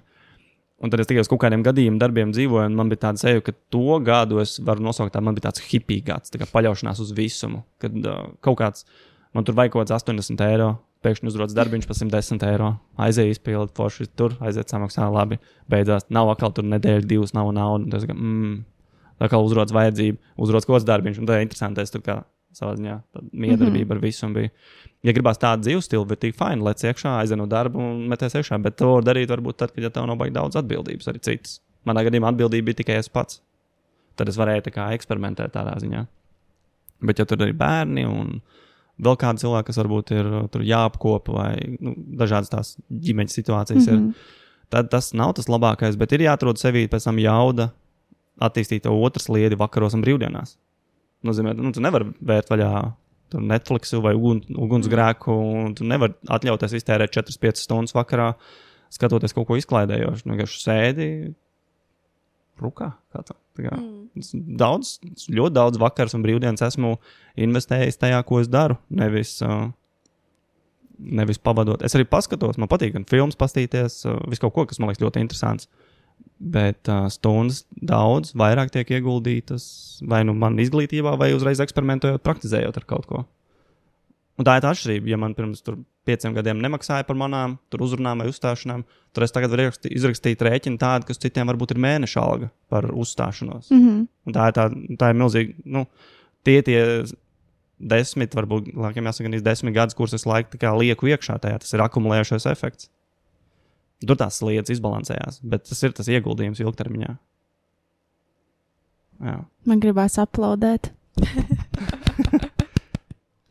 Un 0.82 0.90
tad 0.90 1.00
es 1.04 1.10
tikai 1.10 1.22
uz 1.22 1.30
kaut 1.30 1.42
kādiem 1.44 1.62
gadījumiem, 1.62 2.00
darbiem 2.00 2.32
dzīvoju, 2.34 2.70
un 2.72 2.78
man 2.80 2.90
bija 2.90 3.04
tāda 3.04 3.22
sajūta, 3.22 3.52
ka 3.52 3.54
to 3.70 4.00
gadu 4.02 4.40
es 4.42 4.56
varu 4.66 4.82
nosaukt, 4.82 5.12
tā 5.14 5.22
man 5.22 5.36
bija 5.38 5.50
tāds 5.50 5.62
hipīgi 5.68 6.08
gads, 6.08 6.32
tā 6.34 6.40
kā 6.42 6.48
paļaušanās 6.50 7.04
uz 7.04 7.12
visumu. 7.18 7.62
Kad 7.84 8.00
uh, 8.00 8.32
kaut 8.42 8.58
kāds, 8.64 8.88
man 9.36 9.46
tur 9.46 9.60
vajag 9.60 9.76
kaut 9.76 9.84
kāds 9.84 10.08
80 10.08 10.42
eiro, 10.48 10.72
pēkšņi 11.06 11.32
uzrodas 11.32 11.56
darbiņš 11.58 11.88
par 11.90 11.98
110 11.98 12.44
eiro, 12.48 12.74
aizēja 13.02 13.36
izpildīt, 13.36 13.74
forši 13.78 14.10
tur, 14.18 14.36
aiziet 14.44 14.70
samaksā, 14.72 15.08
labi, 15.12 15.40
beidzās. 15.72 16.06
Nav 16.14 16.30
atkal 16.34 16.54
tur 16.56 16.68
nedēļa, 16.70 17.08
divas, 17.10 17.34
nav 17.38 17.50
naudas. 17.58 18.06
Mm, 18.10 18.62
tā 19.22 19.32
kā 19.32 19.40
uzrodas 19.42 19.74
vajadzība, 19.76 20.22
uzrodas 20.38 20.70
kaut 20.70 20.80
kāds 20.80 20.88
darbiņš, 20.90 21.22
un 21.22 21.30
tā 21.30 21.40
ir 21.40 21.48
interesanti, 21.48 21.82
es 21.82 21.94
tur 21.94 22.06
kā 22.06 22.22
savā 22.56 22.76
ziņā 22.78 22.98
miedarbība 23.32 23.72
mm 23.72 23.88
-hmm. 23.88 23.96
ar 23.96 24.00
visu 24.02 24.30
bija. 24.34 24.50
Ja 25.04 25.14
gribās 25.14 25.40
tādu 25.42 25.66
dzīves 25.66 25.88
stilu, 25.88 26.06
bet 26.06 26.20
tik 26.20 26.36
fini, 26.38 26.62
lec 26.62 26.84
iekšā, 26.84 27.18
aizej 27.22 27.38
no 27.38 27.48
darba 27.50 27.80
un 27.80 28.08
meties 28.08 28.36
iekšā, 28.36 28.62
bet 28.62 28.76
to 28.78 28.94
var 28.94 29.04
darīt 29.04 29.30
varbūt 29.30 29.58
tad, 29.58 29.72
kad 29.72 29.84
ja 29.84 29.90
tev 29.90 30.06
nav 30.06 30.18
baigi 30.18 30.34
daudz 30.34 30.56
atbildības 30.56 31.08
arī 31.08 31.20
citas. 31.20 31.62
Manā 31.86 32.04
gadījumā 32.06 32.30
atbildība 32.30 32.66
bija 32.66 32.76
tikai 32.84 32.96
es 33.00 33.10
pats. 33.10 33.42
Tad 34.16 34.30
es 34.30 34.38
varēju 34.38 34.62
tā 34.62 34.72
kā 34.72 34.92
eksperimentēt 34.94 35.54
tādā 35.56 35.74
ziņā. 35.80 36.06
Bet 37.02 37.20
ja 37.20 37.26
tur 37.26 37.42
ir 37.42 37.54
bērni 37.54 38.06
un 38.06 38.42
vēl 39.02 39.20
kādi 39.20 39.44
cilvēki, 39.44 39.68
kas 39.70 39.82
varbūt 39.82 40.16
ir 40.16 40.32
tur 40.54 40.66
jāapkopa 40.66 41.36
vai 41.36 41.52
nu, 41.80 41.96
dažādas 42.22 42.52
tās 42.54 42.74
ģimeņa 42.90 43.36
situācijas, 43.36 43.88
mm 43.88 43.94
-hmm. 43.94 44.10
ir, 44.10 44.66
tad 44.70 44.90
tas 44.94 45.14
nav 45.14 45.34
tas 45.38 45.50
labākais, 45.52 45.98
bet 45.98 46.12
ir 46.12 46.28
jāatrod 46.28 46.62
sevī 46.62 46.88
pēc 46.88 47.10
tam 47.10 47.20
jauda 47.20 47.72
attīstīt 48.42 48.84
to 48.84 48.94
otru 48.94 49.22
sliedi 49.22 49.60
vakaros 49.60 49.94
un 49.94 50.06
brīvdienās 50.06 50.58
nozīmē, 51.28 51.54
nu, 51.58 51.72
tu 51.76 51.84
nevari 51.84 52.10
vērt 52.26 52.52
vaļā 52.52 52.72
Netflix 53.40 53.94
vai 54.04 54.14
ugun, 54.18 54.42
ugunsgrēku, 54.60 55.36
un 55.64 55.76
tu 55.78 55.88
nevari 55.88 56.18
atļauties 56.36 56.76
iztērēt 56.82 57.14
4-5 57.16 57.64
stundas 57.64 57.96
vakarā, 57.96 58.34
skatoties 58.92 59.36
kaut 59.38 59.48
ko 59.48 59.60
izklaidējošu. 59.60 60.26
Nu, 60.28 60.36
vienkārši 60.36 60.60
sēdi 60.66 61.08
rukā. 62.60 62.92
Tā, 63.14 63.24
tā 63.24 63.38
kā, 63.64 63.78
mm. 63.78 64.01
Daudz, 64.12 64.98
ļoti 65.32 65.56
daudz 65.56 65.80
vakars 65.80 66.16
un 66.18 66.24
brīvdienas 66.26 66.64
esmu 66.66 66.98
investējis 67.40 68.00
tajā, 68.02 68.20
ko 68.28 68.42
es 68.42 68.50
daru. 68.52 68.76
Nevis, 68.92 69.38
nevis 71.00 71.40
pavadot. 71.42 71.84
Es 71.86 71.96
arī 71.96 72.08
paskatos, 72.10 72.60
man 72.62 72.70
patīk 72.72 72.96
gan 72.98 73.08
filmas, 73.10 73.40
pastīties, 73.40 74.02
visu 74.28 74.44
kaut 74.44 74.56
ko, 74.58 74.68
kas 74.70 74.82
man 74.82 74.92
liekas 74.92 75.04
ļoti 75.06 75.24
interesants. 75.24 75.70
Bet 76.42 76.90
stundas 77.14 77.64
daudz 77.78 78.36
vairāk 78.38 78.74
tiek 78.74 78.90
ieguldītas 78.98 79.64
vai 80.10 80.24
nu 80.28 80.36
man 80.38 80.60
izglītībā, 80.62 81.16
vai 81.18 81.32
uzreiz 81.36 81.62
eksperimentējot, 81.64 82.24
praktizējot 82.26 82.82
ar 82.82 82.88
kaut 82.90 83.08
ko. 83.10 83.24
Un 84.40 84.48
tā 84.48 84.58
ir 84.58 84.64
tā 84.64 84.72
atšķirība. 84.74 85.12
Ja 85.12 85.20
man 85.22 85.36
pirms 85.38 85.64
pieciem 86.08 86.34
gadiem 86.34 86.62
nemaksāja 86.64 87.06
par 87.06 87.18
manām 87.20 87.58
uzrunām 87.78 88.24
vai 88.24 88.30
uzstāšanām, 88.32 88.86
tad 89.14 89.26
es 89.26 89.36
tagad 89.36 89.54
varu 89.54 89.70
izrakstīt 89.92 90.42
rēķinu 90.48 90.80
tādu, 90.82 91.10
kas 91.10 91.22
citiem 91.22 91.50
varbūt 91.52 91.76
ir 91.76 91.82
mēneša 91.84 92.24
alga 92.24 92.50
par 92.72 92.90
uzstāšanos. 92.90 93.70
Mm 93.70 93.82
-hmm. 93.82 94.08
Un 94.26 94.38
tā 94.38 94.48
ir, 94.48 94.56
tā, 94.58 94.70
tā 94.98 95.12
ir 95.12 95.20
milzīga. 95.20 95.54
Nu, 95.66 95.86
tie 96.44 96.62
tie 96.62 96.82
desmit, 97.78 98.36
varbūt 98.36 98.74
laikam 98.78 99.06
jāsaka, 99.06 99.30
gan 99.30 99.44
desmit 99.44 99.76
gadus, 99.76 99.98
kurus 99.98 100.14
es 100.14 100.26
laiku 100.26 100.58
lieku 100.80 101.08
iekšā 101.08 101.40
tajā, 101.42 101.60
tas 101.60 101.74
ir 101.74 101.80
akumulējošais 101.80 102.46
efekts. 102.52 102.90
Tur 104.06 104.18
tās 104.18 104.42
lietas 104.42 104.74
izbalansējās, 104.74 105.42
bet 105.44 105.68
tas 105.70 105.84
ir 105.84 105.94
tas 105.94 106.08
ieguldījums 106.08 106.60
ilgtermiņā. 106.60 107.18
Jā. 109.22 109.38
Man 109.66 109.80
gribās 109.80 110.18
aplaudēt. 110.18 110.92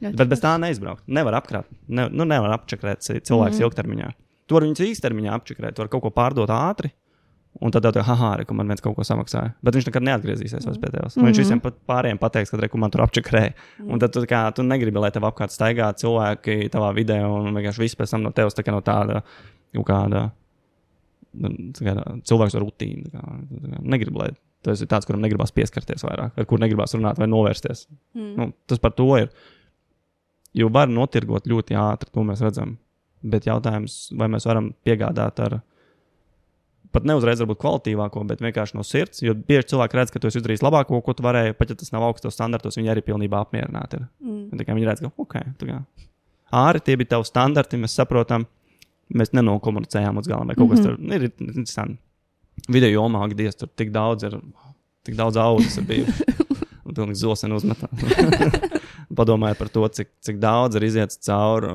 bet 0.01 0.31
bez 0.31 0.43
tā 0.43 0.55
neizbraukt. 0.61 1.05
Nevar 1.07 1.37
apkrāt. 1.41 1.69
Ne, 1.89 2.09
nu, 2.13 2.27
nevar 2.29 2.57
apčakarēt 2.57 3.05
cilvēku 3.05 3.55
mm 3.55 3.59
-hmm. 3.59 3.67
ilgtermiņā. 3.67 4.11
Tu 4.47 4.57
vari 4.57 4.67
viņus 4.67 4.87
īstermiņā 4.87 5.37
apčakarēt, 5.37 5.77
tu 5.77 5.83
vari 5.83 5.93
kaut 5.93 6.03
ko 6.03 6.11
pārdot 6.11 6.51
ātri. 6.51 6.91
Un 7.61 7.71
tad 7.71 7.85
jau 7.85 7.91
tā, 7.91 8.05
ah, 8.07 8.45
ka 8.47 8.55
man 8.55 8.69
viens 8.69 8.81
kaut 8.81 8.95
ko 8.95 9.03
samaksāja. 9.03 9.55
Bet 9.63 9.75
viņš 9.75 9.87
nekad 9.87 10.03
neatgriezīsies 10.03 10.67
vairs 10.67 10.79
pie 10.79 10.91
tevis. 10.91 11.17
Mm 11.17 11.23
-hmm. 11.23 11.27
Viņš 11.27 11.39
visiem 11.39 11.61
pārējiem 11.61 12.19
pateiks, 12.19 12.51
ka 12.51 12.57
reku 12.57 12.79
man 12.79 12.91
tur 12.91 13.01
apčakarēja. 13.01 13.51
Mm 13.51 13.85
-hmm. 13.85 13.93
Un 13.93 13.99
tad 13.99 14.13
tu, 14.13 14.21
kā, 14.21 14.55
tu 14.55 14.63
negribi, 14.63 14.99
lai 14.99 15.11
tev 15.11 15.23
apkārt 15.23 15.51
staigā 15.51 15.93
cilvēki 15.93 16.71
tavā 16.71 16.95
vidē, 16.95 17.27
un 17.27 17.55
vienkārši 17.55 17.79
viss 17.79 17.97
pēc 17.97 18.11
tam 18.11 18.23
no 18.23 18.31
tevis 18.31 18.55
tā 18.55 18.63
kā 18.63 18.71
no 18.71 18.81
tāda 18.81 19.23
kaut 19.75 19.87
kāda 19.87 20.31
Nu, 21.31 21.51
cilvēks 22.27 22.57
ar 22.59 22.65
rutīnu. 22.65 23.11
Kā, 23.13 23.23
kā, 23.23 23.81
negrib, 23.87 24.17
lai 24.19 24.33
tas 24.67 24.83
ir 24.83 24.91
tāds, 24.91 25.07
kuram 25.09 25.23
negribas 25.23 25.55
pieskarties 25.57 26.03
vairāk, 26.05 26.35
ar 26.37 26.49
kur 26.49 26.61
negribas 26.61 26.97
runāt 26.97 27.21
vai 27.21 27.29
novērsties. 27.31 27.87
Mm. 28.17 28.33
Nu, 28.37 28.49
tas 28.69 28.83
par 28.83 28.97
to 28.99 29.09
ir. 29.21 29.31
Jo 30.57 30.69
var 30.73 30.91
notirgot 30.91 31.47
ļoti 31.47 31.77
ātri, 31.79 32.11
to 32.11 32.25
mēs 32.27 32.43
redzam. 32.43 32.77
Bet 33.23 33.47
jautājums, 33.47 34.09
vai 34.17 34.31
mēs 34.33 34.47
varam 34.49 34.73
piegādāt 34.87 35.41
ar 35.45 35.61
pat 36.91 37.07
ne 37.07 37.15
uzreiz 37.15 37.39
varbūt 37.43 37.61
kvalitīvāko, 37.63 38.23
bet 38.27 38.43
vienkārši 38.43 38.77
no 38.79 38.85
sirds. 38.87 39.23
Jo 39.23 39.35
bieži 39.35 39.73
cilvēki 39.73 39.99
redz, 39.99 40.11
ka 40.11 40.23
tu 40.23 40.31
esi 40.31 40.41
izdarījis 40.41 40.65
labāko, 40.67 40.99
ko 41.05 41.15
tu 41.15 41.23
varēji, 41.27 41.55
pat 41.59 41.71
ja 41.71 41.79
tas 41.79 41.93
nav 41.95 42.07
augstos 42.09 42.35
standartos, 42.35 42.79
viņi 42.81 42.91
arī 42.91 43.05
pilnībā 43.07 43.45
apmierināti 43.45 44.01
ir. 44.01 44.07
Mm. 44.25 44.65
Viņi 44.73 44.89
redz, 44.89 45.05
ka 45.05 45.13
ok, 45.15 45.37
tā 45.61 45.69
kā 45.69 45.79
ārā 46.51 46.83
tie 46.83 46.97
bija 46.99 47.15
tavi 47.15 47.29
standarti, 47.29 47.79
mēs 47.81 47.95
saprotam, 47.99 48.47
mēs 49.15 49.35
nenokomunicējām 49.37 50.19
līdz 50.19 50.33
galam, 50.33 50.51
vai 50.51 50.59
kaut 50.59 50.73
kas 50.73 50.83
mm 50.83 50.87
-hmm. 50.87 51.11
tur 51.11 51.23
ir 51.23 51.31
interesanti. 51.49 51.99
Video 52.69 52.91
jomā, 52.91 53.29
gadies 53.29 53.57
tur 53.57 53.69
tik 53.77 53.91
daudz 53.91 54.25
ir, 54.25 54.41
tik 55.05 55.15
daudz 55.17 55.37
audzes 55.37 55.79
ir 55.79 55.85
bijuši. 55.85 56.25
Un 56.87 56.95
pilnīgi 56.95 57.23
zoseni 57.23 57.55
uzmetā. 57.55 57.89
Padomājiet 59.21 59.61
par 59.61 59.69
to, 59.73 59.85
cik, 60.01 60.13
cik 60.25 60.41
daudz 60.41 60.79
ir 60.79 60.87
iziet 60.87 61.17
cauri, 61.27 61.75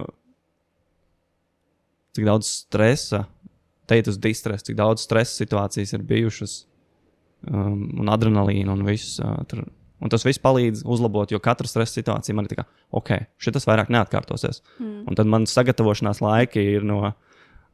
cik 2.17 2.25
daudz 2.25 2.49
stresa, 2.65 3.25
teikt 3.89 4.09
uz 4.09 4.19
distresa, 4.21 4.65
cik 4.65 4.77
daudz 4.79 5.05
stresa 5.05 5.43
situācijas 5.43 5.93
ir 5.93 6.05
bijušas, 6.09 6.55
um, 7.51 7.83
un 8.01 8.13
adrenalīna 8.13 8.73
un 8.73 8.85
viss. 8.87 9.19
Uh, 9.21 9.41
tur. 9.49 9.65
Un 10.03 10.11
tas 10.11 10.25
viss 10.27 10.41
palīdz 10.43 10.81
uzlabot, 10.91 11.31
jo 11.31 11.39
katra 11.39 11.69
stresa 11.69 11.95
situācija 11.95 12.35
man 12.35 12.45
ir 12.45 12.51
tā, 12.51 12.57
ka, 12.59 12.83
ok, 12.99 13.11
šis 13.41 13.65
vairāk 13.65 13.87
neatkārtosies. 13.95 14.59
Mm. 14.75 15.05
Un 15.07 15.17
tad 15.17 15.29
man 15.31 15.47
sagatavošanās 15.49 16.19
laiki 16.21 16.65
ir 16.75 16.83
no 16.85 17.13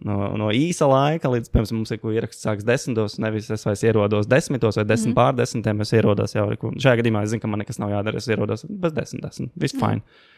no, 0.08 0.18
no 0.40 0.50
īsa 0.56 0.88
laika 0.90 1.32
līdz, 1.32 1.52
piemēram, 1.54 1.82
mums 1.82 1.94
ir 1.94 2.04
ieraksts 2.16 2.46
sāks 2.46 2.68
desmitos, 2.68 3.18
nevis 3.22 3.50
es 3.54 3.66
vairs 3.68 3.84
ierodos 3.86 4.30
desmitos 4.30 4.80
vai 4.80 4.86
desmit 4.90 5.14
mm. 5.14 5.18
pār 5.20 5.38
desmitiem, 5.38 5.84
es 5.86 5.94
ierodos 5.96 6.36
jau, 6.36 6.48
kur, 6.62 6.76
šajā 6.82 7.02
gadījumā 7.02 7.24
es 7.26 7.34
zinu, 7.34 7.44
ka 7.44 7.52
man 7.52 7.64
nekas 7.64 7.82
nav 7.82 7.94
jādara, 7.94 8.22
es 8.22 8.30
ierodos 8.32 8.66
bez 8.70 8.96
desmit, 8.98 9.24
desmit, 9.28 9.54
viss 9.56 9.78
mm. 9.78 9.84
fine. 9.84 10.30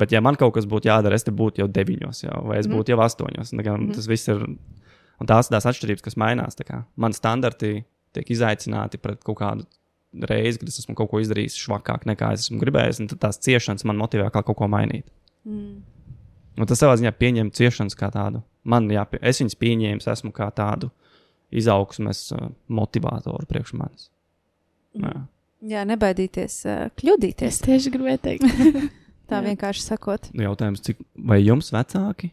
Bet, 0.00 0.14
ja 0.14 0.22
man 0.24 0.38
kaut 0.40 0.54
kas 0.56 0.68
būtu 0.68 0.88
jādara, 0.88 1.16
es 1.18 1.26
te 1.26 1.32
būtu 1.34 1.60
jau 1.60 1.68
deviņos, 1.68 2.24
jau, 2.24 2.42
vai 2.48 2.58
es 2.62 2.68
mm. 2.68 2.78
būtu 2.78 2.94
jau 2.94 3.00
astoņos. 3.04 3.52
Kā, 3.58 3.74
mm. 3.76 3.90
Tas 3.98 4.08
viss 4.08 4.30
ir, 4.32 4.44
un 5.20 5.28
tās 5.28 5.50
ir 5.50 5.56
tās 5.58 5.68
atšķirības, 5.68 6.04
kas 6.06 6.16
mainās. 6.20 6.56
Man 6.96 7.16
standarti 7.16 7.82
tiek 8.16 8.30
izaicināti 8.32 9.00
pret 9.02 9.20
kaut 9.26 9.42
kādu 9.42 9.66
reizi, 10.30 10.60
kad 10.62 10.70
es 10.70 10.80
esmu 10.80 10.94
kaut 10.96 11.10
ko 11.10 11.20
izdarījis 11.20 11.58
švakāk 11.58 12.06
nekā 12.08 12.30
es 12.36 12.46
esmu 12.46 12.60
gribējis, 12.62 13.02
un 13.02 13.10
tās 13.12 13.40
ciešanas 13.44 13.84
man 13.88 13.98
motivē 14.00 14.30
kā 14.32 14.44
kaut 14.46 14.56
ko 14.60 14.70
mainīt. 14.70 15.10
Mm. 15.44 15.82
Un 16.54 16.68
tas 16.70 16.78
savā 16.78 16.94
ziņā 17.00 17.10
pieņem 17.18 17.50
ciešanas 17.54 17.96
kā 17.98 18.10
tādu 18.14 18.44
man 18.64 18.88
jāpie, 18.90 19.20
es 19.22 19.40
viņus 19.42 19.58
pieņēmu, 19.60 20.04
esmu 20.12 20.32
kā 20.34 20.48
tādu 20.54 20.90
izaugsmes 21.54 22.26
uh, 22.34 22.50
motivātoru 22.72 23.46
priekš 23.50 23.74
manis. 23.78 24.08
Jā. 24.98 25.14
Jā, 25.64 25.82
nebaidīties 25.88 26.58
uh, 26.68 26.86
kļūdīties. 26.98 27.56
Es 27.56 27.62
tieši 27.64 27.92
gribēju 27.94 28.22
teikt. 28.24 28.46
Tā 29.30 29.38
Jā. 29.38 29.44
vienkārši 29.46 29.80
sakot. 29.86 30.26
Jautājums, 30.36 30.82
cik 30.84 30.98
vai 31.16 31.38
jums 31.40 31.70
vecāki, 31.72 32.28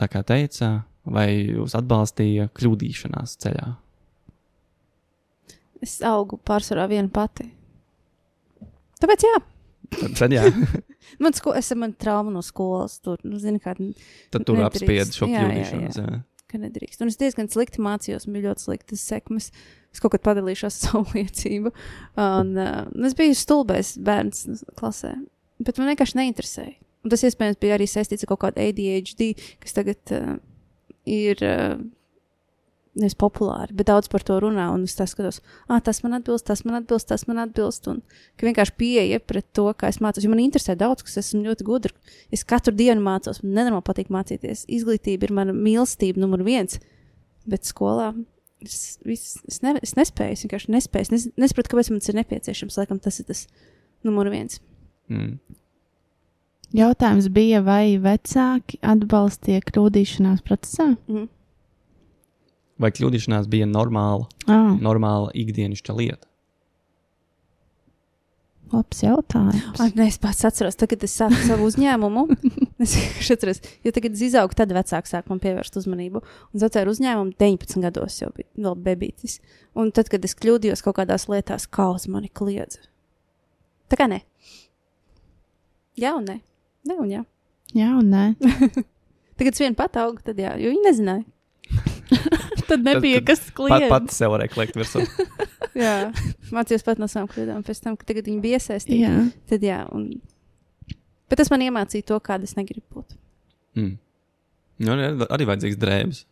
tā 0.00 0.08
kā 0.08 0.22
teica, 0.24 0.70
vai 1.04 1.26
jūs 1.52 1.76
atbalstīja 1.76 2.48
kļūdīšanās 2.56 3.36
ceļā? 3.44 3.66
Es 5.84 5.98
augu 6.04 6.38
pārsvarā 6.48 6.86
viena 6.88 7.12
pati. 7.12 7.50
Tāpēc 9.00 9.26
jā. 9.28 9.36
Tad, 9.98 10.16
tad 10.16 10.36
jā. 10.36 10.48
man, 11.18 11.36
sko, 11.36 11.54
es 11.58 11.70
man 11.78 11.94
trauma 11.98 12.32
no 12.34 12.42
skolas. 12.44 12.98
Tur, 13.04 13.20
nu, 13.26 13.40
zini, 13.42 13.60
kā, 13.62 13.74
Tad 14.34 14.46
tur 14.48 14.62
apspiedi 14.66 15.16
šo 15.16 15.28
kļūdīšanos. 15.30 16.00
Ka 16.50 16.58
nedrīkst. 16.58 17.02
Un 17.04 17.12
es 17.12 17.18
diezgan 17.18 17.50
slikti 17.50 17.82
mācījos, 17.82 18.26
man 18.26 18.38
bija 18.38 18.50
ļoti 18.50 18.66
sliktas 18.66 19.04
sekmes. 19.06 19.50
Es 19.94 20.02
kaut 20.02 20.14
kad 20.16 20.24
padalīšos 20.26 20.80
savu 20.84 21.04
liecību. 21.14 21.72
Un, 22.18 22.52
uh, 22.58 23.06
es 23.06 23.16
biju 23.18 23.36
stulbais 23.38 23.94
bērns 24.02 24.64
klasē, 24.78 25.14
bet 25.62 25.78
man 25.78 25.92
vienkārši 25.92 26.18
neinteresēja. 26.20 26.76
Un 27.00 27.12
tas 27.14 27.22
iespējams 27.24 27.60
bija 27.62 27.78
arī 27.78 27.86
saistīts 27.88 28.26
ar 28.26 28.34
kaut 28.34 28.42
kādu 28.42 28.60
ADHD, 28.60 29.32
kas 29.62 29.78
tagad 29.78 30.14
uh, 30.16 30.36
ir. 31.08 31.40
Uh, 31.40 31.80
nevis 33.00 33.16
populāri, 33.18 33.74
bet 33.76 33.88
daudz 33.88 34.10
par 34.12 34.24
to 34.26 34.36
runā. 34.42 34.68
Un 34.74 34.84
es 34.86 34.96
skatos, 34.96 35.40
ah, 35.68 35.80
tas 35.84 36.02
man 36.04 36.18
atbilst, 36.18 36.46
tas 36.48 36.64
man 36.66 36.80
atbilst, 36.80 37.08
tas 37.10 37.26
man 37.28 37.40
atbilst. 37.42 37.88
Un 37.90 38.02
ka 38.38 38.48
vienkārši 38.48 38.76
pieeja 38.80 39.20
pret 39.20 39.46
to, 39.56 39.66
kā 39.76 39.90
es 39.92 40.00
mācos. 40.04 40.24
Jo 40.24 40.32
man 40.32 40.42
interesē 40.44 40.76
daudz, 40.78 41.04
kas 41.06 41.20
esmu 41.24 41.42
ļoti 41.48 41.66
gudra. 41.66 41.94
Es 42.34 42.44
katru 42.44 42.74
dienu 42.76 43.02
mācos, 43.04 43.42
man 43.44 43.56
nenormāli 43.58 43.86
patīk 43.88 44.12
mācīties. 44.12 44.66
Izglītība 44.68 45.28
ir 45.28 45.36
mana 45.40 45.56
mīlestība 45.56 46.22
numur 46.22 46.44
viens. 46.46 46.78
Bet 47.48 47.68
skolā 47.68 48.12
es, 48.64 48.98
vis, 49.06 49.38
es, 49.48 49.60
ne, 49.64 49.74
es 49.82 49.96
nespēju, 49.98 50.36
es 50.36 50.44
vienkārši 50.44 50.74
nespēju. 50.76 51.08
Es 51.08 51.14
nes, 51.14 51.26
nesaprotu, 51.40 51.72
kāpēc 51.72 51.90
man 51.92 52.02
tas 52.02 52.12
ir 52.12 52.20
nepieciešams. 52.20 52.78
Laikam 52.80 53.00
tas 53.02 53.20
ir 53.22 53.28
tas 53.30 53.46
numur 54.06 54.30
viens. 54.32 54.60
Mm. 55.10 55.38
Jautājums 56.76 57.26
bija, 57.34 57.64
vai 57.66 57.96
vecāki 57.98 58.78
atbalstīja 58.86 59.64
kļūdīšanās 59.66 60.44
procesā? 60.46 60.92
Mm. 61.10 61.26
Vai 62.80 62.90
kļūdīšanās 62.96 63.48
bija 63.52 63.66
normāla, 63.68 64.24
Ah, 64.48 64.72
normāla 64.80 65.30
ikdienišķa 65.36 65.96
lieta? 65.98 66.26
labs 68.70 69.00
jautājums. 69.02 69.80
Ai, 69.82 69.88
nē, 69.98 70.06
es 70.06 70.18
pats 70.22 70.44
atceros, 70.46 70.76
tad, 70.78 70.92
kad 70.92 71.02
es 71.02 71.14
sāku 71.18 71.38
savu 71.42 71.66
uzņēmumu. 71.66 72.22
es 72.84 72.92
atceros, 73.34 73.58
jo 73.82 73.90
tagad 73.96 74.14
es 74.14 74.22
izaugu, 74.28 74.54
tad 74.54 74.70
vecāki 74.76 75.10
sāk 75.10 75.26
man 75.30 75.40
pievērst 75.42 75.74
uzmanību. 75.80 76.22
Un 76.22 76.60
es 76.60 76.66
atceros 76.68 77.00
uzņēmumu 77.00 77.34
19 77.40 77.82
gados 77.82 78.20
jau 78.22 78.30
bija 78.36 78.46
vēl 78.68 78.76
bebītis. 78.86 79.40
Un 79.74 79.90
tad, 79.96 80.10
kad 80.12 80.22
es 80.26 80.36
kļūdījos 80.38 80.84
kaut 80.86 81.00
kādās 81.00 81.26
lietās, 81.32 81.66
kā 81.66 81.88
uz 81.96 82.06
mani 82.10 82.30
kliedza. 82.30 82.84
Tā 83.90 83.98
kā 83.98 84.06
nē. 84.10 84.20
Jā, 85.98 86.14
un 86.14 86.30
nē. 86.30 86.38
Nē, 86.86 86.94
un 87.02 87.10
jā. 87.10 87.24
Jā, 87.74 87.90
un 87.98 88.06
nē. 88.14 88.24
Tagad 89.40 89.50
es 89.56 89.60
vien 89.66 89.74
pat 89.74 89.98
augu, 89.98 90.22
tad 90.22 90.38
jā, 90.38 90.54
jo 90.62 90.70
viņi 90.70 90.86
nezināja. 90.86 91.26
Tad 92.70 92.84
nebija 92.86 93.20
Tad- 93.20 93.28
kas 93.32 93.42
Pat, 93.48 93.54
kliedz. 93.58 93.88
pat 93.90 94.12
sev 94.14 94.34
varēja 94.34 94.52
kliegt 94.54 94.78
virsū. 94.78 95.02
Jā, 95.80 95.94
mācījos 96.54 96.84
pat 96.86 97.00
no 97.02 97.06
savām 97.10 97.28
kļūdām. 97.30 97.64
Pēc 97.66 97.80
tam, 97.84 97.96
kad 97.98 98.10
viņi 98.26 98.40
bija 98.42 98.58
iesaistīti, 98.58 99.02
Jā. 99.04 99.16
tad 99.50 99.62
jā. 99.66 99.80
Un... 99.94 100.08
Bet 101.30 101.38
tas 101.38 101.50
man 101.52 101.62
iemācīja 101.62 102.08
to, 102.10 102.18
kāda 102.26 102.48
es 102.48 102.56
negribu 102.58 103.00
būt. 103.00 103.14
Mm. 103.78 103.92
Nu, 104.82 104.94
arī, 104.96 105.10
arī 105.30 105.46
vajadzīgs 105.50 105.78
drēbes. 105.78 106.24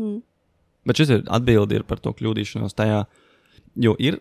Mm. 0.00 0.18
Bet 0.88 1.00
šis 1.00 1.12
ir 1.16 1.24
atbildi 1.32 1.78
ir 1.80 1.86
par 1.88 2.00
to 2.02 2.12
kļūdīšanos 2.16 2.76
tajā, 2.76 3.02
jo 3.84 3.94
ir 4.00 4.20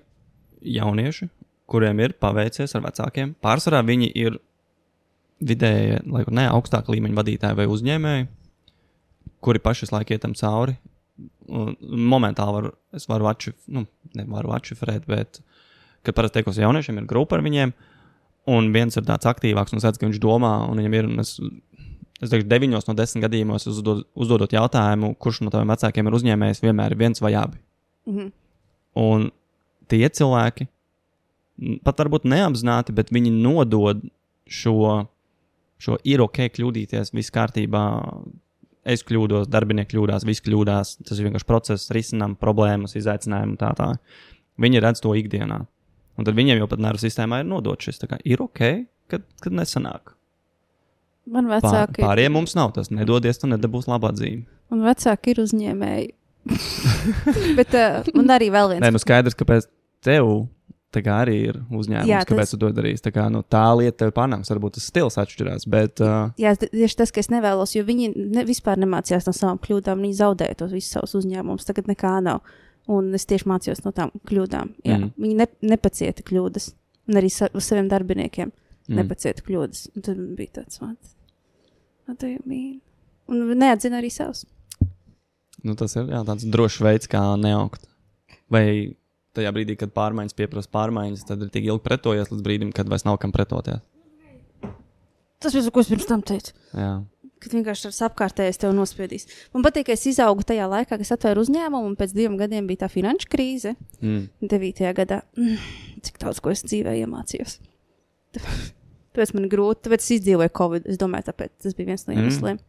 jaunieši, 0.64 1.30
kuriem 1.70 2.00
ir 2.04 2.16
paveicies 2.20 2.76
ar 2.76 2.84
vecākiem. 2.88 3.36
Pārsvarā 3.44 3.80
viņi 3.88 4.10
ir 4.20 4.40
vidēji, 5.40 6.02
lai 6.12 6.24
ne 6.36 6.48
augstāka 6.52 6.92
līmeņa 6.92 7.20
vadītāji 7.20 7.60
vai 7.60 7.68
uzņēmēji, 7.72 8.28
kuri 9.46 9.62
paši 9.64 9.86
visu 9.86 9.96
laiku 9.96 10.16
iet 10.16 10.24
tam 10.26 10.36
cauri. 10.38 10.78
Un 11.50 11.76
momentāli 12.12 12.56
var, 12.56 12.68
es 12.96 13.08
varu 13.10 13.28
atšifrēt, 13.32 13.72
nu, 13.76 13.86
nevaru 14.16 14.54
atšifrēt, 14.56 15.08
bet, 15.10 15.42
kad 16.06 16.16
parasti 16.16 16.40
tiekos 16.40 16.60
ar 16.60 16.68
jauniešiem, 16.68 17.02
ir 17.02 17.08
grupa 17.10 17.38
ar 17.38 17.44
viņiem, 17.44 17.74
un 18.54 18.70
viens 18.76 18.96
ir 18.96 19.08
tāds 19.08 19.28
aktīvāks 19.30 19.76
un 19.76 19.84
redz, 19.84 20.00
ka 20.00 20.08
viņš 20.08 20.22
domā, 20.24 20.54
un 20.70 20.80
viņam 20.80 20.96
ir, 20.96 21.10
un 21.10 21.24
es, 21.24 21.34
es 22.22 22.32
teikšu, 22.32 22.48
deviņos 22.52 22.88
no 22.88 22.96
desmit 22.98 23.26
gadījumos 23.26 23.68
uzdod, 23.72 24.06
uzdodot 24.16 24.54
jautājumu, 24.56 25.12
kurš 25.20 25.42
no 25.44 25.54
taviem 25.54 25.74
vecākiem 25.74 26.08
ir 26.08 26.20
uzņēmējs, 26.20 26.64
vienmēr 26.64 26.96
ir 26.96 27.02
viens 27.04 27.24
vai 27.26 27.34
abi. 27.40 27.60
Mhm. 28.10 28.32
Un 29.00 29.30
tie 29.92 30.06
cilvēki, 30.08 30.70
pat 31.86 32.02
varbūt 32.02 32.28
neapzināti, 32.30 32.96
bet 32.96 33.12
viņi 33.14 33.34
nodod 33.36 34.06
šo, 34.50 35.06
šo 35.82 35.98
ir 36.08 36.24
ok, 36.26 36.46
kļūdīties, 36.56 37.14
viss 37.16 37.34
kārtībā. 37.34 37.84
Es 38.90 39.04
kļūdos, 39.06 39.50
darbinieki 39.52 39.94
kļūdās, 39.94 40.26
viss 40.28 40.44
kļūdās. 40.46 40.96
Tas 41.06 41.20
ir 41.20 41.28
vienkārši 41.30 41.48
process, 41.50 41.92
risinām 41.94 42.36
problēmas, 42.40 42.96
izaicinājumu 43.00 43.54
un 43.54 43.60
tā 43.62 43.74
tālāk. 43.78 44.22
Viņi 44.60 44.82
redz 44.84 45.04
to 45.04 45.14
ikdienā. 45.16 45.60
Un 46.20 46.28
tad 46.28 46.36
viņiem 46.36 46.60
jau 46.60 46.68
pat 46.72 46.82
nervu 46.84 47.00
sistēmā 47.04 47.44
ir 47.44 47.48
nodots 47.48 47.88
šis. 47.88 48.02
tā 48.02 48.10
Kā, 48.12 48.18
ir 48.28 48.42
ok, 48.44 48.64
kad, 49.12 49.28
kad 49.44 49.56
nesanāk. 49.56 50.16
Man 51.30 51.46
Pār, 51.46 51.60
vecāki, 51.60 52.02
pārējiem 52.02 52.34
mums 52.34 52.56
nav 52.58 52.74
tas. 52.76 52.90
Nedodies, 52.92 53.38
tu 53.40 53.48
nedabūsi 53.52 53.92
labā 53.92 54.12
dzīve. 54.18 54.44
man 54.74 54.86
vecāki 54.88 55.36
ir 55.36 55.44
uzņēmēji. 55.46 56.10
Bet 57.60 57.76
uh, 57.78 58.10
man 58.18 58.34
arī 58.34 58.50
vēl 58.54 58.74
viens. 58.74 58.84
Nē, 58.84 58.92
nu 58.96 59.02
skaidrs, 59.02 59.38
kāpēc 59.38 59.70
tev 60.06 60.48
tā 60.94 61.04
kā 61.06 61.20
arī 61.24 61.36
ir 61.50 61.60
uzņēmums, 61.70 62.10
Jā, 62.10 62.22
tas- 62.24 62.30
kāpēc 62.32 62.54
tu 62.54 62.60
to 62.62 62.70
darīsi. 62.74 63.04
Tā, 63.06 63.12
kā, 63.14 63.28
nu, 63.34 63.44
tā 63.46 63.66
lieta 63.78 64.06
tev 64.06 64.14
panāks, 64.18 64.50
varbūt 64.50 64.78
tas 64.78 64.88
stils 64.90 65.20
atšķirās, 65.22 65.68
bet 65.70 66.02
uh, 66.02 66.32
Jā, 66.42 66.56
tieši 66.58 66.98
tas, 67.02 67.12
ka 67.14 67.22
es 67.22 67.30
nevēlos, 67.30 67.76
jo 67.78 67.84
viņi 67.86 68.10
ne, 68.16 68.46
vispār 68.48 68.80
nemācījās 68.82 69.30
no 69.30 69.34
savām 69.36 69.60
kļūdām. 69.62 70.02
Viņi 70.06 70.18
zaudēja 70.22 70.58
tos 70.62 70.74
visus 70.74 70.96
savus 70.98 71.16
uzņēmumus. 71.22 71.68
Tagad 71.68 71.92
nekā 71.92 72.16
nav. 72.26 72.42
Un 72.90 73.14
es 73.14 73.28
tieši 73.30 73.46
mācījos 73.46 73.84
no 73.86 73.94
tām 73.94 74.10
kļūdām. 74.26 74.72
Jā. 74.88 74.98
Mm. 74.98 75.12
Viņi 75.22 75.36
ne, 75.38 75.48
nepacieta 75.76 76.26
kļūdas. 76.26 76.72
Un 77.10 77.20
arī 77.22 77.30
sa, 77.34 77.50
uz 77.54 77.68
saviem 77.70 77.90
darbiniekiem 77.92 78.50
mm. 78.50 78.96
nepacieta 78.98 79.46
kļūdas. 79.46 79.92
Un 79.94 80.06
tad 80.06 80.22
bija 80.38 80.56
tāds 80.62 80.82
mākslinieks. 80.82 82.80
Un 83.30 83.52
neatzina 83.62 84.00
arī 84.02 84.10
savus. 84.10 84.48
nu, 85.62 85.76
tas 85.78 85.94
ir 86.00 86.10
jā, 86.10 86.24
tāds 86.26 86.48
drošs 86.50 86.80
veids, 86.82 87.10
kā 87.12 87.22
neaugt. 87.38 87.86
Vai 88.50 88.96
tajā 89.38 89.52
brīdī, 89.56 89.76
kad 89.80 89.94
pārmaiņas 89.96 90.36
pieprasa 90.38 90.72
pārmaiņas, 90.74 91.28
tad 91.30 91.46
ir 91.46 91.52
tik 91.54 91.68
ilgi 91.70 91.84
pretojies 91.86 92.32
līdz 92.34 92.44
brīdim, 92.46 92.74
kad 92.76 92.90
vairs 92.92 93.06
nav 93.08 93.20
kam 93.22 93.34
pretoties. 93.36 93.82
Tas 95.40 95.56
viss, 95.56 95.70
ko 95.72 95.80
es 95.84 95.88
pirms 95.92 96.08
tam 96.10 96.24
teicu. 96.26 96.52
Jā. 96.76 97.00
Kad 97.40 97.54
vienkārši 97.56 97.86
tas 97.88 98.02
apkārtējais 98.10 98.58
tev 98.60 98.74
nospiedīs. 98.76 99.30
Man 99.56 99.64
patīk, 99.64 99.86
ka 99.88 99.94
es 99.96 100.02
izaugu 100.12 100.44
tajā 100.44 100.66
laikā, 100.68 100.90
kad 100.92 101.04
es 101.06 101.14
atvēru 101.16 101.46
uzņēmumu, 101.46 101.88
un 101.88 101.96
pēc 101.96 102.12
diviem 102.12 102.36
gadiem 102.42 102.68
bija 102.68 102.82
tā 102.82 102.90
finanšu 102.92 103.30
krīze. 103.32 103.72
Mm. 104.04 104.26
9. 104.44 104.82
gadā. 104.98 105.22
Mm, 105.40 105.62
cik 106.04 106.20
daudz 106.20 106.42
ko 106.44 106.52
es 106.52 106.66
dzīvē 106.68 106.98
iemācījos. 107.06 107.62
Tāpēc 108.36 109.32
man 109.38 109.48
grūti, 109.52 109.86
tāpēc 109.88 110.04
es 110.04 110.12
izdzīvoju 110.20 110.52
Covid. 110.60 110.90
Es 110.92 111.00
domāju, 111.00 111.30
tāpēc 111.32 111.56
tas 111.64 111.78
bija 111.78 111.94
viens 111.94 112.04
no 112.08 112.14
Mm. 112.14 112.20
iemesliem. 112.26 112.60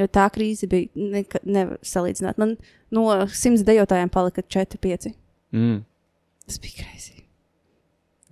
Jo 0.00 0.06
tā 0.08 0.24
krīze 0.32 0.64
bija 0.72 0.88
salīdzināt. 1.84 2.38
Man 2.40 2.56
no 2.90 3.04
simts 3.28 3.60
dejotājiem 3.68 4.08
palika 4.10 4.40
4, 4.40 4.80
5. 4.80 5.12
Mm. 5.52 5.82
Tas 6.46 6.58
bija 6.62 6.82
kreisīgi. 6.82 7.26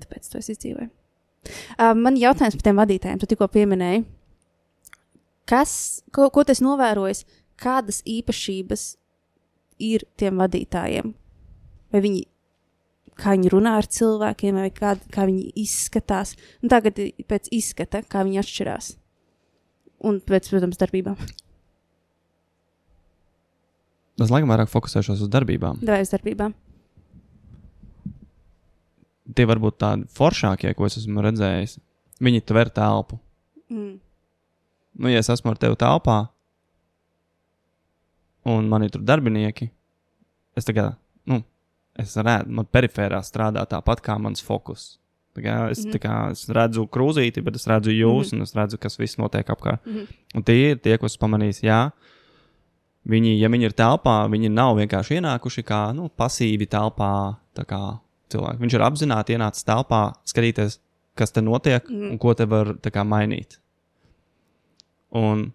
Tāpēc 0.00 0.30
to 0.32 0.40
es 0.40 0.50
izdzīvoju. 0.54 0.90
Uh, 1.76 1.94
man 1.96 2.18
jautājums 2.20 2.56
par 2.58 2.66
tiem 2.66 2.80
vadītājiem, 2.80 3.20
tu 3.20 3.28
tikko 3.30 3.48
pieminēji. 3.52 4.04
Kas, 5.48 5.72
ko, 6.14 6.28
ko 6.32 6.44
tas 6.46 6.60
novērojis, 6.62 7.24
kādas 7.60 8.02
īpašības 8.08 8.84
ir 9.82 10.04
tiem 10.20 10.40
vadītājiem? 10.40 11.12
Vai 11.90 12.02
viņi, 12.04 12.22
kā 13.18 13.34
viņi 13.34 13.52
runā 13.52 13.74
ar 13.80 13.88
cilvēkiem, 13.90 14.60
vai 14.62 14.70
kā, 14.74 14.94
kā 15.12 15.26
viņi 15.28 15.50
izskatās? 15.64 16.36
Un 16.62 16.72
tagad 16.72 17.00
ir 17.02 17.12
pēc 17.28 17.50
izskata, 17.56 18.04
kā 18.06 18.22
viņi 18.26 18.42
atšķirās. 18.44 18.94
Un 20.06 20.20
pēc, 20.24 20.48
protams, 20.52 20.78
darbībām. 20.80 21.18
Es 24.20 24.28
laikam 24.32 24.52
vairāk 24.52 24.68
fokusēšos 24.70 25.24
uz 25.24 25.32
darbībām. 25.32 25.80
Vai 25.84 26.02
uz 26.04 26.12
darbībām? 26.12 26.54
Tie 29.34 29.46
varbūt 29.46 29.78
tādi 29.78 30.06
foršākie, 30.16 30.74
ko 30.74 30.86
es 30.86 30.96
esmu 30.96 31.22
redzējis. 31.22 31.78
Viņi 32.20 32.44
tver 32.44 32.70
telpu. 32.74 33.18
Mm. 33.70 34.00
nu, 34.98 35.08
ja 35.08 35.18
es 35.22 35.28
esmu 35.30 35.52
ar 35.52 35.56
tevi 35.56 35.76
telpā, 35.78 36.28
un 38.50 38.66
man 38.68 38.82
ir 38.82 38.90
tur 38.90 39.02
darbinieki, 39.06 39.68
es 40.58 40.66
kā, 40.66 40.88
nu, 41.30 41.42
es 42.00 42.16
redzu, 42.18 42.50
man 42.50 42.66
perifērā 42.66 43.20
strādā 43.24 43.62
tāpat 43.70 44.02
kā 44.04 44.16
mans 44.20 44.42
fokus. 44.42 44.96
Kā 45.40 45.70
es, 45.70 45.84
Mhm. 45.86 45.92
tā 45.94 45.98
kā 46.02 46.30
es 46.32 46.44
redzu 46.50 46.88
krūzīti, 46.90 47.42
bet 47.44 47.54
es 47.54 47.64
redzu 47.66 47.94
jūs, 47.94 48.32
Mhm. 48.32 48.34
un 48.34 48.42
es 48.42 48.52
redzu, 48.52 48.78
kas 48.78 48.96
viss 48.98 49.16
notiek 49.16 49.46
apkārt. 49.46 49.78
Mhm. 49.86 50.06
Un 50.34 50.42
tie 50.42 50.72
ir 50.72 50.76
tie, 50.76 50.98
ko 50.98 51.06
es 51.06 51.16
pamanīju, 51.16 51.62
jā. 51.62 51.92
Viņi, 53.08 53.38
ja 53.38 53.48
viņi 53.48 53.62
ir 53.64 53.70
telpā, 53.72 54.28
viņi 54.28 54.50
nav 54.50 54.76
vienkārši 54.76 55.20
ienākuši 55.20 55.64
kā 55.64 55.94
nu, 55.94 56.10
pasīvi 56.10 56.66
telpā. 56.68 57.38
tā 57.54 57.64
kā 57.64 58.00
Cilvēki. 58.30 58.62
Viņš 58.62 58.76
ir 58.76 58.84
apzināti 58.86 59.36
ienācis 59.36 59.66
telpā, 59.66 60.02
skatīties, 60.30 60.78
kas 61.18 61.34
te 61.34 61.42
notiek 61.44 61.84
Mhm. 61.88 62.12
un 62.14 62.18
ko 62.18 62.34
te 62.34 62.46
var 62.46 62.74
kā, 62.74 63.04
mainīt. 63.04 63.58
Un 65.12 65.52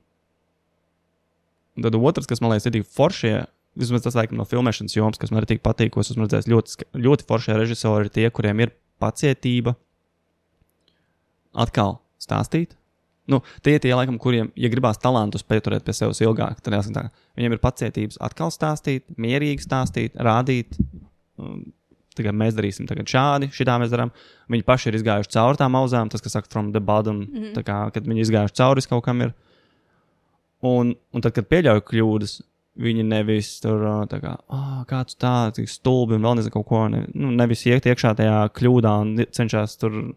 tad 1.81 1.95
otrs, 1.95 2.27
kas 2.27 2.41
man 2.41 2.51
liekas, 2.51 2.67
ir 2.67 2.75
tik 2.77 2.87
foršie, 2.87 3.45
vismaz 3.75 4.03
tas 4.03 4.15
laikam 4.15 4.37
no 4.39 4.45
filmēšanas 4.47 4.95
jomas, 4.95 5.19
kas 5.19 5.31
man 5.31 5.43
arī 5.43 5.59
patīk, 5.59 5.91
ko 5.91 5.99
es 6.03 6.11
esmu 6.11 6.27
redzējis, 6.27 6.47
ļoti, 6.51 6.87
ļoti 6.95 7.27
foršie 7.27 7.57
režisori 7.59 8.05
ir 8.05 8.09
tie, 8.15 8.29
kuriem 8.31 8.59
ir 8.63 8.71
pacietība 9.01 9.75
atkal 11.55 11.99
stāstīt. 12.19 12.75
Nu, 13.27 13.41
tie 13.65 13.75
ir 13.75 13.81
tie, 13.81 13.93
laikam, 13.97 14.19
kuriem, 14.21 14.51
ja 14.55 14.69
gribās 14.69 14.99
talantus 15.01 15.43
pieturēt 15.43 15.85
pie 15.87 15.95
sevis 15.97 16.21
ilgāk, 16.21 16.59
tad 16.61 16.75
jāsaka, 16.77 17.09
viņiem 17.39 17.55
ir 17.55 17.61
pacietības 17.63 18.19
atkal 18.21 18.51
stāstīt, 18.53 19.07
mierīgi 19.17 19.65
stāstīt, 19.65 20.13
rādīt. 20.21 20.77
um, 21.41 21.73
Tagad 22.15 22.37
mēs 22.37 22.55
darīsim 22.55 22.87
tagad 22.87 23.09
šādi, 23.11 23.51
šitā 23.51 23.77
mēs 23.81 23.91
darām. 23.91 24.11
Viņi 24.51 24.65
paši 24.67 24.89
ir 24.91 24.99
izgājuši 24.99 25.33
cauri 25.35 25.59
tām 25.59 25.75
auzām, 25.75 26.09
tas, 26.09 26.23
kas 26.23 26.37
saka, 26.37 26.51
from 26.51 26.71
the 26.71 26.79
bottom, 26.79 27.25
mm. 27.25 27.43
-hmm. 27.43 27.63
kā, 27.67 27.79
kad 27.93 28.07
viņi 28.07 28.25
izgājuši 28.25 28.57
cauri 28.61 28.81
kaut 28.89 29.03
kam 29.05 29.21
ir. 29.21 29.33
Un, 30.65 30.95
un 31.13 31.21
tad, 31.21 31.33
kad 31.35 31.47
pieļauj 31.51 31.81
kļūdas, 31.85 32.41
viņi 32.75 33.03
nevis 33.07 33.59
tur 33.63 33.83
tā 34.11 34.19
kā, 34.19 34.37
ah, 34.51 34.83
kāds 34.87 35.15
tāds- 35.15 35.61
stulbi 35.77 36.15
un 36.15 36.21
vēl 36.21 36.35
nezinu, 36.39 36.51
kaut 36.51 36.67
ko. 36.67 36.87
Ne, 36.87 37.05
nu, 37.13 37.31
nevis 37.31 37.65
iet 37.65 37.85
iekšā 37.85 38.15
tajā 38.15 38.49
kļūdā 38.51 39.01
un 39.01 39.25
cenšas 39.31 39.77
tur 39.77 40.15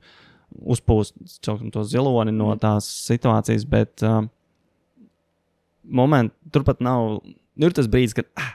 uzpūst 0.57 1.40
cauksim, 1.44 1.70
to 1.72 1.84
ziloni 1.84 2.32
no 2.32 2.55
Mhm. 2.55 2.59
tās 2.59 2.84
situācijas, 3.07 3.68
bet 3.68 4.03
um, 4.03 4.30
moment, 5.84 6.32
turpat 6.51 6.80
nav. 6.80 7.20
Ir 7.57 7.74
tas 7.74 7.86
brīdis, 7.86 8.14
kad 8.14 8.26
ah, 8.36 8.55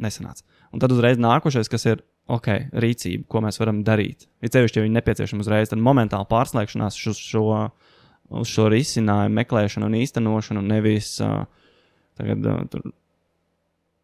nesanāca. 0.00 0.42
Un 0.72 0.80
tad 0.80 0.92
uzreiz 0.92 1.18
nākošais, 1.18 1.68
kas 1.68 1.86
ir 1.86 2.02
ok, 2.36 2.48
rīcība, 2.84 3.26
ko 3.30 3.42
mēs 3.44 3.60
varam 3.60 3.82
darīt. 3.86 4.26
Ir 4.44 4.52
ceļš, 4.54 4.76
ja 4.76 4.84
viņi 4.84 4.96
nepieciešami 4.98 5.44
uzreiz, 5.44 5.72
tad 5.72 5.82
momentāli 5.84 6.28
pārslēgšanās 6.30 6.98
uz 7.10 7.20
šo, 7.20 7.44
uz 8.40 8.50
šo 8.50 8.68
risinājumu, 8.72 9.36
meklēšanu 9.40 9.90
un 9.90 9.98
īstenošanu, 10.00 10.64
nevis 10.70 11.16
uh, 11.24 11.44
tagad 12.20 12.46
uh, 12.50 12.90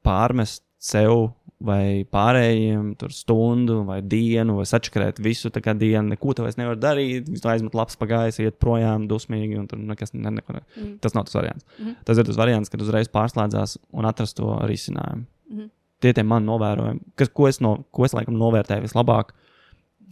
pārmest 0.07 0.65
sev 0.83 1.31
vai 1.63 2.05
pārējiem 2.13 2.91
tur 3.01 3.15
stundu 3.17 3.79
vai 3.89 4.01
dienu, 4.05 4.59
vai 4.59 4.67
sačakarēt 4.69 5.21
visu 5.25 5.49
tā 5.53 5.63
kā 5.65 5.73
dienu. 5.79 6.11
Neko 6.13 6.35
tu 6.37 6.45
vairs 6.45 6.59
nevari 6.61 6.81
darīt, 6.83 7.31
visu 7.33 7.49
aizmet 7.49 7.77
lapas 7.77 7.97
pagājis, 8.01 8.43
iet 8.45 8.59
projām 8.61 9.07
dusmīgi, 9.09 9.57
un 9.63 9.71
tur 9.71 9.81
nekas 9.81 10.13
ne, 10.13 10.35
neko. 10.37 10.59
Ne. 10.59 10.63
Mm. 10.77 10.93
Tas 11.05 11.17
nav 11.17 11.27
tas 11.29 11.39
variants. 11.39 11.65
Mhm. 11.79 11.97
Tas 12.09 12.21
ir 12.21 12.29
tas 12.29 12.41
variants, 12.41 12.73
kad 12.73 12.85
uzreiz 12.85 13.09
pārslēdzās 13.13 13.79
un 13.97 14.09
atrast 14.11 14.37
to 14.41 14.53
risinājumu. 14.69 15.25
Mhm. 15.53 15.73
Tie 16.05 16.13
tie 16.13 16.25
mani 16.27 16.49
novērojumi, 16.49 17.01
kas, 17.17 17.31
ko, 17.33 17.47
es 17.49 17.61
no, 17.65 17.79
ko 17.95 18.05
es 18.05 18.13
laikam 18.17 18.37
novērtēju 18.37 18.85
vislabāk, 18.85 19.33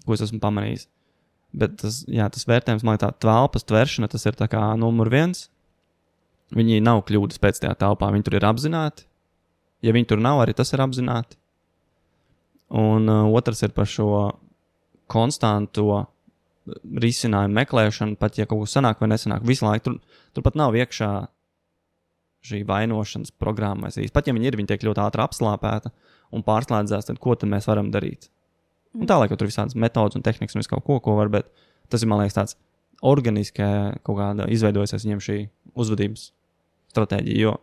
ko 0.07 0.17
es 0.17 0.23
esmu 0.25 0.41
pamanījis. 0.41 0.87
Bet 1.55 1.77
tas, 1.83 2.01
jā, 2.11 2.27
tas 2.33 2.49
vērtējums, 2.51 2.83
man 2.87 2.97
liekas, 2.97 3.13
tā 3.13 3.27
telpas 3.27 3.67
tvēršana, 3.69 4.09
tas 4.11 4.25
ir 4.27 4.39
kā 4.51 4.63
numur 4.81 5.11
viens. 5.13 5.49
Viņi 6.55 6.81
nav 6.85 7.05
kļūdas 7.09 7.41
pēc 7.43 7.61
tajā 7.63 7.75
telpā, 7.81 8.11
viņi 8.15 8.27
tur 8.27 8.39
ir 8.39 8.47
apzināti. 8.49 9.07
Ja 9.85 9.93
viņi 9.95 10.09
tur 10.11 10.23
nav, 10.25 10.41
arī 10.43 10.55
tas 10.57 10.73
ir 10.73 10.83
apzināti. 10.83 11.39
Un 12.75 13.09
uh, 13.11 13.29
otrs 13.37 13.63
ir 13.63 13.75
par 13.77 13.89
šo 13.91 14.09
konstanto 15.11 16.05
risinājumu 17.05 17.59
meklēšanu, 17.59 18.17
pat 18.21 18.39
ja 18.41 18.49
kaut 18.49 18.65
kas 18.65 18.77
sanāk 18.79 19.03
vai 19.03 19.11
nesanāk. 19.13 19.45
Visu 19.47 19.67
laiku 19.67 19.91
tur, 19.91 19.99
tur 20.33 20.47
pat 20.47 20.57
nav 20.59 20.77
iekšā 20.79 21.11
šī 22.45 22.63
vainošanas 22.69 23.33
programma. 23.41 23.89
vai 23.95 24.09
Pat 24.13 24.29
ja 24.29 24.35
viņi 24.37 24.51
ir, 24.51 24.57
viņi 24.61 24.71
tiek 24.73 24.85
ļoti 24.85 25.01
ātri 25.01 25.25
apslāpēta 25.25 25.93
un 26.35 26.45
pārslēdzās, 26.45 27.09
tad 27.09 27.19
ko 27.19 27.35
tad 27.35 27.49
mēs 27.53 27.69
varam 27.71 27.91
darīt? 27.95 28.29
Un 28.95 29.09
tālāk 29.11 29.33
jau 29.33 29.39
tur 29.41 29.49
ir 29.49 29.53
visādas 29.53 29.75
metodas 29.75 30.15
un 30.15 30.23
tehnikas 30.23 30.55
un 30.55 30.63
viss 30.63 30.71
kaut 30.71 30.85
ko, 30.87 31.01
ko 31.03 31.17
var, 31.19 31.31
bet 31.33 31.49
tas 31.91 32.05
ir, 32.05 32.09
man 32.11 32.23
liekas, 32.23 32.37
tāds 32.37 32.57
organiski 33.05 33.67
kaut 34.07 34.19
kāda 34.21 34.47
izveidojusies 34.53 35.05
viņiem 35.05 35.23
šī 35.25 35.39
uzvedības 35.75 36.29
stratēģija. 36.95 37.41
Jo, 37.43 37.57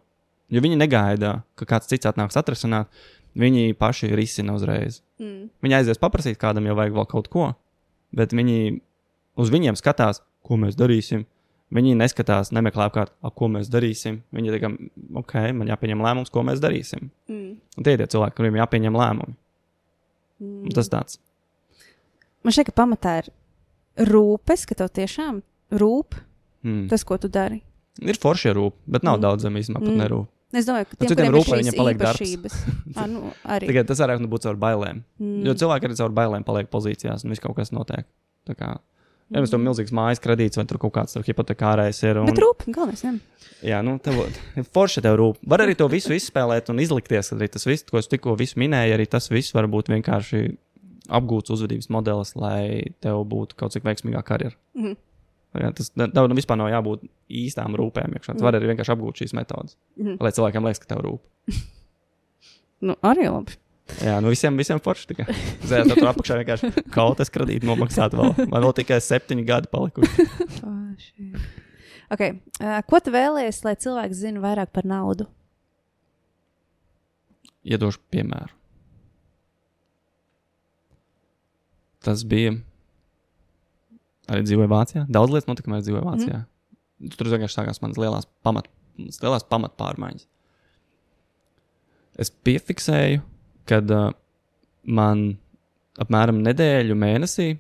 jo 0.52 0.64
viņi 0.64 0.80
negaida, 0.80 1.40
ka 1.56 1.68
kāds 1.70 1.90
cits 1.92 2.10
atnāks 2.10 2.38
atrisināt, 2.40 2.92
viņi 3.38 3.78
paši 3.80 4.12
risina 4.18 4.58
uzreiz. 4.58 5.00
Mm. 5.22 5.48
Viņi 5.64 5.78
aizies 5.80 6.02
paprasīt, 6.02 6.40
kādam 6.42 6.68
jau 6.68 6.76
vajag 6.76 6.98
vēl 6.98 7.08
kaut 7.14 7.30
ko, 7.32 7.52
bet 8.16 8.36
viņi 8.36 8.82
uz 9.40 9.54
viņiem 9.54 9.80
skatās, 9.80 10.20
ko 10.44 10.60
mēs 10.60 10.76
darīsim. 10.80 11.24
Viņi 11.72 11.94
neskatās, 11.96 12.52
nemeklē 12.52 12.90
apkārt, 12.92 13.12
"A, 13.24 13.30
ko 13.32 13.48
mēs 13.48 13.70
darīsim. 13.72 14.22
Viņi 14.36 14.52
tikai, 14.60 14.90
ok, 15.16 15.34
man 15.56 15.68
jāpieņem 15.68 16.02
lēmums, 16.04 16.30
ko 16.30 16.44
mēs 16.44 16.60
darīsim. 16.60 17.10
Mm. 17.30 17.58
Un 17.78 17.84
tie 17.84 17.94
ir 17.94 17.98
tie 18.00 18.08
cilvēki, 18.08 18.36
kuriem 18.36 18.56
jāpieņem 18.60 18.92
lēmumi. 18.94 19.36
Mm. 20.42 20.74
Tas 20.74 20.90
tāds. 20.90 21.18
Man 22.44 22.52
šķiet, 22.52 22.66
ka 22.72 22.72
pamatā 22.84 23.18
ir 23.24 23.32
rūpes, 24.12 24.66
ka 24.68 24.76
tev 24.76 24.90
tiešām 24.90 25.42
rūp 25.72 26.14
Mm. 26.64 26.90
tas, 26.90 27.04
ko 27.04 27.18
tu 27.18 27.28
dari. 27.30 27.62
Ir 28.02 28.16
forši 28.16 28.54
rūp, 28.54 28.74
bet 28.88 29.04
nav 29.04 29.18
Mm. 29.20 29.22
daudz 29.22 29.42
zem 29.42 29.54
īstenībā, 29.56 29.80
pat 29.80 29.90
Mm. 29.96 30.02
nerūp. 30.02 30.28
Es 30.54 30.66
domāju, 30.66 30.86
ka 30.90 30.96
Nu, 31.00 31.08
tiem, 31.08 31.10
citiem 31.10 31.16
kuriem 31.16 31.28
ir 31.28 31.40
rūp, 31.40 31.48
lai 31.48 31.60
šīs 31.60 31.64
viņiem 31.64 31.78
paliek 31.78 31.98
darbs. 31.98 32.66
ah, 32.98 33.06
nu, 33.14 33.34
arī. 33.46 33.68
Tikai 33.68 33.88
tas 33.88 34.00
varētu 34.00 34.28
būt 34.28 34.42
caur 34.42 34.56
bailēm. 34.58 35.04
Mm. 35.20 35.46
Jo 35.46 35.54
cilvēki 35.54 35.84
arī 35.88 35.96
caur 35.98 36.10
bailēm 36.10 36.44
paliek 36.44 36.68
pozīcijās, 36.68 37.24
un 37.24 37.30
viss 37.32 37.40
kaut 37.40 37.56
kas 37.56 37.72
notiek. 37.72 38.04
Tā 38.46 38.56
kā, 38.56 38.80
ja 39.32 39.40
mums 39.40 39.50
tur 39.54 39.60
Mm. 39.60 39.68
milzīgs 39.70 39.92
mājas 39.96 40.20
kredīts, 40.22 40.58
vai 40.60 40.66
tur 40.66 40.78
kaut 40.78 40.94
kāds 40.94 41.14
tur 41.16 41.24
hipotekārais 41.24 42.04
ir. 42.04 42.18
Un, 42.22 42.26
Bet 42.28 42.42
rūp, 42.44 42.66
galvenais, 42.68 43.04
ne? 43.04 43.20
Jā, 43.64 43.82
nu, 43.86 43.98
tev 44.00 44.18
ir 44.58 44.64
forši 44.74 45.02
tev 45.06 45.18
rūp. 45.18 45.38
Var 45.48 45.60
arī 45.60 45.76
to 45.78 45.88
visu 45.88 46.10
izspēlēt 46.14 46.70
un 46.70 46.78
izlikties, 46.80 47.30
ka 47.30 47.36
arī 47.36 47.50
tas 47.52 47.66
viss, 47.66 47.84
ko 47.90 47.98
es 47.98 48.08
tikko 48.08 48.36
minēju, 48.58 48.96
arī 48.98 49.08
tas 49.10 49.30
viss 49.30 49.54
var 49.54 49.68
būt 49.68 49.88
vienkārši 49.94 50.58
apgūts 51.10 51.52
uzvedības 51.54 51.90
modelis, 51.90 52.36
lai 52.36 52.94
tev 53.02 53.24
būtu 53.28 53.56
kaut 53.56 53.72
cik 53.74 53.84
veiksmīgā 53.84 54.24
karjera. 54.24 54.56
Mhm. 54.76 54.96
Jā, 55.62 55.74
tas 55.76 55.90
tev 55.92 56.28
nu, 56.30 56.36
vispār 56.36 56.58
nav 56.58 56.70
jābūt 56.72 57.02
īstām 57.30 57.76
rūpēm. 57.76 58.14
iekšā. 58.16 58.34
Tu 58.38 58.40
Mhm. 58.40 58.44
vari 58.46 58.60
arī 58.60 58.76
vienkārši 58.76 58.96
apgūt 58.96 59.20
šīs 59.20 59.34
metodas, 59.34 59.76
Mhm. 60.00 60.18
lai 60.22 60.32
cilvēkiem 60.32 60.64
liekas, 60.64 60.80
ka 60.80 60.96
tev 60.96 61.04
rūp. 61.04 61.20
Nu, 62.82 62.96
arī 63.04 63.30
labi. 63.30 63.52
Jā, 64.02 64.20
nu 64.24 64.32
visiem, 64.32 64.56
visiem 64.60 64.80
forši. 64.84 65.10
tikai. 65.12 65.26
Zēs, 65.70 65.90
tur 65.92 66.10
apakšā 66.12 66.40
vienkārši 66.42 66.72
kaut 66.94 67.20
kas 67.20 67.34
kredīti 67.34 67.68
nomaksāt 67.70 68.16
vēl. 68.18 68.48
Man 68.48 68.64
vēl 68.66 68.78
tikai 68.82 69.02
septiņi 69.04 69.48
gadi 69.48 69.72
palikuši. 69.74 70.28
Okay. 72.12 72.42
Uh, 72.60 72.82
ko 72.84 73.00
tu 73.00 73.08
vēlējies, 73.14 73.62
lai 73.64 73.72
cilvēks 73.80 74.18
zina 74.20 74.42
vairāk 74.44 74.74
par 74.76 74.84
naudu? 74.84 75.30
Iedošu 77.64 78.02
piemēru. 78.12 78.52
Tas 82.04 82.26
bija. 82.28 82.58
Arī 84.32 84.44
dzīvoju 84.44 84.72
Vācijā. 84.72 85.06
Daudz 85.08 85.32
lietas 85.34 85.48
notika, 85.48 85.70
kamēr 85.70 85.86
dzīvoju 85.86 86.04
Vācijā. 86.04 86.42
Mm. 86.42 87.16
Tur 87.16 87.32
vienkārši 87.32 87.58
sākās 87.58 87.82
manas 87.84 88.00
lielās, 88.02 88.28
pamat, 88.46 88.68
lielās 88.98 89.48
pamatpārmaiņas. 89.48 90.28
Es 92.22 92.32
piefiksēju, 92.44 93.24
kad 93.70 93.92
uh, 93.94 94.10
man 94.84 95.26
apmēram 96.02 96.42
nedēļu 96.46 96.98
mēnesī 96.98 97.52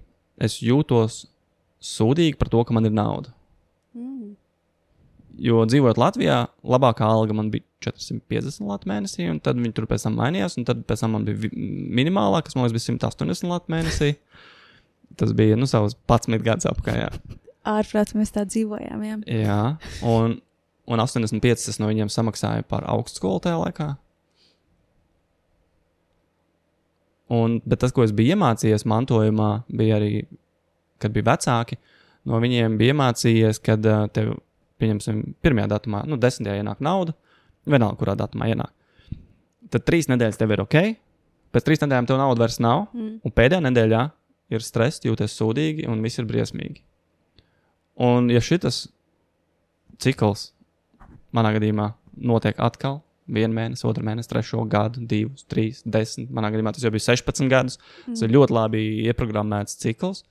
es 0.41 0.57
jūtos 0.63 1.25
sūdīgi 1.81 2.37
par 2.39 2.51
to, 2.53 2.63
ka 2.65 2.75
man 2.75 2.87
ir 2.87 2.93
nauda. 2.95 3.33
Mm. 3.97 4.33
Jo 5.41 5.65
dzīvojot 5.69 5.99
Latvijā, 6.01 6.43
labākā 6.61 7.07
alga 7.07 7.35
man 7.37 7.51
bija 7.53 7.65
450 7.87 8.67
lati 8.69 8.89
mēnesī, 8.91 9.27
un 9.31 9.39
tad 9.43 9.59
viņi 9.59 9.73
tur 9.77 9.87
pēc 9.89 10.05
tam 10.05 10.17
mainījās, 10.19 10.57
un 10.59 10.67
tad 10.67 10.83
pēc 10.89 11.03
tam 11.03 11.15
man 11.17 11.25
bija 11.27 11.51
minimālā, 12.01 12.43
kas 12.45 12.57
man 12.57 12.67
liekas 12.67 12.77
bija 12.77 12.97
180 12.97 13.49
lati 13.51 13.73
mēnesī. 13.73 14.13
Tas 15.19 15.33
bija 15.35 15.57
nu, 15.59 15.67
savus 15.67 15.91
11 16.07 16.39
gadus 16.39 16.69
apkārt. 16.69 17.01
Jā. 17.01 17.39
Ārprāt, 17.67 18.13
mēs 18.15 18.31
tā 18.31 18.45
dzīvojām. 18.47 19.01
Jā. 19.03 19.17
jā, 19.27 19.57
un, 20.07 20.37
un 20.87 21.03
85 21.03 21.67
es 21.67 21.81
no 21.81 21.89
viņiem 21.89 22.09
samaksāju 22.09 22.63
par 22.69 22.87
augstskolu 22.89 23.41
tajā 23.43 23.57
laikā. 23.59 23.89
Un, 27.31 27.59
bet 27.63 27.79
tas, 27.83 27.93
ko 27.95 28.03
es 28.03 28.11
biju 28.15 28.35
iemācījies 28.35 28.83
mantojumā, 28.91 29.49
bija 29.71 29.99
arī, 30.01 30.25
kad 30.99 31.13
bija 31.15 31.29
vecāki. 31.31 31.77
No 32.27 32.41
viņiem 32.43 32.75
bija 32.79 32.93
iemācījies, 32.93 33.61
kad 33.63 33.85
uh, 33.87 34.03
tev, 34.13 34.33
pieņemsim, 34.81 35.21
pirmajā 35.41 35.69
datumā, 35.71 36.03
nu, 36.09 36.19
desmitajā 36.21 36.59
ienāk 36.61 36.81
nauda, 36.83 37.15
vienalga, 37.69 37.97
kurā 38.01 38.17
datumā 38.19 38.51
ienāk. 38.51 38.73
Tad 39.71 39.85
trīs 39.87 40.09
nedēļas 40.11 40.39
tev 40.41 40.51
ir 40.51 40.63
ok, 40.65 40.77
pēc 41.55 41.67
trīs 41.67 41.81
nedēļām 41.83 42.09
tev 42.09 42.19
nauda 42.19 42.43
vairs 42.43 42.59
nav, 42.59 42.89
Mm. 42.93 43.21
un 43.23 43.31
pēdējā 43.31 43.61
nedēļā 43.63 44.01
ir 44.51 44.65
stress, 44.65 44.99
jūties 45.05 45.37
sūdīgi, 45.37 45.87
un 45.87 46.01
viss 46.03 46.19
ir 46.19 46.27
briesmīgi. 46.27 46.81
Un, 48.01 48.29
ja 48.33 48.41
šis 48.43 48.89
cikls 50.01 50.51
manā 51.31 51.53
gadījumā 51.55 51.93
notiek 52.17 52.59
atkal, 52.59 53.01
vienu 53.33 53.55
mēnesi, 53.55 53.85
otru 53.87 54.05
mēnesi, 54.05 54.29
trešo 54.31 54.63
gadu, 54.69 55.03
divus, 55.07 55.45
trīs, 55.49 55.81
desmit, 55.87 56.31
manā 56.33 56.51
gadījumā 56.53 56.73
tas 56.75 56.85
jau 56.85 56.91
bija 56.93 57.07
16 57.09 57.51
gadus. 57.51 57.79
Mm. 58.05 58.13
Tas 58.13 58.25
ir 58.25 58.33
ļoti 58.35 58.55
labi 58.57 58.83
ieprogrammēts 59.07 59.79
cikls, 59.81 60.23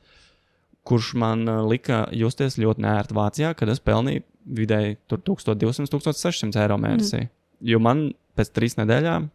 kurš 0.88 1.14
man 1.20 1.44
uh, 1.48 1.62
lika 1.68 2.04
justies 2.16 2.58
ļoti 2.60 2.84
nērti 2.84 3.16
Vācijā, 3.16 3.52
kad 3.56 3.72
es 3.72 3.82
pelnīju 3.84 4.24
vidēji 4.60 4.98
tur 5.10 5.20
1200, 5.26 5.90
1600 5.92 6.62
eiro 6.62 6.78
mēnesī. 6.80 7.24
Mm. 7.26 7.32
Jo 7.72 7.80
man 7.82 8.06
pēc 8.38 8.52
trīs 8.56 8.78
nedēļām 8.80 9.28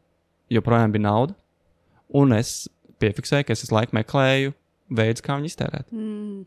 joprojām 0.56 0.94
bija 0.94 1.06
nauda, 1.08 1.36
un 2.18 2.34
es 2.38 2.66
piefiksēju, 3.02 3.48
ka 3.48 3.56
es 3.56 3.66
visu 3.66 3.76
laiku 3.76 3.98
meklēju 3.98 4.54
veidu, 4.96 5.26
kā 5.26 5.38
viņu 5.38 5.52
iztērēt. 5.52 5.90
Mm. 5.94 6.46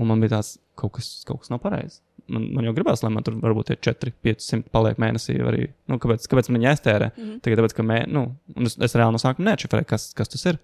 Un 0.00 0.08
man 0.08 0.22
bija 0.22 0.36
tāds, 0.38 0.54
kaut 0.78 0.94
kas, 0.96 1.10
kaut 1.28 1.42
kas 1.42 1.52
nav 1.52 1.60
pareizi. 1.64 2.00
Man, 2.30 2.46
man 2.54 2.66
jau 2.68 2.74
gribās, 2.76 3.02
lai 3.02 3.10
man 3.14 3.24
tur 3.26 3.36
varbūt 3.42 3.72
ir 3.74 3.78
4, 3.82 4.12
500 4.26 4.70
paliek 4.74 4.98
mēnesī. 5.02 5.36
Arī, 5.42 5.64
nu, 5.90 5.98
kāpēc, 6.02 6.26
kāpēc 6.30 6.50
man 6.54 6.66
jāiztērē? 6.66 7.10
Mm. 7.10 7.22
-hmm. 7.24 7.40
Tikai 7.44 7.58
tāpēc, 7.58 7.74
ka 7.76 7.86
mē, 7.86 8.00
nu, 8.06 8.24
un 8.56 8.70
es, 8.70 8.76
es 8.78 8.94
reāli 8.94 9.16
no 9.16 9.20
sākuma 9.22 9.50
nečifrēju, 9.50 9.88
kas, 9.90 10.10
kas 10.14 10.30
tas 10.30 10.46
ir. 10.52 10.60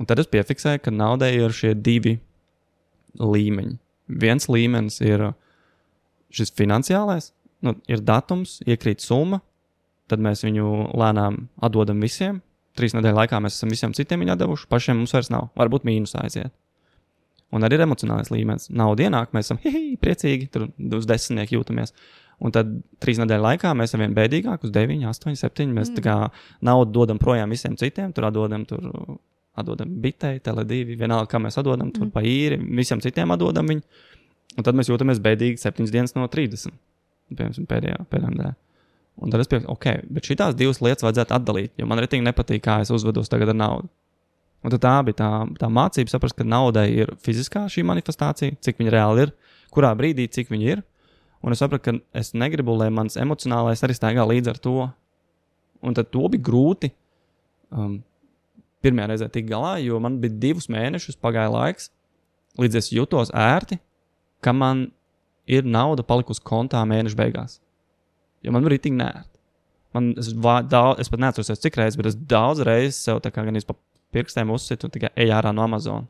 Un 0.00 0.08
tad 0.10 0.18
es 0.18 0.30
piefiksēju, 0.30 0.82
ka 0.82 0.90
naudai 0.90 1.34
ir 1.36 1.52
šie 1.54 1.74
divi 1.74 2.18
līmeņi. 3.20 3.76
Viens 4.24 4.48
līmenis 4.50 5.00
ir 5.04 5.32
šis 6.34 6.50
finansiālais, 6.58 7.30
nu, 7.64 7.76
ir 7.88 8.02
datums, 8.02 8.58
iekrīt 8.66 9.04
summa, 9.04 9.40
tad 10.10 10.20
mēs 10.24 10.44
viņu 10.44 10.90
lēnām 10.98 11.46
atdodam 11.62 12.02
visiem. 12.02 12.42
Trīs 12.74 12.94
nedēļu 12.96 13.20
laikā 13.20 13.38
mēs 13.40 13.54
esam 13.54 13.70
visiem 13.70 13.94
citiem 13.94 14.24
viņu 14.24 14.36
devuši, 14.40 14.68
pašiem 14.68 14.98
mums 14.98 15.14
vairs 15.14 15.30
nav. 15.30 15.52
Varbūt 15.58 15.86
mīnusā 15.86 16.24
aiziet. 16.24 16.52
Un 17.54 17.66
arī 17.66 17.78
ir 17.78 17.84
emocionālais 17.84 18.32
līmenis. 18.34 18.68
Nauda 18.74 19.06
ienāk, 19.06 19.32
mēs 19.36 19.48
esam 19.48 19.60
hihi, 19.62 19.94
priecīgi, 20.02 20.48
tur 20.54 20.68
uz 20.98 21.06
desmitnieku 21.06 21.58
jūtamies. 21.58 21.94
Un 22.42 22.54
tad 22.54 22.72
trīs 23.02 23.20
nedēļu 23.22 23.44
laikā 23.44 23.70
mēs 23.78 23.92
esam 23.92 24.02
vien 24.02 24.16
bēdīgāki, 24.16 24.66
uz 24.66 24.72
9, 24.74 25.04
8, 25.06 25.36
7. 25.38 25.68
Mēs 25.76 25.92
mm. 25.92 25.98
tā 25.98 26.02
kā 26.04 26.16
naudu 26.66 26.90
dodam 26.96 27.20
projām 27.22 27.54
visiem 27.54 27.76
citiem, 27.78 28.10
tur 28.16 28.26
atdodam, 28.28 28.66
tur 28.66 28.88
atdodam 29.54 29.92
bitei, 30.02 30.40
tele2, 30.42 30.96
vienalga, 30.98 31.30
kā 31.30 31.40
mēs 31.42 31.60
atdodam, 31.62 31.92
tur 31.94 32.08
mm. 32.08 32.14
pa 32.16 32.24
īri, 32.26 32.58
visiem 32.74 33.02
citiem 33.04 33.36
atdodam 33.36 33.70
viņu. 33.70 33.86
Un 34.58 34.66
tad 34.66 34.76
mēs 34.78 34.90
jūtamies 34.90 35.22
bēdīgi 35.22 35.62
7 35.62 35.94
dienas 35.94 36.14
no 36.18 36.26
30. 36.30 36.74
Piemēram, 37.34 37.70
pēdējā, 37.70 38.02
pēdējā 38.10 38.34
nedēļā. 38.34 38.54
Un 39.22 39.30
tad 39.30 39.44
es 39.44 39.50
pieņemu, 39.50 39.70
ok, 39.70 39.86
bet 40.10 40.26
šīs 40.26 40.56
divas 40.58 40.80
lietas 40.82 41.06
vajadzētu 41.06 41.36
atdalīt, 41.36 41.72
jo 41.78 41.86
man 41.86 42.02
arī 42.02 42.18
nepatīk, 42.18 42.64
kā 42.64 42.80
es 42.82 42.90
uzvedos 42.94 43.30
tagad 43.30 43.52
ar 43.52 43.58
naudu. 43.58 43.90
Un 44.64 44.72
tā 44.80 44.94
bija 45.04 45.18
tā, 45.18 45.30
tā 45.60 45.68
mācība, 45.68 46.08
saprast, 46.08 46.38
ka 46.38 46.46
naudai 46.46 46.86
ir 46.94 47.12
fiziskā 47.20 47.66
šī 47.68 47.84
manifestācija, 47.84 48.56
cik 48.64 48.80
viņa 48.80 48.94
reāli 48.94 49.26
ir, 49.26 49.32
kurā 49.74 49.90
brīdī, 49.98 50.24
cik 50.32 50.48
viņa 50.52 50.70
ir. 50.72 50.82
Un 51.44 51.52
es 51.52 51.60
sapratu, 51.60 51.84
ka 51.84 52.16
es 52.16 52.32
negribu, 52.32 52.72
lai 52.80 52.88
mans 52.88 53.18
emocionālais 53.20 53.84
arī 53.84 53.96
staigā 53.96 54.24
līdz 54.24 54.54
ar 54.54 54.60
to. 54.64 54.88
Un 55.84 55.96
tad 55.96 56.08
to 56.14 56.24
bija 56.32 56.46
grūti 56.46 56.88
um, 57.68 57.98
pirmajā 58.80 59.10
reizē 59.10 59.28
tikt 59.32 59.50
galā, 59.50 59.76
jo 59.84 60.00
man 60.00 60.16
bija 60.22 60.38
divus 60.46 60.70
mēnešus, 60.72 61.20
pagāja 61.20 61.52
laiks, 61.52 61.90
līdz 62.60 62.80
es 62.80 62.90
jutos 62.94 63.34
ērti, 63.36 63.76
ka 64.40 64.56
man 64.56 64.86
ir 65.44 65.68
nauda 65.68 66.04
palikusi 66.06 66.40
kontā 66.44 66.80
mēneša 66.88 67.20
beigās. 67.20 67.58
Jo 68.44 68.56
man 68.56 68.64
bija 68.64 68.86
tik 68.86 68.96
nērti. 68.96 69.30
Man, 69.94 70.14
es, 70.18 70.32
vā, 70.32 70.58
daudz, 70.66 71.04
es 71.04 71.12
pat 71.12 71.20
neatceros, 71.22 71.52
cik 71.60 71.76
reizes, 71.78 72.00
bet 72.00 72.08
es 72.10 72.16
daudz 72.16 72.64
reizes 72.66 72.96
sev 73.04 73.20
tā 73.22 73.30
kā 73.30 73.44
gan 73.46 73.60
pa 73.68 73.76
pirkstiem 74.14 74.52
uzsitu 74.54 74.88
un 74.88 74.94
tikai 74.94 75.10
ej 75.20 75.34
ārā 75.34 75.52
no 75.54 75.64
Amazon, 75.66 76.06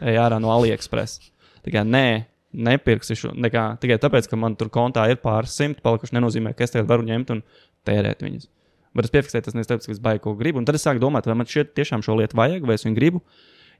ej 0.00 0.18
ārā 0.20 0.40
no 0.42 0.52
AliExpress. 0.54 1.30
Tikai 1.64 1.84
nē, 1.88 2.06
nepirksi 2.54 3.16
šo, 3.18 3.32
nekā, 3.36 3.64
tikai 3.82 3.98
tāpēc, 4.02 4.28
ka 4.30 4.38
man 4.40 4.56
tur 4.58 4.70
kontā 4.72 5.06
ir 5.10 5.20
pāris 5.22 5.56
simti 5.58 5.82
palikuši, 5.84 6.16
nenozīmē, 6.16 6.52
ka 6.56 6.66
es 6.66 6.74
tagad 6.74 6.90
varu 6.90 7.06
ņemt 7.08 7.32
un 7.34 7.42
tērēt 7.88 8.22
viņus. 8.24 8.50
Bet 8.94 9.08
es 9.08 9.14
piefiksēju, 9.14 9.46
tas 9.48 9.56
nevis 9.56 9.70
tāpēc, 9.70 9.88
ka 9.88 9.94
es 9.96 10.02
baigi 10.02 10.22
ko 10.22 10.36
gribu. 10.38 10.60
Un 10.60 10.68
tad 10.68 10.78
es 10.78 10.84
sāku 10.86 11.02
domāt, 11.02 11.26
vai 11.26 11.34
man 11.40 11.48
šeit 11.50 11.72
tiešām 11.74 12.04
šo 12.06 12.14
lietu 12.20 12.38
vajag, 12.38 12.66
vai 12.68 12.76
es 12.78 12.86
viņu 12.86 12.98
gribu. 12.98 13.22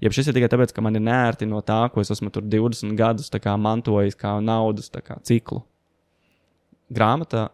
Ja 0.03 0.11
šis 0.11 0.27
ir 0.29 0.35
tikai 0.35 0.49
tāpēc, 0.51 0.73
ka 0.75 0.83
man 0.83 0.99
ir 0.99 1.05
nērti 1.07 1.47
no 1.47 1.61
tā, 1.63 1.85
ko 1.95 2.03
es 2.03 2.11
esmu 2.11 2.33
tur 2.35 2.43
20 2.43 2.97
gadus 2.99 3.31
kā, 3.31 3.55
mantojis, 3.55 4.19
kā 4.19 4.35
naudas 4.43 4.91
kā, 4.91 5.21
ciklu. 5.23 5.63
Grāmata 6.91 7.47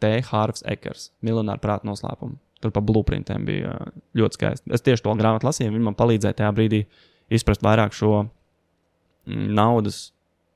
T. 0.00 0.14
Harvs 0.32 0.64
Ekers, 0.66 1.10
Miljonāra 1.22 1.60
prāta 1.60 1.86
noslēpuma. 1.86 2.40
Tur 2.62 2.70
pa 2.74 2.82
blueprintiem 2.84 3.44
bija 3.48 3.74
uh, 3.74 3.92
ļoti 4.18 4.38
skaisti. 4.38 4.70
Es 4.74 4.84
tieši 4.86 5.02
to 5.02 5.14
grāmatu 5.18 5.48
lasīju, 5.48 5.72
viņa 5.74 5.88
man 5.88 5.98
palīdzēja 5.98 6.38
tajā 6.38 6.52
brīdī 6.54 6.84
izprast 7.32 7.64
vairāk 7.64 7.94
šo 7.96 8.12
mm, 8.22 9.48
naudas 9.56 10.12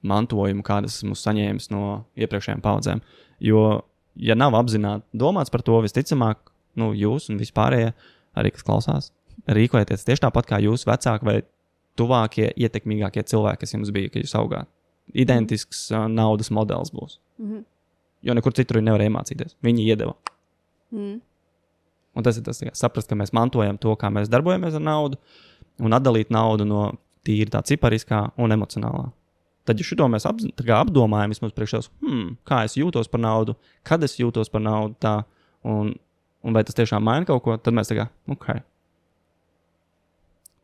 mantojumu, 0.07 0.62
kādas 0.66 1.00
esmu 1.00 1.16
saņēmis 1.18 1.70
no 1.74 2.04
iepriekšējām 2.20 2.62
paudzēm. 2.64 3.02
Jo, 3.42 3.82
ja 4.14 4.36
nav 4.38 4.54
apzināti 4.59 5.18
domāts 5.18 5.52
par 5.52 5.64
to, 5.66 5.80
visticamāk, 5.84 6.38
nu, 6.78 6.92
jūs 6.94 7.30
un 7.32 7.40
vispārējie, 7.40 7.92
arī 8.38 8.52
kas 8.54 8.66
klausās, 8.66 9.11
rīkojieties 9.50 10.07
tieši 10.07 10.26
tāpat 10.26 10.48
kā 10.50 10.61
jūsu 10.62 10.88
vecāki 10.88 11.28
vai 11.28 11.36
tuvākie, 11.96 12.50
ietekmīgākie 12.61 13.24
cilvēki, 13.30 13.62
kas 13.64 13.74
jums 13.74 13.92
bija, 13.94 14.12
kad 14.12 14.24
jūs 14.24 14.36
augāt. 14.38 14.70
Identisks 15.16 15.86
uh, 15.94 16.07
naudas 16.11 16.50
modelis 16.50 16.92
būs. 16.92 17.18
Mm 17.38 17.50
-hmm. 17.50 17.64
Jo 18.26 18.34
nekur 18.34 18.52
citur 18.52 18.82
nevar 18.82 19.00
iemācīties. 19.00 19.57
Viņi 19.62 19.86
iedeva. 19.86 20.14
Mm. 20.90 21.20
Un 22.16 22.24
tas 22.24 22.38
ir 22.38 22.46
tas, 22.46 22.62
saprast, 22.78 23.10
ka 23.10 23.18
mēs 23.18 23.34
mantojam 23.36 23.76
to, 23.80 23.92
kā 24.00 24.08
mēs 24.12 24.30
darbojamies 24.32 24.78
ar 24.78 24.84
naudu, 24.84 25.18
un 25.84 25.96
atdalīt 25.96 26.32
naudu 26.32 26.64
no 26.68 26.86
tīri 27.26 27.52
tā 27.52 27.60
cipariskā 27.66 28.22
un 28.40 28.54
emocionālā. 28.56 29.10
Tad, 29.66 29.82
ja 29.82 29.86
šo 29.88 30.06
mēs 30.08 30.24
apz, 30.28 30.46
apdomājam, 30.78 31.32
vismaz 31.34 31.52
priekšā, 31.54 31.82
hmm, 32.04 32.36
kā 32.46 32.62
es 32.68 32.76
jūtos 32.78 33.10
par 33.10 33.20
naudu, 33.20 33.56
kad 33.86 34.02
es 34.06 34.14
jūtos 34.20 34.50
par 34.52 34.62
naudu, 34.62 34.94
tā, 35.02 35.16
un, 35.66 35.90
un 36.46 36.56
vai 36.56 36.62
tas 36.64 36.78
tiešām 36.78 37.02
maina 37.04 37.26
kaut 37.28 37.42
ko, 37.44 37.56
tad 37.58 37.74
mēs 37.74 37.90
tā 37.90 37.98
kā, 37.98 38.06
ok. 38.30 38.46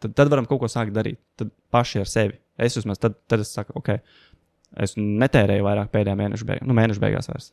Tad, 0.03 0.14
tad 0.18 0.30
varam 0.30 0.46
kaut 0.50 0.62
ko 0.62 0.70
sākt 0.70 0.94
darīt. 0.94 1.18
Tad 1.38 1.50
paši 1.74 2.03
ar 2.03 2.11
sevi. 2.11 2.38
Es 2.59 2.78
vismaz 2.78 3.00
tad, 3.03 3.18
tad 3.30 3.42
es 3.42 3.50
saku, 3.55 3.74
ok, 3.78 3.96
es 4.82 4.94
netērēju 4.98 5.66
vairāk 5.66 5.90
pēdējā 5.92 6.18
mēneša 6.18 6.48
beigās, 6.48 6.68
nu, 6.68 6.76
mēneša 6.78 7.03
beigās 7.03 7.30
vairs. 7.30 7.50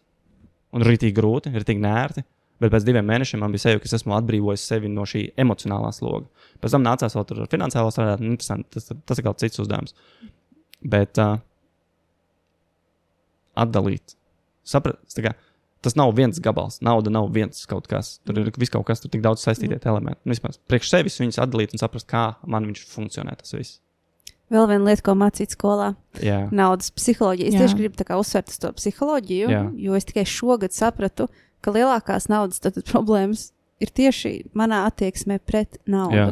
Un 0.76 0.86
ir 0.86 1.00
tik 1.02 1.16
grūti, 1.18 1.54
ir 1.56 1.66
tik 1.66 1.82
nērti. 1.82 2.24
Bet 2.60 2.74
pēc 2.74 2.86
diviem 2.88 3.05
mēnešiem 3.07 3.39
man 3.39 3.53
bija 3.55 3.68
sajūta, 3.68 3.84
ka 3.86 3.88
es 3.88 3.95
esmu 4.01 4.16
atbrīvojis 4.18 4.66
sevi 4.68 4.89
no 4.91 5.05
šī 5.07 5.30
emocionālā 5.39 5.93
sloga. 5.95 6.28
Pēc 6.60 6.76
tam 6.76 6.84
nācās 6.84 7.16
vēl 7.16 7.28
tur 7.30 7.43
ar 7.45 7.51
finansiālo 7.51 7.91
strādāt. 7.95 8.24
Nu, 8.24 8.36
tas, 8.39 8.89
tas 8.91 9.22
ir 9.22 9.28
kaut 9.28 9.39
cits 9.39 9.62
uzdevums. 9.64 9.95
Bet 10.84 11.20
uh, 11.24 11.38
atdalīt, 13.60 14.16
saprast, 14.68 15.20
kā, 15.24 15.34
tas 15.86 15.95
nav 15.99 16.12
viens 16.18 16.39
gabals, 16.43 16.82
nauda 16.86 17.12
nav 17.14 17.30
viens 17.36 17.64
kaut 17.70 17.88
kas. 17.91 18.18
Tur 18.28 18.41
ir 18.41 18.51
viss 18.60 18.74
kaut 18.74 18.88
kas, 18.88 18.99
tur 18.99 19.12
ir 19.12 19.18
tik 19.18 19.24
daudz 19.26 19.43
saistītie 19.45 19.78
mm. 19.78 19.91
elementi. 19.91 20.22
Nu, 20.26 20.36
vispār 20.36 20.60
priekš 20.72 20.91
sevis 20.91 21.20
viņus 21.22 21.39
atdalīt 21.45 21.76
un 21.76 21.82
saprast, 21.82 22.10
kā 22.12 22.34
man 22.47 22.68
viņš 22.68 22.84
funkcionē 22.91 23.39
tas 23.39 23.55
viss. 23.55 23.80
Vēl 24.49 24.66
viena 24.66 24.88
lieta, 24.88 25.03
ko 25.05 25.14
mācīt 25.14 25.53
skolā 25.53 25.91
Jā.- 26.26 26.47
naudas 26.60 26.89
psiholoģija. 26.89 27.51
Es 27.51 27.55
Jā. 27.55 27.60
tieši 27.64 27.78
gribu 27.78 28.18
uzsvērt 28.18 28.55
to 28.57 28.72
psiholoģiju, 28.74 29.49
Jā. 29.53 29.62
jo 29.78 29.93
es 29.93 30.10
tikai 30.10 30.26
šogad 30.26 30.74
sapratu, 30.74 31.28
ka 31.30 31.49
lielākās 31.68 32.30
naudas 32.32 32.62
tad, 32.64 32.78
tad 32.78 32.88
problēmas 32.89 33.49
ir 33.84 33.91
tieši 33.95 34.34
manā 34.57 34.86
attieksmē 34.89 35.39
pret 35.45 35.80
naudu. 35.89 36.16
Jā. 36.16 36.30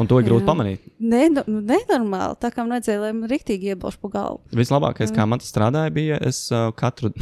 Un 0.00 0.08
to 0.08 0.16
ir 0.16 0.24
grūti 0.24 0.46
pamanīt. 0.48 0.84
Nē, 1.04 1.26
nu, 1.34 1.42
nenormāli. 1.68 2.38
Tā 2.40 2.48
kā 2.54 2.62
man 2.64 2.78
vajadzēja, 2.78 3.02
lai 3.02 3.12
man 3.12 3.28
rīktīgi 3.28 3.74
iebilst 3.74 4.00
pa 4.00 4.08
galvu. 4.14 4.40
Vislabākais, 4.56 5.12
kā 5.12 5.26
man 5.28 5.42
tas 5.42 5.52
strādāja, 5.52 5.92
bija, 5.92 6.16
es 6.24 6.46
uh, 6.54 6.70
katru, 6.78 7.12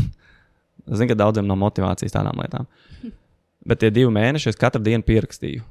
zinu, 0.87 1.09
ka 1.11 1.19
daudziem 1.19 1.49
nav 1.49 1.59
motivācijas 1.59 2.15
tādām 2.15 2.39
lietām. 2.39 2.71
Bet 3.69 3.83
tie 3.83 3.91
divi 3.95 4.15
mēneši 4.15 4.53
es 4.53 4.61
katru 4.61 4.83
dienu 4.83 5.03
pierakstīju 5.07 5.67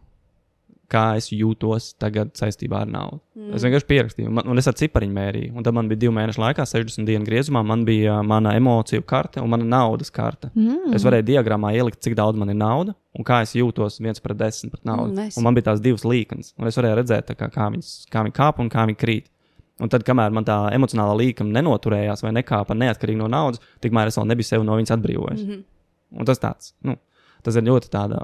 kā 0.91 1.03
es 1.19 1.29
jūtos 1.31 1.91
tagad 2.01 2.33
saistībā 2.37 2.83
ar 2.83 2.89
naudu. 2.91 3.21
Mm. 3.37 3.53
Es 3.55 3.65
vienkārši 3.65 3.87
pierakstīju, 3.89 4.31
man, 4.37 4.49
un 4.51 4.61
es 4.61 4.67
ar 4.67 4.75
cipariņu 4.79 5.15
mērīju. 5.15 5.51
Un 5.55 5.65
tad 5.65 5.77
man 5.77 5.89
bija 5.91 6.03
divu 6.03 6.15
mēnešu 6.17 6.43
laikā, 6.43 6.65
60 6.67 7.07
dienu 7.07 7.27
griezumā, 7.27 7.63
man 7.67 7.85
bija 7.87 8.17
uh, 8.19 8.25
mana 8.27 8.55
emociju 8.59 9.05
karte 9.07 9.43
un 9.43 9.51
mana 9.53 9.67
naudas 9.77 10.11
karte. 10.13 10.51
Mm. 10.55 10.91
Es 10.97 11.07
varēju 11.07 11.29
diagrammā 11.31 11.73
ielikt, 11.77 12.01
cik 12.03 12.17
daudz 12.19 12.39
man 12.39 12.51
ir 12.53 12.59
nauda 12.59 12.95
un 13.17 13.27
kā 13.27 13.41
es 13.45 13.53
jūtos 13.57 13.99
viens 14.03 14.23
pret 14.23 14.39
desmit 14.39 14.73
pret 14.75 14.87
naudu. 14.87 15.13
Mm, 15.15 15.35
un 15.37 15.45
man 15.45 15.57
bija 15.57 15.69
tās 15.71 15.83
divas 15.83 16.05
līnijas, 16.07 16.53
un 16.59 16.69
es 16.69 16.77
varēju 16.79 16.99
redzēt, 17.01 17.33
kā, 17.39 17.49
kā, 17.51 17.67
viņas, 17.73 17.91
kā 18.11 18.23
viņi 18.25 18.35
kāp 18.37 18.61
un 18.63 18.71
kā 18.71 18.85
viņi 18.87 18.99
krīt. 18.99 19.29
Un 19.81 19.89
tad, 19.89 20.05
kamēr 20.05 20.33
man 20.35 20.45
tā 20.45 20.57
emocionālā 20.75 21.15
līnija 21.17 21.47
nenoturējās 21.57 22.21
vai 22.23 22.35
nekāpa 22.37 22.77
neatkarīgi 22.77 23.19
no 23.19 23.29
naudas, 23.31 23.63
tikmēr 23.83 24.11
es 24.11 24.19
vēl 24.19 24.29
nebiju 24.29 24.47
sev 24.47 24.65
no 24.67 24.77
viņas 24.77 24.93
atbrīvojis. 24.97 25.41
Mm 25.41 25.51
-hmm. 25.51 25.63
Un 26.21 26.27
tas 26.27 26.39
tāds, 26.39 26.73
nu, 26.85 26.97
tas 27.43 27.55
ir 27.55 27.65
ļoti 27.65 27.89
tādā 27.89 28.21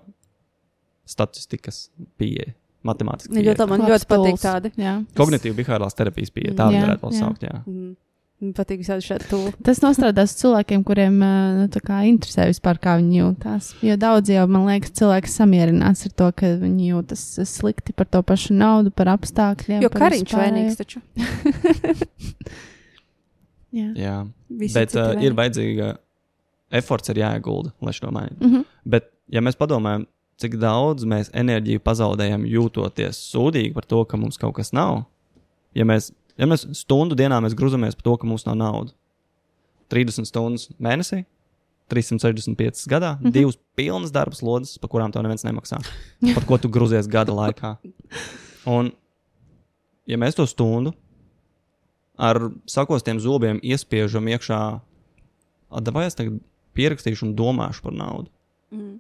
statistikas 1.10 1.88
pieeja. 2.20 2.54
Matemātiski. 2.88 3.34
Ja 3.36 3.52
ļoti, 3.52 3.66
man 3.68 3.82
ļoti 3.90 4.08
patīk 4.08 4.38
tādi. 4.40 4.70
Kognitīva 5.18 5.58
behaviorālās 5.58 5.98
terapijas 5.98 6.32
pieeja. 6.32 6.54
Tādu 6.60 6.84
varētu 6.84 7.08
vēl 7.08 7.16
saukt. 7.18 7.44
Jā. 7.44 7.64
Mm. 7.66 7.96
Man 8.38 8.52
patīk 8.54 8.84
visādi 8.84 9.02
šādi 9.02 9.26
tūlīt. 9.32 9.56
Tas 9.66 9.80
nostrādās 9.82 10.36
cilvēkiem, 10.38 10.84
kuriem 10.86 11.16
nu, 11.18 11.64
kā, 11.82 12.04
interesē 12.06 12.46
vispār, 12.46 12.78
kā 12.78 12.94
viņi 13.00 13.16
jūtas. 13.18 13.72
Jo 13.82 13.96
daudz 13.98 14.30
jau, 14.30 14.44
man 14.54 14.68
liekas, 14.70 14.94
cilvēki 15.00 15.32
samierinās 15.34 16.06
ar 16.06 16.14
to, 16.22 16.28
ka 16.38 16.52
viņi 16.62 16.92
jūtas 16.92 17.24
slikti 17.50 17.96
par 17.98 18.06
to 18.14 18.22
pašu 18.22 18.54
naudu, 18.54 18.94
par 18.94 19.10
apstākļiem. 19.16 19.82
Jo 19.82 19.90
kariņš 19.90 20.36
vainīgs 20.38 20.78
taču. 20.78 21.02
jā. 23.80 23.90
jā. 24.04 24.20
Visi 24.62 24.78
Bet 24.78 24.94
uh, 25.02 25.16
ir 25.18 25.34
vajadzīga, 25.42 25.96
efforts 26.78 27.10
ir 27.16 27.24
jāiegulda, 27.24 27.74
lai 27.82 27.96
šo 27.98 28.14
mainītu. 28.14 28.38
Mm 28.38 28.54
-hmm. 28.54 28.70
Bet, 28.86 29.10
ja 29.34 29.42
mēs 29.42 29.58
padomājam, 29.58 30.06
cik 30.42 30.58
daudz 30.62 31.06
mēs 31.10 31.32
enerģiju 31.36 31.82
pazaudējam, 31.86 32.46
jūtoties 32.50 33.20
sūdīgi 33.32 33.74
par 33.76 33.88
to, 33.90 34.04
ka 34.10 34.20
mums 34.22 34.38
kaut 34.42 34.56
kas 34.60 34.74
nav. 34.76 35.06
Ja 35.78 35.86
mēs, 35.88 36.12
ja 36.38 36.48
mēs 36.50 36.68
stundu 36.78 37.18
dienā 37.18 37.40
mēs 37.44 37.58
grūzamies 37.58 37.98
par 37.98 38.06
to, 38.08 38.16
ka 38.22 38.30
mums 38.30 38.46
nav 38.48 38.58
naudas, 38.60 38.94
30 39.94 40.30
stundas 40.30 40.68
mēnesī, 40.84 41.24
365 41.92 42.86
gadā, 42.92 43.16
mm 43.16 43.24
-hmm. 43.24 43.32
divas 43.32 43.58
pilnas 43.76 44.12
darba 44.12 44.36
slodzes, 44.36 44.78
par 44.78 44.90
kurām 44.90 45.12
tev 45.12 45.24
neviens 45.24 45.44
nemaksā. 45.44 45.80
Par 46.36 46.46
ko 46.46 46.58
tu 46.58 46.70
grūzies 46.70 47.08
gada 47.08 47.32
laikā. 47.32 47.78
Un, 48.66 48.92
ja 50.08 50.18
mēs 50.18 50.36
to 50.36 50.46
stundu 50.46 50.94
ar 52.18 52.52
sakostiem 52.66 53.20
zobiem 53.20 53.60
iespiežam 53.64 54.28
iekšā, 54.28 54.80
vai 55.70 56.06
es 56.06 56.16
tagad 56.16 56.40
pierakstīšu 56.74 57.26
un 57.26 57.36
domāšu 57.36 57.82
par 57.82 57.94
naudu. 57.94 58.30
Mm 58.72 59.00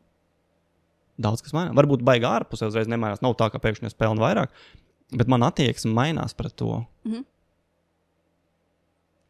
daudz 1.22 1.44
kas 1.46 1.56
mainās. 1.56 1.76
Varbūt 1.78 2.06
baigā 2.08 2.34
ārpusē 2.40 2.70
uzreiz 2.70 2.90
nemainās. 2.92 3.24
Nav 3.26 3.38
tā, 3.40 3.50
ka 3.54 3.62
pēkšņi 3.64 3.92
es 3.92 3.98
pelnu 3.98 4.24
vairāk, 4.24 4.54
bet 5.18 5.32
man 5.32 5.46
attieksme 5.48 5.94
mainās 5.96 6.38
pret 6.38 6.56
to. 6.56 6.84
Mm 7.06 7.14
-hmm. 7.14 7.26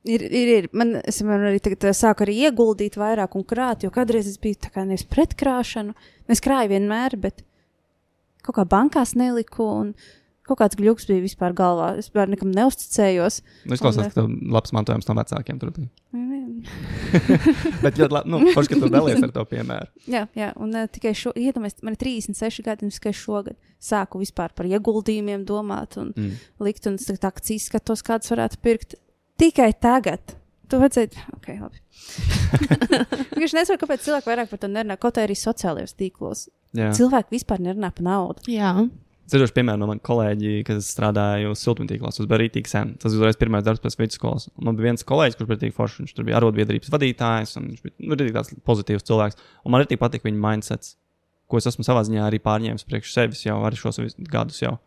Ir, 0.07 0.21
ir, 0.23 0.47
ir. 0.47 0.69
Man, 0.71 0.95
es 1.03 1.19
man 1.25 1.43
arī 1.49 1.59
tagad 1.59 1.83
eh, 1.89 1.95
sāku 1.95 2.23
arī 2.23 2.37
ieguldīt 2.47 2.95
vairāk 2.99 3.35
un 3.35 3.43
krāt, 3.43 3.83
jo 3.83 3.91
kādreiz 3.91 4.27
es 4.29 4.37
biju 4.37 4.55
tā 4.63 4.71
kā 4.71 4.85
nevis 4.87 5.03
pret 5.03 5.35
krāšanu. 5.35 5.93
Es 6.27 6.43
krāju 6.43 6.69
vienmēr, 6.69 7.17
bet 7.19 7.43
kaut 8.41 8.55
kā 8.55 8.65
bankās 8.65 9.15
neliku. 9.19 9.67
Un, 9.81 9.95
Kaut 10.47 10.61
kāds 10.61 10.79
gluks 10.79 11.07
bija 11.09 11.23
vispār 11.23 11.55
galvā. 11.57 11.93
Es 11.99 12.07
vispār 12.07 12.29
nekam 12.31 12.51
neusticējos. 12.55 13.41
Nu, 13.67 13.75
es 13.75 13.83
klausos, 13.83 14.05
un, 14.05 14.11
ka 14.11 14.21
tev 14.21 14.53
labs 14.55 14.73
mantojums 14.75 15.09
no 15.09 15.17
vecākiem 15.17 15.59
tur 15.61 15.73
bija. 15.75 15.89
Bet 17.83 17.99
ļoti 17.99 18.13
labi, 18.13 18.31
nu, 18.31 18.39
forši, 18.55 18.71
ka 18.71 18.79
tu 18.81 18.89
dalies 18.91 19.21
ar 19.23 19.33
to 19.35 19.43
piemēru. 19.49 19.91
jā, 20.09 20.23
jā, 20.37 20.49
un 20.63 20.73
uh, 20.75 20.87
tikai 20.91 21.13
šo, 21.17 21.33
iedomājieties, 21.37 21.83
man 21.85 21.97
ir 21.97 22.01
36 22.01 22.65
gadi, 22.65 22.87
un 22.87 22.95
tikai 22.95 23.13
šogad 23.15 23.57
sāku 23.83 24.21
vispār 24.21 24.55
par 24.57 24.69
ieguldījumiem 24.69 25.45
domāt 25.47 25.99
un 26.01 26.13
mm. 26.15 26.33
likt, 26.63 26.87
un 26.89 26.97
es 26.97 27.07
tā 27.11 27.31
akcijas 27.31 27.69
skatos, 27.69 28.03
kādas 28.05 28.33
varētu 28.33 28.61
pirkt. 28.63 28.97
Tikai 29.37 29.71
tagad. 29.77 30.37
Tu 30.67 30.79
vajadzēja, 30.81 31.27
ok, 31.37 31.45
labi. 31.61 31.79
Viņš 33.39 33.53
nesaprot, 33.55 33.79
kāpēc 33.85 34.03
cilvēki 34.03 34.27
vairāk 34.27 34.49
par 34.51 34.59
to 34.59 34.69
nerunā, 34.71 34.97
kaut 34.99 35.19
arī 35.21 35.37
sociālajos 35.39 35.95
tīklos. 35.95 36.47
Jā. 36.75 36.89
Cilvēki 36.97 37.37
vispār 37.37 37.63
nerunā 37.63 37.93
par 37.95 38.03
naudu. 38.03 38.43
Jā. 38.51 38.73
Ceļošu, 39.27 39.53
piemēram, 39.57 39.81
no 39.81 39.87
manas 39.89 40.05
kolēģi, 40.07 40.51
kas 40.67 40.87
strādāja 40.93 41.51
siltumtīklos, 41.59 42.21
uz 42.23 42.27
Berītīku 42.31 42.71
sen. 42.71 42.93
Tas 43.01 43.11
bija 43.11 43.25
uzreiz 43.25 43.39
pirmais 43.39 43.65
darbs 43.65 43.81
pēc 43.83 43.97
vidusskolas. 43.99 44.45
Un 44.55 44.69
Man 44.69 44.77
bija 44.77 44.87
viens 44.87 45.03
kolēģis, 45.07 45.35
kurš 45.35 45.49
bija 45.49 45.61
tik 45.65 45.75
foršs. 45.75 45.97
Viņš 45.99 46.13
tur 46.15 46.27
bija 46.29 46.37
arotbiedrības 46.39 46.93
vadītājs, 46.93 47.57
un 47.59 47.65
viņš 47.73 47.81
bija 47.83 48.07
nu, 48.07 48.17
tāds 48.37 48.53
pozitīvs 48.67 49.03
cilvēks. 49.09 49.41
Un 49.65 49.75
man 49.75 49.83
arī 49.83 49.97
patīk 49.99 50.23
viņa 50.23 50.39
mindsets, 50.45 50.93
ko 51.51 51.59
es 51.59 51.67
esmu 51.67 51.83
savā 51.83 52.05
ziņā 52.07 52.23
arī 52.23 52.39
pārņēmis 52.43 52.87
priekš 52.87 53.17
sevis 53.17 53.43
jau 53.43 53.57
arī 53.67 53.79
šos 53.81 53.99
gadus. 54.31 54.61
Jau. 54.63 54.77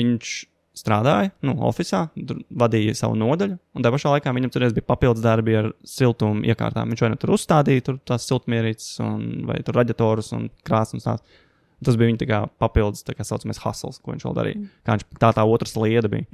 Viņš 0.00 0.32
strādāja, 0.80 1.34
nu, 1.44 1.56
oficiālā, 1.68 2.08
vadīja 2.62 2.96
savu 2.96 3.18
nodaļu, 3.20 3.58
un 3.76 3.84
tajā 3.84 3.94
pašā 3.96 4.14
laikā 4.14 4.32
viņam 4.36 4.52
tur 4.54 4.64
bija 4.78 4.86
papildus 4.86 5.24
darbi 5.24 5.56
ar 5.58 5.70
siltumu 5.84 6.46
iekārtām. 6.48 6.92
Viņš 6.94 7.04
vai 7.04 7.12
nu 7.12 7.20
tur 7.20 7.34
uzstādīja 7.36 7.86
tur 7.90 8.00
tās 8.08 8.24
siltumierīces, 8.30 9.00
vai 9.50 9.60
tur 9.66 9.80
radiatorus 9.82 10.32
un 10.38 10.48
tās. 11.04 11.20
Tas 11.84 11.96
bija 11.96 12.10
viņa 12.10 12.28
kā 12.28 12.40
papildus, 12.60 13.04
tā 13.06 13.14
kā 13.16 13.24
saucamais 13.24 13.60
hustles, 13.62 14.00
ko 14.02 14.12
viņš 14.12 14.26
vēl 14.26 14.36
darīja. 14.36 14.64
Kā 14.84 14.96
viņš 14.96 15.20
tā 15.22 15.30
tā 15.36 15.44
otrs 15.48 15.76
lieta 15.80 16.10
bija. 16.12 16.28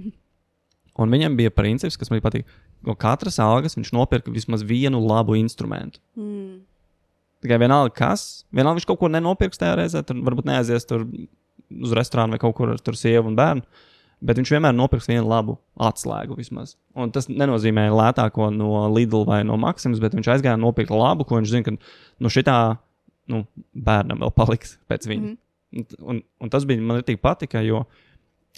Un 0.99 1.13
viņam 1.13 1.37
bija 1.39 1.53
princips, 1.55 1.99
kas 2.01 2.11
man 2.11 2.23
patīk. 2.25 2.49
No 2.87 2.97
katras 2.99 3.39
algas 3.43 3.77
viņš 3.77 3.93
nopirka 3.95 4.33
vismaz 4.33 4.65
vienu 4.67 5.01
labu 5.05 5.37
instrumentu. 5.39 6.01
Mm. 6.19 6.65
Tikai 7.45 7.59
vienalga, 7.63 7.93
kas. 7.95 8.47
Vienalga, 8.55 8.81
viņš 8.81 8.89
kaut 8.89 9.01
ko 9.03 9.11
nenopirks 9.13 9.61
tajā 9.61 9.77
reizē. 9.79 10.03
Tur 10.07 10.23
varbūt 10.27 10.49
neaizies 10.49 10.89
tur 10.89 11.05
uz 11.71 11.93
restorānu 11.97 12.35
vai 12.35 12.41
kaut 12.43 12.57
kur 12.59 12.73
ar 12.73 12.81
tur 12.83 12.99
sievu 12.99 13.31
un 13.31 13.37
bērnu. 13.39 13.85
Bet 14.27 14.41
viņš 14.41 14.55
vienmēr 14.55 14.73
nopirks 14.73 15.11
vienu 15.11 15.27
labu 15.29 15.59
atslēgu 15.77 16.39
vismaz. 16.39 16.75
Un 16.97 17.11
tas 17.13 17.29
nenozīmē 17.29 17.91
lētāko 17.93 18.49
no 18.55 18.87
Lidl 18.95 19.27
vai 19.29 19.43
no 19.45 19.59
Maximas, 19.61 20.01
bet 20.01 20.17
viņš 20.17 20.31
aizgāja 20.33 20.57
un 20.57 20.65
nopirka 20.65 20.97
labu, 20.97 21.27
ko 21.29 21.37
viņš 21.37 21.53
zina, 21.53 21.67
ka 21.67 21.75
nu, 21.77 22.33
šitā 22.33 22.57
nu, 23.33 23.45
bērnam 23.73 24.21
vēl 24.25 24.35
paliks 24.37 24.77
pēc 24.91 25.09
viņa. 25.11 25.23
Mm 25.23 25.37
-hmm. 25.37 25.97
un, 26.03 26.23
un 26.41 26.51
tas 26.51 26.65
bija 26.65 26.81
man 26.81 27.01
ļoti 27.01 27.17
patika, 27.21 27.63
jo 27.63 27.85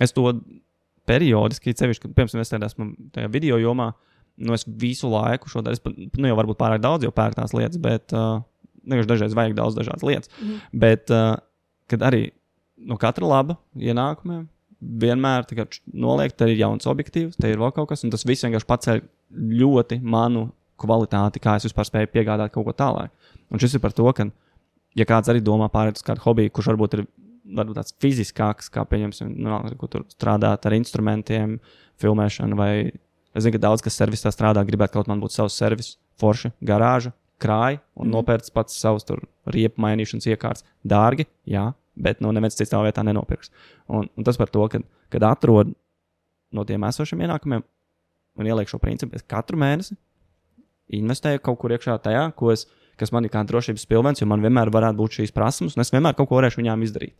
es 0.00 0.12
to 0.12 0.32
periodiski, 1.08 1.74
sevišķi, 1.76 2.02
kad 2.02 2.14
pirms 2.14 2.34
es 2.34 2.52
esmu 2.52 2.92
tajā 3.12 3.30
video 3.32 3.58
jomā, 3.58 3.92
nu, 4.36 4.54
es 4.54 4.66
visu 4.66 5.08
laiku 5.10 5.48
šo 5.48 5.62
daru. 5.62 5.94
Nu, 6.18 6.28
jau 6.28 6.36
varbūt 6.36 6.58
pārāk 6.60 6.80
daudz 6.80 7.04
jau 7.04 7.12
pērku 7.14 7.40
tās 7.40 7.54
lietas, 7.56 7.80
bet 7.82 8.12
uh, 8.12 8.42
vienkārši 8.84 9.08
dažreiz 9.08 9.34
vajag 9.34 9.56
daudz 9.58 9.78
dažādas 9.78 10.02
lietas. 10.02 10.28
Mm 10.40 10.48
-hmm. 10.48 10.60
Bet, 10.72 11.10
uh, 11.10 11.36
kad 11.86 12.00
arī 12.00 12.30
no 12.76 12.96
katra 12.96 13.26
laba 13.26 13.56
ienākumiem 13.76 14.46
vienmēr 14.80 15.46
noliek, 15.92 16.32
te 16.32 16.46
ir 16.50 16.58
jauns 16.58 16.86
objektīvs, 16.86 17.36
te 17.36 17.50
ir 17.50 17.58
vēl 17.58 17.72
kaut 17.74 17.88
kas, 17.88 18.04
un 18.04 18.10
tas 18.10 18.24
viss 18.26 18.44
vienkārši 18.44 18.68
paceļ 18.68 19.00
ļoti 19.34 20.00
manu 20.02 20.50
kvalitāti, 20.78 21.42
kā 21.42 21.56
es 21.58 21.66
vispār 21.66 21.88
spēju 21.88 22.12
piegādāt 22.12 22.52
kaut 22.54 22.64
ko 22.68 22.72
tālāk. 22.72 23.10
Un 23.50 23.58
šis 23.58 23.74
ir 23.74 23.82
par 23.82 23.92
to, 23.92 24.06
ka, 24.12 24.28
ja 24.96 25.06
kāds 25.08 25.30
arī 25.32 25.42
domā 25.44 25.68
pārēt 25.72 26.00
uz 26.00 26.06
kādu 26.06 26.22
hobiju, 26.24 26.52
kurš 26.54 26.72
varbūt 26.72 26.98
ir 26.98 27.04
varbūt 27.58 27.78
tāds 27.80 27.94
fiziskāks, 28.02 28.68
kā 28.72 28.84
pieņemsim, 28.88 29.30
nu, 29.40 29.60
kur 29.80 29.90
tur 29.92 30.04
strādāt 30.12 30.66
ar 30.68 30.76
instrumentiem, 30.76 31.56
filmēšanu, 32.00 32.58
vai 32.58 32.72
es 32.88 33.44
zinu, 33.44 33.54
ka 33.56 33.62
daudz 33.68 33.84
kas 33.84 33.96
servisā 33.96 34.32
strādā, 34.34 34.64
gribētu 34.68 34.98
kaut 34.98 35.08
man 35.10 35.22
būt 35.22 35.34
savs 35.34 35.56
servis, 35.56 35.94
forši, 36.20 36.52
garāža, 36.64 37.14
krāja 37.40 37.80
un 37.96 38.08
mm. 38.08 38.14
nopērts 38.16 38.52
pats 38.54 38.76
savus 38.82 39.06
riepu 39.48 39.80
mainīšanas 39.80 40.28
iekārtas. 40.28 40.66
Dārgi, 40.86 41.28
jā, 41.48 41.70
bet 41.96 42.20
nu, 42.24 42.32
neviens 42.34 42.58
cits 42.58 42.72
tā 42.72 42.80
vietā 42.84 43.04
nenopirks. 43.06 43.52
Un, 43.86 44.10
un 44.12 44.26
tas 44.26 44.38
par 44.40 44.50
to, 44.52 44.66
ka, 44.72 44.82
kad 45.14 45.26
atrod 45.30 45.72
no 46.54 46.64
tiem 46.68 46.84
esošiem 46.88 47.24
ienākumiem 47.24 47.64
un 48.38 48.50
ieliek 48.50 48.70
šo 48.70 48.80
principu, 48.82 49.18
es 49.18 49.26
katru 49.26 49.58
mēnesi 49.60 49.96
investēju 50.98 51.42
kaut 51.44 51.58
kur 51.60 51.74
iekšā 51.74 51.98
tajā, 52.04 52.28
ko 52.38 52.52
es, 52.54 52.64
kas 52.98 53.12
man 53.14 53.26
ir 53.26 53.32
kā 53.32 53.42
drošības 53.46 53.86
pilvens, 53.90 54.22
jo 54.22 54.28
man 54.30 54.42
vienmēr 54.44 54.72
varētu 54.74 54.98
būt 54.98 55.20
šīs 55.20 55.34
prasības, 55.34 55.76
un 55.76 55.84
es 55.84 55.92
vienmēr 55.94 56.16
kaut 56.18 56.30
ko 56.30 56.38
varēšu 56.40 56.62
viņām 56.62 56.84
izdarīt. 56.86 57.16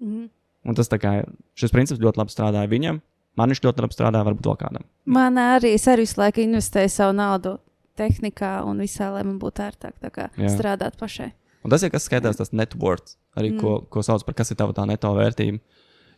Mm. 0.00 0.28
Un 0.64 0.78
tas 0.78 0.88
kā 0.88 1.18
šis 1.58 1.72
princips 1.74 2.00
ļoti 2.00 2.20
labi 2.22 2.32
strādāja 2.32 2.70
viņam, 2.70 3.00
man 3.36 3.52
viņš 3.52 3.62
ļoti 3.66 3.84
labi 3.84 3.96
strādāja 3.96 4.28
varbūt 4.28 4.48
vēl 4.48 4.58
kādam. 4.60 4.86
Man 5.04 5.40
arī 5.40 5.74
visu 5.76 6.20
laiku 6.20 6.44
investēju 6.44 6.92
savu 6.92 7.16
naudu 7.18 7.58
tehnikā 7.98 8.58
un 8.66 8.82
visā, 8.82 9.10
lai 9.14 9.24
man 9.26 9.38
būtu 9.42 9.64
ērtāk 9.64 10.20
strādāt 10.50 10.98
pašai. 11.00 11.32
Un 11.64 11.72
tas 11.72 11.84
ir 11.84 11.92
kas 11.92 12.04
skaitās 12.08 12.36
tas 12.36 12.52
net 12.52 12.74
worth, 12.76 13.16
arī 13.38 13.54
mm. 13.54 13.60
ko, 13.62 13.76
ko 13.88 14.02
sauc 14.04 14.24
par 14.26 14.36
kas 14.36 14.52
ir 14.52 14.58
tava 14.60 14.74
tā 14.76 14.84
neto 14.88 15.08
vērtība. 15.16 15.60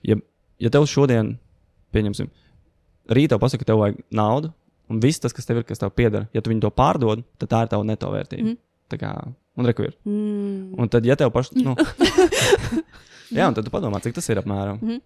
Ja, 0.06 0.18
ja 0.62 0.70
tev 0.74 0.88
šodien, 0.90 1.36
pieņemsim, 1.94 2.30
rītā 3.14 3.38
pasaka, 3.38 3.62
ka 3.62 3.70
tev 3.70 3.82
vajag 3.82 4.00
naudu, 4.14 4.50
un 4.90 5.02
viss 5.02 5.22
tas, 5.22 5.34
kas 5.34 5.46
tev 5.46 5.62
ir, 5.62 5.66
kas 5.68 5.82
tev 5.82 5.92
pieder, 5.94 6.26
ja 6.34 6.42
tu 6.42 6.50
viņu 6.50 6.66
to 6.66 6.72
pārdod, 6.74 7.22
tad 7.38 7.52
tā 7.52 7.62
ir 7.64 7.70
tava 7.72 7.86
neto 7.86 8.10
vērtība. 8.10 8.48
Mhm. 8.48 8.62
Tā 8.92 8.98
kā, 9.00 9.10
un 9.58 9.66
reku 9.66 9.86
ir. 9.88 9.96
Mm. 10.06 10.76
Un 10.78 10.90
tad, 10.92 11.06
ja 11.08 11.16
tev 11.18 11.32
pašs, 11.34 11.54
nu, 11.58 11.74
jā, 13.36 13.48
un 13.48 13.56
tad 13.56 13.66
tu 13.66 13.72
padomā, 13.72 14.00
cik 14.04 14.14
tas 14.18 14.28
ir 14.30 14.40
apmēram. 14.42 14.80
Mhm. 14.82 15.04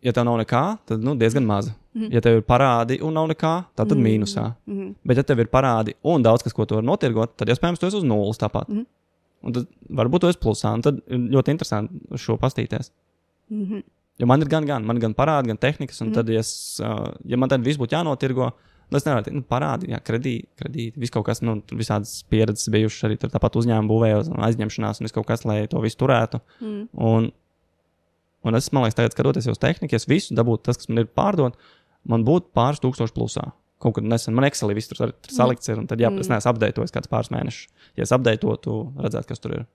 Ja 0.00 0.14
tev 0.16 0.24
nav 0.24 0.38
nekā, 0.40 0.62
tad 0.88 1.02
nu, 1.04 1.12
diezgan 1.20 1.44
maza. 1.44 1.74
Mhm. 1.92 2.12
Ja 2.14 2.22
tev 2.24 2.38
ir 2.38 2.46
parādi 2.46 3.00
un 3.04 3.12
nav 3.18 3.26
nekā, 3.28 3.52
tad, 3.74 3.90
tad 3.90 3.98
Mm. 3.98 4.06
mīnusā. 4.06 4.46
Mhm. 4.66 4.94
Bet, 5.04 5.18
ja 5.20 5.26
tev 5.28 5.42
ir 5.42 5.50
parādi 5.52 5.94
un 6.02 6.22
daudz 6.24 6.42
kas, 6.46 6.54
ko 6.56 6.64
tu 6.64 6.78
vari 6.78 6.86
notirgot, 6.86 7.36
tad 7.36 7.48
iespējams 7.52 7.78
tu 7.82 7.86
esi 7.86 7.98
uz 7.98 8.06
nulles 8.06 8.38
tāpat. 8.40 8.68
Mhm. 8.68 8.86
Un 9.42 9.52
tad 9.56 9.66
varbūt 9.88 10.20
tu 10.20 10.28
esi 10.28 10.38
plusā, 10.40 10.72
un 10.76 10.82
tad 10.84 11.00
ļoti 11.08 11.52
interesanti 11.52 12.00
uz 12.10 12.20
šo 12.20 12.38
pastīties. 12.38 12.90
Mhm. 13.50 13.82
Jo 14.20 14.26
man 14.28 14.42
ir 14.42 14.48
gan, 14.52 14.66
gan, 14.68 14.84
man 14.84 14.96
ir 14.96 15.00
gan 15.00 15.14
parādi, 15.16 15.48
gan 15.48 15.56
tehnikas, 15.56 16.00
un 16.02 16.10
mm. 16.10 16.14
tad, 16.14 16.28
ja, 16.28 16.40
es, 16.44 16.78
ja 16.80 17.36
man 17.40 17.48
tad 17.48 17.64
viss 17.64 17.80
būtu 17.80 17.96
jānotirgo, 17.96 18.50
tad 18.90 18.98
es 19.00 19.06
nevaru 19.06 19.26
teikt, 19.26 19.36
nu, 19.38 19.44
parādi, 19.46 19.90
jā, 19.92 20.00
kredīti, 20.04 20.48
kredīti, 20.60 21.00
viss 21.00 21.14
kaut 21.14 21.26
kas, 21.28 21.40
nu, 21.46 21.56
visādas 21.78 22.20
pieredzes 22.30 22.70
bijušas 22.74 23.06
arī 23.08 23.18
tur 23.22 23.32
tāpat 23.32 23.58
uzņēmuma 23.60 23.90
būvējos, 23.90 24.30
un 24.34 24.44
aizņemšanās, 24.48 25.00
un 25.00 25.08
viss 25.08 25.16
kaut 25.16 25.28
kas, 25.30 25.46
lai 25.48 25.62
to 25.70 25.80
visu 25.84 26.00
turētu. 26.02 26.42
Mm. 26.60 26.82
Un, 27.10 27.30
un 28.44 28.60
es, 28.60 28.70
man 28.74 28.86
liekas, 28.86 28.98
tagad 28.98 29.16
skatoties 29.16 29.48
uz 29.52 29.62
tehniku, 29.62 29.96
es 29.98 30.08
visu 30.10 30.36
dabūtu, 30.38 30.66
tas, 30.68 30.80
kas 30.80 30.90
man 30.90 31.04
ir 31.04 31.10
pārdot, 31.14 31.58
man 32.10 32.26
būtu 32.26 32.52
pāris 32.56 32.82
tūkstoši 32.84 33.16
plusā. 33.16 33.50
Kaut 33.80 33.96
kad 33.96 34.04
nesen 34.04 34.34
man 34.36 34.44
Excelī 34.44 34.74
viss 34.76 34.90
tur, 34.90 35.14
tur 35.14 35.32
salikts 35.32 35.70
ir, 35.72 35.78
un 35.80 35.86
tad, 35.88 36.02
jā, 36.02 36.10
Mm. 36.12 36.20
es 36.20 36.28
neesmu 36.28 36.50
apdeitojis 36.52 36.92
kāds 36.92 37.08
pāris 37.08 37.30
mēnešus. 37.32 37.68
Ja 37.96 38.04
es 38.04 38.12
apdeitotu, 38.12 38.92
redzētu, 39.00 39.28
kas 39.30 39.40
tur 39.40 39.54
ir. 39.56 39.66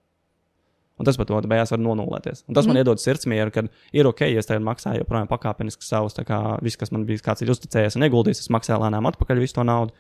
Un 0.97 1.05
tas 1.05 1.17
to 1.17 1.25
ka 1.25 1.41
beigās 1.41 1.71
var 1.71 1.79
nonulēties. 1.79 2.45
Un 2.47 2.53
tas 2.55 2.63
mm. 2.63 2.67
man 2.67 2.75
Mhm. 2.77 2.83
iedod 2.85 2.99
sirdsmieru, 3.03 3.51
ka 3.51 3.63
ir 3.91 4.07
ok, 4.07 4.21
ja 4.31 4.39
es 4.39 4.45
tagad 4.47 4.63
maksāju 4.63 5.03
joprojām 5.03 5.27
pakāpeniski 5.27 5.83
savus, 5.83 6.13
kā 6.15 6.59
viss, 6.63 6.77
kas 6.77 6.91
man 6.91 7.05
bija, 7.05 7.19
kāds 7.19 7.41
ir 7.43 7.49
uzticējies 7.51 7.97
un 7.97 8.03
ieguldījis, 8.07 8.39
es 8.45 8.47
maksāju 8.49 8.79
lēnām 8.79 9.03
atpakaļ 9.11 9.39
visu 9.43 9.55
to 9.55 9.63
naudu. 9.63 9.91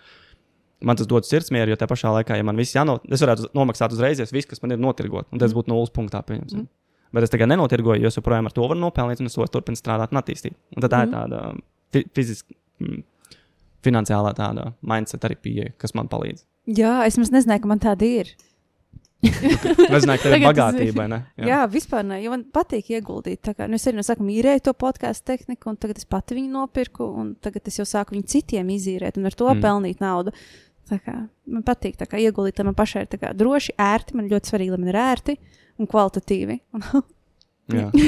Man 0.81 0.95
tas 0.95 1.07
dod 1.07 1.23
sirdsmieru, 1.27 1.69
jo 1.69 1.75
tajā 1.75 1.87
pašā 1.91 2.11
laikā, 2.23 2.37
ja 2.37 2.43
man 2.43 2.55
viss 2.55 2.73
jāno, 2.75 2.99
es 3.11 3.21
varētu 3.21 3.51
nomaksāt 3.55 3.91
uzreiz, 3.91 4.19
ja 4.19 4.25
viss, 4.31 4.45
kas 4.47 4.61
man 4.61 4.71
ir 4.71 4.77
notirgot, 4.77 5.25
un 5.31 5.39
tas 5.39 5.51
Mhm. 5.51 5.59
būtu 5.59 5.67
nulles 5.67 5.89
punktā, 5.89 6.23
pieņemsim. 6.23 6.59
Mm. 6.63 6.67
Bet 7.13 7.23
es 7.23 7.29
tagad 7.29 7.47
nenotirgoju, 7.47 8.01
jo 8.01 8.07
es 8.07 8.15
joprojām 8.15 8.45
ar 8.45 8.51
to 8.51 8.61
varu 8.67 8.79
nopelnīt, 8.79 9.19
un 9.19 9.25
es 9.27 9.35
varu 9.35 9.47
turpināt 9.47 9.79
strādāt 9.81 10.11
un 10.11 10.21
attīstīt. 10.21 10.53
Un 10.75 10.81
tā 10.81 10.89
Mhm. 10.89 11.07
ir 11.07 11.13
tāda 11.15 11.59
fi 11.91 12.03
fiziska, 12.13 12.53
mm, 12.81 13.03
finansiālā 13.83 14.33
tāda 14.35 14.73
mindset 14.81 15.21
arī 15.27 15.35
pieeja, 15.35 15.73
kas 15.77 15.93
man 15.95 16.07
palīdz. 16.07 16.43
Jā, 16.67 17.05
es 17.05 17.17
maz 17.17 17.29
nezināju, 17.31 17.61
ka 17.61 17.67
man 17.67 17.79
tāda 17.79 18.01
ir. 18.01 18.25
Es 19.95 20.03
zinu, 20.03 20.15
ka 20.15 20.21
tev 20.23 20.35
ir 20.37 20.45
bagātība, 20.47 21.07
ne? 21.11 21.19
Jā, 21.39 21.47
Jā 21.51 21.61
vispār 21.71 22.05
ne, 22.07 22.19
man 22.31 22.45
patīk 22.55 22.91
ieguldīt. 22.95 23.41
Tā 23.45 23.55
Kā, 23.57 23.69
nu, 23.71 23.79
es 23.79 23.87
arī 23.87 23.99
no 23.99 24.05
sākuma 24.05 24.33
īrēju 24.35 24.65
to 24.67 24.75
podkāstu 24.85 25.31
tehniku, 25.31 25.71
un 25.71 25.79
tagad 25.81 26.01
es 26.01 26.07
pati 26.09 26.37
viņu 26.37 26.53
nopirku, 26.53 27.07
un 27.21 27.33
tagad 27.43 27.67
es 27.71 27.79
jau 27.81 27.87
sāku 27.89 28.15
viņu 28.15 28.29
citiem 28.35 28.71
izīrēt 28.75 29.19
un 29.19 29.29
ar 29.29 29.37
to 29.37 29.49
Mm. 29.49 29.57
mm. 29.57 29.65
pelnīt 29.67 30.01
naudu. 30.03 30.35
Tā 30.89 30.99
Kā, 31.01 31.15
man 31.49 31.63
patīk 31.65 31.97
tā 31.97 32.05
kā, 32.05 32.19
ieguldīt, 32.21 32.61
man 32.63 32.77
pašai 32.77 33.05
ir 33.05 33.09
tā 33.09 33.17
kā, 33.21 33.33
droši, 33.33 33.73
ērti. 33.81 34.17
Man 34.17 34.29
ļoti 34.29 34.51
svarīgi, 34.51 34.73
lai 34.73 34.81
man 34.83 34.91
ir 34.91 34.99
ērti 35.01 35.37
un 35.81 35.89
kvalitatīvi. 35.89 36.59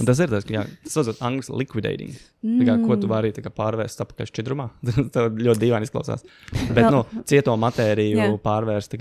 Un, 0.00 0.06
tas 0.08 0.20
ir 0.22 0.30
tas, 0.32 0.46
ka 0.46 0.54
jā, 0.54 0.62
tas 0.84 0.94
saucot 0.96 1.18
angļuiski 1.26 1.56
liquidating. 1.60 2.14
Tā 2.40 2.66
kā, 2.68 2.76
ko 2.86 2.96
tu 2.96 3.08
vari 3.10 3.32
tā 3.36 3.42
kā 3.44 3.50
pārvērst 3.52 4.00
atpakaļ 4.00 4.30
šķidrumā. 4.30 4.68
Tas 5.12 5.34
ļoti 5.34 5.60
dīvaini 5.60 5.88
izklausās. 5.88 6.24
Bet, 6.72 6.86
nu, 6.94 7.02
cieto 7.28 7.52
matēriju 7.60 8.22
Jā. 8.22 8.28
pārvērst 8.40 8.94
tā 8.94 9.00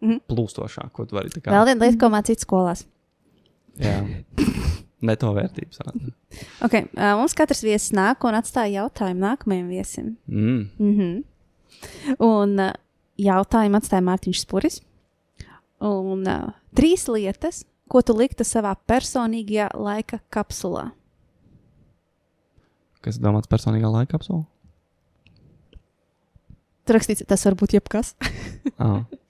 kā 0.00 0.06
Mhm. 0.06 0.18
plūstošā, 0.28 0.90
ko 0.92 1.06
tu 1.06 1.16
vari 1.16 1.28
kā. 1.30 1.50
Vēl 1.50 1.64
viena 1.66 1.86
lieta, 1.86 1.98
ko 1.98 2.08
mācīt 2.12 2.42
skolās. 2.44 2.84
Jā. 3.78 4.24
Neto 5.06 5.32
vērtības. 5.32 5.78
Okay, 6.64 6.88
uh, 6.96 7.16
mums 7.16 7.34
katrs 7.34 7.62
viesis 7.62 7.92
nāk 7.92 8.24
un 8.24 8.34
atstāja 8.34 8.82
jautājumu 8.82 9.20
nākamajam 9.20 9.68
viesim. 9.68 10.16
Mm. 10.28 10.70
Mm 10.78 10.94
-hmm. 10.98 11.24
Un 12.20 12.58
uh, 12.60 12.72
jautājumu 13.18 13.76
atstāja 13.76 14.02
Mārtiņš 14.02 14.40
Spuris. 14.40 14.80
Un 15.80 16.26
uh, 16.26 16.52
trīs 16.74 17.08
lietas, 17.08 17.64
ko 17.88 18.02
tu 18.02 18.16
liktu 18.16 18.44
savā 18.44 18.74
personīgajā 18.88 19.68
laika 19.74 20.20
kapsulā. 20.30 20.92
Kas 23.00 23.18
domāts 23.18 23.48
personīgā 23.48 23.92
laika 23.92 24.18
kapsulā? 24.18 24.44
Tur 26.86 26.96
rakstīts, 26.96 27.26
tas 27.26 27.44
var 27.44 27.54
būt 27.54 27.72
jebkas. 27.72 28.14
Ah. 28.78 29.04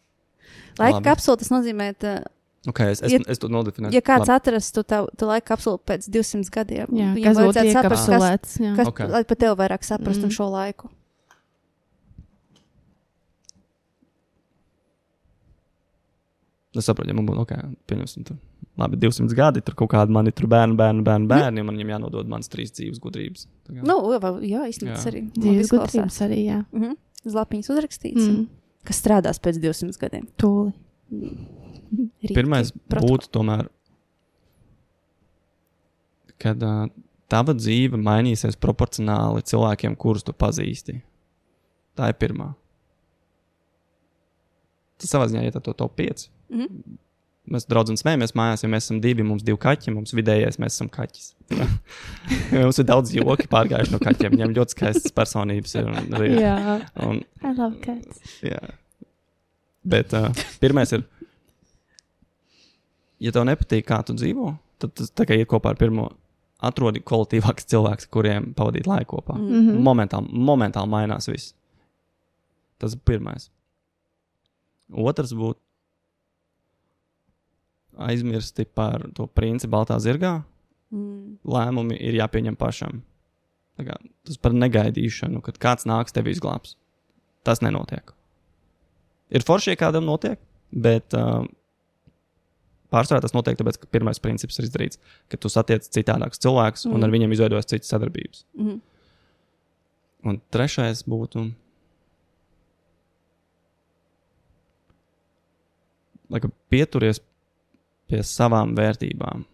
Laika 0.78 1.00
kapsula 1.10 1.36
tas 1.40 1.48
nozīmē, 1.54 1.94
ka, 1.98 2.22
Okay, 2.68 2.90
es, 2.90 3.00
es, 3.00 3.12
Ja- 3.12 3.18
es 3.30 3.38
to 3.38 3.46
nodefinēju. 3.48 3.92
ja 3.94 4.00
kāds 4.02 4.26
Labi. 4.26 4.40
atrastu 4.40 4.82
tavu 4.82 5.06
tu 5.16 5.24
laika 5.26 5.54
kapsulu 5.54 5.78
pēc 5.86 6.08
200 6.10 6.50
gadiem, 6.50 6.86
Jā, 6.90 7.14
viņam 7.14 7.34
vajadzētu 7.38 7.72
saprast, 7.72 8.06
kas, 8.10 8.56
jā. 8.58 8.72
kas 8.76 8.88
Ok. 8.88 8.94
okay. 9.00 9.08
lai 9.08 9.22
pat 9.24 9.38
tev 9.38 9.54
vairāk 9.56 9.84
saprastu 9.86 10.26
Mm. 10.26 10.34
šo 10.34 10.50
laiku. 10.50 10.90
Es 16.76 16.84
saprotu, 16.84 17.08
ja 17.08 17.16
man 17.16 17.24
būtu, 17.24 17.40
ok, 17.46 17.52
pieņemsim 17.88 18.26
to. 18.28 18.34
labi, 18.76 18.98
200 19.00 19.32
gadi, 19.32 19.62
tur 19.64 19.72
kaut 19.78 19.88
kādi 19.94 20.12
mani 20.12 20.28
tur 20.36 20.44
bērni, 20.52 20.76
bērni, 20.76 21.00
bērni, 21.06 21.28
bērni, 21.30 21.62
un 21.62 21.66
man 21.70 21.78
viņiem 21.78 21.92
jānodod 21.94 22.28
manas 22.28 22.50
trīs 22.52 22.74
dzīves 22.76 22.98
gudrības. 23.00 23.46
Nu, 23.72 23.96
jā, 24.44 24.66
īstenībā 24.68 24.98
tas 24.98 25.06
arī 25.08 25.22
Dzīves 25.32 25.70
gudrības 25.72 26.18
arī, 26.26 26.42
jā. 26.50 26.58
Mhm. 26.76 26.92
Uz 27.26 27.34
lapiņas 27.34 27.70
uzrakstīts, 27.72 28.26
Mm. 28.28 28.46
Mm. 28.86 28.90
kas 28.90 29.00
strādās 29.02 29.42
pēc 29.42 29.58
200 29.62 29.98
gadiem. 30.00 30.28
Tūli. 30.40 30.72
Protokoli. 32.90 33.10
būtu 33.10 33.30
tomēr, 33.34 33.68
kad 36.42 36.62
uh, 36.66 36.86
tava 37.32 37.54
dzīve 37.56 37.98
mainīsies 38.00 38.58
proporcionāli 38.60 39.44
cilvēkiem, 39.46 39.96
kurus 39.98 40.26
tu 40.26 40.34
pazīsti. 40.36 41.00
Tā 41.96 42.10
ir 42.12 42.18
pirmā. 42.20 42.50
Tas 45.00 45.12
savā 45.12 45.28
ziņā 45.30 45.44
ir 45.46 45.58
to 45.60 45.74
top 45.76 45.96
5. 45.98 46.28
Mhm. 46.52 46.96
Mēs 47.46 47.66
draudzīgi 47.70 48.00
smējamies 48.00 48.32
mājās, 48.34 48.64
jo 48.64 48.68
mēs 48.72 48.88
esam 48.88 48.98
divi, 49.02 49.22
mums 49.26 49.44
divi 49.46 49.58
kaķi, 49.62 49.92
mums 49.94 50.14
vidējais 50.16 50.58
mēs 50.58 50.74
esam 50.74 50.88
kaķis. 50.90 51.28
mums 52.56 52.80
ir 52.82 52.86
daudz 52.88 53.12
joki 53.14 53.46
pārgājuši 53.52 53.92
no 53.94 54.00
kaķiem. 54.02 54.34
Viņiem 54.34 54.54
ļoti 54.56 54.74
skaistas 54.74 55.14
personības 55.14 55.76
ir. 55.78 55.86
Un, 55.92 56.16
arī- 56.18 56.32
Jā, 56.42 56.56
un, 57.06 57.20
I 57.44 57.52
love 57.54 57.78
cats. 57.84 58.38
Jā. 58.42 58.58
Bet 59.86 60.14
uh, 60.18 60.32
pirmais 60.58 60.90
ir, 60.96 61.04
ja 63.22 63.30
tev 63.34 63.46
nepatīk, 63.46 63.86
kā 63.86 64.00
tu 64.06 64.16
dzīvo, 64.18 64.50
tad 64.82 64.96
tas 64.98 65.12
tā 65.14 65.26
kā 65.28 65.38
iet 65.38 65.50
kopā 65.50 65.74
ar 65.74 65.78
pirmo. 65.80 66.08
Atrodi 66.66 67.02
kvalitīvākus 67.04 67.68
cilvēkus, 67.68 68.08
kuriem 68.10 68.50
pavadīt 68.56 68.88
laiku 68.88 69.18
kopā. 69.18 69.36
Mm. 69.36 69.52
-hmm. 69.52 69.82
momentāli, 69.86 70.42
momentāli 70.50 70.88
mainās 70.88 71.28
viss. 71.28 71.52
Tas 72.80 72.96
ir 72.96 73.00
pirmais. 73.04 73.50
Otrs 74.90 75.34
būtu 75.36 75.60
aizmirsti 77.96 78.66
par 78.76 79.04
to 79.16 79.26
principu 79.26 79.74
Baltā 79.76 79.98
zirgā. 80.02 80.38
Mm. 80.94 81.36
Lēmumi 81.46 81.98
ir 81.98 82.18
jāpieņem 82.20 82.56
pašam. 82.58 83.02
Kā, 83.76 83.98
tas 84.24 84.38
par 84.40 84.54
negaidīšanu, 84.56 85.42
kad 85.44 85.58
kāds 85.60 85.88
nāks 85.88 86.14
tevi 86.16 86.32
izglābs. 86.32 86.76
Tas 87.44 87.60
nenotiek. 87.64 88.14
Ir 89.34 89.44
forši, 89.44 89.74
ja 89.74 89.80
kādam 89.80 90.06
notiek, 90.06 90.40
bet 90.72 91.14
uh, 91.18 91.44
pārsvarā 92.94 93.20
tas 93.24 93.34
notiek 93.36 93.58
tāpēc, 93.58 93.80
ka 93.82 93.90
pirmais 93.92 94.20
princips 94.22 94.58
ir 94.60 94.68
izdarīts, 94.68 95.00
ka 95.30 95.38
tu 95.40 95.50
satiec 95.52 95.88
citādākus 95.90 96.40
cilvēkus 96.42 96.86
mm. 96.86 96.96
un 96.96 97.06
ar 97.06 97.14
viņiem 97.14 97.34
izveidojas 97.36 97.68
citas 97.72 97.92
sadarbības. 97.92 98.46
Mhm. 98.58 98.82
Un 100.26 100.40
trešais 100.50 101.04
būtu. 101.06 101.44
Lai 106.32 106.40
pieturies 106.72 107.20
pie 108.10 108.22
savām 108.26 108.74
vērtībām, 108.76 109.44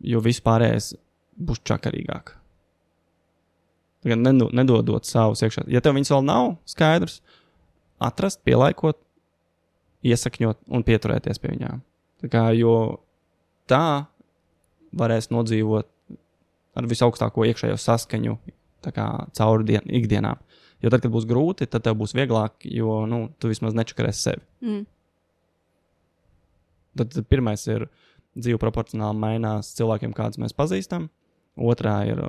jo 0.00 0.20
vispārējais 0.24 0.92
būs 1.38 1.62
čakarīgāk. 1.68 2.34
Tagad 4.02 4.18
nedo- 4.18 4.50
nedodot 4.52 5.06
savus 5.06 5.42
iekšā. 5.44 5.68
Ja 5.70 5.80
tev 5.80 5.94
viņas 5.94 6.10
vēl 6.10 6.24
nav 6.26 6.56
skaidrs, 6.66 7.20
atrast, 8.02 8.42
pielaikot, 8.44 8.98
iesakņot 10.02 10.58
un 10.68 10.82
pieturēties 10.82 11.38
pie 11.38 11.52
viņām. 11.54 11.82
Tā 12.22 12.30
kā, 12.30 12.42
jo 12.58 13.02
tā 13.70 14.06
varēs 14.92 15.30
nodzīvot 15.30 15.86
ar 16.76 16.88
visaugstāko 16.88 17.46
iekšējo 17.46 17.78
saskaņu 17.78 18.38
kā 18.90 19.06
cauri 19.38 19.64
dien, 19.68 19.84
ikdienām. 19.86 20.40
Jo 20.82 20.90
tad, 20.90 21.04
kad 21.04 21.12
būs 21.14 21.26
grūti, 21.30 21.68
tad 21.70 21.84
tev 21.86 21.94
būs 22.00 22.16
vieglāk, 22.18 22.64
jo 22.66 23.04
nu, 23.06 23.28
tu 23.38 23.52
vismaz 23.52 23.76
nečakarēsi 23.78 24.24
sevi. 24.24 24.42
Mm. 24.66 24.80
Tad 26.98 27.16
pirmais 27.30 27.64
ir 27.70 27.86
dzīve 28.36 28.60
proporcionāli 28.60 29.20
mainās 29.20 29.74
cilvēkiem, 29.76 30.14
kādus 30.16 30.40
mēs 30.42 30.56
pazīstam. 30.56 31.08
Otrā 31.56 31.98
ir, 32.08 32.20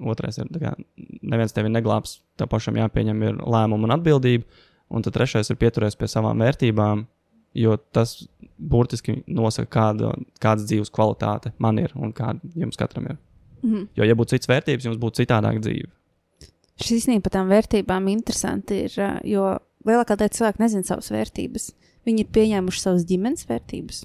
otrais 0.00 0.40
ir, 0.40 0.48
kā 0.60 0.74
neviens 1.20 1.54
tevi 1.56 1.72
neglābs, 1.72 2.18
tev 2.40 2.50
pašam 2.52 2.78
jāpieņem 2.80 3.24
ir 3.28 3.40
lēmumu 3.44 3.88
un 3.88 3.96
atbildība. 3.96 4.60
Un 4.90 5.04
tad 5.06 5.14
trešais 5.14 5.52
ir 5.52 5.58
pieturēties 5.60 5.98
pie 6.00 6.08
savām 6.10 6.40
vērtībām, 6.42 7.04
jo 7.54 7.76
tas 7.94 8.16
burtiski 8.58 9.20
nosaka, 9.30 9.70
kāda, 9.70 10.12
kādas 10.42 10.66
dzīves 10.66 10.90
kvalitāte 10.94 11.52
man 11.62 11.78
ir 11.78 11.94
un 11.94 12.12
kāda 12.16 12.50
jums 12.58 12.78
katram 12.80 13.12
ir. 13.12 13.18
Mhm. 13.62 13.88
Jo, 13.96 14.06
ja 14.08 14.16
būtu 14.16 14.34
cits 14.34 14.50
vērtības, 14.50 14.88
jums 14.88 15.00
būtu 15.00 15.22
citādāka 15.22 15.62
dzīve. 15.62 15.90
Šis 16.80 17.02
īstenībā 17.02 17.26
par 17.26 17.36
tām 17.36 17.50
vērtībām 17.52 18.08
interesanti 18.08 18.86
ir, 18.86 18.94
jo 19.28 19.44
lielākā 19.86 20.16
daļa 20.16 20.36
cilvēku 20.36 20.62
nezina 20.62 20.88
savas 20.88 21.10
vērtības. 21.12 21.70
Viņi 22.08 22.24
ir 22.24 22.30
pieņēmuši 22.32 22.80
savas 22.80 23.04
ģimenes 23.08 23.46
vērtības, 23.48 24.02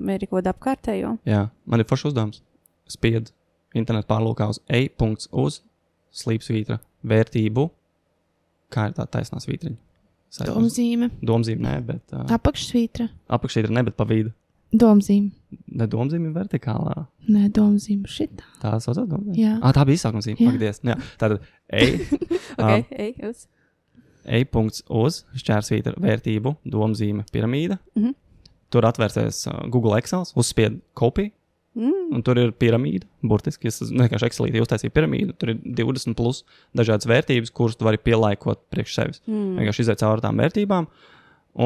vai 0.00 0.16
arī 0.18 0.28
kaut 0.30 0.38
kādu 0.40 0.52
apkārtējo. 0.54 1.14
Jā, 1.28 1.42
man 1.68 1.82
ir 1.82 1.88
foršs 1.90 2.10
uzdevums. 2.10 2.40
Spied 2.90 3.30
internetu 3.76 4.08
pārlūkā 4.10 4.48
uz 4.52 4.60
e-uz 4.68 5.60
slīpsvītra 6.14 6.78
vērtību. 7.04 7.66
Kā 8.74 8.88
ir 8.90 8.96
tā 8.96 9.06
taisnā 9.10 9.40
svītriņa? 9.44 9.80
Domzīme. 10.48 11.10
Domzīme, 11.22 11.62
nē, 11.62 11.74
bet 11.86 12.14
uh, 12.16 12.24
Apakšsvītra. 12.34 13.06
apakšā 13.36 13.62
ir 13.62 13.70
ne, 13.70 13.84
bet 13.86 13.94
pa 13.98 14.06
vidu. 14.08 14.32
Domzīme. 14.74 15.30
Ne 15.78 15.86
domzīme 15.86 16.32
vertikālā. 16.34 17.04
Nē, 17.30 17.44
domzīme 17.54 18.10
šitā. 18.10 18.42
Tā 18.58 18.72
saucās 18.82 19.06
domzīme. 19.06 19.36
Jā. 19.38 19.52
Ah, 19.62 19.70
tā 19.76 19.84
bija 19.86 20.00
izsākuma 20.00 20.24
zīme. 20.26 20.40
Jā. 20.42 20.48
Pagaidies. 20.50 20.80
Jā, 20.82 20.96
tātad 21.20 21.44
e, 21.70 21.84
Okay, 22.58 22.82
ej, 22.90 23.12
uz. 23.30 23.44
E-uz 24.24 25.22
šķērsvītra 25.38 25.96
vērtību 26.00 26.56
domzīme 26.64 27.26
piramīda. 27.32 27.78
Mhm. 27.98 28.14
Tur 28.74 28.86
atvērsies 28.88 29.44
uh, 29.46 29.64
Google 29.70 30.00
Excel, 30.00 30.24
uzspied 30.40 30.80
kopiju. 30.98 31.30
Mm. 31.74 32.12
Un 32.14 32.22
tur 32.22 32.38
ir 32.38 32.52
piramīda. 32.54 33.06
Burtiski 33.26 33.66
es 33.66 33.80
vienkārši 33.82 34.28
ekselīti 34.28 34.62
uztaisīju 34.62 34.94
piramīdu. 34.94 35.34
Tur 35.38 35.50
ir 35.50 35.58
20 35.80 36.14
plus 36.18 36.44
dažādas 36.76 37.08
vērtības, 37.10 37.50
kuras 37.54 37.78
tu 37.78 37.86
vari 37.86 37.98
pielaikot 37.98 38.62
priekš 38.70 38.94
sevis. 38.94 39.22
Mm. 39.26 39.56
Vienkārši 39.58 39.86
iziet 39.86 40.02
cauri 40.02 40.22
tām 40.22 40.38
vērtībām. 40.42 40.86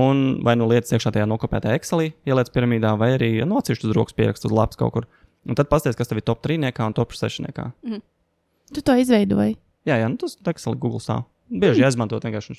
Un 0.00 0.22
vai 0.44 0.54
nu 0.60 0.68
lietas 0.68 0.92
iekšā 0.96 1.12
tajā 1.14 1.28
nokopētajā 1.28 1.76
Excelī, 1.76 2.10
ieliec 2.28 2.50
piramīdā, 2.52 2.92
vai 3.00 3.14
arī 3.16 3.30
nocīšķi 3.48 3.88
uz 3.88 3.96
rokas 3.96 4.16
pierakstu 4.16 4.48
uz 4.50 4.56
lapas 4.56 4.80
kaut 4.80 4.94
kur. 4.96 5.08
Un 5.48 5.56
tad 5.56 5.68
pasties, 5.72 5.96
kas 5.96 6.10
tev 6.10 6.20
ir 6.20 6.28
top 6.28 6.42
3 6.44 6.60
un 6.84 6.96
top 6.96 7.16
6. 7.16 7.48
Tu 8.68 8.84
to 8.84 8.96
izveidoji. 9.00 9.56
Jā, 9.88 9.96
jā, 10.02 10.08
nu 10.12 10.20
tas 10.20 10.36
Excel 10.52 10.76
Google 10.76 11.00
stāv. 11.00 11.24
Bieži 11.50 11.80
jāizmanto 11.84 12.18
vienkārši. 12.20 12.58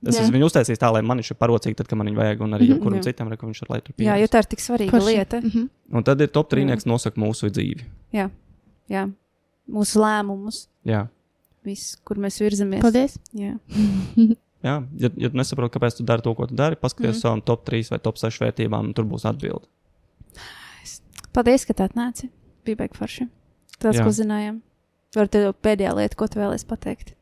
Es 0.00 0.16
Jā. 0.16 0.22
esmu 0.22 0.38
viņu 0.38 0.46
uztaisījis 0.48 0.80
tā, 0.80 0.88
lai 0.94 1.02
man 1.04 1.18
viņš 1.20 1.30
ir 1.34 1.36
parocīgi, 1.36 1.76
tad, 1.76 1.88
kad 1.90 1.98
man 2.00 2.08
viņa 2.08 2.16
vajag, 2.16 2.40
un 2.40 2.54
arī 2.56 2.64
Mhm, 2.68 2.72
jebkuram 2.78 2.98
jā. 3.00 3.02
citam, 3.10 3.28
ka 3.28 3.46
viņš 3.46 3.62
ir 3.62 3.68
lai 3.68 3.80
tur 3.84 3.94
Jā, 3.98 4.14
jo 4.16 4.26
tā 4.32 4.38
ir 4.40 4.46
tik 4.48 4.60
svarīga 4.64 4.90
Forši. 4.96 5.06
lieta. 5.12 5.40
Mhm. 5.44 5.66
Un 5.92 6.02
tad 6.04 6.20
ir 6.20 6.28
top 6.28 6.48
3, 6.48 6.64
Jā. 6.68 6.74
kas 6.74 6.86
nosaka 6.86 7.20
mūsu 7.20 7.50
dzīvi. 7.52 7.84
Jā, 8.12 8.30
jā. 8.88 9.12
mūsu 9.68 10.00
lēmumus, 10.00 10.68
Jā, 10.86 11.08
viss, 11.64 11.96
kur 12.04 12.16
mēs 12.16 12.40
virzamies. 12.40 12.80
Paldies. 12.80 13.18
Jā. 13.34 13.58
jā. 14.16 14.36
Ja, 14.62 15.10
ja 15.16 15.28
tu 15.28 15.36
nesaproti, 15.36 15.76
kāpēc 15.78 15.96
tu 15.98 16.04
dari 16.04 16.22
to, 16.22 16.34
ko 16.34 16.46
tu 16.46 16.54
dari, 16.54 16.76
paskaties 16.76 17.10
mm. 17.10 17.18
Mhm. 17.18 17.20
savam 17.20 17.42
top 17.42 17.64
3 17.68 17.90
vai 17.90 17.98
top 17.98 18.16
6 18.16 18.40
vērtībām, 18.40 18.88
un 18.88 18.94
tur 18.94 19.04
būs 19.04 19.28
atbilde. 19.28 19.66
Paldies, 21.32 21.64
ka 21.68 21.74
tā 21.76 21.86
atnāci. 21.90 22.30
Bija 22.66 22.76
baigi 22.80 22.96
forši. 22.98 23.28
Tas, 23.80 23.96
ko 24.00 24.10
zinājām. 24.12 24.60
Varbūt 25.16 25.56
pēdējā 25.62 25.92
lieta, 25.96 26.16
ko 26.18 26.26
tu 26.30 26.38
vēlēsi 26.40 26.66
pateikt. 26.66 27.14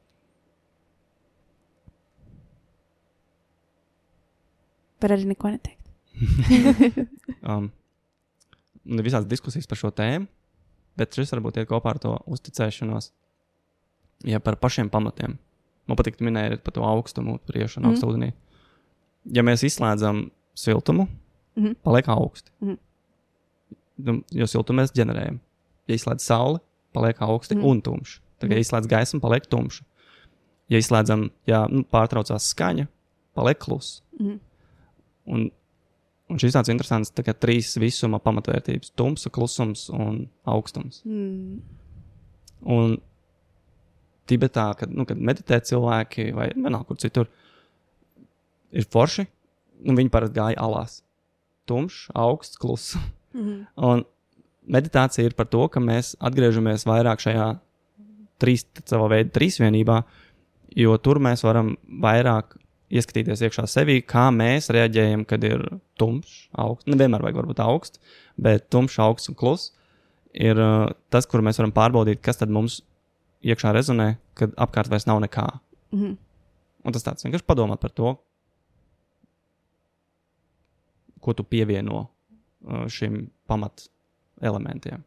Var 5.03 5.15
arī 5.15 5.29
neko 5.33 5.51
neteikt. 5.55 5.77
Um, 7.49 7.69
un 8.85 8.99
ir 8.99 9.05
visādas 9.07 9.29
diskusijas 9.31 9.69
par 9.71 9.79
šo 9.79 9.91
tēmu, 9.95 10.27
bet 10.99 11.15
šis 11.15 11.31
varbūt 11.33 11.61
iet 11.61 11.69
kopā 11.71 11.93
ar 11.95 12.01
to 12.03 12.17
uzticēšanos. 12.35 13.13
Ja 14.27 14.41
par 14.43 14.57
pašiem 14.61 14.91
pamatiem. 14.91 15.37
Man 15.89 15.97
patīk, 15.97 16.17
ka 16.17 16.21
tu 16.21 16.27
minēji 16.27 16.59
par 16.67 16.75
to 16.77 16.83
augstumu, 16.85 17.39
par 17.47 17.57
iešanu 17.57 17.87
Mhm. 17.87 17.87
mm. 17.87 17.95
augstu 17.95 18.11
ūdenī. 18.11 18.33
Ja 19.39 19.43
mēs 19.47 19.63
izslēdzam 19.65 20.31
siltumu, 20.59 21.07
Mhm. 21.57 21.77
paliek 21.85 22.09
augsti. 22.09 22.51
Mhm. 22.61 22.75
Nu, 23.99 24.23
Jo 24.33 24.47
siltumu 24.47 24.83
mēs 24.83 24.93
ģenerējam. 24.93 25.39
Ja 25.89 25.95
izslēdz 25.95 26.21
sauli, 26.21 26.59
paliek 26.95 27.17
augsti 27.23 27.55
Mhm. 27.55 27.63
mm. 27.65 27.71
un 27.71 27.83
tumši. 27.83 28.21
Tagad, 28.41 28.53
ja 28.59 28.59
izslēdz 28.63 28.87
gaismu, 28.89 29.21
paliek 29.21 29.47
tumši. 29.47 29.83
Ja 30.69 30.79
izslēdzam, 30.79 31.31
ja 31.47 31.67
nu, 31.71 31.83
pārtraucās 31.85 32.51
skaņa, 32.53 32.89
paliek 33.35 33.59
kluss. 33.59 34.03
Mhm. 34.21 34.37
Un, 35.29 35.49
un 36.29 36.41
šis 36.41 36.57
tāds 36.57 36.73
interesants, 36.73 37.13
tā 37.15 37.25
trīs 37.35 37.75
visuma 37.81 38.21
pamatvērtības- 38.23 38.95
tumsa, 38.99 39.33
klusums 39.35 39.89
un 39.93 40.27
augstums. 40.49 41.03
Mm. 41.05 41.61
Un 42.69 42.99
Tibetā, 44.29 44.75
kad, 44.77 44.93
nu, 44.93 45.07
kad 45.09 45.17
meditē 45.17 45.57
cilvēki 45.65 46.33
vai 46.37 46.51
vienalga 46.53 46.91
kur 46.91 46.99
citur, 47.01 47.31
ir 48.77 48.85
forši, 48.85 49.25
un 49.89 49.97
viņi 49.97 50.13
parasti 50.13 50.37
gāja 50.37 50.61
alās. 50.61 50.99
Tumšs, 51.69 52.11
augsts, 52.13 52.61
kluss. 52.61 52.99
Mm. 53.33 53.65
Un 53.89 54.05
meditācija 54.69 55.25
ir 55.25 55.37
par 55.39 55.49
to, 55.49 55.65
ka 55.73 55.81
mēs 55.81 56.15
atgriežamies 56.21 56.85
vairāk 56.89 57.25
šajā 57.25 57.49
trīs, 58.43 58.67
savā 58.89 59.09
veidā 59.15 59.33
trīsvienībā, 59.35 60.03
jo 60.77 60.97
tur 61.03 61.21
mēs 61.25 61.45
varam 61.47 61.75
vairāk 62.03 62.57
ieskatīties 62.89 63.43
iekšā 63.45 63.67
sevī, 63.69 63.99
kā 64.07 64.29
mēs 64.35 64.71
reaģējam, 64.75 65.25
kad 65.29 65.45
ir 65.45 65.65
tumšs, 66.01 66.49
augsts. 66.57 66.89
Nevienmēr 66.89 67.25
vajag 67.27 67.51
būt 67.51 67.61
augsts, 67.65 68.01
bet 68.41 68.69
tumšs, 68.73 69.01
augsts 69.05 69.33
un 69.33 69.37
kluss 69.39 69.73
ir 70.37 70.61
uh, 70.61 70.87
tas, 71.13 71.27
kur 71.29 71.43
mēs 71.45 71.61
varam 71.61 71.75
pārbaudīt, 71.75 72.23
kas 72.25 72.41
tad 72.41 72.53
mums 72.53 72.81
iekšā 73.47 73.73
rezonē, 73.77 74.15
kad 74.39 74.55
apkārt 74.61 74.91
vairs 74.93 75.09
nav 75.09 75.21
nekā. 75.25 75.47
Mhm. 75.95 76.17
Un 76.87 76.95
tas 76.95 77.05
tāds 77.05 77.27
vienkārši 77.27 77.47
padomāt 77.49 77.83
par 77.83 77.93
to, 77.93 78.15
ko 81.21 81.35
tu 81.35 81.45
pievieno 81.45 82.07
uh, 82.07 82.87
šim 82.89 83.27
pamat 83.51 83.89
elementiem. 84.41 85.03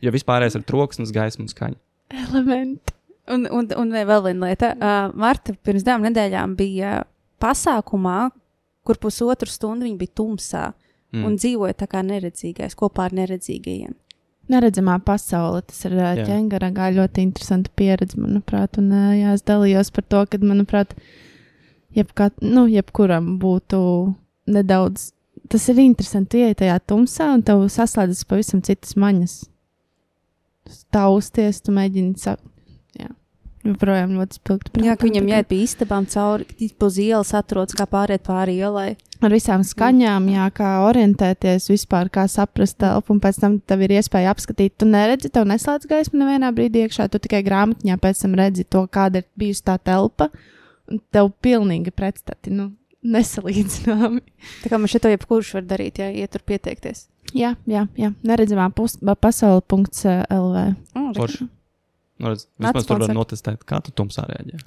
Jo 0.00 0.12
vispārējais 0.14 0.56
ir 0.56 0.64
troksnis, 0.64 1.12
gaisma 1.12 1.44
un 1.44 1.50
skaņa. 1.52 1.80
Elementi. 2.22 2.94
Un, 3.30 3.44
un, 3.52 3.66
un 3.76 3.92
vēl 3.92 4.22
viena 4.24 4.48
lieta. 4.48 4.70
Uh, 4.74 5.12
Marta 5.18 5.52
pirms 5.66 5.84
divām 5.86 6.06
nedēļām 6.06 6.54
bija 6.58 7.02
pasākumā, 7.40 8.30
kur 8.86 9.00
pusotru 9.00 9.50
stundu 9.50 9.86
viņa 9.86 9.98
bija 10.00 10.16
tumsā 10.20 10.64
mm. 10.70 11.24
un 11.26 11.36
dzīvoja 11.38 11.76
tā 11.82 11.88
kā 11.90 12.02
neredzīgais 12.06 12.76
kopā 12.78 13.08
ar 13.08 13.16
neredzīgajiem. 13.18 13.96
Neredzamā 14.50 14.96
pasaule. 15.06 15.62
Tas 15.68 15.84
ir 15.86 15.94
Jā. 15.94 16.14
uh, 16.16 16.22
ķēngaragā 16.26 16.90
ļoti 16.96 17.22
interesanta 17.22 17.70
pieredze, 17.78 18.18
manuprāt. 18.18 18.80
Un 18.82 18.90
uh, 18.90 19.12
jā, 19.14 19.36
es 19.36 19.46
dalījos 19.46 19.92
par 19.94 20.06
to, 20.10 20.24
ka, 20.26 20.40
manuprāt, 20.42 20.96
jebkā, 21.94 22.32
nu, 22.42 22.66
jebkuram 22.70 23.36
būtu 23.42 23.80
nedaudz. 24.50 25.12
Tas 25.50 25.68
ir 25.70 25.78
interesanti 25.82 26.42
ieiet 26.42 26.60
tajā 26.62 26.80
tumsā, 26.82 27.30
un 27.36 27.46
tev 27.46 27.62
saslēdzas 27.70 28.26
pavisam 28.30 28.62
citas 28.66 28.96
maņas. 28.98 29.38
Tausties, 30.94 31.62
tu 31.62 31.74
mēģini 31.74 32.18
saprast. 32.18 32.50
Jā, 33.60 33.74
joprojām 33.74 34.14
ļoti 34.16 34.38
spilgti. 34.38 34.82
Jā, 34.86 34.94
ka 34.96 35.04
viņam 35.06 35.26
jāiet 35.28 35.48
pa 35.50 35.56
istabām 35.56 36.06
cauri, 36.08 36.46
pa 36.80 36.88
ielas 36.96 37.32
atrodas, 37.36 37.76
kā 37.76 37.84
pāriet 37.90 38.24
pāri 38.24 38.56
ielai. 38.56 38.96
ar 39.20 39.30
visām 39.30 39.60
skaņām, 39.60 40.30
jā, 40.32 40.46
kā 40.56 40.70
orientēties 40.88 41.68
vispār, 41.68 42.08
kā 42.08 42.24
saprast 42.24 42.78
telpu, 42.80 43.12
un 43.12 43.20
pēc 43.20 43.40
tam 43.40 43.58
tev 43.60 43.82
ir 43.84 43.90
iespēja 43.98 44.32
apskatīt. 44.32 44.78
Tu 44.80 44.88
neredzi, 44.88 45.28
tev 45.28 45.44
neslēdz 45.44 45.86
gaismu 45.90 46.22
nevienā 46.22 46.52
brīdī 46.56 46.86
iekšā, 46.86 47.10
tu 47.12 47.20
tikai 47.20 47.42
grāmatņā 47.44 47.98
pēc 48.00 48.22
tam 48.24 48.34
redzi 48.40 48.64
to, 48.64 48.86
kāda 48.88 49.20
ir 49.20 49.28
bijusi 49.36 49.66
tā 49.68 49.76
telpa, 49.76 50.30
un 50.88 51.02
tev 51.12 51.28
pilnīgi 51.44 51.92
pretstati, 51.92 52.50
nu, 52.50 52.72
nesalīdzināmi. 53.04 54.24
Tā 54.64 54.72
kā 54.72 54.80
man 54.80 54.88
šito 54.88 55.12
jebkurš 55.12 55.54
var 55.58 55.68
darīt, 55.68 56.00
ja 56.00 56.08
iet 56.08 56.32
tur 56.32 56.44
pieteikties. 56.48 57.08
Jā, 57.36 57.54
jā, 57.68 57.84
jā. 58.00 58.14
neredzamā 58.24 58.72
pus- 58.74 58.98
ba- 59.04 59.14
pasaule.lv. 59.20 60.64
Oh. 60.96 61.59
Nu, 62.20 62.34
redz, 62.34 62.44
vismaz 62.60 62.86
tur 62.88 63.00
var 63.00 63.12
notestēt, 63.16 63.62
kā 63.68 63.78
tu 63.84 63.94
tumsā 63.96 64.26
reaģē. 64.28 64.60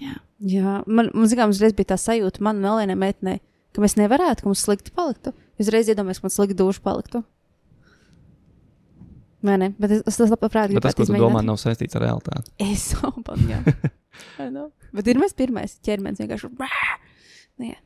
Jā, 0.49 0.80
man, 0.89 1.11
man 1.13 1.30
zināms, 1.30 1.61
reiz 1.61 1.75
bija 1.77 1.91
tā 1.93 1.99
sajūta, 2.01 2.41
man 2.45 2.61
un 2.61 2.69
Elēnai 2.71 2.97
meitenei, 2.97 3.41
ka 3.75 3.84
mēs 3.84 3.93
nevarētu, 3.99 4.41
ka 4.41 4.49
mums 4.49 4.63
slikti 4.65 4.93
paliktu. 4.95 5.35
Es 5.61 5.69
reiz 5.73 5.91
iedomājos, 5.93 6.21
ka 6.21 6.27
man 6.27 6.34
slikti 6.34 6.57
duši 6.57 6.81
paliktu. 6.85 7.21
Vai 9.43 9.57
ne? 9.59 9.69
Bet 9.77 9.91
es, 9.91 10.01
es 10.07 10.17
tas 10.17 10.31
labprāt 10.31 10.71
Bet 10.71 10.80
tas, 10.85 10.95
gribētu 10.95 11.03
ko 11.03 11.09
tu 11.11 11.19
domā, 11.25 11.41
nav 11.45 11.59
saistīts 11.61 11.97
ar 11.99 12.05
realitāti. 12.07 12.53
Es 12.63 12.93
domāju, 12.95 13.49
jā. 13.51 13.59
Bet 14.95 15.09
ir 15.11 15.19
mēs 15.19 15.35
pirmais 15.38 15.75
ķermenis 15.84 16.21
vienkārši. 16.23 16.49
Nu, 16.53 17.67
jā. 17.67 17.77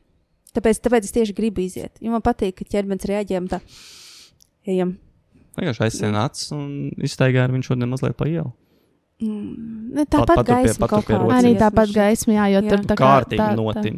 Tāpēc, 0.56 0.80
tāpēc 0.84 1.08
es 1.08 1.14
tieši 1.16 1.34
gribu 1.36 1.64
iziet. 1.64 1.98
Jo 2.04 2.14
man 2.14 2.24
patīk, 2.24 2.60
ka 2.60 2.68
ķermenis 2.76 3.08
reaģē 3.10 3.42
tā. 3.50 3.60
Ejam. 4.68 4.94
Vienkārši 5.58 5.84
aizsien 5.88 6.16
acis 6.20 6.52
un 6.54 6.70
izstaigā 7.04 7.42
ar 7.44 7.52
viņu 7.52 7.72
šodien 7.72 7.90
mazliet 7.90 8.16
pa 8.18 8.28
ielu. 8.30 8.52
Mm, 9.18 9.94
ne, 9.98 10.04
tāpat 10.06 10.30
patur 10.30 10.44
pie- 10.46 10.54
gaisma 10.68 10.86
patur 10.86 11.02
kaut 11.02 11.24
kā. 11.26 11.38
Arī 11.40 11.50
tāpat 11.58 11.90
gaisma, 11.90 12.34
jā, 12.36 12.44
jo 12.54 12.60
Jā. 12.62 12.68
tur 12.70 12.84
tā 12.86 12.94
kā 12.94 13.08
Kārtīgi 13.08 13.40
tā- 13.40 13.48
tā- 13.50 13.58
notin. 13.58 13.96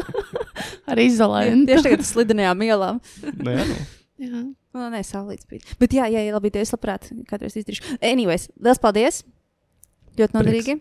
Ar 0.90 1.00
izolējumu. 1.00 1.64
Tieši 1.70 1.86
tagad 1.86 2.04
slidinājām 2.04 2.64
ielām. 2.66 3.00
Jā, 3.24 3.64
nu. 3.70 3.78
Jā. 4.20 4.42
Nu, 4.76 4.86
nē, 4.92 5.00
saulīts 5.06 5.48
bija. 5.48 5.64
Bet 5.80 5.96
jā, 5.96 6.04
jā, 6.12 6.20
jā 6.26 6.34
labi, 6.36 6.52
es 6.60 6.70
labprāt 6.74 7.08
kādreiz 7.30 7.56
izdarīšu. 7.58 7.96
Anyways, 8.04 8.50
liels 8.60 8.78
paldies! 8.82 9.22
Ļoti 10.20 10.36
noderīgi. 10.36 10.76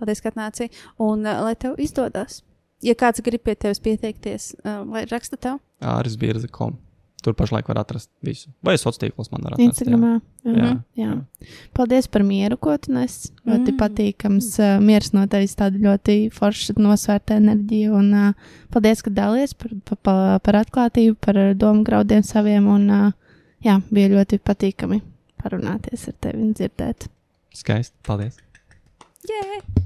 Paldies, 0.00 0.20
ka 0.24 0.32
atnāci. 0.32 0.66
Un 0.98 1.22
uh, 1.28 1.44
lai 1.46 1.54
tev 1.54 1.78
izdodas. 1.78 2.40
Ja 2.82 2.96
kāds 2.98 3.20
grib 3.22 3.44
pie 3.44 3.54
tevis 3.60 3.78
pieteikties, 3.84 4.54
uh, 4.64 4.80
lai 4.88 5.04
raksta 5.06 5.36
tev. 5.38 5.60
Āris 5.84 6.16
Bierza.com. 6.18 6.74
Tur 7.20 7.34
pašlaik 7.36 7.68
var 7.68 7.78
atrast 7.82 8.08
visu. 8.24 8.48
Vai 8.64 8.74
sociālos 8.80 8.98
tīklos 9.02 9.30
man 9.32 9.42
var 9.44 9.54
atrast. 9.56 9.82
Instagramā. 9.82 10.12
Jā. 10.44 10.54
Jā. 10.56 10.68
Jā. 10.96 11.08
Jā. 11.40 11.48
Paldies 11.76 12.08
par 12.08 12.22
mieru, 12.24 12.56
ko 12.56 12.76
tu 12.80 12.92
nes. 12.96 13.16
Ļoti 13.46 13.74
Mm. 13.74 13.78
patīkams. 13.82 14.48
Uh, 14.58 14.80
miers 14.80 15.12
no 15.12 15.26
tevis 15.26 15.54
tāda 15.58 15.76
ļoti 15.80 16.16
forša, 16.32 16.76
nosvērta 16.80 17.36
enerģija. 17.40 17.92
Un 17.92 18.12
uh, 18.14 18.32
paldies, 18.72 19.02
ka 19.04 19.10
dalies 19.10 19.52
par, 19.54 19.70
par, 19.84 19.98
par, 20.02 20.40
par 20.40 20.60
atklātību, 20.64 21.16
par 21.20 21.34
domu 21.54 21.84
graudiem 21.84 22.22
saviem. 22.24 22.66
Un 22.68 22.88
uh, 22.90 23.12
jā, 23.64 23.76
bija 23.92 24.08
ļoti 24.16 24.40
patīkami 24.40 25.02
parunāties 25.42 26.08
ar 26.08 26.14
tevi 26.20 26.42
un 26.44 26.54
dzirdēt. 26.54 27.08
Skaisti. 27.56 27.96
Paldies. 28.06 28.36
Yeah! 29.28 29.79